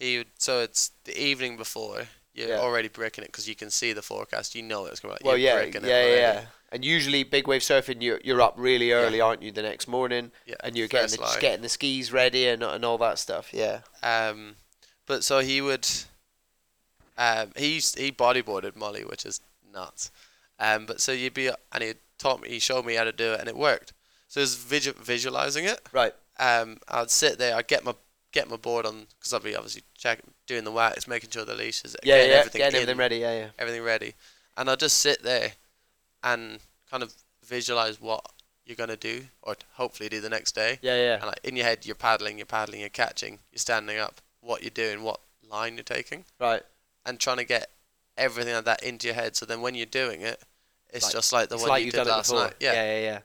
He 0.00 0.18
would, 0.18 0.28
so 0.38 0.60
it's 0.60 0.90
the 1.04 1.20
evening 1.20 1.56
before. 1.56 2.04
You're 2.34 2.48
Yeah. 2.48 2.58
already 2.58 2.88
breaking 2.88 3.24
it 3.24 3.28
because 3.28 3.48
you 3.48 3.54
can 3.56 3.70
see 3.70 3.92
the 3.92 4.02
forecast. 4.02 4.54
You 4.54 4.62
know 4.62 4.86
it's 4.86 5.00
going 5.00 5.16
to 5.16 5.22
be. 5.22 5.26
well 5.26 5.36
yeah 5.36 5.56
yeah 5.56 5.60
it 5.62 5.82
yeah, 5.84 6.14
yeah 6.14 6.44
and 6.70 6.84
usually 6.84 7.24
big 7.24 7.46
wave 7.48 7.62
surfing 7.62 8.02
you're, 8.02 8.20
you're 8.22 8.40
up 8.40 8.54
really 8.56 8.92
early 8.92 9.20
aren't 9.20 9.42
you 9.42 9.50
the 9.50 9.62
next 9.62 9.88
morning 9.88 10.30
Yeah, 10.46 10.54
and 10.62 10.76
you're 10.76 10.86
getting 10.88 11.10
the, 11.18 11.38
getting 11.40 11.62
the 11.62 11.68
skis 11.68 12.12
ready 12.12 12.46
and, 12.46 12.62
and 12.62 12.84
all 12.84 12.98
that 12.98 13.18
stuff 13.18 13.52
yeah 13.52 13.80
Um, 14.02 14.56
but 15.06 15.24
so 15.24 15.40
he 15.40 15.60
would. 15.60 15.88
Um, 17.18 17.50
he 17.56 17.74
used, 17.74 17.98
he 17.98 18.10
bodyboarded 18.12 18.76
Molly, 18.76 19.02
which 19.04 19.26
is 19.26 19.40
nuts. 19.74 20.10
Um, 20.58 20.86
but 20.86 21.00
so 21.00 21.12
you'd 21.12 21.34
be 21.34 21.50
and 21.72 21.82
he 21.82 21.92
taught 22.18 22.40
me, 22.40 22.48
he 22.48 22.58
showed 22.58 22.86
me 22.86 22.94
how 22.94 23.04
to 23.04 23.12
do 23.12 23.32
it, 23.34 23.40
and 23.40 23.48
it 23.48 23.56
worked. 23.56 23.92
So 24.28 24.40
it 24.40 24.44
was 24.44 24.54
visu- 24.56 24.94
visualizing 24.94 25.64
it. 25.66 25.80
right 25.92 26.14
Um, 26.38 26.78
I'd 26.88 27.10
sit 27.10 27.38
there, 27.38 27.54
I'd 27.56 27.68
get 27.68 27.84
my 27.84 27.94
get 28.32 28.48
my 28.48 28.56
board 28.56 28.86
on 28.86 29.06
because 29.18 29.32
I'd 29.34 29.42
be 29.42 29.56
obviously 29.56 29.82
checking, 29.96 30.30
doing 30.46 30.64
the 30.64 30.70
wax, 30.72 31.08
making 31.08 31.30
sure 31.30 31.44
the 31.44 31.54
leash 31.54 31.84
is 31.84 31.96
yeah 32.02 32.14
getting 32.16 32.30
yeah 32.30 32.36
everything 32.38 32.58
getting 32.60 32.76
in, 32.76 32.82
everything 32.82 32.98
ready 32.98 33.16
yeah 33.18 33.38
yeah 33.40 33.48
everything 33.58 33.82
ready, 33.82 34.14
and 34.56 34.68
I'll 34.70 34.76
just 34.76 34.98
sit 34.98 35.22
there 35.22 35.52
and 36.22 36.58
kind 36.90 37.02
of 37.02 37.12
visualize 37.44 38.00
what 38.00 38.24
you're 38.66 38.76
gonna 38.76 38.96
do 38.96 39.22
or 39.42 39.56
hopefully 39.74 40.08
do 40.08 40.20
the 40.20 40.28
next 40.28 40.54
day. 40.54 40.78
yeah 40.82 40.96
yeah 40.96 41.14
And 41.14 41.26
like 41.26 41.40
in 41.42 41.56
your 41.56 41.64
head, 41.64 41.86
you're 41.86 41.94
paddling, 41.94 42.36
you're 42.38 42.46
paddling, 42.46 42.80
you're 42.80 42.90
catching, 42.90 43.38
you're 43.50 43.58
standing 43.58 43.98
up, 43.98 44.20
what 44.40 44.62
you're 44.62 44.70
doing, 44.70 45.02
what 45.02 45.20
line 45.50 45.74
you're 45.76 45.84
taking, 45.84 46.24
right 46.38 46.62
and 47.08 47.18
trying 47.18 47.38
to 47.38 47.44
get 47.44 47.70
everything 48.16 48.54
like 48.54 48.64
that 48.66 48.82
into 48.82 49.06
your 49.06 49.14
head. 49.14 49.36
So 49.36 49.46
then 49.46 49.60
when 49.60 49.74
you're 49.74 49.86
doing 49.86 50.20
it, 50.22 50.40
it's 50.90 51.04
Like- 51.06 51.12
just 51.12 51.32
like 51.32 51.48
the 51.48 51.56
one 51.56 51.68
like 51.68 51.80
you 51.80 51.86
you've 51.86 51.94
did 51.94 51.98
done 52.04 52.06
it 52.08 52.10
last 52.10 52.32
night. 52.32 52.54
Yeah. 52.60 52.72
yeah 52.72 53.00
yeah 53.00 53.00
yeah 53.10 53.20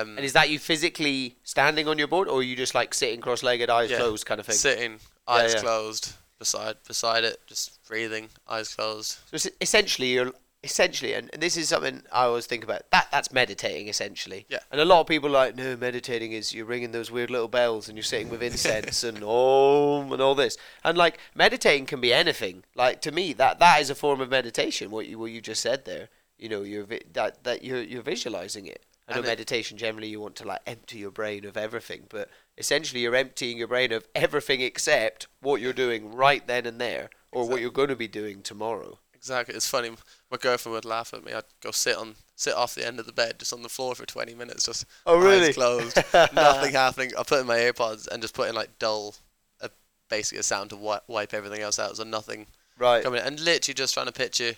Um, 0.00 0.16
And 0.16 0.24
is 0.24 0.32
that 0.32 0.48
you 0.50 0.58
physically 0.58 1.36
standing 1.44 1.86
on 1.88 1.98
your 1.98 2.08
board, 2.08 2.28
or 2.28 2.40
are 2.40 2.42
you 2.42 2.56
just 2.56 2.74
like 2.74 2.94
sitting 2.94 3.20
cross-legged, 3.20 3.68
eyes 3.68 3.90
Yeah. 3.90 3.98
closed, 3.98 4.24
kind 4.26 4.40
of 4.40 4.46
thing? 4.46 4.56
sitting, 4.56 5.00
eyes 5.28 5.54
yeah. 5.54 5.60
closed, 5.60 6.14
beside 6.38 6.76
beside 6.86 7.24
it, 7.24 7.40
just 7.46 7.82
breathing, 7.86 8.30
eyes 8.48 8.74
closed. 8.74 9.18
So 9.30 9.34
it's 9.34 9.48
essentially, 9.60 10.08
you're 10.14 10.32
essentially, 10.66 11.14
and 11.14 11.30
this 11.38 11.56
is 11.56 11.68
something 11.68 12.02
I 12.12 12.24
always 12.24 12.46
think 12.46 12.62
about. 12.64 12.82
That 12.90 13.08
that's 13.10 13.32
meditating 13.32 13.88
essentially. 13.88 14.46
Yeah. 14.48 14.58
And 14.70 14.80
a 14.80 14.84
lot 14.84 15.00
of 15.00 15.06
people 15.06 15.28
are 15.30 15.32
like, 15.44 15.56
no, 15.56 15.76
meditating 15.76 16.32
is 16.32 16.52
you're 16.54 16.66
ringing 16.66 16.92
those 16.92 17.10
weird 17.10 17.30
little 17.30 17.48
bells 17.48 17.88
and 17.88 17.96
you're 17.96 18.02
sitting 18.04 18.28
with 18.28 18.42
incense 18.42 19.02
and 19.04 19.22
om 19.24 20.12
and 20.12 20.20
all 20.20 20.34
this. 20.34 20.56
And 20.84 20.98
like 20.98 21.18
meditating 21.34 21.86
can 21.86 22.00
be 22.00 22.12
anything. 22.12 22.64
Like 22.74 23.00
to 23.02 23.12
me, 23.12 23.32
that 23.34 23.58
that 23.60 23.80
is 23.80 23.90
a 23.90 23.94
form 23.94 24.20
of 24.20 24.30
meditation. 24.30 24.90
What 24.90 25.06
you 25.06 25.18
what 25.18 25.30
you 25.32 25.40
just 25.40 25.62
said 25.62 25.84
there. 25.84 26.08
You 26.38 26.48
know, 26.50 26.62
you're 26.62 26.84
vi- 26.84 27.02
that 27.14 27.44
that 27.44 27.64
you're 27.64 27.82
you're 27.82 28.02
visualizing 28.02 28.66
it. 28.66 28.84
I 29.08 29.12
know 29.12 29.18
And 29.18 29.26
it- 29.26 29.28
meditation 29.28 29.78
generally 29.78 30.08
you 30.08 30.20
want 30.20 30.36
to 30.36 30.46
like 30.46 30.60
empty 30.66 30.98
your 30.98 31.12
brain 31.12 31.44
of 31.44 31.56
everything, 31.56 32.02
but 32.08 32.28
essentially 32.58 33.02
you're 33.02 33.14
emptying 33.14 33.56
your 33.58 33.68
brain 33.68 33.92
of 33.92 34.06
everything 34.14 34.60
except 34.60 35.28
what 35.40 35.60
you're 35.60 35.72
doing 35.72 36.12
right 36.12 36.44
then 36.46 36.66
and 36.66 36.80
there, 36.80 37.10
or 37.30 37.48
what 37.48 37.60
you're 37.60 37.70
going 37.70 37.88
to 37.88 37.96
be 37.96 38.08
doing 38.08 38.42
tomorrow. 38.42 38.98
Exactly. 39.26 39.56
It's 39.56 39.68
funny. 39.68 39.90
My 40.30 40.36
girlfriend 40.36 40.74
would 40.74 40.84
laugh 40.84 41.12
at 41.12 41.24
me. 41.24 41.32
I'd 41.32 41.42
go 41.60 41.72
sit 41.72 41.96
on 41.96 42.14
sit 42.36 42.54
off 42.54 42.74
the 42.76 42.86
end 42.86 43.00
of 43.00 43.06
the 43.06 43.12
bed, 43.12 43.38
just 43.40 43.52
on 43.52 43.62
the 43.62 43.68
floor 43.68 43.94
for 43.96 44.06
20 44.06 44.34
minutes, 44.34 44.66
just 44.66 44.84
Oh, 45.04 45.18
really? 45.18 45.48
eyes 45.48 45.54
closed, 45.54 45.96
nothing 46.34 46.74
happening. 46.74 47.10
I 47.18 47.22
put 47.24 47.40
in 47.40 47.46
my 47.46 47.56
AirPods 47.56 48.06
and 48.08 48.20
just 48.22 48.34
put 48.34 48.48
in 48.48 48.54
like 48.54 48.78
dull, 48.78 49.14
uh, 49.62 49.68
basically 50.10 50.38
a 50.38 50.42
sound 50.42 50.68
to 50.70 50.76
wi- 50.76 51.00
wipe 51.08 51.32
everything 51.34 51.62
else 51.62 51.78
out, 51.78 51.96
so 51.96 52.04
nothing 52.04 52.46
Right. 52.78 53.02
coming. 53.02 53.20
in. 53.22 53.26
And 53.26 53.40
literally 53.40 53.74
just 53.74 53.94
trying 53.94 54.06
to 54.06 54.12
picture 54.12 54.52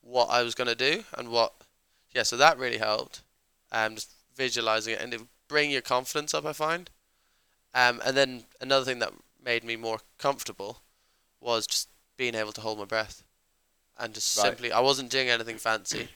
what 0.00 0.26
I 0.30 0.42
was 0.42 0.54
gonna 0.54 0.76
do 0.76 1.04
and 1.18 1.28
what. 1.30 1.52
Yeah, 2.14 2.22
so 2.22 2.36
that 2.38 2.56
really 2.56 2.78
helped. 2.78 3.22
Um, 3.72 3.96
just 3.96 4.12
visualizing 4.34 4.94
it 4.94 5.02
and 5.02 5.12
it 5.12 5.18
would 5.20 5.28
bring 5.48 5.70
your 5.70 5.82
confidence 5.82 6.32
up. 6.34 6.46
I 6.46 6.52
find. 6.54 6.88
Um, 7.74 8.00
and 8.04 8.16
then 8.16 8.44
another 8.60 8.84
thing 8.86 9.00
that 9.00 9.12
made 9.44 9.64
me 9.64 9.74
more 9.76 9.98
comfortable 10.18 10.82
was 11.40 11.66
just 11.66 11.88
being 12.16 12.34
able 12.36 12.52
to 12.52 12.60
hold 12.60 12.78
my 12.78 12.84
breath, 12.84 13.22
and 13.98 14.14
just 14.14 14.36
Right. 14.36 14.42
simply 14.46 14.72
I 14.72 14.80
wasn't 14.80 15.10
doing 15.10 15.28
anything 15.28 15.58
fancy. 15.58 16.08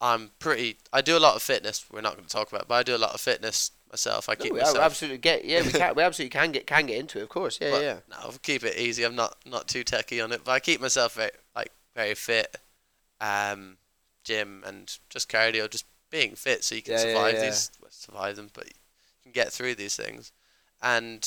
I'm 0.00 0.30
pretty. 0.38 0.78
I 0.92 1.00
do 1.00 1.16
a 1.16 1.20
lot 1.20 1.36
of 1.36 1.42
fitness. 1.42 1.84
We're 1.90 2.02
not 2.02 2.14
going 2.14 2.26
to 2.26 2.30
talk 2.32 2.48
about, 2.50 2.62
it, 2.62 2.68
but 2.68 2.74
I 2.74 2.82
do 2.82 2.94
a 2.94 2.98
lot 2.98 3.14
of 3.14 3.20
fitness 3.20 3.70
myself. 3.90 4.28
I 4.28 4.34
No, 4.34 4.44
keep 4.44 4.52
we 4.52 4.58
myself. 4.60 4.78
absolutely 4.78 5.18
get. 5.18 5.44
Yeah, 5.44 5.62
we 5.62 5.72
can. 5.72 5.94
We 5.94 6.02
absolutely 6.02 6.30
can 6.38 6.52
get 6.52 6.66
can 6.66 6.86
get 6.86 6.98
into 6.98 7.18
it. 7.18 7.22
Of 7.22 7.28
course. 7.30 7.58
Yeah, 7.60 7.70
but 7.70 7.82
yeah. 7.82 7.98
No, 8.10 8.16
I'll 8.20 8.32
keep 8.42 8.62
it 8.64 8.76
easy. 8.76 9.04
I'm 9.04 9.14
not 9.16 9.36
not 9.46 9.68
too 9.68 9.84
techy 9.84 10.20
on 10.20 10.32
it, 10.32 10.42
but 10.44 10.52
I 10.52 10.60
keep 10.60 10.80
myself 10.80 11.14
very 11.14 11.30
like 11.54 11.72
very 11.94 12.14
fit. 12.14 12.56
Um, 13.20 13.78
gym 14.24 14.62
and 14.66 14.98
just 15.08 15.30
cardio, 15.30 15.70
just 15.70 15.86
being 16.10 16.34
fit, 16.34 16.62
so 16.64 16.74
you 16.74 16.82
can 16.82 16.92
Yeah, 16.92 16.98
yeah, 17.06 17.08
survive 17.14 17.34
yeah. 17.36 17.40
these, 17.42 17.70
well, 17.80 17.90
survive 17.90 18.36
them, 18.36 18.50
but 18.52 18.66
you 18.66 18.72
can 19.22 19.32
get 19.32 19.52
through 19.52 19.74
these 19.76 19.96
things. 19.96 20.32
And 20.82 21.26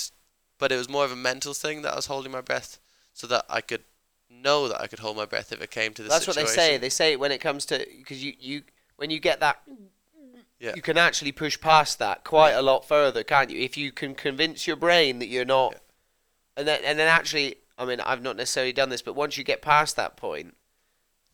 but 0.59 0.71
it 0.71 0.77
was 0.77 0.89
more 0.89 1.05
of 1.05 1.11
a 1.11 1.15
mental 1.15 1.53
thing 1.53 1.81
that 1.81 1.93
I 1.93 1.95
was 1.95 2.05
holding 2.05 2.31
my 2.31 2.41
breath, 2.41 2.77
so 3.13 3.25
that 3.27 3.45
I 3.49 3.61
could 3.61 3.83
know 4.29 4.67
that 4.67 4.79
I 4.81 4.87
could 4.87 4.99
hold 4.99 5.17
my 5.17 5.25
breath 5.25 5.51
if 5.51 5.61
it 5.61 5.71
came 5.71 5.93
to 5.93 6.03
this. 6.03 6.11
That's 6.11 6.25
situation. 6.25 6.45
what 6.47 6.55
they 6.55 6.61
say. 6.61 6.77
They 6.77 6.89
say 6.89 7.15
when 7.15 7.31
it 7.31 7.39
comes 7.39 7.65
to 7.67 7.85
because 7.97 8.23
you 8.23 8.33
you 8.39 8.61
when 8.97 9.09
you 9.09 9.19
get 9.19 9.39
that. 9.39 9.61
Yeah. 10.59 10.73
You 10.75 10.81
can 10.81 10.97
actually 10.97 11.31
push 11.31 11.59
past 11.59 11.99
that 11.99 12.25
quite 12.25 12.51
a 12.51 12.61
lot 12.61 12.85
further, 12.85 13.23
can't 13.23 13.49
you? 13.49 13.61
If 13.61 13.77
you 13.77 13.93
can 13.93 14.13
convince 14.13 14.67
your 14.67 14.75
brain 14.75 15.19
that 15.19 15.27
you're 15.27 15.45
not, 15.45 15.71
Yeah. 15.71 15.79
and 16.57 16.67
then 16.67 16.81
and 16.83 16.99
then 16.99 17.07
actually, 17.07 17.55
I 17.77 17.85
mean, 17.85 18.01
I've 18.01 18.21
not 18.21 18.35
necessarily 18.35 18.73
done 18.73 18.89
this, 18.89 19.01
but 19.01 19.13
once 19.15 19.37
you 19.37 19.45
get 19.45 19.61
past 19.61 19.95
that 19.95 20.17
point, 20.17 20.55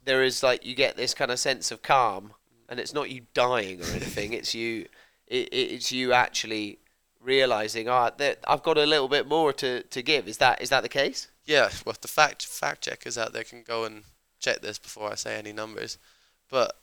there 0.04 0.22
is 0.22 0.43
like 0.43 0.64
you 0.64 0.76
get 0.76 0.96
this 0.96 1.16
kind 1.16 1.32
of 1.32 1.39
sense 1.39 1.72
of 1.72 1.82
calm, 1.82 2.34
and 2.70 2.80
it's 2.80 2.93
not 2.93 3.10
you 3.10 3.22
dying 3.34 3.82
or 3.82 3.86
anything. 3.86 4.34
it's 4.34 4.54
you, 4.54 4.86
it, 5.26 5.48
it- 5.52 5.72
it's 5.74 5.91
you 5.91 6.14
actually 6.14 6.78
realizing, 7.20 7.89
ah, 7.89 8.12
that 8.18 8.38
I've 8.48 8.62
got 8.62 8.78
a 8.78 8.86
little 8.86 9.08
bit 9.08 9.28
more 9.28 9.52
to, 9.54 9.82
to 9.82 10.04
give. 10.04 10.28
Is 10.28 10.38
that 10.38 10.62
is 10.62 10.70
that 10.70 10.84
the 10.84 10.89
case? 10.89 11.32
Yeah, 11.46 11.70
well, 11.86 11.96
the 12.02 12.08
fact 12.08 12.46
fact 12.46 12.82
checkers 12.84 13.18
out 13.18 13.34
there 13.34 13.43
can 13.43 13.64
go 13.64 13.84
and 13.86 14.04
check 14.39 14.62
this 14.62 14.78
before 14.80 15.12
I 15.12 15.16
say 15.16 15.38
any 15.38 15.54
numbers. 15.54 15.98
But 16.50 16.76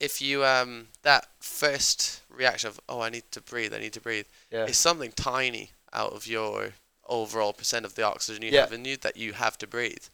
if 0.00 0.20
you 0.20 0.44
um 0.44 0.88
that 1.02 1.28
first 1.40 2.22
reaction 2.28 2.68
of 2.68 2.80
oh 2.88 3.00
I 3.00 3.10
need 3.10 3.24
to 3.32 3.40
breathe, 3.40 3.72
I 3.74 3.78
need 3.78 3.92
to 3.92 4.00
breathe, 4.00 4.26
Yeah. 4.50 4.64
is 4.64 4.76
something 4.78 5.12
tiny 5.12 5.70
out 5.92 6.12
of 6.12 6.26
your 6.26 6.72
overall 7.08 7.52
percent 7.52 7.84
of 7.84 7.94
the 7.94 8.02
oxygen 8.02 8.42
you 8.42 8.50
Yeah. 8.50 8.62
have 8.62 8.72
in 8.72 8.84
you 8.84 8.96
that 8.98 9.16
you 9.16 9.34
have 9.34 9.58
to 9.58 9.66
breathe. 9.66 10.04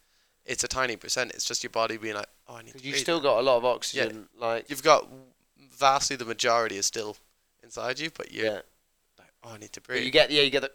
It's 0.44 0.64
a 0.64 0.68
tiny 0.68 0.96
percent. 0.96 1.32
It's 1.34 1.44
just 1.44 1.62
your 1.62 1.70
body 1.70 1.96
being 1.98 2.14
like 2.16 2.28
oh 2.48 2.56
I 2.56 2.62
need 2.62 2.72
Because 2.72 2.84
you 2.86 2.94
still 2.94 3.20
got 3.20 3.38
a 3.38 3.42
lot 3.42 3.56
of 3.58 3.64
oxygen, 3.64 4.28
like 4.36 4.68
You've 4.68 4.82
got 4.82 5.06
vastly 5.72 6.16
the 6.16 6.24
majority 6.24 6.76
is 6.76 6.86
still 6.86 7.16
inside 7.62 7.98
you, 8.00 8.10
but 8.10 8.32
you're 8.32 8.46
yeah. 8.46 8.60
like 9.18 9.32
oh 9.44 9.50
I 9.50 9.58
need 9.58 9.72
to 9.72 9.80
But 9.80 9.86
breathe. 9.88 10.04
you 10.04 10.10
get 10.10 10.30
yeah, 10.30 10.42
you 10.42 10.50
get 10.50 10.62
the 10.62 10.72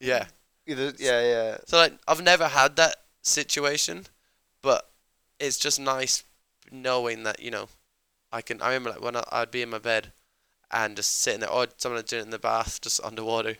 yeah. 0.00 0.26
Yeah, 0.66 0.90
yeah. 0.98 1.56
So 1.66 1.76
like 1.76 1.94
I've 2.06 2.22
never 2.22 2.48
had 2.48 2.76
that 2.76 2.96
situation, 3.22 4.06
but 4.62 4.88
it's 5.38 5.58
just 5.58 5.80
nice 5.80 6.24
knowing 6.70 7.22
that 7.24 7.40
you 7.40 7.50
know 7.50 7.68
I 8.32 8.42
can. 8.42 8.60
I 8.62 8.68
remember 8.68 8.90
like 8.90 9.02
when 9.02 9.16
I, 9.16 9.24
I'd 9.32 9.50
be 9.50 9.62
in 9.62 9.70
my 9.70 9.78
bed 9.78 10.12
and 10.70 10.96
just 10.96 11.16
sitting 11.20 11.40
there, 11.40 11.50
or 11.50 11.66
someone 11.76 11.98
would 11.98 12.06
do 12.06 12.18
it 12.18 12.22
in 12.22 12.30
the 12.30 12.38
bath, 12.38 12.80
just 12.80 13.02
underwater. 13.04 13.56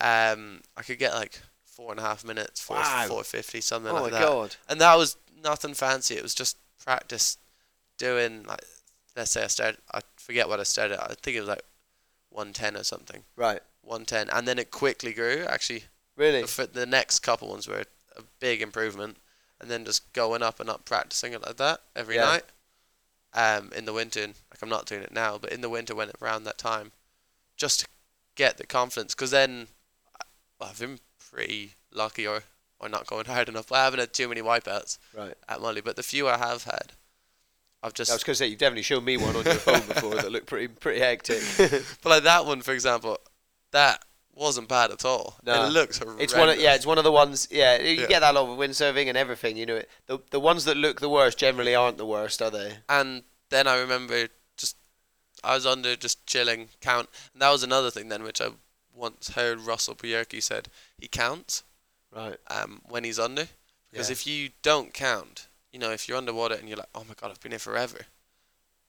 Um, 0.00 0.60
I 0.76 0.82
could 0.82 0.98
get 0.98 1.14
like 1.14 1.40
four 1.64 1.90
and 1.90 2.00
a 2.00 2.02
half 2.04 2.24
minutes, 2.24 2.60
four 2.60 2.76
Wow. 2.76 3.06
four 3.08 3.24
fifty, 3.24 3.60
something 3.60 3.90
Oh 3.90 3.94
like 4.02 4.12
my 4.12 4.18
that. 4.18 4.26
god. 4.28 4.56
And 4.68 4.80
that 4.80 4.96
was 4.96 5.16
nothing 5.42 5.74
fancy. 5.74 6.14
It 6.16 6.22
was 6.22 6.34
just 6.34 6.56
practice 6.84 7.38
doing 7.98 8.44
like 8.44 8.64
let's 9.16 9.30
say 9.32 9.44
I 9.44 9.48
started. 9.48 9.78
I 9.92 10.00
forget 10.16 10.48
what 10.48 10.60
I 10.60 10.64
started. 10.64 11.02
I 11.02 11.14
think 11.22 11.36
it 11.36 11.40
was 11.40 11.48
like 11.48 11.64
one 12.30 12.52
ten 12.52 12.76
or 12.76 12.84
something. 12.84 13.22
Right. 13.36 13.60
One 13.82 14.04
ten, 14.04 14.28
and 14.30 14.46
then 14.48 14.58
it 14.58 14.70
quickly 14.70 15.12
grew. 15.12 15.44
Actually, 15.48 15.84
Really? 16.16 16.42
the, 16.42 16.68
the 16.72 16.86
next 16.86 17.20
couple 17.20 17.48
ones 17.48 17.66
were 17.66 17.84
a 18.16 18.22
big 18.40 18.62
improvement, 18.62 19.16
and 19.60 19.70
then 19.70 19.84
just 19.84 20.12
going 20.12 20.42
up 20.42 20.60
and 20.60 20.70
up, 20.70 20.84
practicing 20.84 21.32
it 21.32 21.42
like 21.44 21.56
that 21.56 21.80
every 21.96 22.16
Yeah. 22.16 22.26
night. 22.26 22.44
Um, 23.36 23.72
in 23.74 23.84
the 23.84 23.92
winter, 23.92 24.20
like 24.28 24.62
I'm 24.62 24.68
not 24.68 24.86
doing 24.86 25.02
it 25.02 25.10
now, 25.10 25.38
but 25.38 25.52
in 25.52 25.60
the 25.60 25.68
winter 25.68 25.92
when 25.94 26.10
around 26.22 26.44
that 26.44 26.56
time, 26.56 26.92
just 27.56 27.80
to 27.80 27.86
get 28.36 28.58
the 28.58 28.66
confidence, 28.66 29.12
because 29.12 29.32
then 29.32 29.66
well, 30.60 30.70
I've 30.70 30.78
been 30.78 31.00
pretty 31.18 31.72
lucky, 31.92 32.28
or 32.28 32.44
or 32.78 32.88
not 32.88 33.08
going 33.08 33.24
hard 33.34 33.48
enough. 33.48 33.72
I 33.72 33.82
haven't 33.84 33.98
had 33.98 34.12
too 34.12 34.28
many 34.28 34.40
wipeouts 34.40 34.98
Right. 35.12 35.34
at 35.48 35.60
Molly, 35.60 35.80
but 35.80 35.96
the 35.96 36.04
few 36.04 36.28
I 36.28 36.38
have 36.38 36.62
had, 36.62 36.92
I've 37.82 37.94
just 37.94 38.12
I 38.12 38.14
was 38.14 38.22
going 38.22 38.34
to 38.34 38.38
say 38.38 38.46
you've 38.46 38.58
definitely 38.60 38.82
shown 38.82 39.04
me 39.04 39.16
one 39.16 39.34
on 39.34 39.44
your 39.44 39.54
phone 39.54 39.80
before 39.80 40.14
that 40.14 40.30
looked 40.30 40.46
pretty 40.46 40.68
pretty 40.68 41.00
hectic. 41.00 41.42
but 42.02 42.10
like 42.10 42.22
that 42.22 42.46
one 42.46 42.62
for 42.62 42.72
example, 42.72 43.18
that 43.72 44.04
wasn't 44.34 44.68
bad 44.68 44.90
at 44.90 45.04
all. 45.04 45.36
No. 45.44 45.66
It 45.66 45.70
looks 45.70 45.98
horrendous. 45.98 46.24
It's 46.24 46.34
one 46.34 46.48
of 46.48 46.58
yeah, 46.58 46.74
it's 46.74 46.86
one 46.86 46.98
of 46.98 47.04
the 47.04 47.12
ones 47.12 47.48
yeah. 47.50 47.78
You 47.80 48.00
Yeah. 48.02 48.06
get 48.06 48.20
that 48.20 48.34
a 48.34 48.40
lot 48.40 48.56
with 48.56 48.70
windsurfing 48.70 49.08
and 49.08 49.16
everything. 49.16 49.56
You 49.56 49.66
know, 49.66 49.82
the 50.06 50.18
the 50.30 50.40
ones 50.40 50.64
that 50.64 50.76
look 50.76 51.00
the 51.00 51.08
worst 51.08 51.38
generally 51.38 51.74
aren't 51.74 51.98
the 51.98 52.06
worst, 52.06 52.42
are 52.42 52.50
they? 52.50 52.78
And 52.88 53.22
then 53.50 53.66
I 53.66 53.78
remember 53.78 54.28
just 54.56 54.76
I 55.42 55.54
was 55.54 55.66
under 55.66 55.94
just 55.96 56.26
chilling, 56.26 56.68
count, 56.80 57.08
and 57.32 57.42
that 57.42 57.50
was 57.50 57.62
another 57.62 57.90
thing 57.90 58.08
then 58.08 58.22
which 58.22 58.40
I 58.40 58.48
once 58.94 59.30
heard 59.34 59.60
Russell 59.60 59.94
Bierke 59.94 60.42
said 60.42 60.68
he 60.98 61.08
counts 61.08 61.62
Right. 62.12 62.38
um, 62.48 62.80
when 62.88 63.02
he's 63.04 63.18
under 63.18 63.48
because 63.90 64.08
Yeah. 64.08 64.12
if 64.12 64.26
you 64.26 64.50
don't 64.62 64.94
count, 64.94 65.48
you 65.72 65.78
know, 65.80 65.90
if 65.90 66.08
you're 66.08 66.16
underwater 66.18 66.54
and 66.54 66.68
you're 66.68 66.78
like, 66.78 66.88
oh 66.94 67.02
my 67.04 67.14
god, 67.14 67.30
I've 67.32 67.40
been 67.40 67.52
here 67.52 67.58
forever, 67.58 68.06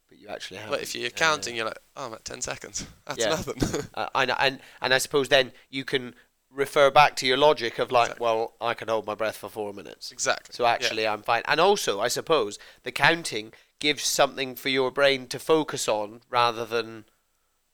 But 0.10 0.20
you 0.20 0.28
actually 0.28 0.58
have. 0.58 0.70
but 0.70 0.82
if 0.82 0.94
you're 0.96 1.10
counting, 1.10 1.56
you're 1.56 1.66
like, 1.66 1.80
oh, 1.96 2.06
I'm 2.08 2.14
at 2.14 2.26
ten 2.26 2.42
seconds. 2.42 2.86
That's 3.08 3.20
Yeah. 3.20 3.30
nothing. 3.30 3.62
Uh, 3.94 4.08
I 4.14 4.26
know, 4.26 4.36
and 4.40 4.60
and 4.82 4.94
I 4.94 4.98
suppose 5.00 5.30
then 5.30 5.52
you 5.70 5.84
can 5.86 6.14
refer 6.52 6.90
back 6.92 7.16
to 7.18 7.28
your 7.28 7.38
logic 7.38 7.80
of 7.80 7.92
like, 7.92 8.06
Exactly. 8.12 8.24
well, 8.24 8.54
I 8.62 8.74
can 8.74 8.88
hold 8.88 9.06
my 9.06 9.16
breath 9.16 9.36
for 9.38 9.50
four 9.50 9.74
minutes. 9.74 10.12
exactly. 10.12 10.54
So 10.54 10.66
actually, 10.66 11.06
I'm 11.08 11.22
fine. 11.22 11.42
And 11.46 11.60
also, 11.60 12.00
I 12.00 12.08
suppose 12.08 12.58
the 12.84 12.92
counting 12.94 13.52
gives 13.80 14.04
something 14.04 14.56
for 14.56 14.70
your 14.70 14.90
brain 14.92 15.28
to 15.28 15.40
focus 15.40 15.88
on 15.90 16.22
rather 16.30 16.64
than, 16.66 17.06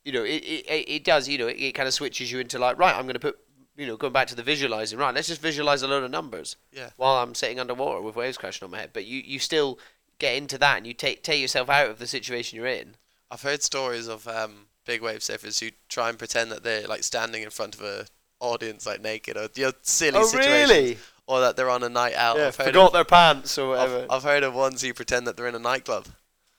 you 0.04 0.12
know, 0.12 0.24
it 0.24 0.44
it, 0.44 0.66
it 0.68 0.90
it 0.90 1.04
does. 1.04 1.28
You 1.28 1.38
know, 1.38 1.48
it, 1.48 1.58
it 1.58 1.72
kind 1.74 1.88
of 1.88 1.94
switches 1.94 2.32
you 2.32 2.40
into 2.40 2.58
like, 2.58 2.78
right, 2.80 2.96
I'm 2.96 3.04
going 3.04 3.14
to 3.14 3.20
put, 3.20 3.38
you 3.78 3.86
know, 3.86 3.98
going 3.98 4.14
back 4.14 4.28
to 4.30 4.36
the 4.36 4.44
visualizing. 4.44 4.98
Right, 4.98 5.14
let's 5.14 5.28
just 5.28 5.42
visualize 5.42 5.82
a 5.84 5.88
load 5.88 6.04
of 6.04 6.12
numbers 6.12 6.56
Yeah. 6.72 6.90
while 6.98 7.22
I'm 7.22 7.36
sitting 7.36 7.60
underwater 7.60 8.02
with 8.02 8.16
waves 8.16 8.38
crashing 8.38 8.66
on 8.66 8.72
my 8.72 8.80
head. 8.80 8.92
But 8.94 9.06
you 9.06 9.20
you 9.24 9.38
still 9.38 9.78
get 10.22 10.36
into 10.36 10.58
that 10.60 10.78
and 10.78 10.88
you 10.88 10.94
take 10.94 11.24
take 11.24 11.42
yourself 11.42 11.70
out 11.70 11.90
of 11.90 12.00
the 12.00 12.08
situation 12.08 12.56
you're 12.56 12.68
in. 12.68 12.96
I've 13.30 13.42
heard 13.42 13.62
stories 13.62 14.08
of 14.08 14.28
um, 14.28 14.68
big 14.86 15.02
wave 15.02 15.20
surfers 15.20 15.60
who 15.60 15.72
try 15.90 16.10
and 16.10 16.18
pretend 16.18 16.52
that 16.52 16.64
they're 16.64 16.88
like 16.88 17.04
standing 17.04 17.44
in 17.44 17.50
front 17.50 17.76
of 17.76 17.82
a 17.82 18.06
audience 18.40 18.86
like 18.86 19.02
naked 19.02 19.38
or 19.38 19.48
you 19.56 19.66
know, 19.66 19.72
silly 19.82 20.24
situations, 20.24 21.00
or 21.28 21.42
that 21.42 21.56
they're 21.56 21.70
on 21.70 21.84
a 21.84 21.90
night 21.90 22.16
out. 22.16 22.38
Yeah, 22.38 22.48
I've 22.48 22.56
heard 22.56 22.68
forgot 22.68 22.88
of, 22.88 22.94
their 22.94 23.06
pants 23.06 23.58
or 23.58 23.70
whatever. 23.70 24.04
I've, 24.04 24.12
I've 24.12 24.24
heard 24.24 24.44
of 24.44 24.54
ones 24.54 24.82
who 24.82 24.94
pretend 24.94 25.28
that 25.28 25.38
they're 25.38 25.48
in 25.48 25.56
a 25.56 25.60
nightclub 25.60 26.08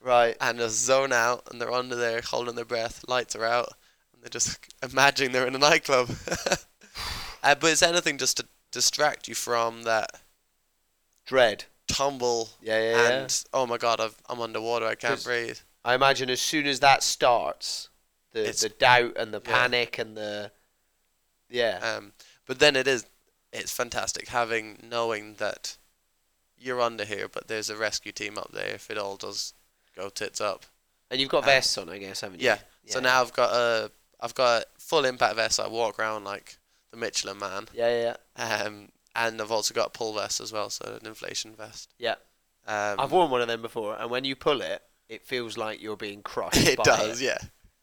right. 0.01 0.35
and 0.41 0.59
just 0.59 0.83
zone 0.83 1.13
out 1.13 1.47
and 1.51 1.59
they're 1.59 1.71
under 1.71 1.95
there 1.95 2.21
holding 2.21 2.55
their 2.55 2.65
breath, 2.65 3.03
lights 3.07 3.35
are 3.35 3.45
out, 3.45 3.69
and 4.13 4.21
they're 4.21 4.29
just 4.29 4.59
imagining 4.83 5.31
they're 5.31 5.47
in 5.47 5.55
a 5.55 5.59
nightclub. 5.59 6.09
uh, 7.43 7.55
but 7.55 7.71
it's 7.71 7.81
anything 7.81 8.17
just 8.17 8.37
to 8.37 8.45
distract 8.71 9.27
you 9.27 9.35
from 9.35 9.83
that 9.83 10.21
Dread. 11.25 11.65
Tumble 11.87 12.49
Yeah, 12.61 12.79
yeah, 12.79 12.91
yeah. 12.91 13.09
and 13.23 13.43
oh 13.53 13.65
my 13.65 13.77
god, 13.77 13.99
I've, 13.99 14.15
I'm 14.29 14.41
underwater, 14.41 14.85
I 14.85 14.95
can't 14.95 15.13
'Cause- 15.15 15.23
breathe. 15.25 15.57
I 15.85 15.95
imagine 15.95 16.29
as 16.29 16.39
soon 16.41 16.65
as 16.65 16.79
that 16.79 17.03
starts, 17.03 17.89
the 18.31 18.39
It's- 18.41 18.61
the 18.61 18.69
doubt 18.69 19.17
and 19.17 19.33
the 19.33 19.41
yeah. 19.45 19.51
panic 19.51 19.97
and 19.97 20.15
the 20.17 20.51
yeah. 21.49 21.79
Um, 21.97 22.13
but 22.45 22.59
then 22.59 22.75
it 22.75 22.87
is, 22.87 23.05
it's 23.51 23.71
fantastic 23.71 24.29
having 24.29 24.79
knowing 24.89 25.35
that 25.35 25.77
you're 26.57 26.81
under 26.81 27.03
here, 27.05 27.27
but 27.27 27.47
there's 27.47 27.69
a 27.69 27.75
rescue 27.75 28.11
team 28.11 28.37
up 28.37 28.51
there 28.53 28.67
if 28.73 28.89
it 28.89 28.97
all 28.97 29.17
does 29.17 29.53
go 29.95 30.09
tits 30.09 30.39
up. 30.41 30.65
and 31.11 31.19
you've 31.19 31.29
got 31.29 31.39
um, 31.43 31.45
vests 31.45 31.77
on, 31.77 31.89
I 31.89 31.97
guess, 31.99 32.21
haven't 32.21 32.39
you? 32.39 32.45
Yeah. 32.47 32.57
So 32.87 32.99
now 32.99 33.21
I've 33.21 33.33
got 33.33 33.53
a, 33.53 33.91
I've 34.19 34.33
got 34.33 34.63
a 34.63 34.65
full 34.79 35.05
impact 35.05 35.35
vest. 35.35 35.59
I 35.59 35.67
walk 35.67 35.99
around 35.99 36.23
like 36.23 36.57
the 36.91 36.97
Michelin 36.97 37.37
man. 37.37 37.67
Yeah, 37.73 37.89
yeah, 37.89 38.15
yeah. 38.37 38.63
Um, 38.65 38.89
and 39.15 39.41
I've 39.41 39.51
also 39.51 39.73
got 39.73 39.87
a 39.87 39.89
pull 39.91 40.13
vest 40.13 40.39
as 40.41 40.51
well, 40.53 40.69
so 40.69 40.97
an 41.01 41.07
inflation 41.07 41.53
vest. 41.55 41.93
Yeah. 41.99 42.15
Um, 42.67 42.99
I've 42.99 43.11
worn 43.11 43.29
one 43.31 43.41
of 43.41 43.47
them 43.47 43.61
before, 43.61 43.95
and 43.99 44.09
when 44.09 44.23
you 44.23 44.35
pull 44.35 44.61
it, 44.61 44.81
it 45.09 45.25
feels 45.25 45.57
like 45.57 45.81
you're 45.81 45.97
being 45.97 46.21
crushed. 46.21 46.57
it 46.67 46.79
does, 46.83 47.21
It. 47.21 47.25
yeah. 47.25 47.37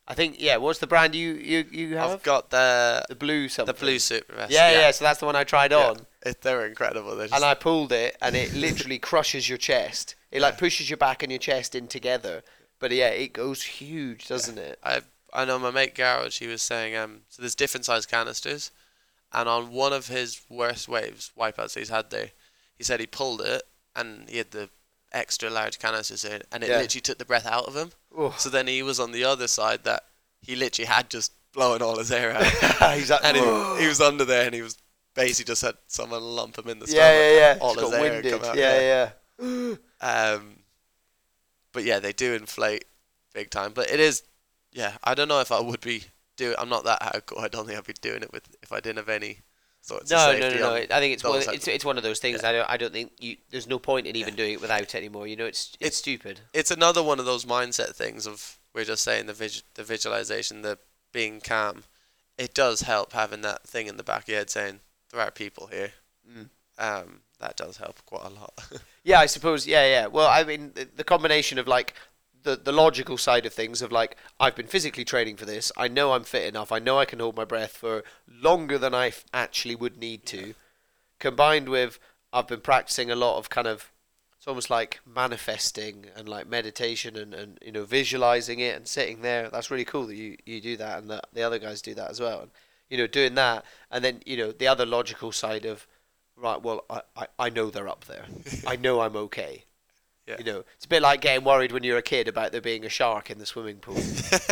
I 0.08 0.14
think 0.14 0.36
yeah. 0.40 0.56
What's 0.56 0.80
the 0.80 0.88
brand 0.88 1.14
you 1.14 1.34
you 1.34 1.64
you 1.70 1.96
have? 1.96 2.10
I've 2.10 2.22
got 2.24 2.50
the 2.50 3.04
the 3.08 3.14
blue 3.14 3.48
something. 3.48 3.72
the 3.72 3.78
blue 3.80 3.98
super 4.00 4.34
vest. 4.34 4.50
Yeah, 4.50 4.70
yeah, 4.72 4.90
So 4.90 5.04
that's 5.04 5.20
the 5.20 5.26
one 5.26 5.36
I 5.36 5.44
tried 5.44 5.70
Yeah. 5.70 5.90
on, 5.90 6.06
It, 6.26 6.40
they're 6.42 6.66
incredible. 6.66 7.14
They're 7.16 7.28
and 7.32 7.44
I 7.44 7.54
pulled 7.54 7.92
it, 7.92 8.16
and 8.20 8.34
it 8.34 8.52
literally 8.54 8.98
crushes 9.10 9.48
your 9.48 9.58
chest. 9.58 10.16
It 10.32 10.40
like 10.42 10.58
pushes 10.58 10.90
your 10.90 10.96
back 10.96 11.22
and 11.22 11.30
your 11.30 11.38
chest 11.38 11.74
in 11.76 11.86
together. 11.86 12.42
But 12.80 12.90
yeah, 12.90 13.08
it 13.10 13.32
goes 13.32 13.62
huge, 13.62 14.26
doesn't 14.26 14.58
it? 14.58 14.80
I 14.82 15.02
I 15.32 15.44
know 15.44 15.60
my 15.60 15.70
mate 15.70 15.94
Gearoid. 15.94 16.36
He 16.38 16.48
was 16.48 16.62
saying 16.62 16.96
um 16.96 17.20
so 17.28 17.42
there's 17.42 17.54
different 17.54 17.84
size 17.84 18.06
canisters, 18.06 18.72
and 19.32 19.48
on 19.48 19.72
one 19.72 19.92
of 19.92 20.08
his 20.08 20.40
worst 20.48 20.88
waves 20.88 21.30
wipeouts 21.38 21.78
he's 21.78 21.88
had 21.88 22.10
there, 22.10 22.30
he 22.76 22.84
said 22.84 23.00
he 23.00 23.06
pulled 23.06 23.40
it 23.40 23.62
and 23.96 24.28
he 24.28 24.38
had 24.38 24.50
the 24.52 24.68
extra 25.12 25.50
large 25.50 25.78
canisters 25.78 26.24
in, 26.24 26.42
and 26.52 26.62
it 26.62 26.68
Yeah. 26.70 26.78
literally 26.78 27.00
took 27.00 27.18
the 27.18 27.24
breath 27.24 27.46
out 27.46 27.64
of 27.66 27.74
him. 27.74 27.90
Oh. 28.16 28.34
So 28.38 28.48
then 28.48 28.66
he 28.66 28.82
was 28.82 29.00
on 29.00 29.12
the 29.12 29.24
other 29.24 29.48
side 29.48 29.84
that 29.84 30.04
he 30.40 30.54
literally 30.56 30.86
had 30.86 31.10
just 31.10 31.32
blowing 31.52 31.82
all 31.82 31.98
his 31.98 32.12
air 32.12 32.32
out, 32.32 32.44
He's 32.96 33.10
and 33.10 33.36
he, 33.36 33.42
he 33.82 33.88
was 33.88 34.00
under 34.00 34.24
there 34.24 34.46
and 34.46 34.54
he 34.54 34.62
was 34.62 34.78
basically 35.14 35.50
just 35.50 35.62
had 35.62 35.74
someone 35.88 36.22
lump 36.22 36.56
him 36.56 36.68
in 36.68 36.78
the 36.78 36.86
stomach. 36.86 37.02
yeah, 37.02 37.18
yeah, 37.30 37.36
yeah. 37.54 37.58
All 37.60 37.74
Just 37.74 37.86
his 37.86 37.94
air 37.94 38.00
winded. 38.12 38.32
come 38.32 38.44
out. 38.50 38.56
yeah, 38.56 39.10
yeah. 39.40 39.74
Um, 40.00 40.56
but 41.72 41.84
yeah, 41.84 41.98
they 41.98 42.12
do 42.12 42.34
inflate 42.34 42.84
big 43.34 43.50
time. 43.50 43.72
But 43.74 43.90
it 43.90 44.00
is, 44.00 44.22
yeah. 44.72 44.92
I 45.04 45.14
don't 45.14 45.28
know 45.28 45.40
if 45.40 45.52
I 45.52 45.60
would 45.60 45.80
be 45.80 46.04
do. 46.44 46.54
I'm 46.58 46.68
not 46.68 46.84
that 46.84 47.00
hardcore. 47.02 47.42
I 47.44 47.48
don't 47.48 47.66
think 47.66 47.78
I'd 47.78 47.84
be 47.86 47.92
doing 47.94 48.22
it 48.22 48.32
with 48.32 48.44
if 48.62 48.72
I 48.72 48.80
didn't 48.80 48.98
have 48.98 49.08
any 49.08 49.38
sorts 49.82 50.10
No, 50.10 50.32
no, 50.32 50.50
no, 50.50 50.58
no. 50.60 50.74
I 50.74 50.86
think 50.86 51.14
it's 51.14 51.24
one. 51.24 51.40
It's, 51.40 51.68
it's 51.68 51.84
one 51.84 51.96
of 51.96 52.02
those 52.02 52.18
things. 52.18 52.42
I 52.44 52.52
don't. 52.52 52.68
I 52.70 52.76
don't 52.76 52.92
think 52.92 53.12
you. 53.18 53.36
There's 53.50 53.66
no 53.68 53.78
point 53.78 54.06
in 54.06 54.16
even 54.16 54.34
Yeah. 54.34 54.36
doing 54.38 54.52
it 54.54 54.60
without 54.60 54.94
anymore. 54.94 55.26
You 55.26 55.36
know, 55.36 55.46
it's 55.46 55.68
it's 55.74 55.76
It's- 55.80 55.96
stupid. 55.96 56.40
It's 56.52 56.70
another 56.70 57.02
one 57.02 57.18
of 57.18 57.26
those 57.26 57.44
mindset 57.44 57.94
things 57.94 58.26
of 58.26 58.58
we're 58.74 58.84
just 58.84 59.02
saying 59.04 59.26
the 59.26 59.32
vis- 59.34 59.62
the 59.74 59.84
visualization, 59.84 60.62
the 60.62 60.78
being 61.12 61.40
calm. 61.40 61.84
It 62.38 62.54
does 62.54 62.82
help 62.82 63.12
having 63.12 63.42
that 63.42 63.66
thing 63.68 63.86
in 63.86 63.96
the 63.98 64.02
back 64.02 64.22
of 64.22 64.28
your 64.28 64.38
head 64.38 64.50
saying 64.50 64.80
there 65.10 65.20
are 65.20 65.30
people 65.30 65.66
here. 65.66 65.92
Mm. 66.28 66.48
Um, 66.78 67.20
that 67.38 67.56
does 67.56 67.76
help 67.78 68.04
quite 68.06 68.24
a 68.24 68.30
lot. 68.30 68.52
Yeah, 69.02 69.18
I 69.18 69.26
suppose. 69.26 69.66
Yeah, 69.66 69.86
yeah. 69.86 70.06
Well, 70.08 70.28
I 70.28 70.44
mean, 70.44 70.72
the, 70.74 70.86
the 70.94 71.04
combination 71.04 71.58
of 71.58 71.66
like 71.66 71.94
the 72.42 72.56
the 72.56 72.72
logical 72.72 73.18
side 73.18 73.46
of 73.46 73.52
things 73.52 73.82
of 73.82 73.92
like 73.92 74.16
I've 74.38 74.56
been 74.56 74.66
physically 74.66 75.04
training 75.04 75.36
for 75.36 75.44
this. 75.44 75.72
I 75.76 75.88
know 75.88 76.12
I'm 76.12 76.24
fit 76.24 76.46
enough. 76.46 76.72
I 76.72 76.78
know 76.78 76.98
I 76.98 77.04
can 77.04 77.20
hold 77.20 77.36
my 77.36 77.44
breath 77.44 77.72
for 77.72 78.02
longer 78.28 78.78
than 78.78 78.94
I 78.94 79.08
f- 79.08 79.24
actually 79.32 79.74
would 79.74 79.98
need 79.98 80.26
to. 80.26 80.54
Combined 81.18 81.68
with 81.68 81.98
I've 82.32 82.48
been 82.48 82.60
practicing 82.60 83.10
a 83.10 83.16
lot 83.16 83.38
of 83.38 83.50
kind 83.50 83.66
of 83.66 83.92
it's 84.36 84.48
almost 84.48 84.70
like 84.70 85.00
manifesting 85.04 86.06
and 86.16 86.26
like 86.26 86.48
meditation 86.48 87.14
and, 87.16 87.34
and 87.34 87.58
you 87.62 87.72
know 87.72 87.84
visualizing 87.84 88.58
it 88.60 88.76
and 88.76 88.88
sitting 88.88 89.22
there. 89.22 89.50
That's 89.50 89.70
really 89.70 89.84
cool 89.84 90.06
that 90.06 90.16
you, 90.16 90.36
you 90.46 90.60
do 90.60 90.76
that 90.78 90.98
and 90.98 91.10
that 91.10 91.26
the 91.32 91.42
other 91.42 91.58
guys 91.58 91.82
do 91.82 91.94
that 91.94 92.10
as 92.10 92.20
well. 92.20 92.40
And 92.42 92.50
you 92.88 92.96
know 92.98 93.06
doing 93.06 93.34
that 93.34 93.64
and 93.90 94.04
then 94.04 94.20
you 94.24 94.36
know 94.36 94.52
the 94.52 94.66
other 94.66 94.86
logical 94.86 95.32
side 95.32 95.64
of 95.64 95.86
right. 96.36 96.60
Well, 96.62 96.84
I, 96.88 97.02
I, 97.16 97.26
I 97.38 97.50
know 97.50 97.70
they're 97.70 97.88
up 97.88 98.06
there. 98.06 98.24
I 98.66 98.76
know 98.76 99.00
I'm 99.00 99.16
okay. 99.16 99.64
Yeah. 100.30 100.36
You 100.38 100.44
know, 100.44 100.64
it's 100.76 100.84
a 100.84 100.88
bit 100.88 101.02
like 101.02 101.20
getting 101.20 101.44
worried 101.44 101.72
when 101.72 101.82
you're 101.82 101.98
a 101.98 102.02
kid 102.02 102.28
about 102.28 102.52
there 102.52 102.60
being 102.60 102.84
a 102.84 102.88
shark 102.88 103.30
in 103.30 103.38
the 103.38 103.46
swimming 103.46 103.78
pool. 103.78 104.00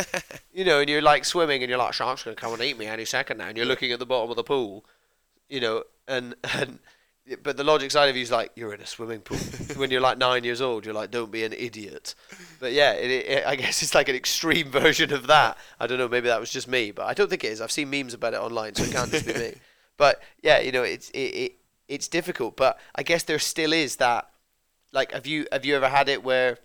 you 0.53 0.65
know, 0.65 0.81
and 0.81 0.89
you're 0.89 1.01
like 1.01 1.23
swimming 1.23 1.63
and 1.63 1.69
you're 1.69 1.79
like, 1.79 1.93
shark's 1.93 2.23
going 2.23 2.35
to 2.35 2.41
come 2.41 2.51
and 2.53 2.61
eat 2.61 2.77
me 2.77 2.85
any 2.85 3.05
second 3.05 3.37
now. 3.37 3.47
And 3.47 3.55
you're 3.55 3.65
looking 3.65 3.93
at 3.93 3.99
the 3.99 4.05
bottom 4.05 4.29
of 4.29 4.35
the 4.35 4.43
pool, 4.43 4.83
you 5.47 5.61
know, 5.61 5.83
and, 6.05 6.35
and, 6.55 6.79
but 7.43 7.55
the 7.55 7.63
logic 7.63 7.91
side 7.91 8.09
of 8.09 8.17
you 8.17 8.23
is 8.23 8.31
like, 8.31 8.51
you're 8.55 8.73
in 8.73 8.81
a 8.81 8.85
swimming 8.85 9.21
pool. 9.21 9.37
when 9.77 9.89
you're 9.89 10.01
like 10.01 10.17
nine 10.17 10.43
years 10.43 10.59
old, 10.59 10.83
you're 10.83 10.93
like, 10.93 11.11
don't 11.11 11.31
be 11.31 11.45
an 11.45 11.53
idiot. 11.53 12.13
But 12.59 12.73
yeah, 12.73 12.91
it, 12.93 13.09
it, 13.09 13.45
I 13.45 13.55
guess 13.55 13.81
it's 13.81 13.95
like 13.95 14.09
an 14.09 14.15
extreme 14.15 14.69
version 14.71 15.13
of 15.13 15.27
that. 15.27 15.57
I 15.79 15.87
don't 15.87 15.97
know, 15.97 16.09
maybe 16.09 16.27
that 16.27 16.41
was 16.41 16.51
just 16.51 16.67
me, 16.67 16.91
but 16.91 17.05
I 17.05 17.13
don't 17.13 17.29
think 17.29 17.45
it 17.45 17.53
is. 17.53 17.61
I've 17.61 17.71
seen 17.71 17.89
memes 17.89 18.13
about 18.13 18.33
it 18.33 18.41
online, 18.41 18.75
so 18.75 18.83
it 18.83 18.91
can't 18.91 19.09
just 19.09 19.25
be 19.25 19.33
me. 19.33 19.53
But 19.95 20.21
yeah, 20.41 20.59
you 20.59 20.73
know, 20.73 20.83
it's, 20.83 21.09
it, 21.11 21.19
it, 21.19 21.51
it's 21.87 22.07
difficult, 22.09 22.57
but 22.57 22.77
I 22.95 23.03
guess 23.03 23.23
there 23.23 23.39
still 23.39 23.71
is 23.71 23.97
that 23.97 24.29
like 24.91 25.11
have 25.11 25.25
you 25.27 25.47
have 25.51 25.65
you 25.65 25.75
ever 25.75 25.89
had 25.89 26.09
it 26.09 26.23
where 26.23 26.57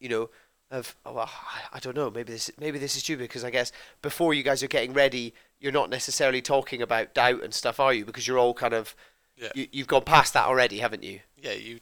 you 0.00 0.08
know 0.08 0.30
of 0.70 0.94
oh, 1.06 1.12
well, 1.12 1.30
I- 1.30 1.76
I 1.76 1.78
don't 1.78 1.96
know 1.96 2.10
maybe 2.10 2.32
this 2.32 2.50
maybe 2.58 2.78
this 2.78 2.96
is 2.96 3.02
stupid 3.02 3.22
because 3.24 3.44
I 3.44 3.50
guess 3.50 3.70
before 4.02 4.34
you 4.34 4.42
guys 4.42 4.62
are 4.62 4.68
getting 4.68 4.92
ready 4.92 5.34
you're 5.60 5.72
not 5.72 5.90
necessarily 5.90 6.42
talking 6.42 6.82
about 6.82 7.14
doubt 7.14 7.42
and 7.42 7.54
stuff 7.54 7.78
are 7.80 7.92
you 7.94 8.04
because 8.04 8.26
you're 8.26 8.38
all 8.38 8.54
kind 8.54 8.74
of 8.74 8.94
Yeah. 9.36 9.52
you, 9.54 9.68
you've 9.72 9.86
gone 9.86 10.02
past 10.04 10.34
that 10.34 10.46
already 10.46 10.78
haven't 10.78 11.02
you 11.04 11.20
yeah, 11.36 11.52
you. 11.52 11.80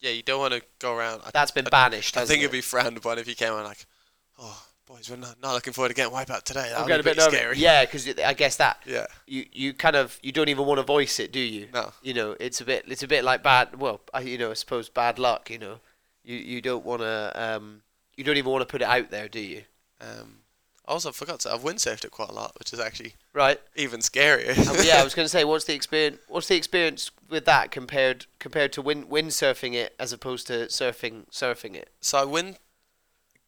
Yeah, 0.00 0.10
you 0.10 0.22
don't 0.22 0.40
want 0.40 0.52
to 0.54 0.62
go 0.78 0.94
around. 0.94 1.22
I, 1.24 1.30
that's 1.32 1.50
been 1.50 1.66
I- 1.66 1.70
banished 1.70 2.16
I 2.16 2.20
hasn't 2.20 2.34
think 2.34 2.42
it? 2.42 2.44
it'd 2.46 2.52
be 2.52 2.60
frowned 2.62 2.96
upon 2.96 3.18
if 3.18 3.26
you 3.28 3.34
came 3.34 3.52
on 3.52 3.64
like, 3.64 3.86
oh, 4.38 4.65
boys, 4.86 5.10
we're 5.10 5.16
not, 5.16 5.36
not 5.42 5.52
looking 5.54 5.72
forward 5.72 5.88
to 5.88 5.94
getting 5.94 6.12
wipeout 6.12 6.42
today. 6.42 6.68
That 6.70 6.80
I'm 6.80 6.86
getting 6.86 7.04
be 7.04 7.10
a 7.10 7.14
bit 7.14 7.18
nervous. 7.18 7.34
scary. 7.38 7.58
yeah 7.58 7.84
because 7.84 8.08
I 8.18 8.32
guess 8.34 8.56
that 8.56 8.78
Yeah. 8.86 9.06
you 9.26 9.44
you 9.52 9.74
kind 9.74 9.96
of 9.96 10.18
you 10.22 10.32
don't 10.32 10.48
even 10.48 10.64
want 10.66 10.78
to 10.78 10.84
voice 10.84 11.18
it 11.18 11.32
do 11.32 11.40
you 11.40 11.68
No. 11.72 11.92
you 12.02 12.14
know 12.14 12.36
it's 12.38 12.60
a 12.60 12.64
bit 12.64 12.84
it's 12.86 13.02
a 13.02 13.08
bit 13.08 13.24
like 13.24 13.42
bad 13.42 13.78
well 13.80 14.00
I, 14.14 14.20
you 14.20 14.38
know 14.38 14.50
I 14.50 14.54
suppose 14.54 14.88
bad 14.88 15.18
luck 15.18 15.50
you 15.50 15.58
know 15.58 15.80
you 16.24 16.36
you 16.36 16.60
don't 16.60 16.84
want 16.84 17.02
to 17.02 17.32
um 17.34 17.82
you 18.16 18.24
don't 18.24 18.36
even 18.36 18.50
want 18.52 18.62
to 18.62 18.66
put 18.70 18.80
it 18.82 18.88
out 18.88 19.10
there 19.10 19.28
do 19.28 19.40
you 19.40 19.62
Um, 20.00 20.38
also, 20.88 21.08
I 21.08 21.12
forgot 21.12 21.40
to. 21.40 21.52
I've 21.52 21.62
windsurfed 21.62 22.04
it 22.04 22.12
quite 22.12 22.28
a 22.28 22.32
lot, 22.32 22.52
which 22.60 22.72
is 22.72 22.78
actually 22.78 23.14
right 23.32 23.60
even 23.74 23.98
scarier. 23.98 24.56
Um, 24.68 24.76
yeah, 24.86 25.00
I 25.00 25.02
was 25.04 25.16
going 25.16 25.24
to 25.26 25.28
say, 25.28 25.42
what's 25.50 25.64
the 25.64 25.74
experience? 25.74 26.18
What's 26.28 26.46
the 26.46 26.54
experience 26.54 27.10
with 27.28 27.44
that 27.46 27.72
compared 27.72 28.26
compared 28.38 28.72
to 28.74 28.82
wind 28.82 29.06
windsurfing 29.10 29.74
it 29.74 29.96
as 29.98 30.12
opposed 30.12 30.46
to 30.46 30.66
surfing 30.66 31.28
surfing 31.32 31.74
it? 31.74 31.90
So 32.00 32.18
I 32.18 32.24
win. 32.24 32.56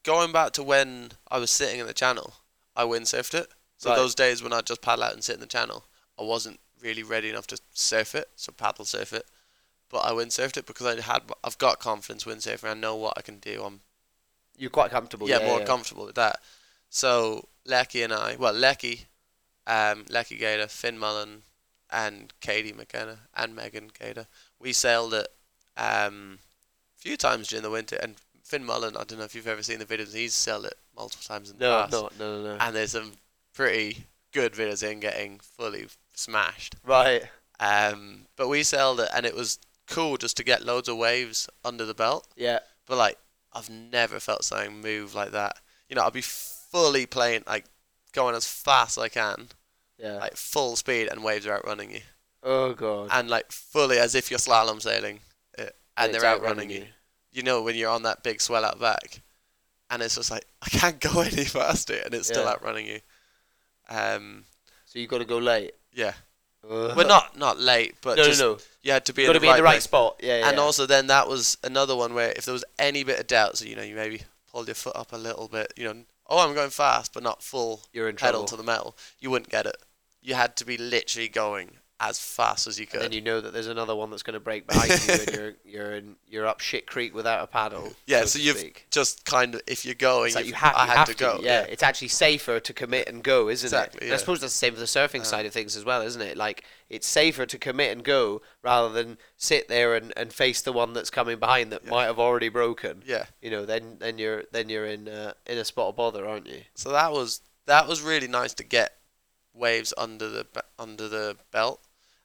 Going 0.08 0.32
back 0.32 0.52
to 0.52 0.62
when 0.62 1.12
I 1.30 1.36
was 1.38 1.50
sitting 1.50 1.80
in 1.80 1.86
the 1.86 1.92
channel, 1.92 2.32
I 2.74 2.84
windsurfed 2.84 3.34
it. 3.34 3.50
So 3.76 3.90
Right. 3.90 3.96
those 3.96 4.14
days 4.14 4.42
when 4.42 4.54
I'd 4.54 4.64
just 4.64 4.80
paddle 4.80 5.04
out 5.04 5.12
and 5.12 5.22
sit 5.22 5.34
in 5.34 5.40
the 5.40 5.46
channel, 5.46 5.84
I 6.18 6.22
wasn't 6.22 6.60
really 6.80 7.02
ready 7.02 7.28
enough 7.28 7.46
to 7.48 7.58
surf 7.74 8.14
it, 8.14 8.30
so 8.34 8.50
paddle 8.50 8.86
surf 8.86 9.12
it. 9.12 9.26
But 9.90 9.98
I 10.06 10.12
windsurfed 10.12 10.56
it 10.56 10.64
because 10.64 10.86
I 10.86 10.98
had 11.02 11.24
I've 11.44 11.58
got 11.58 11.78
confidence 11.78 12.24
windsurfing. 12.24 12.70
I 12.70 12.72
know 12.72 12.96
what 12.96 13.18
I 13.18 13.20
can 13.20 13.38
do. 13.38 13.62
I'm 13.62 13.82
You're 14.56 14.70
quite 14.70 14.90
comfortable. 14.90 15.28
yeah, 15.28 15.40
Yeah, 15.40 15.46
more 15.46 15.58
yeah. 15.60 15.66
comfortable 15.66 16.06
with 16.06 16.14
that. 16.14 16.40
So 16.88 17.48
Lecky 17.66 18.02
and 18.02 18.12
I, 18.14 18.36
well, 18.36 18.54
Lecky, 18.54 19.08
um, 19.66 20.06
Lecky 20.08 20.38
Gator, 20.38 20.68
Finn 20.68 20.98
Mullen, 20.98 21.42
and 21.90 22.32
Katie 22.40 22.72
McKenna 22.72 23.18
and 23.34 23.54
Megan 23.54 23.90
Gator, 23.98 24.26
we 24.58 24.72
sailed 24.72 25.12
it 25.12 25.28
um, 25.76 26.38
a 26.96 27.00
few 27.02 27.18
times 27.18 27.48
during 27.48 27.62
the 27.62 27.70
winter. 27.70 27.96
And 27.96 28.16
Finn 28.48 28.64
Mullen, 28.64 28.96
I 28.96 29.04
don't 29.04 29.18
know 29.18 29.24
if 29.24 29.34
you've 29.34 29.46
ever 29.46 29.62
seen 29.62 29.78
the 29.78 29.84
videos, 29.84 30.14
he's 30.14 30.32
sailed 30.34 30.64
it 30.64 30.74
multiple 30.96 31.22
times 31.22 31.50
in 31.50 31.58
the 31.58 31.64
No, 31.66 31.80
past. 31.82 31.92
no, 31.92 32.10
no, 32.18 32.42
no, 32.42 32.56
no. 32.56 32.58
And 32.64 32.74
there's 32.74 32.92
some 32.92 33.12
pretty 33.52 34.06
good 34.32 34.54
videos 34.54 34.82
in 34.88 35.00
getting 35.00 35.38
fully 35.38 35.86
smashed. 36.14 36.76
Right. 36.82 37.24
Um, 37.60 38.26
but 38.36 38.48
we 38.48 38.62
sailed 38.62 39.00
it, 39.00 39.10
and 39.14 39.26
it 39.26 39.34
was 39.36 39.58
cool 39.86 40.16
just 40.16 40.36
to 40.38 40.44
get 40.44 40.64
loads 40.64 40.88
of 40.88 40.96
waves 40.96 41.48
under 41.64 41.84
the 41.84 41.92
belt. 41.94 42.26
Yeah. 42.36 42.60
But 42.86 42.96
like, 42.96 43.18
I've 43.52 43.68
never 43.68 44.18
felt 44.18 44.44
something 44.44 44.80
move 44.80 45.14
like 45.14 45.32
that. 45.32 45.56
You 45.90 45.96
know, 45.96 46.02
I'll 46.02 46.10
be 46.10 46.22
fully 46.22 47.04
playing, 47.06 47.44
like, 47.46 47.66
going 48.12 48.34
as 48.34 48.46
fast 48.46 48.96
as 48.96 49.04
I 49.04 49.08
can, 49.08 49.48
Yeah. 49.98 50.14
like 50.14 50.36
full 50.36 50.76
speed, 50.76 51.08
and 51.08 51.22
waves 51.22 51.46
are 51.46 51.52
outrunning 51.56 51.90
you, 51.90 52.00
oh 52.42 52.72
god. 52.72 53.10
and 53.12 53.28
like 53.28 53.52
fully 53.52 53.98
as 53.98 54.14
if 54.14 54.30
you're 54.30 54.38
slalom 54.38 54.80
sailing, 54.80 55.20
uh, 55.58 55.66
and 55.98 56.14
they're 56.14 56.24
outrunning 56.24 56.70
you. 56.70 56.78
You 56.80 56.86
know, 57.42 57.62
when 57.62 57.76
you're 57.76 57.90
on 57.90 58.02
that 58.04 58.22
big 58.22 58.40
swell 58.40 58.64
out 58.64 58.80
back, 58.80 59.20
and 59.90 60.02
it's 60.02 60.16
just 60.16 60.30
like 60.30 60.46
I 60.62 60.68
can't 60.68 61.00
go 61.00 61.20
any 61.20 61.44
faster, 61.44 61.94
and 62.04 62.14
it's 62.14 62.28
still 62.28 62.46
outrunning 62.46 62.86
you. 62.86 63.00
Um, 63.88 64.44
So 64.86 64.98
you've 64.98 65.10
got 65.10 65.18
to 65.18 65.24
go 65.24 65.38
late. 65.38 65.72
yeah. 65.92 66.12
Ugh. 66.68 66.96
Well, 66.96 67.06
not 67.06 67.38
not 67.38 67.58
late, 67.58 67.94
but 68.02 68.16
no, 68.18 68.24
just 68.24 68.40
no, 68.40 68.54
no. 68.54 68.58
you 68.82 68.92
had 68.92 69.04
to 69.06 69.12
be 69.12 69.24
in 69.24 69.28
to 69.28 69.34
the 69.34 69.40
be 69.40 69.46
right, 69.46 69.52
in 69.54 69.56
the 69.58 69.62
right 69.62 69.72
place. 69.74 69.84
spot. 69.84 70.16
Yeah, 70.20 70.40
yeah. 70.40 70.48
And 70.50 70.58
also, 70.58 70.86
then 70.86 71.06
that 71.06 71.28
was 71.28 71.56
another 71.62 71.94
one 71.94 72.14
where 72.14 72.32
if 72.32 72.44
there 72.44 72.52
was 72.52 72.64
any 72.78 73.04
bit 73.04 73.20
of 73.20 73.26
doubt, 73.28 73.56
so 73.58 73.64
you 73.64 73.76
know, 73.76 73.82
you 73.82 73.94
maybe 73.94 74.22
pulled 74.50 74.66
your 74.66 74.74
foot 74.74 74.96
up 74.96 75.12
a 75.12 75.16
little 75.16 75.46
bit, 75.46 75.72
you 75.76 75.84
know, 75.84 75.94
oh, 76.26 76.46
I'm 76.46 76.54
going 76.54 76.70
fast, 76.70 77.14
but 77.14 77.22
not 77.22 77.42
full 77.44 77.82
you're 77.92 78.08
in 78.08 78.16
pedal 78.16 78.40
trouble. 78.40 78.46
to 78.48 78.56
the 78.56 78.62
metal, 78.64 78.96
you 79.20 79.30
wouldn't 79.30 79.50
get 79.50 79.66
it. 79.66 79.76
You 80.20 80.34
had 80.34 80.56
to 80.56 80.64
be 80.66 80.76
literally 80.76 81.28
going 81.28 81.76
as 82.00 82.18
fast 82.20 82.68
as 82.68 82.78
you 82.78 82.84
and 82.84 82.90
could. 82.92 83.00
then 83.02 83.12
you 83.12 83.20
know 83.20 83.40
that 83.40 83.52
there's 83.52 83.66
another 83.66 83.96
one 83.96 84.08
that's 84.08 84.22
going 84.22 84.34
to 84.34 84.40
break 84.40 84.68
behind 84.68 84.90
you, 85.06 85.14
and 85.14 85.30
you're 85.32 85.54
you're 85.64 85.94
in 85.96 86.14
you're 86.28 86.46
up 86.46 86.60
shit 86.60 86.86
creek 86.86 87.12
without 87.12 87.42
a 87.42 87.46
paddle. 87.48 87.92
yeah, 88.06 88.20
so, 88.20 88.26
so 88.26 88.38
you've 88.38 88.56
speak. 88.58 88.86
just 88.90 89.24
kind 89.24 89.56
of, 89.56 89.62
if 89.66 89.84
you're 89.84 89.96
going, 89.96 90.32
like 90.34 90.46
you've- 90.46 90.56
I 90.62 90.84
you 90.84 90.90
had 90.90 90.96
have 90.98 91.08
to 91.08 91.14
go. 91.16 91.40
Yeah. 91.42 91.62
it's 91.62 91.82
actually 91.82 92.08
safer 92.08 92.60
to 92.60 92.72
commit 92.72 93.08
and 93.08 93.24
go, 93.24 93.48
isn't 93.48 93.66
Exactly, 93.66 94.06
it? 94.06 94.08
Yeah. 94.10 94.14
I 94.14 94.16
suppose 94.18 94.40
that's 94.40 94.52
the 94.52 94.58
same 94.58 94.74
for 94.74 94.80
the 94.80 94.86
surfing 94.86 95.24
side 95.24 95.44
of 95.46 95.52
things 95.52 95.76
as 95.76 95.84
well, 95.84 96.02
isn't 96.02 96.22
it? 96.22 96.36
Like 96.36 96.64
it's 96.88 97.06
safer 97.06 97.46
to 97.46 97.58
commit 97.58 97.90
and 97.90 98.04
go 98.04 98.42
rather 98.62 98.90
than 98.90 99.18
sit 99.36 99.66
there 99.68 99.96
and, 99.96 100.12
and 100.16 100.32
face 100.32 100.60
the 100.62 100.72
one 100.72 100.92
that's 100.92 101.10
coming 101.10 101.38
behind 101.40 101.72
that 101.72 101.82
Yeah. 101.84 101.90
might 101.90 102.04
have 102.04 102.20
already 102.20 102.48
broken. 102.48 103.02
Yeah. 103.04 103.24
You 103.42 103.50
know, 103.50 103.64
then 103.66 103.96
then 103.98 104.18
you're 104.18 104.44
then 104.52 104.68
you're 104.68 104.86
in 104.86 105.08
uh, 105.08 105.32
in 105.46 105.58
a 105.58 105.64
spot 105.64 105.88
of 105.88 105.96
bother, 105.96 106.28
aren't 106.28 106.46
you? 106.46 106.60
So 106.74 106.90
that 106.92 107.10
was 107.10 107.40
that 107.66 107.88
was 107.88 108.02
really 108.02 108.28
nice 108.28 108.54
to 108.54 108.64
get 108.64 108.94
waves 109.52 109.92
under 109.98 110.28
the 110.28 110.46
under 110.78 111.08
the 111.08 111.36
belt, 111.50 111.80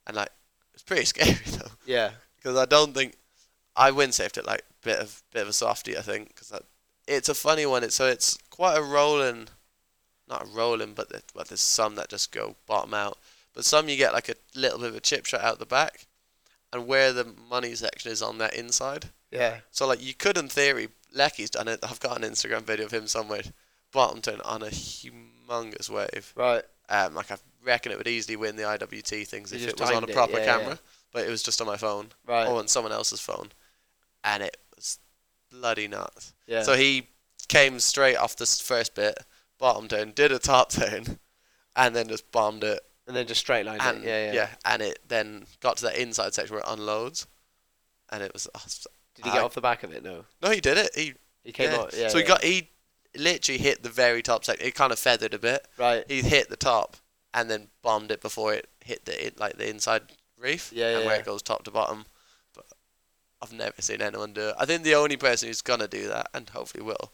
and 0.08 0.16
like 0.18 0.30
it's 0.74 0.84
pretty 0.84 1.06
scary 1.14 1.38
though. 1.46 1.72
Yeah. 1.86 2.12
because 2.38 2.58
I 2.58 2.66
don't 2.66 2.94
think 2.94 3.16
I 3.76 3.92
windsurfed 3.92 4.38
it 4.38 4.46
like 4.46 4.64
bit 4.84 5.00
of 5.00 5.24
bit 5.32 5.44
of 5.44 5.48
a 5.50 5.54
softie. 5.54 5.98
I 5.98 6.02
think 6.02 6.30
because 6.30 6.52
it's 7.08 7.30
a 7.30 7.36
funny 7.36 7.66
one. 7.66 7.84
It's 7.84 7.96
so 7.96 8.08
it's 8.08 8.38
quite 8.50 8.78
a 8.78 8.84
rolling, 8.84 9.48
not 10.28 10.44
a 10.44 10.46
rolling, 10.46 10.94
but 10.94 11.10
the, 11.10 11.22
but 11.34 11.48
there's 11.50 11.62
some 11.62 11.96
that 11.96 12.10
just 12.10 12.32
go 12.32 12.56
bottom 12.68 12.94
out. 12.94 13.18
But 13.54 13.66
some 13.66 13.90
you 13.90 13.98
get 13.98 14.14
like 14.14 14.30
a 14.30 14.36
little 14.56 14.80
bit 14.80 14.90
of 14.90 14.96
a 14.96 15.02
chip 15.02 15.26
shot 15.26 15.42
out 15.42 15.60
the 15.60 15.66
back, 15.66 16.06
and 16.72 16.88
where 16.88 17.14
the 17.14 17.26
money 17.50 17.76
section 17.76 18.12
is 18.12 18.22
on 18.22 18.38
that 18.40 18.56
inside. 18.56 19.10
Yeah. 19.32 19.58
So 19.72 19.88
like 19.88 20.04
you 20.04 20.14
could 20.14 20.38
in 20.38 20.50
theory, 20.50 20.90
Lecky's 21.16 21.50
done 21.50 21.68
it. 21.68 21.80
I've 21.84 22.00
got 22.00 22.22
an 22.22 22.30
Instagram 22.30 22.62
video 22.62 22.86
of 22.86 22.94
him 22.94 23.08
somewhere, 23.08 23.42
bottom 23.92 24.22
turn 24.22 24.42
on 24.46 24.62
a 24.62 24.68
humongous 24.68 25.90
wave. 25.90 26.34
Right. 26.36 26.64
Um, 26.90 27.16
like 27.16 27.32
I 27.32 27.38
reckon 27.64 27.92
it 27.92 27.98
would 27.98 28.08
easily 28.08 28.36
win 28.36 28.56
the 28.56 28.64
IWT 28.64 29.28
things 29.28 29.52
You 29.52 29.60
if 29.60 29.70
it 29.70 29.80
was 29.80 29.92
on 29.92 30.04
a 30.04 30.08
proper 30.08 30.34
yeah, 30.34 30.40
yeah. 30.40 30.46
camera, 30.58 30.80
but 31.12 31.26
it 31.26 31.30
was 31.30 31.44
just 31.44 31.62
on 31.62 31.68
my 31.68 31.78
phone 31.78 32.08
Right. 32.26 32.48
or 32.48 32.60
on 32.60 32.68
someone 32.68 32.92
else's 32.92 33.20
phone, 33.20 33.52
and 34.24 34.44
it 34.44 34.58
was 34.76 35.00
bloody 35.52 35.88
nuts. 35.88 36.34
yeah. 36.48 36.64
So 36.64 36.76
he 36.76 37.08
came 37.48 37.80
straight 37.80 38.16
off 38.18 38.36
the 38.36 38.46
first 38.46 38.96
bit, 38.96 39.18
bottom 39.60 39.88
turn, 39.88 40.12
did 40.12 40.32
a 40.32 40.40
top 40.40 40.72
turn, 40.72 41.20
and 41.76 41.96
then 41.96 42.08
just 42.08 42.32
bombed 42.32 42.64
it, 42.64 42.80
and 43.08 43.16
then 43.16 43.28
just 43.28 43.42
straight 43.42 43.66
line 43.66 43.80
and 43.82 44.04
it. 44.04 44.08
Yeah, 44.08 44.34
yeah. 44.34 44.48
and 44.66 44.82
it 44.82 45.00
then 45.08 45.46
got 45.60 45.78
to 45.78 45.84
that 45.86 45.98
inside 45.98 46.34
section 46.34 46.56
where 46.56 46.64
it 46.64 46.70
unloads, 46.70 47.28
and 48.12 48.24
it 48.24 48.32
was. 48.34 48.48
oh, 48.56 48.62
Did 49.16 49.26
he 49.26 49.32
get 49.32 49.42
off 49.44 49.54
the 49.54 49.62
back 49.62 49.84
of 49.84 49.92
it? 49.92 50.04
No. 50.04 50.26
No, 50.42 50.50
he 50.52 50.60
did 50.62 50.78
it. 50.78 50.90
He 50.96 51.14
He 51.44 51.52
came 51.52 51.72
yeah. 51.72 51.78
out. 51.78 51.94
Yeah. 51.96 52.08
so 52.08 52.18
he 52.18 52.24
got 52.24 52.44
he 52.44 52.70
literally 53.16 53.60
hit 53.60 53.84
the 53.84 53.90
very 53.90 54.22
top 54.24 54.44
section. 54.46 54.66
It 54.66 54.74
kind 54.74 54.92
of 54.92 54.98
feathered 55.00 55.34
a 55.34 55.40
bit. 55.40 55.68
right. 55.78 56.04
He 56.10 56.22
hit 56.22 56.50
the 56.50 56.56
top 56.56 56.98
and 57.34 57.50
then 57.50 57.68
bombed 57.82 58.12
it 58.12 58.22
before 58.22 58.54
it 58.54 58.68
hit 58.84 59.06
the 59.06 59.28
it, 59.28 59.40
like 59.40 59.58
the 59.58 59.70
inside 59.70 60.04
reef 60.38 60.72
Yeah, 60.74 60.90
and 60.90 61.02
yeah, 61.02 61.06
where 61.08 61.20
it 61.20 61.26
goes 61.26 61.42
top 61.42 61.64
to 61.64 61.72
bottom. 61.72 62.06
But 62.56 62.66
I've 63.42 63.54
never 63.54 63.82
seen 63.82 64.02
anyone 64.02 64.34
do 64.34 64.50
it. 64.50 64.56
I 64.60 64.66
think 64.66 64.84
the 64.84 64.96
only 64.96 65.18
person 65.18 65.48
who's 65.48 65.62
gonna 65.62 65.88
do 65.88 66.08
that 66.10 66.28
and 66.34 66.50
hopefully 66.50 66.84
will 66.84 67.12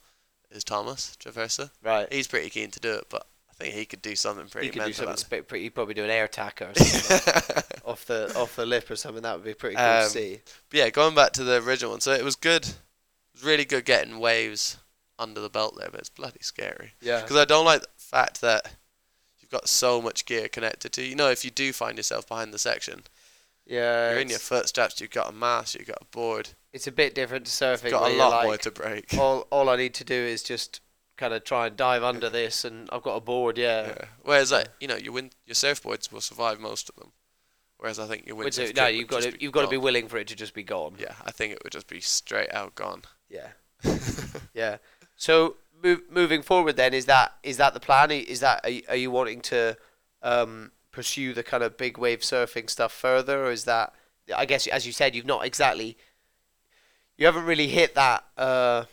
is 0.52 0.64
Thomas 0.64 1.16
Traversa. 1.20 1.70
Right. 1.84 2.12
He's 2.12 2.28
pretty 2.28 2.50
keen 2.50 2.72
to 2.72 2.80
do 2.80 2.94
it, 2.96 3.06
but 3.10 3.28
I 3.50 3.54
think 3.54 3.76
he 3.76 3.86
could 3.86 4.02
do 4.02 4.16
something 4.16 4.48
pretty 4.48 4.68
He 4.68 4.74
could 4.74 4.86
do 4.86 4.94
something 4.94 5.18
spe- 5.18 5.48
pretty. 5.48 5.64
He'd 5.64 5.76
probably 5.76 5.94
do 5.94 6.04
an 6.04 6.10
air 6.10 6.26
attack 6.26 6.62
or 6.62 6.74
something 6.76 7.34
it. 7.58 7.82
off 7.86 8.06
the 8.06 8.34
off 8.36 8.56
the 8.56 8.66
lip 8.66 8.90
or 8.90 8.96
something. 8.96 9.22
That 9.24 9.36
would 9.36 9.46
be 9.46 9.54
pretty 9.54 9.76
cool 9.76 9.86
Um, 9.86 10.04
to 10.04 10.10
see. 10.10 10.40
But 10.70 10.78
yeah, 10.80 10.90
going 10.90 11.14
back 11.16 11.34
to 11.34 11.44
the 11.44 11.62
original 11.64 11.92
one, 11.92 12.02
so 12.02 12.14
it 12.14 12.24
was 12.24 12.36
good. 12.36 12.64
It 12.66 12.76
was 13.36 13.44
really 13.44 13.66
good 13.66 13.86
getting 13.86 14.20
waves 14.20 14.78
under 15.20 15.42
the 15.42 15.50
belt 15.50 15.76
there, 15.78 15.90
but 15.92 16.00
it's 16.00 16.10
bloody 16.10 16.40
scary. 16.42 16.94
Yeah. 17.02 17.22
Because 17.22 17.36
I 17.38 17.46
don't 17.46 17.66
like 17.66 17.82
the 17.82 17.88
fact 17.98 18.42
that 18.42 18.74
you've 19.50 19.62
got 19.62 19.70
so 19.70 20.02
much 20.02 20.26
gear 20.26 20.48
connected 20.48 20.92
to 20.94 21.04
you. 21.04 21.16
Know, 21.16 21.30
if 21.30 21.44
you 21.44 21.52
do 21.52 21.74
find 21.74 21.98
yourself 21.98 22.28
behind 22.28 22.54
the 22.54 22.60
section, 22.60 23.04
Yeah. 23.66 24.12
you're 24.12 24.20
in 24.20 24.30
your 24.30 24.36
it's- 24.36 24.48
foot 24.48 24.68
straps, 24.68 25.02
you've 25.02 25.10
got 25.12 25.30
a 25.30 25.32
mast, 25.32 25.76
you've 25.76 25.88
got 25.88 26.02
a 26.02 26.06
board, 26.06 26.50
It's 26.72 26.88
a 26.88 26.92
bit 26.92 27.16
different 27.16 27.46
to 27.48 27.52
surfing. 27.52 27.84
you've 27.84 27.92
got 27.92 28.12
a 28.12 28.16
lot 28.16 28.44
more 28.44 28.58
to 28.58 28.72
break. 28.72 29.14
all 29.16 29.48
all 29.50 29.70
I 29.70 29.76
need 29.76 29.94
to 29.96 30.04
do 30.04 30.14
is 30.14 30.44
just 30.44 30.82
kind 31.18 31.34
of 31.34 31.44
try 31.44 31.68
and 31.68 31.76
dive 31.76 32.04
under 32.04 32.30
this, 32.30 32.64
and 32.64 32.88
I've 32.92 33.02
got 33.02 33.16
a 33.16 33.20
board. 33.20 33.58
Yeah. 33.58 33.88
Yeah. 33.88 34.06
Whereas, 34.22 34.52
like, 34.52 34.68
you 34.80 34.88
know, 34.88 34.96
your 34.96 35.14
win- 35.14 35.32
your 35.46 35.56
surfboards 35.56 36.12
will 36.12 36.22
survive 36.22 36.60
most 36.60 36.88
of 36.90 36.96
them. 36.96 37.12
Whereas 37.78 37.98
I 38.00 38.08
think 38.08 38.26
your 38.28 38.36
windsurf 38.36 38.76
no, 38.76 38.88
you've 38.88 39.08
got 39.08 39.24
to 39.24 39.42
you've 39.42 39.52
got 39.54 39.62
to 39.64 39.68
be 39.68 39.78
willing 39.78 40.08
for 40.10 40.18
it 40.18 40.28
to 40.28 40.36
just 40.36 40.54
be 40.54 40.64
gone. 40.64 40.96
Yeah, 41.00 41.16
I 41.26 41.32
think 41.32 41.54
it 41.54 41.64
would 41.64 41.72
just 41.74 41.88
be 41.88 42.02
straight 42.02 42.54
out 42.54 42.76
gone. 42.76 43.04
Yeah. 43.30 43.50
Yeah. 44.54 44.78
So 45.16 45.56
move, 45.82 46.02
moving 46.10 46.42
forward, 46.42 46.76
then 46.76 46.94
is 46.94 47.06
that 47.06 47.34
is 47.44 47.58
that 47.58 47.74
the 47.74 47.80
plan? 47.80 48.12
Is 48.12 48.40
that 48.42 48.62
are 48.64 48.70
you, 48.70 48.82
are 48.90 48.96
you 48.96 49.12
wanting 49.12 49.42
to 49.42 49.78
um, 50.22 50.72
pursue 50.92 51.34
the 51.34 51.44
kind 51.44 51.64
of 51.64 51.78
big 51.78 51.98
wave 51.98 52.20
surfing 52.22 52.70
stuff 52.70 52.92
further, 52.92 53.46
or 53.46 53.52
is 53.52 53.66
that 53.66 53.94
I 54.36 54.46
guess 54.46 54.68
as 54.68 54.86
you 54.86 54.92
said, 54.94 55.16
you've 55.16 55.26
not 55.26 55.46
exactly 55.46 55.98
you 57.18 57.26
haven't 57.26 57.46
really 57.46 57.68
hit 57.68 57.96
that 57.96 58.24
uh, 58.38 58.86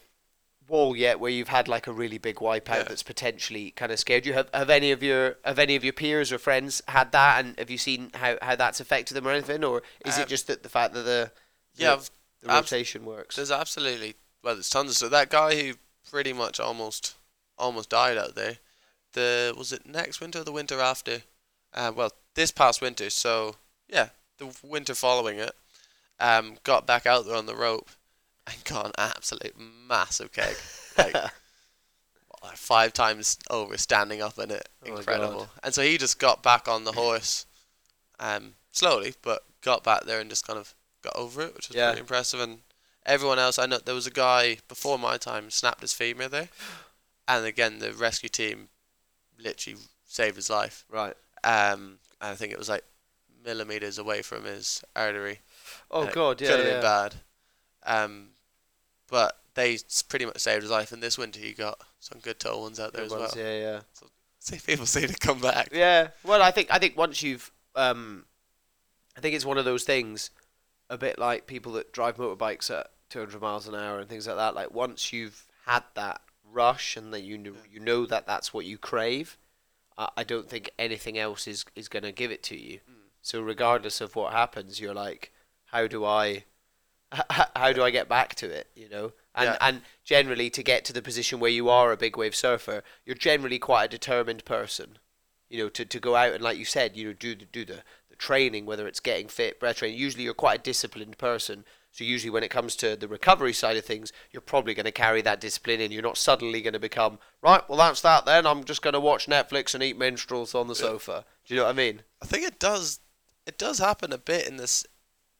wall 0.68 0.96
yet 0.96 1.20
where 1.20 1.30
you've 1.30 1.48
had 1.48 1.68
like 1.68 1.86
a 1.86 1.92
really 1.92 2.18
big 2.18 2.36
wipeout 2.36 2.68
Yeah. 2.68 2.82
that's 2.84 3.02
potentially 3.04 3.70
kind 3.70 3.92
of 3.92 3.98
scared 4.00 4.26
you. 4.26 4.32
Have 4.32 4.50
have 4.52 4.70
any 4.70 4.90
of 4.90 5.02
your 5.02 5.36
have 5.44 5.58
any 5.58 5.76
of 5.76 5.84
your 5.84 5.92
peers 5.92 6.32
or 6.32 6.38
friends 6.38 6.82
had 6.88 7.12
that, 7.12 7.44
and 7.44 7.58
have 7.58 7.70
you 7.70 7.78
seen 7.78 8.10
how, 8.14 8.36
how 8.42 8.56
that's 8.56 8.80
affected 8.80 9.14
them 9.14 9.26
or 9.26 9.30
anything, 9.30 9.62
or 9.64 9.82
is 10.04 10.16
Um, 10.16 10.22
it 10.22 10.28
just 10.28 10.46
that 10.48 10.62
the 10.62 10.68
fact 10.68 10.94
that 10.94 11.02
the 11.02 11.30
Yeah, 11.76 11.96
the, 11.96 12.10
the 12.42 12.52
abs- 12.52 12.72
rotation 12.72 13.04
works? 13.04 13.36
There's 13.36 13.50
absolutely 13.52 14.16
well, 14.42 14.54
there's 14.54 14.70
tons 14.70 14.90
of 14.90 14.96
stuff. 14.96 15.10
That 15.10 15.30
guy 15.30 15.54
who 15.60 15.74
pretty 16.16 16.32
much 16.32 16.58
almost 16.58 17.14
almost 17.58 17.90
died 17.90 18.16
out 18.16 18.34
there. 18.34 18.56
The 19.12 19.52
was 19.54 19.70
it 19.70 19.84
next 19.84 20.18
winter 20.18 20.40
or 20.40 20.44
the 20.44 20.50
winter 20.52 20.80
after? 20.80 21.18
Uh, 21.74 21.92
well, 21.94 22.10
this 22.34 22.50
past 22.50 22.80
winter. 22.80 23.10
So 23.10 23.56
yeah, 23.86 24.08
the 24.38 24.48
winter 24.62 24.94
following 24.94 25.38
it, 25.38 25.52
um, 26.18 26.56
got 26.64 26.86
back 26.86 27.04
out 27.04 27.26
there 27.26 27.36
on 27.36 27.44
the 27.44 27.54
rope 27.54 27.90
and 28.46 28.64
got 28.64 28.86
an 28.86 28.92
absolute 28.96 29.56
massive 29.58 30.32
keg, 30.32 30.56
like, 30.96 31.14
five 32.54 32.94
times 32.94 33.38
over, 33.50 33.76
standing 33.76 34.22
up 34.22 34.38
in 34.38 34.50
it. 34.50 34.66
Oh 34.86 34.96
Incredible. 34.96 35.48
And 35.62 35.74
so 35.74 35.82
he 35.82 35.98
just 35.98 36.18
got 36.18 36.42
back 36.42 36.66
on 36.66 36.84
the 36.84 36.92
horse, 36.92 37.44
um, 38.18 38.54
slowly, 38.72 39.12
but 39.20 39.42
got 39.60 39.84
back 39.84 40.04
there 40.04 40.20
and 40.20 40.30
just 40.30 40.46
kind 40.46 40.58
of 40.58 40.74
got 41.02 41.14
over 41.14 41.42
it, 41.42 41.54
which 41.54 41.68
was 41.68 41.76
Yeah. 41.76 41.88
pretty 41.88 42.00
impressive. 42.00 42.40
And 42.40 42.60
everyone 43.06 43.38
else, 43.38 43.58
I 43.58 43.66
know 43.66 43.78
there 43.78 43.94
was 43.94 44.06
a 44.06 44.10
guy 44.10 44.58
before 44.68 44.98
my 44.98 45.16
time 45.16 45.50
snapped 45.50 45.80
his 45.80 45.94
femur 45.94 46.28
there, 46.28 46.48
and 47.26 47.46
again 47.46 47.78
the 47.78 47.92
rescue 47.92 48.28
team 48.28 48.68
literally 49.38 49.78
saved 50.04 50.36
his 50.36 50.50
life. 50.50 50.84
Right. 50.90 51.14
Um, 51.42 51.98
I 52.20 52.34
think 52.34 52.52
it 52.52 52.58
was 52.58 52.68
like 52.68 52.84
millimeters 53.44 53.98
away 53.98 54.22
from 54.22 54.44
his 54.44 54.84
artery. 54.94 55.40
Oh 55.90 56.06
god, 56.06 56.40
yeah, 56.40 56.48
could 56.48 56.58
have 56.58 56.66
yeah. 56.66 56.72
been 56.74 56.82
bad. 56.82 57.14
Um, 57.86 58.28
but 59.08 59.38
they 59.54 59.78
pretty 60.08 60.26
much 60.26 60.38
saved 60.38 60.62
his 60.62 60.70
life. 60.70 60.92
And 60.92 61.02
this 61.02 61.16
winter, 61.16 61.38
he 61.38 61.52
got 61.52 61.80
some 62.00 62.18
good 62.18 62.40
tall 62.40 62.62
ones 62.62 62.80
out 62.80 62.92
there 62.92 63.02
Good 63.02 63.12
as 63.12 63.18
ones, 63.18 63.36
well. 63.36 63.44
Yeah, 63.44 63.58
yeah. 63.58 63.80
See, 64.40 64.58
people 64.58 64.86
seem 64.86 65.08
to 65.08 65.18
come 65.18 65.40
back. 65.40 65.68
Yeah. 65.72 66.08
Well, 66.24 66.42
I 66.42 66.50
think 66.50 66.68
I 66.70 66.78
think 66.78 66.96
once 66.96 67.22
you've 67.22 67.50
um, 67.74 68.24
I 69.16 69.20
think 69.20 69.34
it's 69.34 69.44
one 69.44 69.58
of 69.58 69.64
those 69.64 69.84
things, 69.84 70.30
a 70.90 70.98
bit 70.98 71.18
like 71.18 71.46
people 71.46 71.72
that 71.72 71.92
drive 71.92 72.16
motorbikes 72.16 72.70
at 72.70 72.90
200 73.10 73.40
miles 73.40 73.68
an 73.68 73.74
hour 73.74 73.98
and 73.98 74.08
things 74.08 74.26
like 74.26 74.36
that. 74.36 74.54
Like 74.54 74.72
once 74.72 75.12
you've 75.12 75.44
had 75.66 75.84
that 75.94 76.20
rush 76.50 76.96
and 76.96 77.12
that 77.12 77.22
you 77.22 77.36
know 77.36 77.54
you 77.70 77.80
know 77.80 78.06
that 78.06 78.26
that's 78.26 78.52
what 78.54 78.64
you 78.66 78.78
crave, 78.78 79.36
I, 79.98 80.08
I 80.18 80.24
don't 80.24 80.48
think 80.48 80.70
anything 80.78 81.18
else 81.18 81.46
is 81.46 81.64
is 81.74 81.88
gonna 81.88 82.12
give 82.12 82.30
it 82.30 82.42
to 82.44 82.56
you. 82.56 82.80
Mm. 82.88 83.10
So 83.22 83.40
regardless 83.40 84.00
of 84.00 84.14
what 84.16 84.32
happens, 84.32 84.80
you're 84.80 84.94
like, 84.94 85.32
how 85.66 85.86
do 85.88 86.04
I, 86.04 86.44
h- 87.12 87.48
how 87.56 87.72
do 87.72 87.82
I 87.82 87.90
get 87.90 88.08
back 88.08 88.34
to 88.36 88.46
it? 88.48 88.68
You 88.74 88.88
know, 88.88 89.12
and 89.34 89.46
Yeah. 89.50 89.58
and 89.60 89.82
generally 90.04 90.50
to 90.50 90.62
get 90.62 90.84
to 90.86 90.92
the 90.92 91.02
position 91.02 91.40
where 91.40 91.50
you 91.50 91.68
are 91.68 91.92
a 91.92 91.96
big 91.96 92.16
wave 92.16 92.34
surfer, 92.36 92.82
you're 93.04 93.16
generally 93.16 93.58
quite 93.58 93.84
a 93.84 93.88
determined 93.88 94.44
person. 94.44 94.98
You 95.48 95.58
know, 95.62 95.68
to, 95.70 95.84
to 95.84 96.00
go 96.00 96.16
out 96.16 96.34
and 96.34 96.42
like 96.42 96.58
you 96.58 96.64
said, 96.64 96.96
you 96.96 97.06
know, 97.06 97.12
do 97.12 97.34
the 97.36 97.44
do 97.44 97.64
the, 97.64 97.82
the 98.10 98.16
training, 98.16 98.66
whether 98.66 98.86
it's 98.88 98.98
getting 99.00 99.28
fit, 99.28 99.60
breath 99.60 99.76
training. 99.76 99.98
Usually, 99.98 100.24
you're 100.24 100.34
quite 100.34 100.60
a 100.60 100.62
disciplined 100.62 101.18
person. 101.18 101.64
So 101.96 102.04
usually, 102.04 102.28
when 102.28 102.42
it 102.42 102.50
comes 102.50 102.76
to 102.76 102.94
the 102.94 103.08
recovery 103.08 103.54
side 103.54 103.78
of 103.78 103.84
things, 103.86 104.12
you're 104.30 104.42
probably 104.42 104.74
going 104.74 104.84
to 104.84 104.92
carry 104.92 105.22
that 105.22 105.40
discipline 105.40 105.80
in. 105.80 105.90
You're 105.90 106.02
not 106.02 106.18
suddenly 106.18 106.60
going 106.60 106.74
to 106.74 106.78
become 106.78 107.18
right. 107.40 107.66
Well, 107.70 107.78
that's 107.78 108.02
that. 108.02 108.26
Then 108.26 108.46
I'm 108.46 108.64
just 108.64 108.82
going 108.82 108.92
to 108.92 109.00
watch 109.00 109.26
Netflix 109.26 109.72
and 109.74 109.82
eat 109.82 109.96
minstrels 109.96 110.54
on 110.54 110.68
the 110.68 110.74
sofa. 110.74 111.24
Do 111.46 111.54
you 111.54 111.58
know 111.60 111.64
what 111.64 111.70
I 111.70 111.72
mean? 111.72 112.02
I 112.22 112.26
think 112.26 112.46
it 112.46 112.58
does. 112.58 113.00
It 113.46 113.56
does 113.56 113.78
happen 113.78 114.12
a 114.12 114.18
bit 114.18 114.46
in 114.46 114.58
this, 114.58 114.84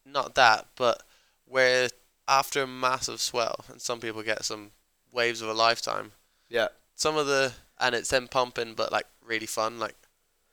not 0.06 0.34
that, 0.36 0.68
but 0.76 1.02
where 1.44 1.90
after 2.26 2.62
a 2.62 2.66
massive 2.66 3.20
swell, 3.20 3.66
and 3.70 3.78
some 3.78 4.00
people 4.00 4.22
get 4.22 4.42
some 4.42 4.70
waves 5.12 5.42
of 5.42 5.50
a 5.50 5.52
lifetime. 5.54 6.12
Yeah. 6.48 6.68
Some 6.94 7.18
of 7.18 7.26
the 7.26 7.52
and 7.78 7.94
it's 7.94 8.08
then 8.08 8.28
pumping, 8.28 8.72
but 8.72 8.90
like 8.90 9.06
really 9.22 9.44
fun, 9.44 9.78
like 9.78 9.96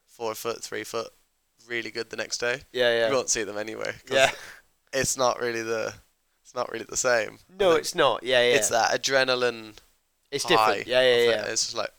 four 0.05 0.35
foot, 0.35 0.61
three 0.61 0.83
foot, 0.83 1.13
really 1.65 1.91
good 1.91 2.09
the 2.09 2.17
next 2.17 2.39
day. 2.39 2.63
Yeah, 2.73 2.93
yeah. 2.93 3.07
You 3.07 3.13
won't 3.15 3.29
see 3.29 3.43
them 3.45 3.57
anywhere. 3.57 3.95
'cause 4.05 4.17
Yeah. 4.17 4.31
It's 4.93 5.17
not 5.17 5.39
really 5.39 5.61
the. 5.61 5.93
It's 6.43 6.55
not 6.55 6.71
really 6.71 6.85
the 6.87 6.97
same. 6.97 7.39
I 7.49 7.55
No, 7.59 7.71
it's 7.71 7.95
not. 7.95 8.23
Yeah, 8.23 8.41
yeah. 8.41 8.55
It's 8.55 8.69
that 8.69 8.91
adrenaline 8.91 9.77
It's 10.31 10.43
high 10.43 10.49
different. 10.49 10.87
Yeah, 10.87 10.99
of 10.99 11.05
yeah, 11.05 11.23
it. 11.23 11.29
yeah. 11.29 11.51
It's 11.51 11.63
just 11.63 11.75
like 11.75 11.91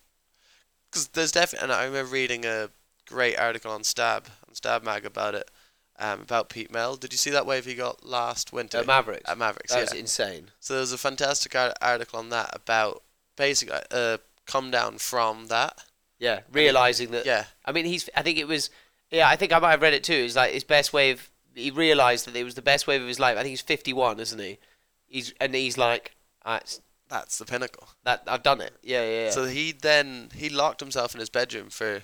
because 0.91 1.09
there's 1.09 1.33
definitely. 1.33 1.65
And 1.65 1.73
I 1.73 1.85
remember 1.85 2.13
reading 2.13 2.45
a 2.45 2.71
great 3.07 3.39
article 3.39 3.73
on 3.73 3.85
Stab 3.85 4.27
on 4.49 4.55
Stab 4.55 4.83
Mag 4.85 5.05
about 5.05 5.35
it, 5.35 5.51
um, 5.99 6.21
about 6.21 6.49
Pete 6.51 6.71
Mel. 6.71 6.97
Did 6.97 7.13
you 7.13 7.19
see 7.19 7.31
that 7.31 7.47
wave 7.47 7.65
he 7.65 7.75
got 7.75 8.07
last 8.07 8.53
winter 8.53 8.79
At 8.79 8.87
Mavericks. 8.87 9.29
at 9.29 9.39
Mavericks? 9.39 9.73
That 9.73 9.79
yeah. 9.79 9.85
was 9.85 9.93
insane. 9.93 10.51
So 10.61 10.75
there's 10.77 10.93
a 10.93 10.99
fantastic 10.99 11.57
ar- 11.57 11.75
article 11.81 12.19
on 12.19 12.29
that 12.31 12.51
about 12.55 13.03
basically 13.37 13.79
uh, 13.91 14.19
come 14.47 14.71
down 14.71 14.99
from 14.99 15.47
that. 15.47 15.79
Yeah, 16.19 16.41
realizing 16.53 17.11
that. 17.11 17.27
Yeah, 17.27 17.45
I 17.65 17.73
mean, 17.73 17.87
he's. 17.87 18.09
I 18.17 18.23
think 18.23 18.39
it 18.39 18.47
was. 18.47 18.71
Yeah, 19.11 19.29
I 19.29 19.37
think 19.37 19.53
I 19.53 19.59
might 19.59 19.73
have 19.73 19.83
read 19.83 19.95
it 19.95 20.05
too. 20.05 20.15
It's 20.15 20.37
like 20.37 20.53
his 20.53 20.65
best 20.65 20.93
wave. 20.93 21.31
He 21.55 21.71
realized 21.71 22.27
that 22.27 22.37
it 22.37 22.45
was 22.45 22.55
the 22.55 22.63
best 22.63 22.87
wave 22.87 23.03
of 23.03 23.09
his 23.09 23.21
life. 23.21 23.37
I 23.37 23.43
think 23.43 23.51
he's 23.51 23.61
51, 23.61 24.21
isn't 24.21 24.39
he? 24.39 24.59
He's 25.07 25.33
and 25.41 25.55
he's 25.55 25.79
like, 25.79 26.15
ah, 26.45 26.57
it's, 26.57 26.81
that's 27.09 27.39
the 27.39 27.45
pinnacle. 27.45 27.89
that 28.05 28.23
I've 28.27 28.43
done 28.43 28.61
it. 28.61 28.75
Yeah, 28.83 29.03
yeah. 29.05 29.25
yeah. 29.25 29.31
So 29.31 29.45
he 29.45 29.73
then 29.73 30.31
he 30.35 30.49
locked 30.49 30.81
himself 30.81 31.15
in 31.15 31.21
his 31.21 31.31
bedroom 31.31 31.71
for 31.71 32.03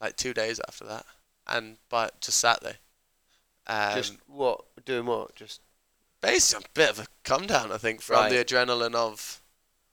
like 0.00 0.16
two 0.16 0.32
days 0.32 0.60
after 0.66 0.84
that, 0.86 1.04
and 1.46 1.76
but 1.88 2.20
just 2.20 2.38
sat 2.38 2.62
there. 2.62 2.76
Um, 3.66 3.94
just 3.96 4.16
what 4.26 4.64
doing 4.84 5.06
what? 5.06 5.34
Just 5.34 5.60
basically 6.20 6.64
a 6.66 6.78
bit 6.78 6.90
of 6.90 7.00
a 7.00 7.06
come 7.24 7.46
down, 7.46 7.72
I 7.72 7.78
think, 7.78 8.00
from 8.00 8.30
the 8.30 8.36
adrenaline 8.36 8.94
of 8.94 9.42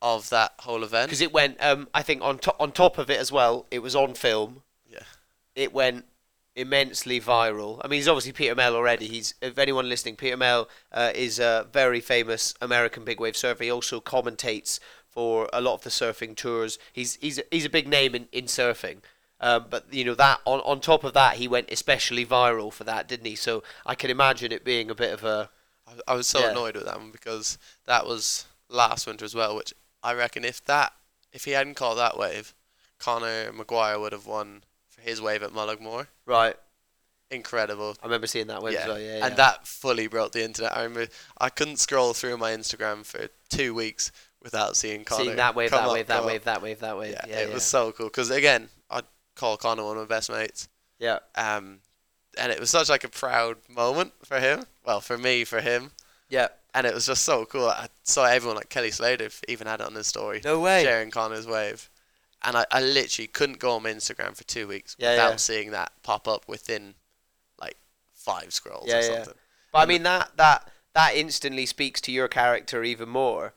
of 0.01 0.29
that 0.29 0.53
whole 0.59 0.83
event. 0.83 1.07
because 1.07 1.21
it 1.21 1.33
went. 1.33 1.57
Um, 1.63 1.87
I 1.93 2.01
think 2.03 2.21
on 2.21 2.37
top 2.37 2.57
on 2.59 2.71
top 2.71 2.97
of 2.97 3.09
it 3.09 3.19
as 3.19 3.31
well. 3.31 3.65
It 3.71 3.79
was 3.79 3.95
on 3.95 4.13
film. 4.13 4.63
Yeah. 4.87 5.03
It 5.55 5.73
went 5.73 6.05
immensely 6.55 7.19
viral. 7.19 7.81
I 7.83 7.87
mean, 7.87 7.97
he's 7.97 8.07
obviously 8.07 8.31
Peter 8.31 8.55
Mel 8.55 8.75
already. 8.75 9.07
He's 9.07 9.33
if 9.41 9.57
anyone 9.57 9.89
listening, 9.89 10.15
Peter 10.15 10.37
Mel 10.37 10.69
uh, 10.91 11.11
is 11.15 11.39
a 11.39 11.67
very 11.71 11.99
famous 11.99 12.53
American 12.61 13.03
big 13.03 13.19
wave 13.19 13.35
surfer. 13.37 13.63
He 13.63 13.71
also 13.71 13.99
commentates 13.99 14.79
for 15.07 15.49
a 15.53 15.61
lot 15.61 15.75
of 15.75 15.83
the 15.83 15.89
surfing 15.89 16.35
tours. 16.35 16.77
He's 16.91 17.15
he's 17.15 17.39
he's 17.51 17.65
a 17.65 17.69
big 17.69 17.87
name 17.87 18.15
in 18.15 18.27
in 18.31 18.45
surfing. 18.45 18.97
Um, 19.39 19.65
but 19.69 19.91
you 19.91 20.05
know 20.05 20.15
that 20.15 20.39
on 20.45 20.59
on 20.61 20.79
top 20.79 21.03
of 21.03 21.13
that, 21.13 21.35
he 21.35 21.47
went 21.47 21.69
especially 21.71 22.25
viral 22.25 22.71
for 22.71 22.83
that, 22.85 23.07
didn't 23.07 23.25
he? 23.25 23.35
So 23.35 23.63
I 23.85 23.95
can 23.95 24.09
imagine 24.09 24.51
it 24.51 24.63
being 24.63 24.89
a 24.89 24.95
bit 24.95 25.13
of 25.13 25.23
a 25.23 25.49
I, 25.87 26.13
I 26.13 26.15
was 26.15 26.27
so 26.27 26.39
Yeah. 26.41 26.51
annoyed 26.51 26.75
with 26.75 26.85
that 26.85 26.97
one 26.97 27.11
because 27.11 27.57
that 27.85 28.05
was 28.05 28.45
last 28.69 29.05
winter 29.07 29.25
as 29.25 29.35
well, 29.35 29.55
which 29.55 29.73
I 30.03 30.13
reckon 30.13 30.45
if 30.45 30.63
that 30.65 30.93
if 31.31 31.45
he 31.45 31.51
hadn't 31.51 31.75
caught 31.75 31.95
that 31.95 32.17
wave, 32.17 32.53
Conor 32.99 33.51
Maguire 33.51 33.99
would 33.99 34.11
have 34.13 34.27
won 34.27 34.63
for 34.95 35.01
his 35.01 35.21
wave 35.21 35.43
at 35.43 35.51
Mullaghmore. 35.51 36.07
right. 36.25 36.55
Incredible. 37.31 37.95
I 38.03 38.05
remember 38.05 38.27
seeing 38.27 38.47
that 38.47 38.61
wave 38.61 38.77
as 38.77 38.87
well. 38.87 38.99
Yeah, 38.99 39.17
yeah. 39.17 39.25
and 39.25 39.35
that 39.37 39.65
fully 39.67 40.05
broke 40.05 40.33
the 40.33 40.43
internet. 40.43 40.75
I 40.77 40.83
remember 40.83 41.11
I 41.39 41.49
couldn't 41.49 41.77
scroll 41.77 42.13
through 42.13 42.37
my 42.37 42.51
Instagram 42.51 43.03
for 43.03 43.27
two 43.49 43.73
weeks 43.73 44.11
without 44.43 44.75
seeing 44.75 45.03
Conor. 45.03 45.23
seeing 45.23 45.35
that 45.37 45.55
wave, 45.55 45.71
that 45.71 45.83
up, 45.85 45.93
wave, 45.93 46.05
that 46.07 46.13
come 46.17 46.23
up. 46.25 46.27
wave, 46.27 46.43
that 46.43 46.61
wave, 46.61 46.79
that 46.81 46.97
wave. 46.97 47.11
Yeah, 47.13 47.25
Yeah, 47.27 47.39
it 47.39 47.47
yeah. 47.47 47.53
was 47.53 47.63
so 47.63 47.91
cool 47.91 48.05
because 48.07 48.29
again, 48.29 48.69
I'd 48.91 49.05
call 49.35 49.57
Conor 49.57 49.83
one 49.83 49.97
of 49.97 50.07
my 50.07 50.15
best 50.15 50.29
mates. 50.29 50.67
yeah. 50.99 51.19
Um, 51.33 51.79
and 52.37 52.51
it 52.51 52.59
was 52.59 52.69
such 52.69 52.89
like 52.89 53.03
a 53.03 53.09
proud 53.09 53.57
moment 53.67 54.11
for 54.23 54.39
him. 54.39 54.65
Well, 54.85 55.01
for 55.01 55.17
me, 55.17 55.43
for 55.43 55.59
him, 55.61 55.91
Yeah. 56.29 56.49
and 56.75 56.85
it 56.85 56.93
was 56.93 57.05
just 57.07 57.23
so 57.23 57.45
cool. 57.45 57.67
I 57.69 57.87
saw 58.03 58.25
everyone 58.25 58.57
like 58.57 58.69
Kelly 58.69 58.91
Slater 58.91 59.29
even 59.47 59.65
had 59.65 59.81
it 59.81 59.87
on 59.87 59.95
his 59.95 60.05
story, 60.07 60.41
No 60.43 60.59
way. 60.59 60.83
sharing 60.83 61.09
Conor's 61.09 61.47
wave, 61.47 61.89
and 62.43 62.57
I, 62.57 62.65
I 62.71 62.81
literally 62.81 63.27
couldn't 63.27 63.59
go 63.59 63.71
on 63.75 63.83
my 63.83 63.91
Instagram 63.91 64.35
for 64.35 64.43
two 64.43 64.67
weeks 64.67 64.95
Yeah, 64.99 65.11
without 65.11 65.29
yeah. 65.31 65.35
seeing 65.37 65.71
that 65.71 65.91
pop 66.03 66.27
up 66.27 66.47
within 66.47 66.95
like 67.59 67.77
five 68.13 68.53
scrolls 68.53 68.85
Yeah, 68.87 68.97
or 68.97 69.01
yeah. 69.01 69.07
something. 69.15 69.33
But 69.71 69.77
I 69.79 69.81
And 69.83 69.89
the- 69.89 69.93
mean 69.93 70.03
that 70.03 70.31
that 70.37 70.69
that 70.93 71.15
instantly 71.15 71.65
speaks 71.65 71.99
to 72.01 72.11
your 72.11 72.27
character 72.27 72.83
even 72.83 73.09
more, 73.09 73.53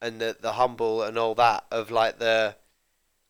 and 0.00 0.20
the 0.20 0.36
the 0.40 0.52
humble 0.52 1.02
and 1.02 1.18
all 1.18 1.34
that 1.36 1.64
of 1.70 1.90
like 1.90 2.18
the. 2.18 2.56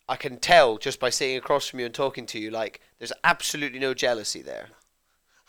I 0.09 0.17
can 0.17 0.39
tell 0.39 0.79
just 0.79 1.01
by 1.01 1.11
sitting 1.11 1.37
across 1.37 1.69
from 1.69 1.79
you 1.81 1.87
and 1.87 1.95
talking 1.95 2.27
to 2.27 2.39
you, 2.39 2.51
like 2.51 2.81
there's 2.99 3.13
absolutely 3.25 3.79
no 3.79 3.95
jealousy 3.95 4.43
there. 4.43 4.69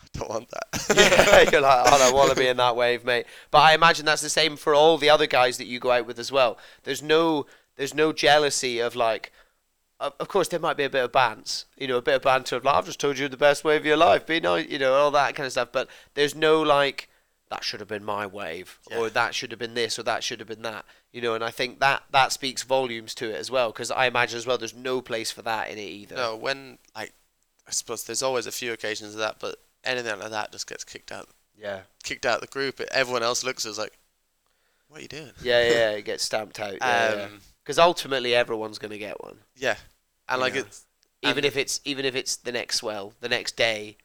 I 0.00 0.06
don't 0.18 0.28
want 0.30 0.48
that. 0.50 0.96
yeah, 0.96 1.50
you're 1.52 1.60
like, 1.60 1.82
oh, 1.86 1.94
I 1.94 1.98
don't 1.98 2.14
want 2.14 2.30
to 2.30 2.36
be 2.36 2.46
in 2.46 2.56
that 2.58 2.76
wave, 2.76 3.04
mate. 3.04 3.26
But 3.50 3.58
I 3.58 3.74
imagine 3.74 4.06
that's 4.06 4.22
the 4.22 4.28
same 4.30 4.56
for 4.56 4.74
all 4.74 4.96
the 4.96 5.10
other 5.10 5.26
guys 5.26 5.58
that 5.58 5.66
you 5.66 5.80
go 5.80 5.90
out 5.90 6.06
with 6.06 6.18
as 6.18 6.30
well. 6.32 6.56
There's 6.84 7.02
no, 7.02 7.46
there's 7.76 7.94
no 7.94 8.12
jealousy 8.12 8.78
of 8.80 8.94
like, 8.96 9.32
of, 10.00 10.28
course 10.28 10.48
there 10.48 10.60
might 10.60 10.76
be 10.76 10.84
a 10.84 10.90
bit 10.90 11.04
of 11.04 11.12
bants, 11.12 11.64
you 11.76 11.86
know, 11.86 11.96
a 11.96 12.02
bit 12.02 12.16
of 12.16 12.22
banter 12.22 12.56
of 12.56 12.64
like, 12.64 12.74
I've 12.74 12.86
just 12.86 13.00
told 13.00 13.18
you 13.18 13.28
the 13.28 13.36
best 13.36 13.64
wave 13.64 13.80
of 13.82 13.86
your 13.86 13.96
life, 13.96 14.26
be 14.26 14.40
nice, 14.40 14.68
you 14.68 14.78
know, 14.78 14.94
all 14.94 15.10
that 15.12 15.34
kind 15.34 15.46
of 15.46 15.52
stuff. 15.52 15.68
But 15.72 15.88
there's 16.14 16.34
no 16.34 16.60
like, 16.60 17.08
that 17.50 17.62
should 17.64 17.80
have 17.80 17.88
been 17.88 18.04
my 18.04 18.26
wave, 18.26 18.78
or 18.96 19.08
that 19.10 19.34
should 19.34 19.50
have 19.52 19.58
been 19.60 19.74
this, 19.74 19.98
or 19.98 20.02
that 20.02 20.24
should 20.24 20.40
have 20.40 20.48
been 20.48 20.62
that, 20.62 20.84
you 21.12 21.20
know. 21.20 21.34
And 21.34 21.44
I 21.44 21.50
think 21.50 21.78
that 21.80 22.02
that 22.10 22.32
speaks 22.32 22.62
volumes 22.64 23.14
to 23.16 23.30
it 23.30 23.36
as 23.36 23.50
well, 23.50 23.70
because 23.70 23.90
I 23.90 24.06
imagine 24.06 24.38
as 24.38 24.46
well, 24.46 24.58
there's 24.58 24.74
no 24.74 25.00
place 25.00 25.30
for 25.30 25.42
that 25.42 25.70
in 25.70 25.78
it 25.78 25.82
either. 25.82 26.16
no, 26.16 26.36
when 26.36 26.78
like 26.96 27.12
I 27.66 27.70
suppose 27.70 28.04
there's 28.04 28.22
always 28.22 28.46
a 28.46 28.52
few 28.52 28.72
occasions 28.72 29.12
of 29.14 29.20
that, 29.20 29.36
but 29.40 29.56
anything 29.84 30.18
like 30.18 30.30
that 30.30 30.52
just 30.52 30.66
gets 30.68 30.84
kicked 30.84 31.12
out, 31.12 31.28
Yeah. 31.56 31.80
kicked 32.02 32.26
out 32.26 32.40
the 32.40 32.46
group. 32.46 32.80
Everyone 32.92 33.22
else 33.22 33.44
looks 33.44 33.64
at 33.66 33.70
us 33.72 33.78
like, 33.78 33.96
"What 34.88 34.98
are 34.98 35.02
you 35.02 35.08
doing?" 35.08 35.32
Yeah, 35.42 35.62
yeah, 35.68 35.90
it 35.98 36.04
gets 36.04 36.24
stamped 36.24 36.58
out. 36.58 36.78
Yeah, 36.80 37.14
yeah. 37.14 37.22
Um, 37.24 37.40
Because 37.64 37.78
ultimately, 37.78 38.34
everyone's 38.34 38.78
going 38.78 38.90
to 38.90 38.98
get 38.98 39.22
one. 39.24 39.38
yeah, 39.56 39.76
and 40.28 40.40
like 40.40 40.54
know. 40.54 40.60
it's 40.60 40.84
even 41.22 41.38
And- 41.38 41.46
if 41.46 41.56
it's 41.56 41.80
even 41.84 42.04
if 42.04 42.14
it's 42.14 42.36
the 42.36 42.52
next 42.52 42.76
swell, 42.76 43.14
the 43.20 43.28
next 43.28 43.56
day, 43.56 43.96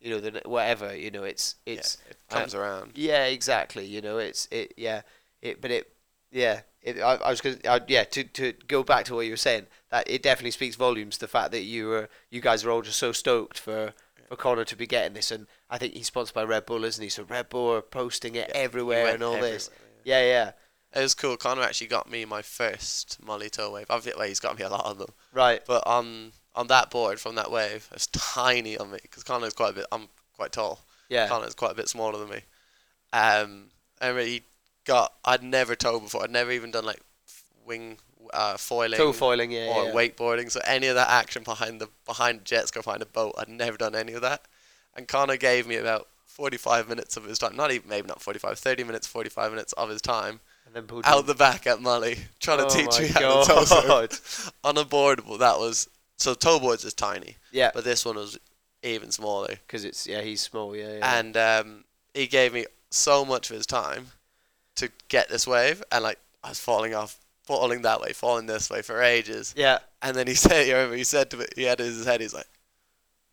you 0.00 0.10
know, 0.10 0.20
the 0.20 0.42
whatever, 0.44 0.94
you 0.94 1.10
know, 1.10 1.22
it's 1.24 1.54
it's 1.64 1.96
yeah, 2.04 2.10
it 2.10 2.16
comes 2.28 2.54
around. 2.54 2.92
yeah, 2.94 3.24
exactly, 3.24 3.86
you 3.86 4.00
know, 4.02 4.18
it's 4.18 4.46
it 4.50 4.74
yeah, 4.76 5.00
it 5.40 5.60
but 5.62 5.70
it 5.70 5.90
yeah, 6.30 6.60
it 6.82 7.00
I, 7.00 7.14
I 7.14 7.30
was 7.30 7.40
gonna 7.40 7.56
I, 7.66 7.80
yeah 7.88 8.04
to 8.04 8.24
to 8.24 8.52
go 8.68 8.82
back 8.82 9.06
to 9.06 9.14
what 9.14 9.24
you 9.24 9.32
were 9.32 9.36
saying 9.38 9.66
that 9.90 10.08
it 10.10 10.22
definitely 10.22 10.50
speaks 10.50 10.76
volumes 10.76 11.16
the 11.18 11.28
fact 11.28 11.52
that 11.52 11.62
you 11.62 11.86
were 11.86 12.08
you 12.30 12.42
guys 12.42 12.64
are 12.64 12.70
all 12.70 12.82
just 12.82 12.98
so 12.98 13.12
stoked 13.12 13.58
for 13.58 13.94
for 14.28 14.36
Conor 14.36 14.64
to 14.66 14.76
be 14.76 14.86
getting 14.86 15.14
this 15.14 15.30
and 15.30 15.46
I 15.70 15.78
think 15.78 15.94
he's 15.94 16.08
sponsored 16.08 16.34
by 16.34 16.44
Red 16.44 16.66
Bull, 16.66 16.84
isn't 16.84 17.02
he? 17.02 17.08
So 17.08 17.22
Red 17.22 17.48
Bull 17.48 17.72
are 17.72 17.80
posting 17.80 18.34
it 18.34 18.50
Yeah, 18.54 18.60
everywhere 18.60 19.06
and 19.14 19.22
all 19.22 19.40
this. 19.40 19.68
everywhere, 19.68 19.92
Yeah, 20.04 20.22
yeah, 20.24 20.50
It 20.96 21.02
was 21.02 21.14
cool. 21.14 21.36
Conor 21.36 21.62
actually 21.62 21.88
got 21.88 22.10
me 22.10 22.24
my 22.24 22.40
first 22.42 23.18
Molly 23.22 23.50
tow 23.50 23.70
wave. 23.70 23.86
Obviously, 23.90 24.18
well, 24.18 24.28
he's 24.28 24.40
got 24.40 24.58
me 24.58 24.64
a 24.64 24.70
lot 24.70 24.86
of 24.86 24.98
them. 24.98 25.10
right. 25.32 25.62
But 25.66 25.86
on 25.86 26.32
on 26.54 26.68
that 26.68 26.90
board 26.90 27.20
from 27.20 27.34
that 27.34 27.50
wave, 27.50 27.88
it's 27.92 28.06
tiny 28.12 28.78
on 28.78 28.90
me 28.90 28.98
because 29.02 29.22
Conor's 29.22 29.52
quite 29.52 29.70
a 29.70 29.74
bit. 29.74 29.86
I'm 29.92 30.08
quite 30.34 30.52
tall. 30.52 30.80
Yeah, 31.08 31.28
Conor's 31.28 31.54
quite 31.54 31.72
a 31.72 31.74
bit 31.74 31.88
smaller 31.88 32.18
than 32.18 32.30
me. 32.30 32.40
Um, 33.12 33.66
remember 34.00 34.22
he 34.22 34.42
got. 34.84 35.12
I'd 35.24 35.42
never 35.42 35.76
towed 35.76 36.02
before. 36.02 36.22
I'd 36.24 36.30
never 36.30 36.50
even 36.50 36.70
done 36.70 36.86
like 36.86 37.02
wing 37.66 37.98
uh, 38.32 38.56
foiling 38.56 38.98
tow 38.98 39.12
foiling, 39.12 39.50
yeah, 39.50 39.66
or 39.66 39.84
yeah. 39.84 39.92
wakeboarding. 39.92 40.50
So 40.50 40.60
any 40.64 40.86
of 40.86 40.94
that 40.94 41.10
action 41.10 41.42
behind 41.42 41.80
the 41.80 41.88
behind 42.06 42.44
jet 42.44 42.68
ski 42.68 42.80
behind 42.80 43.02
a 43.02 43.06
boat, 43.06 43.34
I'd 43.38 43.48
never 43.48 43.76
done 43.76 43.94
any 43.94 44.14
of 44.14 44.22
that. 44.22 44.42
and 44.96 45.06
Connor 45.06 45.36
gave 45.36 45.66
me 45.66 45.76
about 45.76 46.08
45 46.24 46.88
minutes 46.88 47.16
of 47.16 47.24
his 47.24 47.38
time. 47.38 47.54
Not 47.56 47.70
even 47.70 47.88
maybe 47.88 48.08
not 48.08 48.22
45, 48.22 48.58
30 48.58 48.84
minutes, 48.84 49.06
45 49.06 49.50
minutes 49.52 49.72
of 49.74 49.88
his 49.88 50.02
time 50.02 50.32
And 50.32 50.40
then 50.76 50.86
pulled 50.86 51.04
out 51.06 51.26
the 51.26 51.34
back 51.34 51.66
at 51.66 51.80
Molly 51.80 52.18
trying 52.40 52.60
Oh 52.60 52.68
to 52.68 52.76
teach 52.76 53.00
me 53.00 53.08
how 53.08 53.42
to 53.42 53.48
tow 53.48 53.64
surf 53.64 53.86
God. 53.86 54.10
on 54.68 54.76
a 54.78 54.84
board. 54.84 55.20
That 55.38 55.58
was 55.58 55.88
so 56.18 56.34
tow 56.34 56.58
boards 56.60 56.84
is 56.84 56.94
tiny, 56.94 57.36
Yeah, 57.50 57.70
but 57.74 57.84
this 57.84 58.04
one 58.04 58.16
was 58.16 58.38
even 58.82 59.10
smaller. 59.10 59.48
because 59.66 59.84
it's 59.84 60.06
yeah 60.06 60.20
he's 60.20 60.40
small. 60.40 60.76
Yeah, 60.76 60.98
yeah. 60.98 61.18
And 61.18 61.36
um, 61.36 61.84
he 62.14 62.26
gave 62.26 62.52
me 62.52 62.66
so 62.90 63.24
much 63.24 63.50
of 63.50 63.56
his 63.56 63.66
time 63.66 64.08
to 64.76 64.90
get 65.08 65.28
this 65.28 65.46
wave, 65.46 65.82
and 65.90 66.04
like 66.04 66.18
I 66.44 66.50
was 66.50 66.60
falling 66.60 66.94
off, 66.94 67.16
falling 67.44 67.82
that 67.82 68.00
way, 68.00 68.12
falling 68.12 68.46
this 68.46 68.68
way 68.70 68.82
for 68.82 69.02
ages. 69.02 69.54
yeah. 69.56 69.78
And 70.02 70.14
then 70.14 70.26
he 70.26 70.34
said, 70.46 70.66
you 70.66 70.74
remember, 70.74 70.94
he 70.96 71.04
said 71.04 71.30
to 71.30 71.38
me, 71.38 71.46
he 71.56 71.62
had 71.64 71.80
in 71.80 71.86
his 71.86 72.04
head, 72.04 72.20
he's 72.20 72.34
like, 72.34 72.46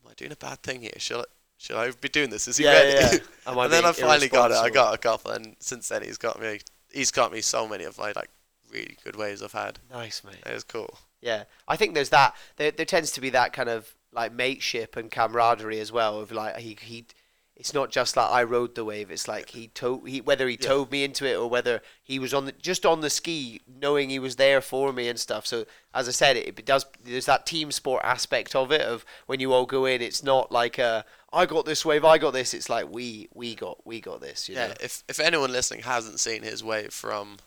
"Am 0.04 0.12
I 0.12 0.14
doing 0.16 0.32
a 0.32 0.36
bad 0.38 0.64
thing 0.64 0.82
here? 0.82 0.92
Should 0.98 1.20
I, 1.20 1.24
should 1.58 1.76
I 1.76 1.92
be 1.92 2.10
doing 2.10 2.30
this? 2.30 2.48
Is 2.48 2.58
he 2.58 2.64
Yeah, 2.64 2.72
ready?" 2.72 3.18
yeah. 3.18 3.20
I 3.52 3.64
and 3.66 3.72
then 3.74 3.86
I 3.86 3.92
finally 3.92 4.30
got 4.30 4.52
it. 4.52 4.58
I 4.58 4.70
got 4.70 4.94
a 4.96 4.98
couple, 4.98 5.32
and 5.32 5.56
since 5.60 5.90
then 5.90 6.04
he's 6.04 6.18
got 6.18 6.42
me. 6.42 6.60
He's 6.94 7.12
got 7.12 7.32
me 7.32 7.42
so 7.42 7.68
many 7.68 7.84
of 7.84 7.98
my 7.98 8.14
like 8.16 8.30
really 8.72 8.98
good 9.04 9.16
waves 9.16 9.42
I've 9.42 9.54
had. 9.54 9.80
Nice, 9.92 10.24
mate. 10.24 10.44
It 10.46 10.54
was 10.54 10.64
cool. 10.64 11.00
Yeah, 11.22 11.44
I 11.68 11.76
think 11.76 11.94
there's 11.94 12.10
that. 12.10 12.36
There, 12.58 12.72
there 12.72 12.86
tends 12.86 13.12
to 13.12 13.22
be 13.22 13.30
that 13.32 13.54
kind 13.54 13.70
of 13.70 13.96
like 14.12 14.34
mateship 14.34 14.96
and 14.96 15.10
camaraderie 15.10 15.80
as 15.80 15.92
well. 15.92 16.20
Of 16.20 16.32
like 16.32 16.58
he 16.58 16.78
he, 16.80 17.06
it's 17.56 17.74
not 17.74 17.92
just 17.92 18.18
like 18.18 18.32
I 18.32 18.44
rode 18.44 18.74
the 18.74 18.84
wave. 18.84 19.12
It's 19.12 19.28
like 19.28 19.52
he 19.52 19.68
towed 19.68 20.08
he 20.08 20.22
whether 20.22 20.48
he 20.48 20.58
Yeah. 20.60 20.68
towed 20.68 20.92
me 20.92 21.04
into 21.04 21.26
it 21.26 21.36
or 21.36 21.48
whether 21.50 21.82
he 22.02 22.18
was 22.18 22.34
on 22.34 22.46
the 22.46 22.52
just 22.52 22.86
on 22.86 23.02
the 23.02 23.10
ski, 23.10 23.62
knowing 23.68 24.10
he 24.10 24.20
was 24.20 24.38
there 24.38 24.60
for 24.60 24.92
me 24.92 25.08
and 25.08 25.20
stuff. 25.20 25.46
So 25.46 25.66
as 25.94 26.08
I 26.08 26.12
said, 26.12 26.36
it, 26.36 26.48
it 26.48 26.66
does. 26.66 26.86
There's 27.04 27.28
that 27.28 27.46
team 27.46 27.72
sport 27.72 28.04
aspect 28.04 28.56
of 28.56 28.72
it. 28.72 28.82
Of 28.82 29.06
when 29.28 29.40
you 29.40 29.54
all 29.54 29.68
go 29.68 29.86
in, 29.86 30.02
it's 30.02 30.24
not 30.24 30.52
like 30.52 30.80
uh, 30.80 31.04
I 31.32 31.46
got 31.46 31.66
this 31.66 31.86
wave, 31.86 32.04
I 32.04 32.18
got 32.18 32.32
this. 32.32 32.54
It's 32.56 32.70
like 32.70 32.90
we 32.90 33.30
we 33.34 33.54
got 33.54 33.86
we 33.86 34.02
got 34.02 34.20
this. 34.20 34.50
You 34.50 34.56
yeah. 34.56 34.68
know? 34.68 34.74
If 34.82 35.04
if 35.08 35.20
anyone 35.20 35.52
listening 35.52 35.84
hasn't 35.84 36.20
seen 36.20 36.42
his 36.42 36.64
wave 36.64 36.92
from 36.92 37.38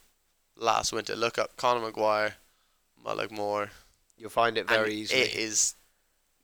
last 0.57 0.93
winter, 0.93 1.17
look 1.17 1.37
up 1.37 1.57
Conor 1.57 1.81
Maguire, 1.81 2.35
Mullock 3.05 3.33
Moore. 3.33 3.71
You'll 4.17 4.31
find 4.31 4.57
it 4.57 4.69
very 4.69 4.91
and 4.91 5.01
easily. 5.01 5.21
It 5.23 5.35
is 5.35 5.75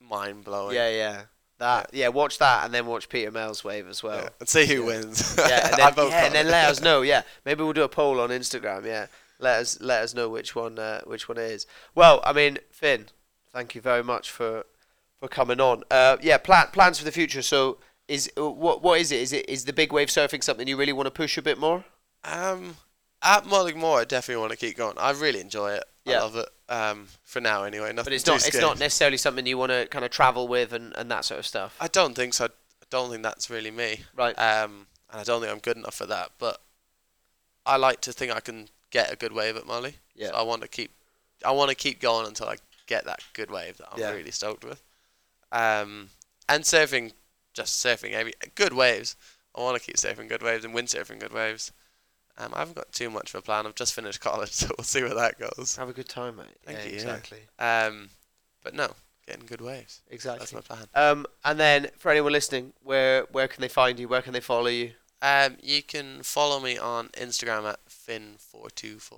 mind 0.00 0.44
blowing. 0.44 0.74
Yeah, 0.74 0.90
yeah. 0.90 1.22
That 1.62 1.90
yeah. 1.92 2.08
Watch 2.08 2.38
that 2.38 2.64
and 2.64 2.74
then 2.74 2.86
watch 2.86 3.08
Peter 3.08 3.30
Mel's 3.30 3.62
wave 3.64 3.88
as 3.88 4.02
well. 4.02 4.28
And 4.40 4.48
see 4.48 4.66
who 4.66 4.80
Yeah. 4.80 4.86
wins. 4.86 5.34
yeah, 5.38 5.68
and 5.68 5.76
then, 5.96 6.08
yeah, 6.08 6.24
and 6.26 6.34
then 6.34 6.46
let 6.48 6.68
us 6.70 6.80
know. 6.82 7.02
Yeah, 7.02 7.22
maybe 7.44 7.62
we'll 7.62 7.72
do 7.72 7.82
a 7.82 7.88
poll 7.88 8.20
on 8.20 8.30
Instagram. 8.30 8.84
Yeah, 8.84 9.06
let 9.38 9.60
us 9.60 9.80
let 9.80 10.02
us 10.02 10.14
know 10.14 10.28
which 10.28 10.54
one 10.54 10.78
uh, 10.78 11.00
which 11.06 11.28
one 11.28 11.38
it 11.38 11.50
is. 11.50 11.66
Well, 11.94 12.20
I 12.24 12.32
mean, 12.32 12.58
Finn, 12.70 13.06
thank 13.52 13.74
you 13.74 13.80
very 13.80 14.02
much 14.04 14.30
for 14.30 14.64
for 15.20 15.28
coming 15.28 15.60
on. 15.60 15.84
Uh, 15.90 16.16
yeah, 16.20 16.36
plan, 16.38 16.66
plans 16.72 16.98
for 16.98 17.04
the 17.04 17.12
future. 17.12 17.42
So, 17.42 17.78
is 18.08 18.30
uh, 18.36 18.50
what 18.50 18.82
what 18.82 19.00
is 19.00 19.12
it? 19.12 19.20
Is 19.20 19.32
it 19.32 19.48
is 19.48 19.64
the 19.64 19.72
big 19.72 19.92
wave 19.92 20.08
surfing 20.08 20.42
something 20.42 20.66
you 20.68 20.76
really 20.76 20.92
want 20.92 21.06
to 21.06 21.10
push 21.12 21.38
a 21.38 21.42
bit 21.42 21.58
more? 21.58 21.84
Um, 22.24 22.76
at 23.22 23.44
Mullaghmore, 23.44 24.00
I 24.00 24.04
definitely 24.04 24.40
want 24.40 24.50
to 24.52 24.58
keep 24.58 24.76
going. 24.76 24.96
I 24.98 25.12
really 25.12 25.40
enjoy 25.40 25.72
it. 25.74 25.84
Yeah. 26.04 26.18
I 26.18 26.22
love 26.22 26.36
it. 26.36 26.48
Um, 26.72 27.08
for 27.22 27.40
now 27.40 27.64
anyway. 27.64 27.88
Nothing 27.92 28.04
But 28.04 28.12
it's 28.14 28.26
not 28.26 28.46
it's 28.48 28.58
not 28.60 28.78
necessarily 28.78 29.18
something 29.18 29.44
you 29.44 29.58
want 29.58 29.72
to 29.72 29.86
kind 29.90 30.06
of 30.06 30.10
travel 30.10 30.48
with 30.48 30.72
and, 30.72 30.94
and 30.96 31.10
that 31.10 31.24
sort 31.26 31.38
of 31.38 31.46
stuff. 31.46 31.76
I 31.78 31.88
don't 31.88 32.14
think 32.14 32.32
so. 32.32 32.46
I 32.46 32.48
don't 32.88 33.10
think 33.10 33.22
that's 33.22 33.50
really 33.50 33.70
me. 33.70 34.00
Right. 34.16 34.34
Um, 34.38 34.86
and 35.10 35.20
I 35.20 35.24
don't 35.24 35.42
think 35.42 35.52
I'm 35.52 35.58
good 35.58 35.76
enough 35.76 35.94
for 35.94 36.06
that. 36.06 36.30
But 36.38 36.62
I 37.66 37.76
like 37.76 38.00
to 38.02 38.12
think 38.12 38.32
I 38.32 38.40
can 38.40 38.68
get 38.90 39.12
a 39.12 39.16
good 39.16 39.32
wave 39.32 39.56
at 39.56 39.66
Molly. 39.66 39.96
Yeah. 40.14 40.28
So 40.28 40.34
I 40.34 40.42
want 40.42 40.62
to 40.62 40.68
keep. 40.68 40.92
I 41.44 41.50
want 41.50 41.68
to 41.68 41.74
keep 41.74 42.00
going 42.00 42.26
until 42.26 42.48
I 42.48 42.56
get 42.86 43.04
that 43.04 43.20
good 43.34 43.50
wave 43.50 43.76
that 43.76 43.88
I'm 43.92 44.00
Yeah. 44.00 44.10
really 44.12 44.30
stoked 44.30 44.64
with. 44.64 44.82
Um, 45.50 46.08
and 46.48 46.64
surfing, 46.64 47.12
just 47.52 47.84
surfing 47.84 48.12
every 48.12 48.32
good 48.54 48.72
waves. 48.72 49.16
I 49.54 49.60
want 49.60 49.78
to 49.78 49.84
keep 49.84 49.96
surfing 49.96 50.28
good 50.28 50.42
waves 50.42 50.64
and 50.64 50.74
windsurfing 50.74 51.20
good 51.20 51.32
waves. 51.32 51.72
Um, 52.38 52.52
I 52.54 52.60
haven't 52.60 52.76
got 52.76 52.90
too 52.92 53.10
much 53.10 53.34
of 53.34 53.40
a 53.40 53.42
plan. 53.42 53.66
I've 53.66 53.74
just 53.74 53.94
finished 53.94 54.20
college, 54.28 54.52
so 54.52 54.68
we'll 54.76 54.84
see 54.84 55.02
where 55.02 55.14
that 55.14 55.38
goes. 55.38 55.76
Have 55.76 55.88
a 55.88 55.92
good 55.92 56.08
time, 56.08 56.36
mate. 56.36 56.46
Thank 56.64 56.78
yeah, 56.78 56.84
you, 56.84 56.90
yeah. 56.90 56.96
Exactly. 56.96 57.38
Um, 57.58 58.10
but 58.62 58.74
no, 58.74 58.92
getting 59.26 59.46
good 59.46 59.60
waves. 59.60 60.00
Exactly. 60.10 60.38
That's 60.40 60.52
my 60.52 60.60
plan. 60.60 60.86
Um, 60.94 61.26
and 61.44 61.58
then 61.58 61.88
for 61.98 62.10
anyone 62.10 62.32
listening, 62.32 62.72
where 62.82 63.26
where 63.32 63.48
can 63.48 63.60
they 63.60 63.68
find 63.68 63.98
you? 63.98 64.08
Where 64.08 64.22
can 64.22 64.32
they 64.32 64.40
follow 64.40 64.68
you? 64.68 64.92
Um, 65.20 65.56
you 65.62 65.82
can 65.82 66.22
follow 66.22 66.58
me 66.58 66.76
on 66.78 67.08
Instagram 67.10 67.68
at 67.68 67.78
fin424. 67.88 69.12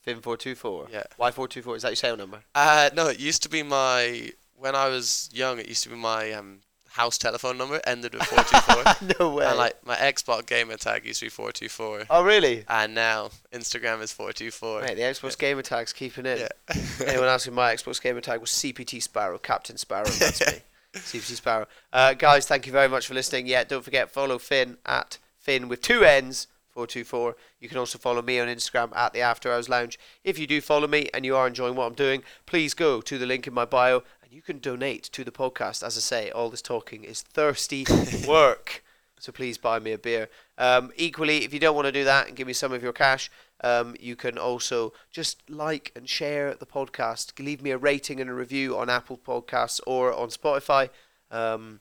Fin 0.00 0.20
four 0.20 0.36
two 0.36 0.54
four. 0.54 0.86
Yeah. 0.90 1.04
Y 1.18 1.30
four 1.30 1.48
two 1.48 1.62
four. 1.62 1.76
Is 1.76 1.82
that 1.82 1.90
your 1.90 1.96
sail 1.96 2.16
number? 2.16 2.40
Uh, 2.54 2.90
no, 2.94 3.08
it 3.08 3.18
used 3.18 3.42
to 3.42 3.48
be 3.48 3.62
my 3.62 4.30
when 4.56 4.74
I 4.74 4.88
was 4.88 5.30
young. 5.32 5.58
It 5.58 5.68
used 5.68 5.82
to 5.84 5.88
be 5.88 5.96
my 5.96 6.32
um 6.32 6.60
house 6.94 7.18
telephone 7.18 7.58
number. 7.58 7.80
Ended 7.86 8.14
with 8.14 8.22
424. 8.24 9.16
no 9.20 9.34
way. 9.34 9.46
and 9.46 9.58
like 9.58 9.84
my 9.84 9.96
Xbox 9.96 10.46
gamer 10.46 10.76
tag 10.76 11.04
used 11.04 11.20
to 11.20 11.26
be 11.26 11.30
424. 11.30 12.06
oh 12.10 12.24
really? 12.24 12.64
And 12.68 12.94
now 12.94 13.30
Instagram 13.52 14.00
is 14.00 14.12
424. 14.12 14.82
Mate, 14.82 14.94
the 14.94 15.02
Xbox 15.02 15.36
gamer 15.36 15.62
tag's 15.62 15.92
keeping 15.92 16.24
it. 16.24 16.38
Yeah. 16.40 16.82
Anyone 17.06 17.28
else 17.28 17.42
asking 17.42 17.54
my 17.54 17.74
Xbox 17.74 18.00
gamer 18.00 18.20
tag 18.20 18.40
was 18.40 18.50
CPT 18.50 19.02
Sparrow, 19.02 19.38
Captain 19.38 19.76
Sparrow. 19.76 20.04
That's 20.18 20.40
me. 20.40 20.60
CPT 20.94 21.34
Sparrow. 21.36 21.66
Uh, 21.92 22.14
guys, 22.14 22.46
thank 22.46 22.66
you 22.66 22.72
very 22.72 22.88
much 22.88 23.08
for 23.08 23.14
listening. 23.14 23.46
Yeah, 23.48 23.64
don't 23.64 23.84
forget 23.84 24.10
follow 24.10 24.38
Finn 24.38 24.78
at 24.86 25.18
Finn 25.38 25.68
with 25.68 25.82
two 25.82 26.04
N's. 26.04 26.46
424. 26.74 27.36
You 27.60 27.68
can 27.68 27.78
also 27.78 27.98
follow 27.98 28.20
me 28.20 28.40
on 28.40 28.48
Instagram 28.48 28.94
at 28.96 29.12
the 29.12 29.20
After 29.20 29.52
Hours 29.52 29.68
Lounge. 29.68 29.96
If 30.24 30.40
you 30.40 30.48
do 30.48 30.60
follow 30.60 30.88
me 30.88 31.08
and 31.14 31.24
you 31.24 31.36
are 31.36 31.46
enjoying 31.46 31.76
what 31.76 31.86
I'm 31.86 31.94
doing, 31.94 32.24
please 32.46 32.74
go 32.74 33.00
to 33.00 33.16
the 33.16 33.26
link 33.26 33.46
in 33.46 33.54
my 33.54 33.64
bio 33.64 34.02
you 34.34 34.42
can 34.42 34.58
donate 34.58 35.04
to 35.04 35.22
the 35.22 35.30
podcast. 35.30 35.86
As 35.86 35.96
I 35.96 36.00
say, 36.00 36.30
all 36.30 36.50
this 36.50 36.60
talking 36.60 37.04
is 37.04 37.22
thirsty 37.22 37.86
work. 38.28 38.82
So 39.20 39.30
please 39.30 39.56
buy 39.58 39.78
me 39.78 39.92
a 39.92 39.98
beer. 39.98 40.28
Um, 40.58 40.90
equally, 40.96 41.44
if 41.44 41.54
you 41.54 41.60
don't 41.60 41.76
want 41.76 41.86
to 41.86 41.92
do 41.92 42.02
that 42.02 42.26
and 42.26 42.36
give 42.36 42.48
me 42.48 42.52
some 42.52 42.72
of 42.72 42.82
your 42.82 42.92
cash, 42.92 43.30
um, 43.62 43.94
you 44.00 44.16
can 44.16 44.36
also 44.36 44.92
just 45.12 45.48
like 45.48 45.92
and 45.94 46.08
share 46.08 46.52
the 46.54 46.66
podcast. 46.66 47.38
Leave 47.42 47.62
me 47.62 47.70
a 47.70 47.78
rating 47.78 48.20
and 48.20 48.28
a 48.28 48.34
review 48.34 48.76
on 48.76 48.90
Apple 48.90 49.16
Podcasts 49.16 49.80
or 49.86 50.12
on 50.12 50.28
Spotify. 50.28 50.90
Um, 51.30 51.78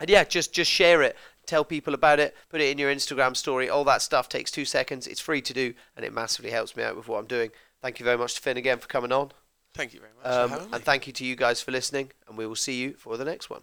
and 0.00 0.08
yeah, 0.08 0.24
just 0.24 0.54
just 0.54 0.70
share 0.70 1.02
it. 1.02 1.16
Tell 1.44 1.64
people 1.64 1.92
about 1.92 2.18
it. 2.18 2.34
Put 2.48 2.62
it 2.62 2.70
in 2.70 2.78
your 2.78 2.92
Instagram 2.92 3.36
story. 3.36 3.68
All 3.68 3.84
that 3.84 4.00
stuff 4.00 4.28
takes 4.28 4.50
two 4.50 4.64
seconds. 4.64 5.06
It's 5.06 5.20
free 5.20 5.42
to 5.42 5.52
do, 5.52 5.74
and 5.96 6.04
it 6.04 6.14
massively 6.14 6.50
helps 6.50 6.74
me 6.76 6.82
out 6.82 6.96
with 6.96 7.08
what 7.08 7.18
I'm 7.18 7.26
doing. 7.26 7.50
Thank 7.82 8.00
you 8.00 8.04
very 8.04 8.16
much 8.16 8.34
to 8.36 8.40
Finn 8.40 8.56
again 8.56 8.78
for 8.78 8.88
coming 8.88 9.12
on. 9.12 9.32
Thank 9.74 9.94
you 9.94 10.00
very 10.00 10.12
much. 10.16 10.26
Um, 10.26 10.68
and 10.72 10.82
thank 10.82 11.06
you 11.06 11.12
to 11.14 11.24
you 11.24 11.36
guys 11.36 11.62
for 11.62 11.70
listening. 11.70 12.12
And 12.28 12.36
we 12.36 12.46
will 12.46 12.56
see 12.56 12.80
you 12.80 12.94
for 12.94 13.16
the 13.16 13.24
next 13.24 13.50
one. 13.50 13.62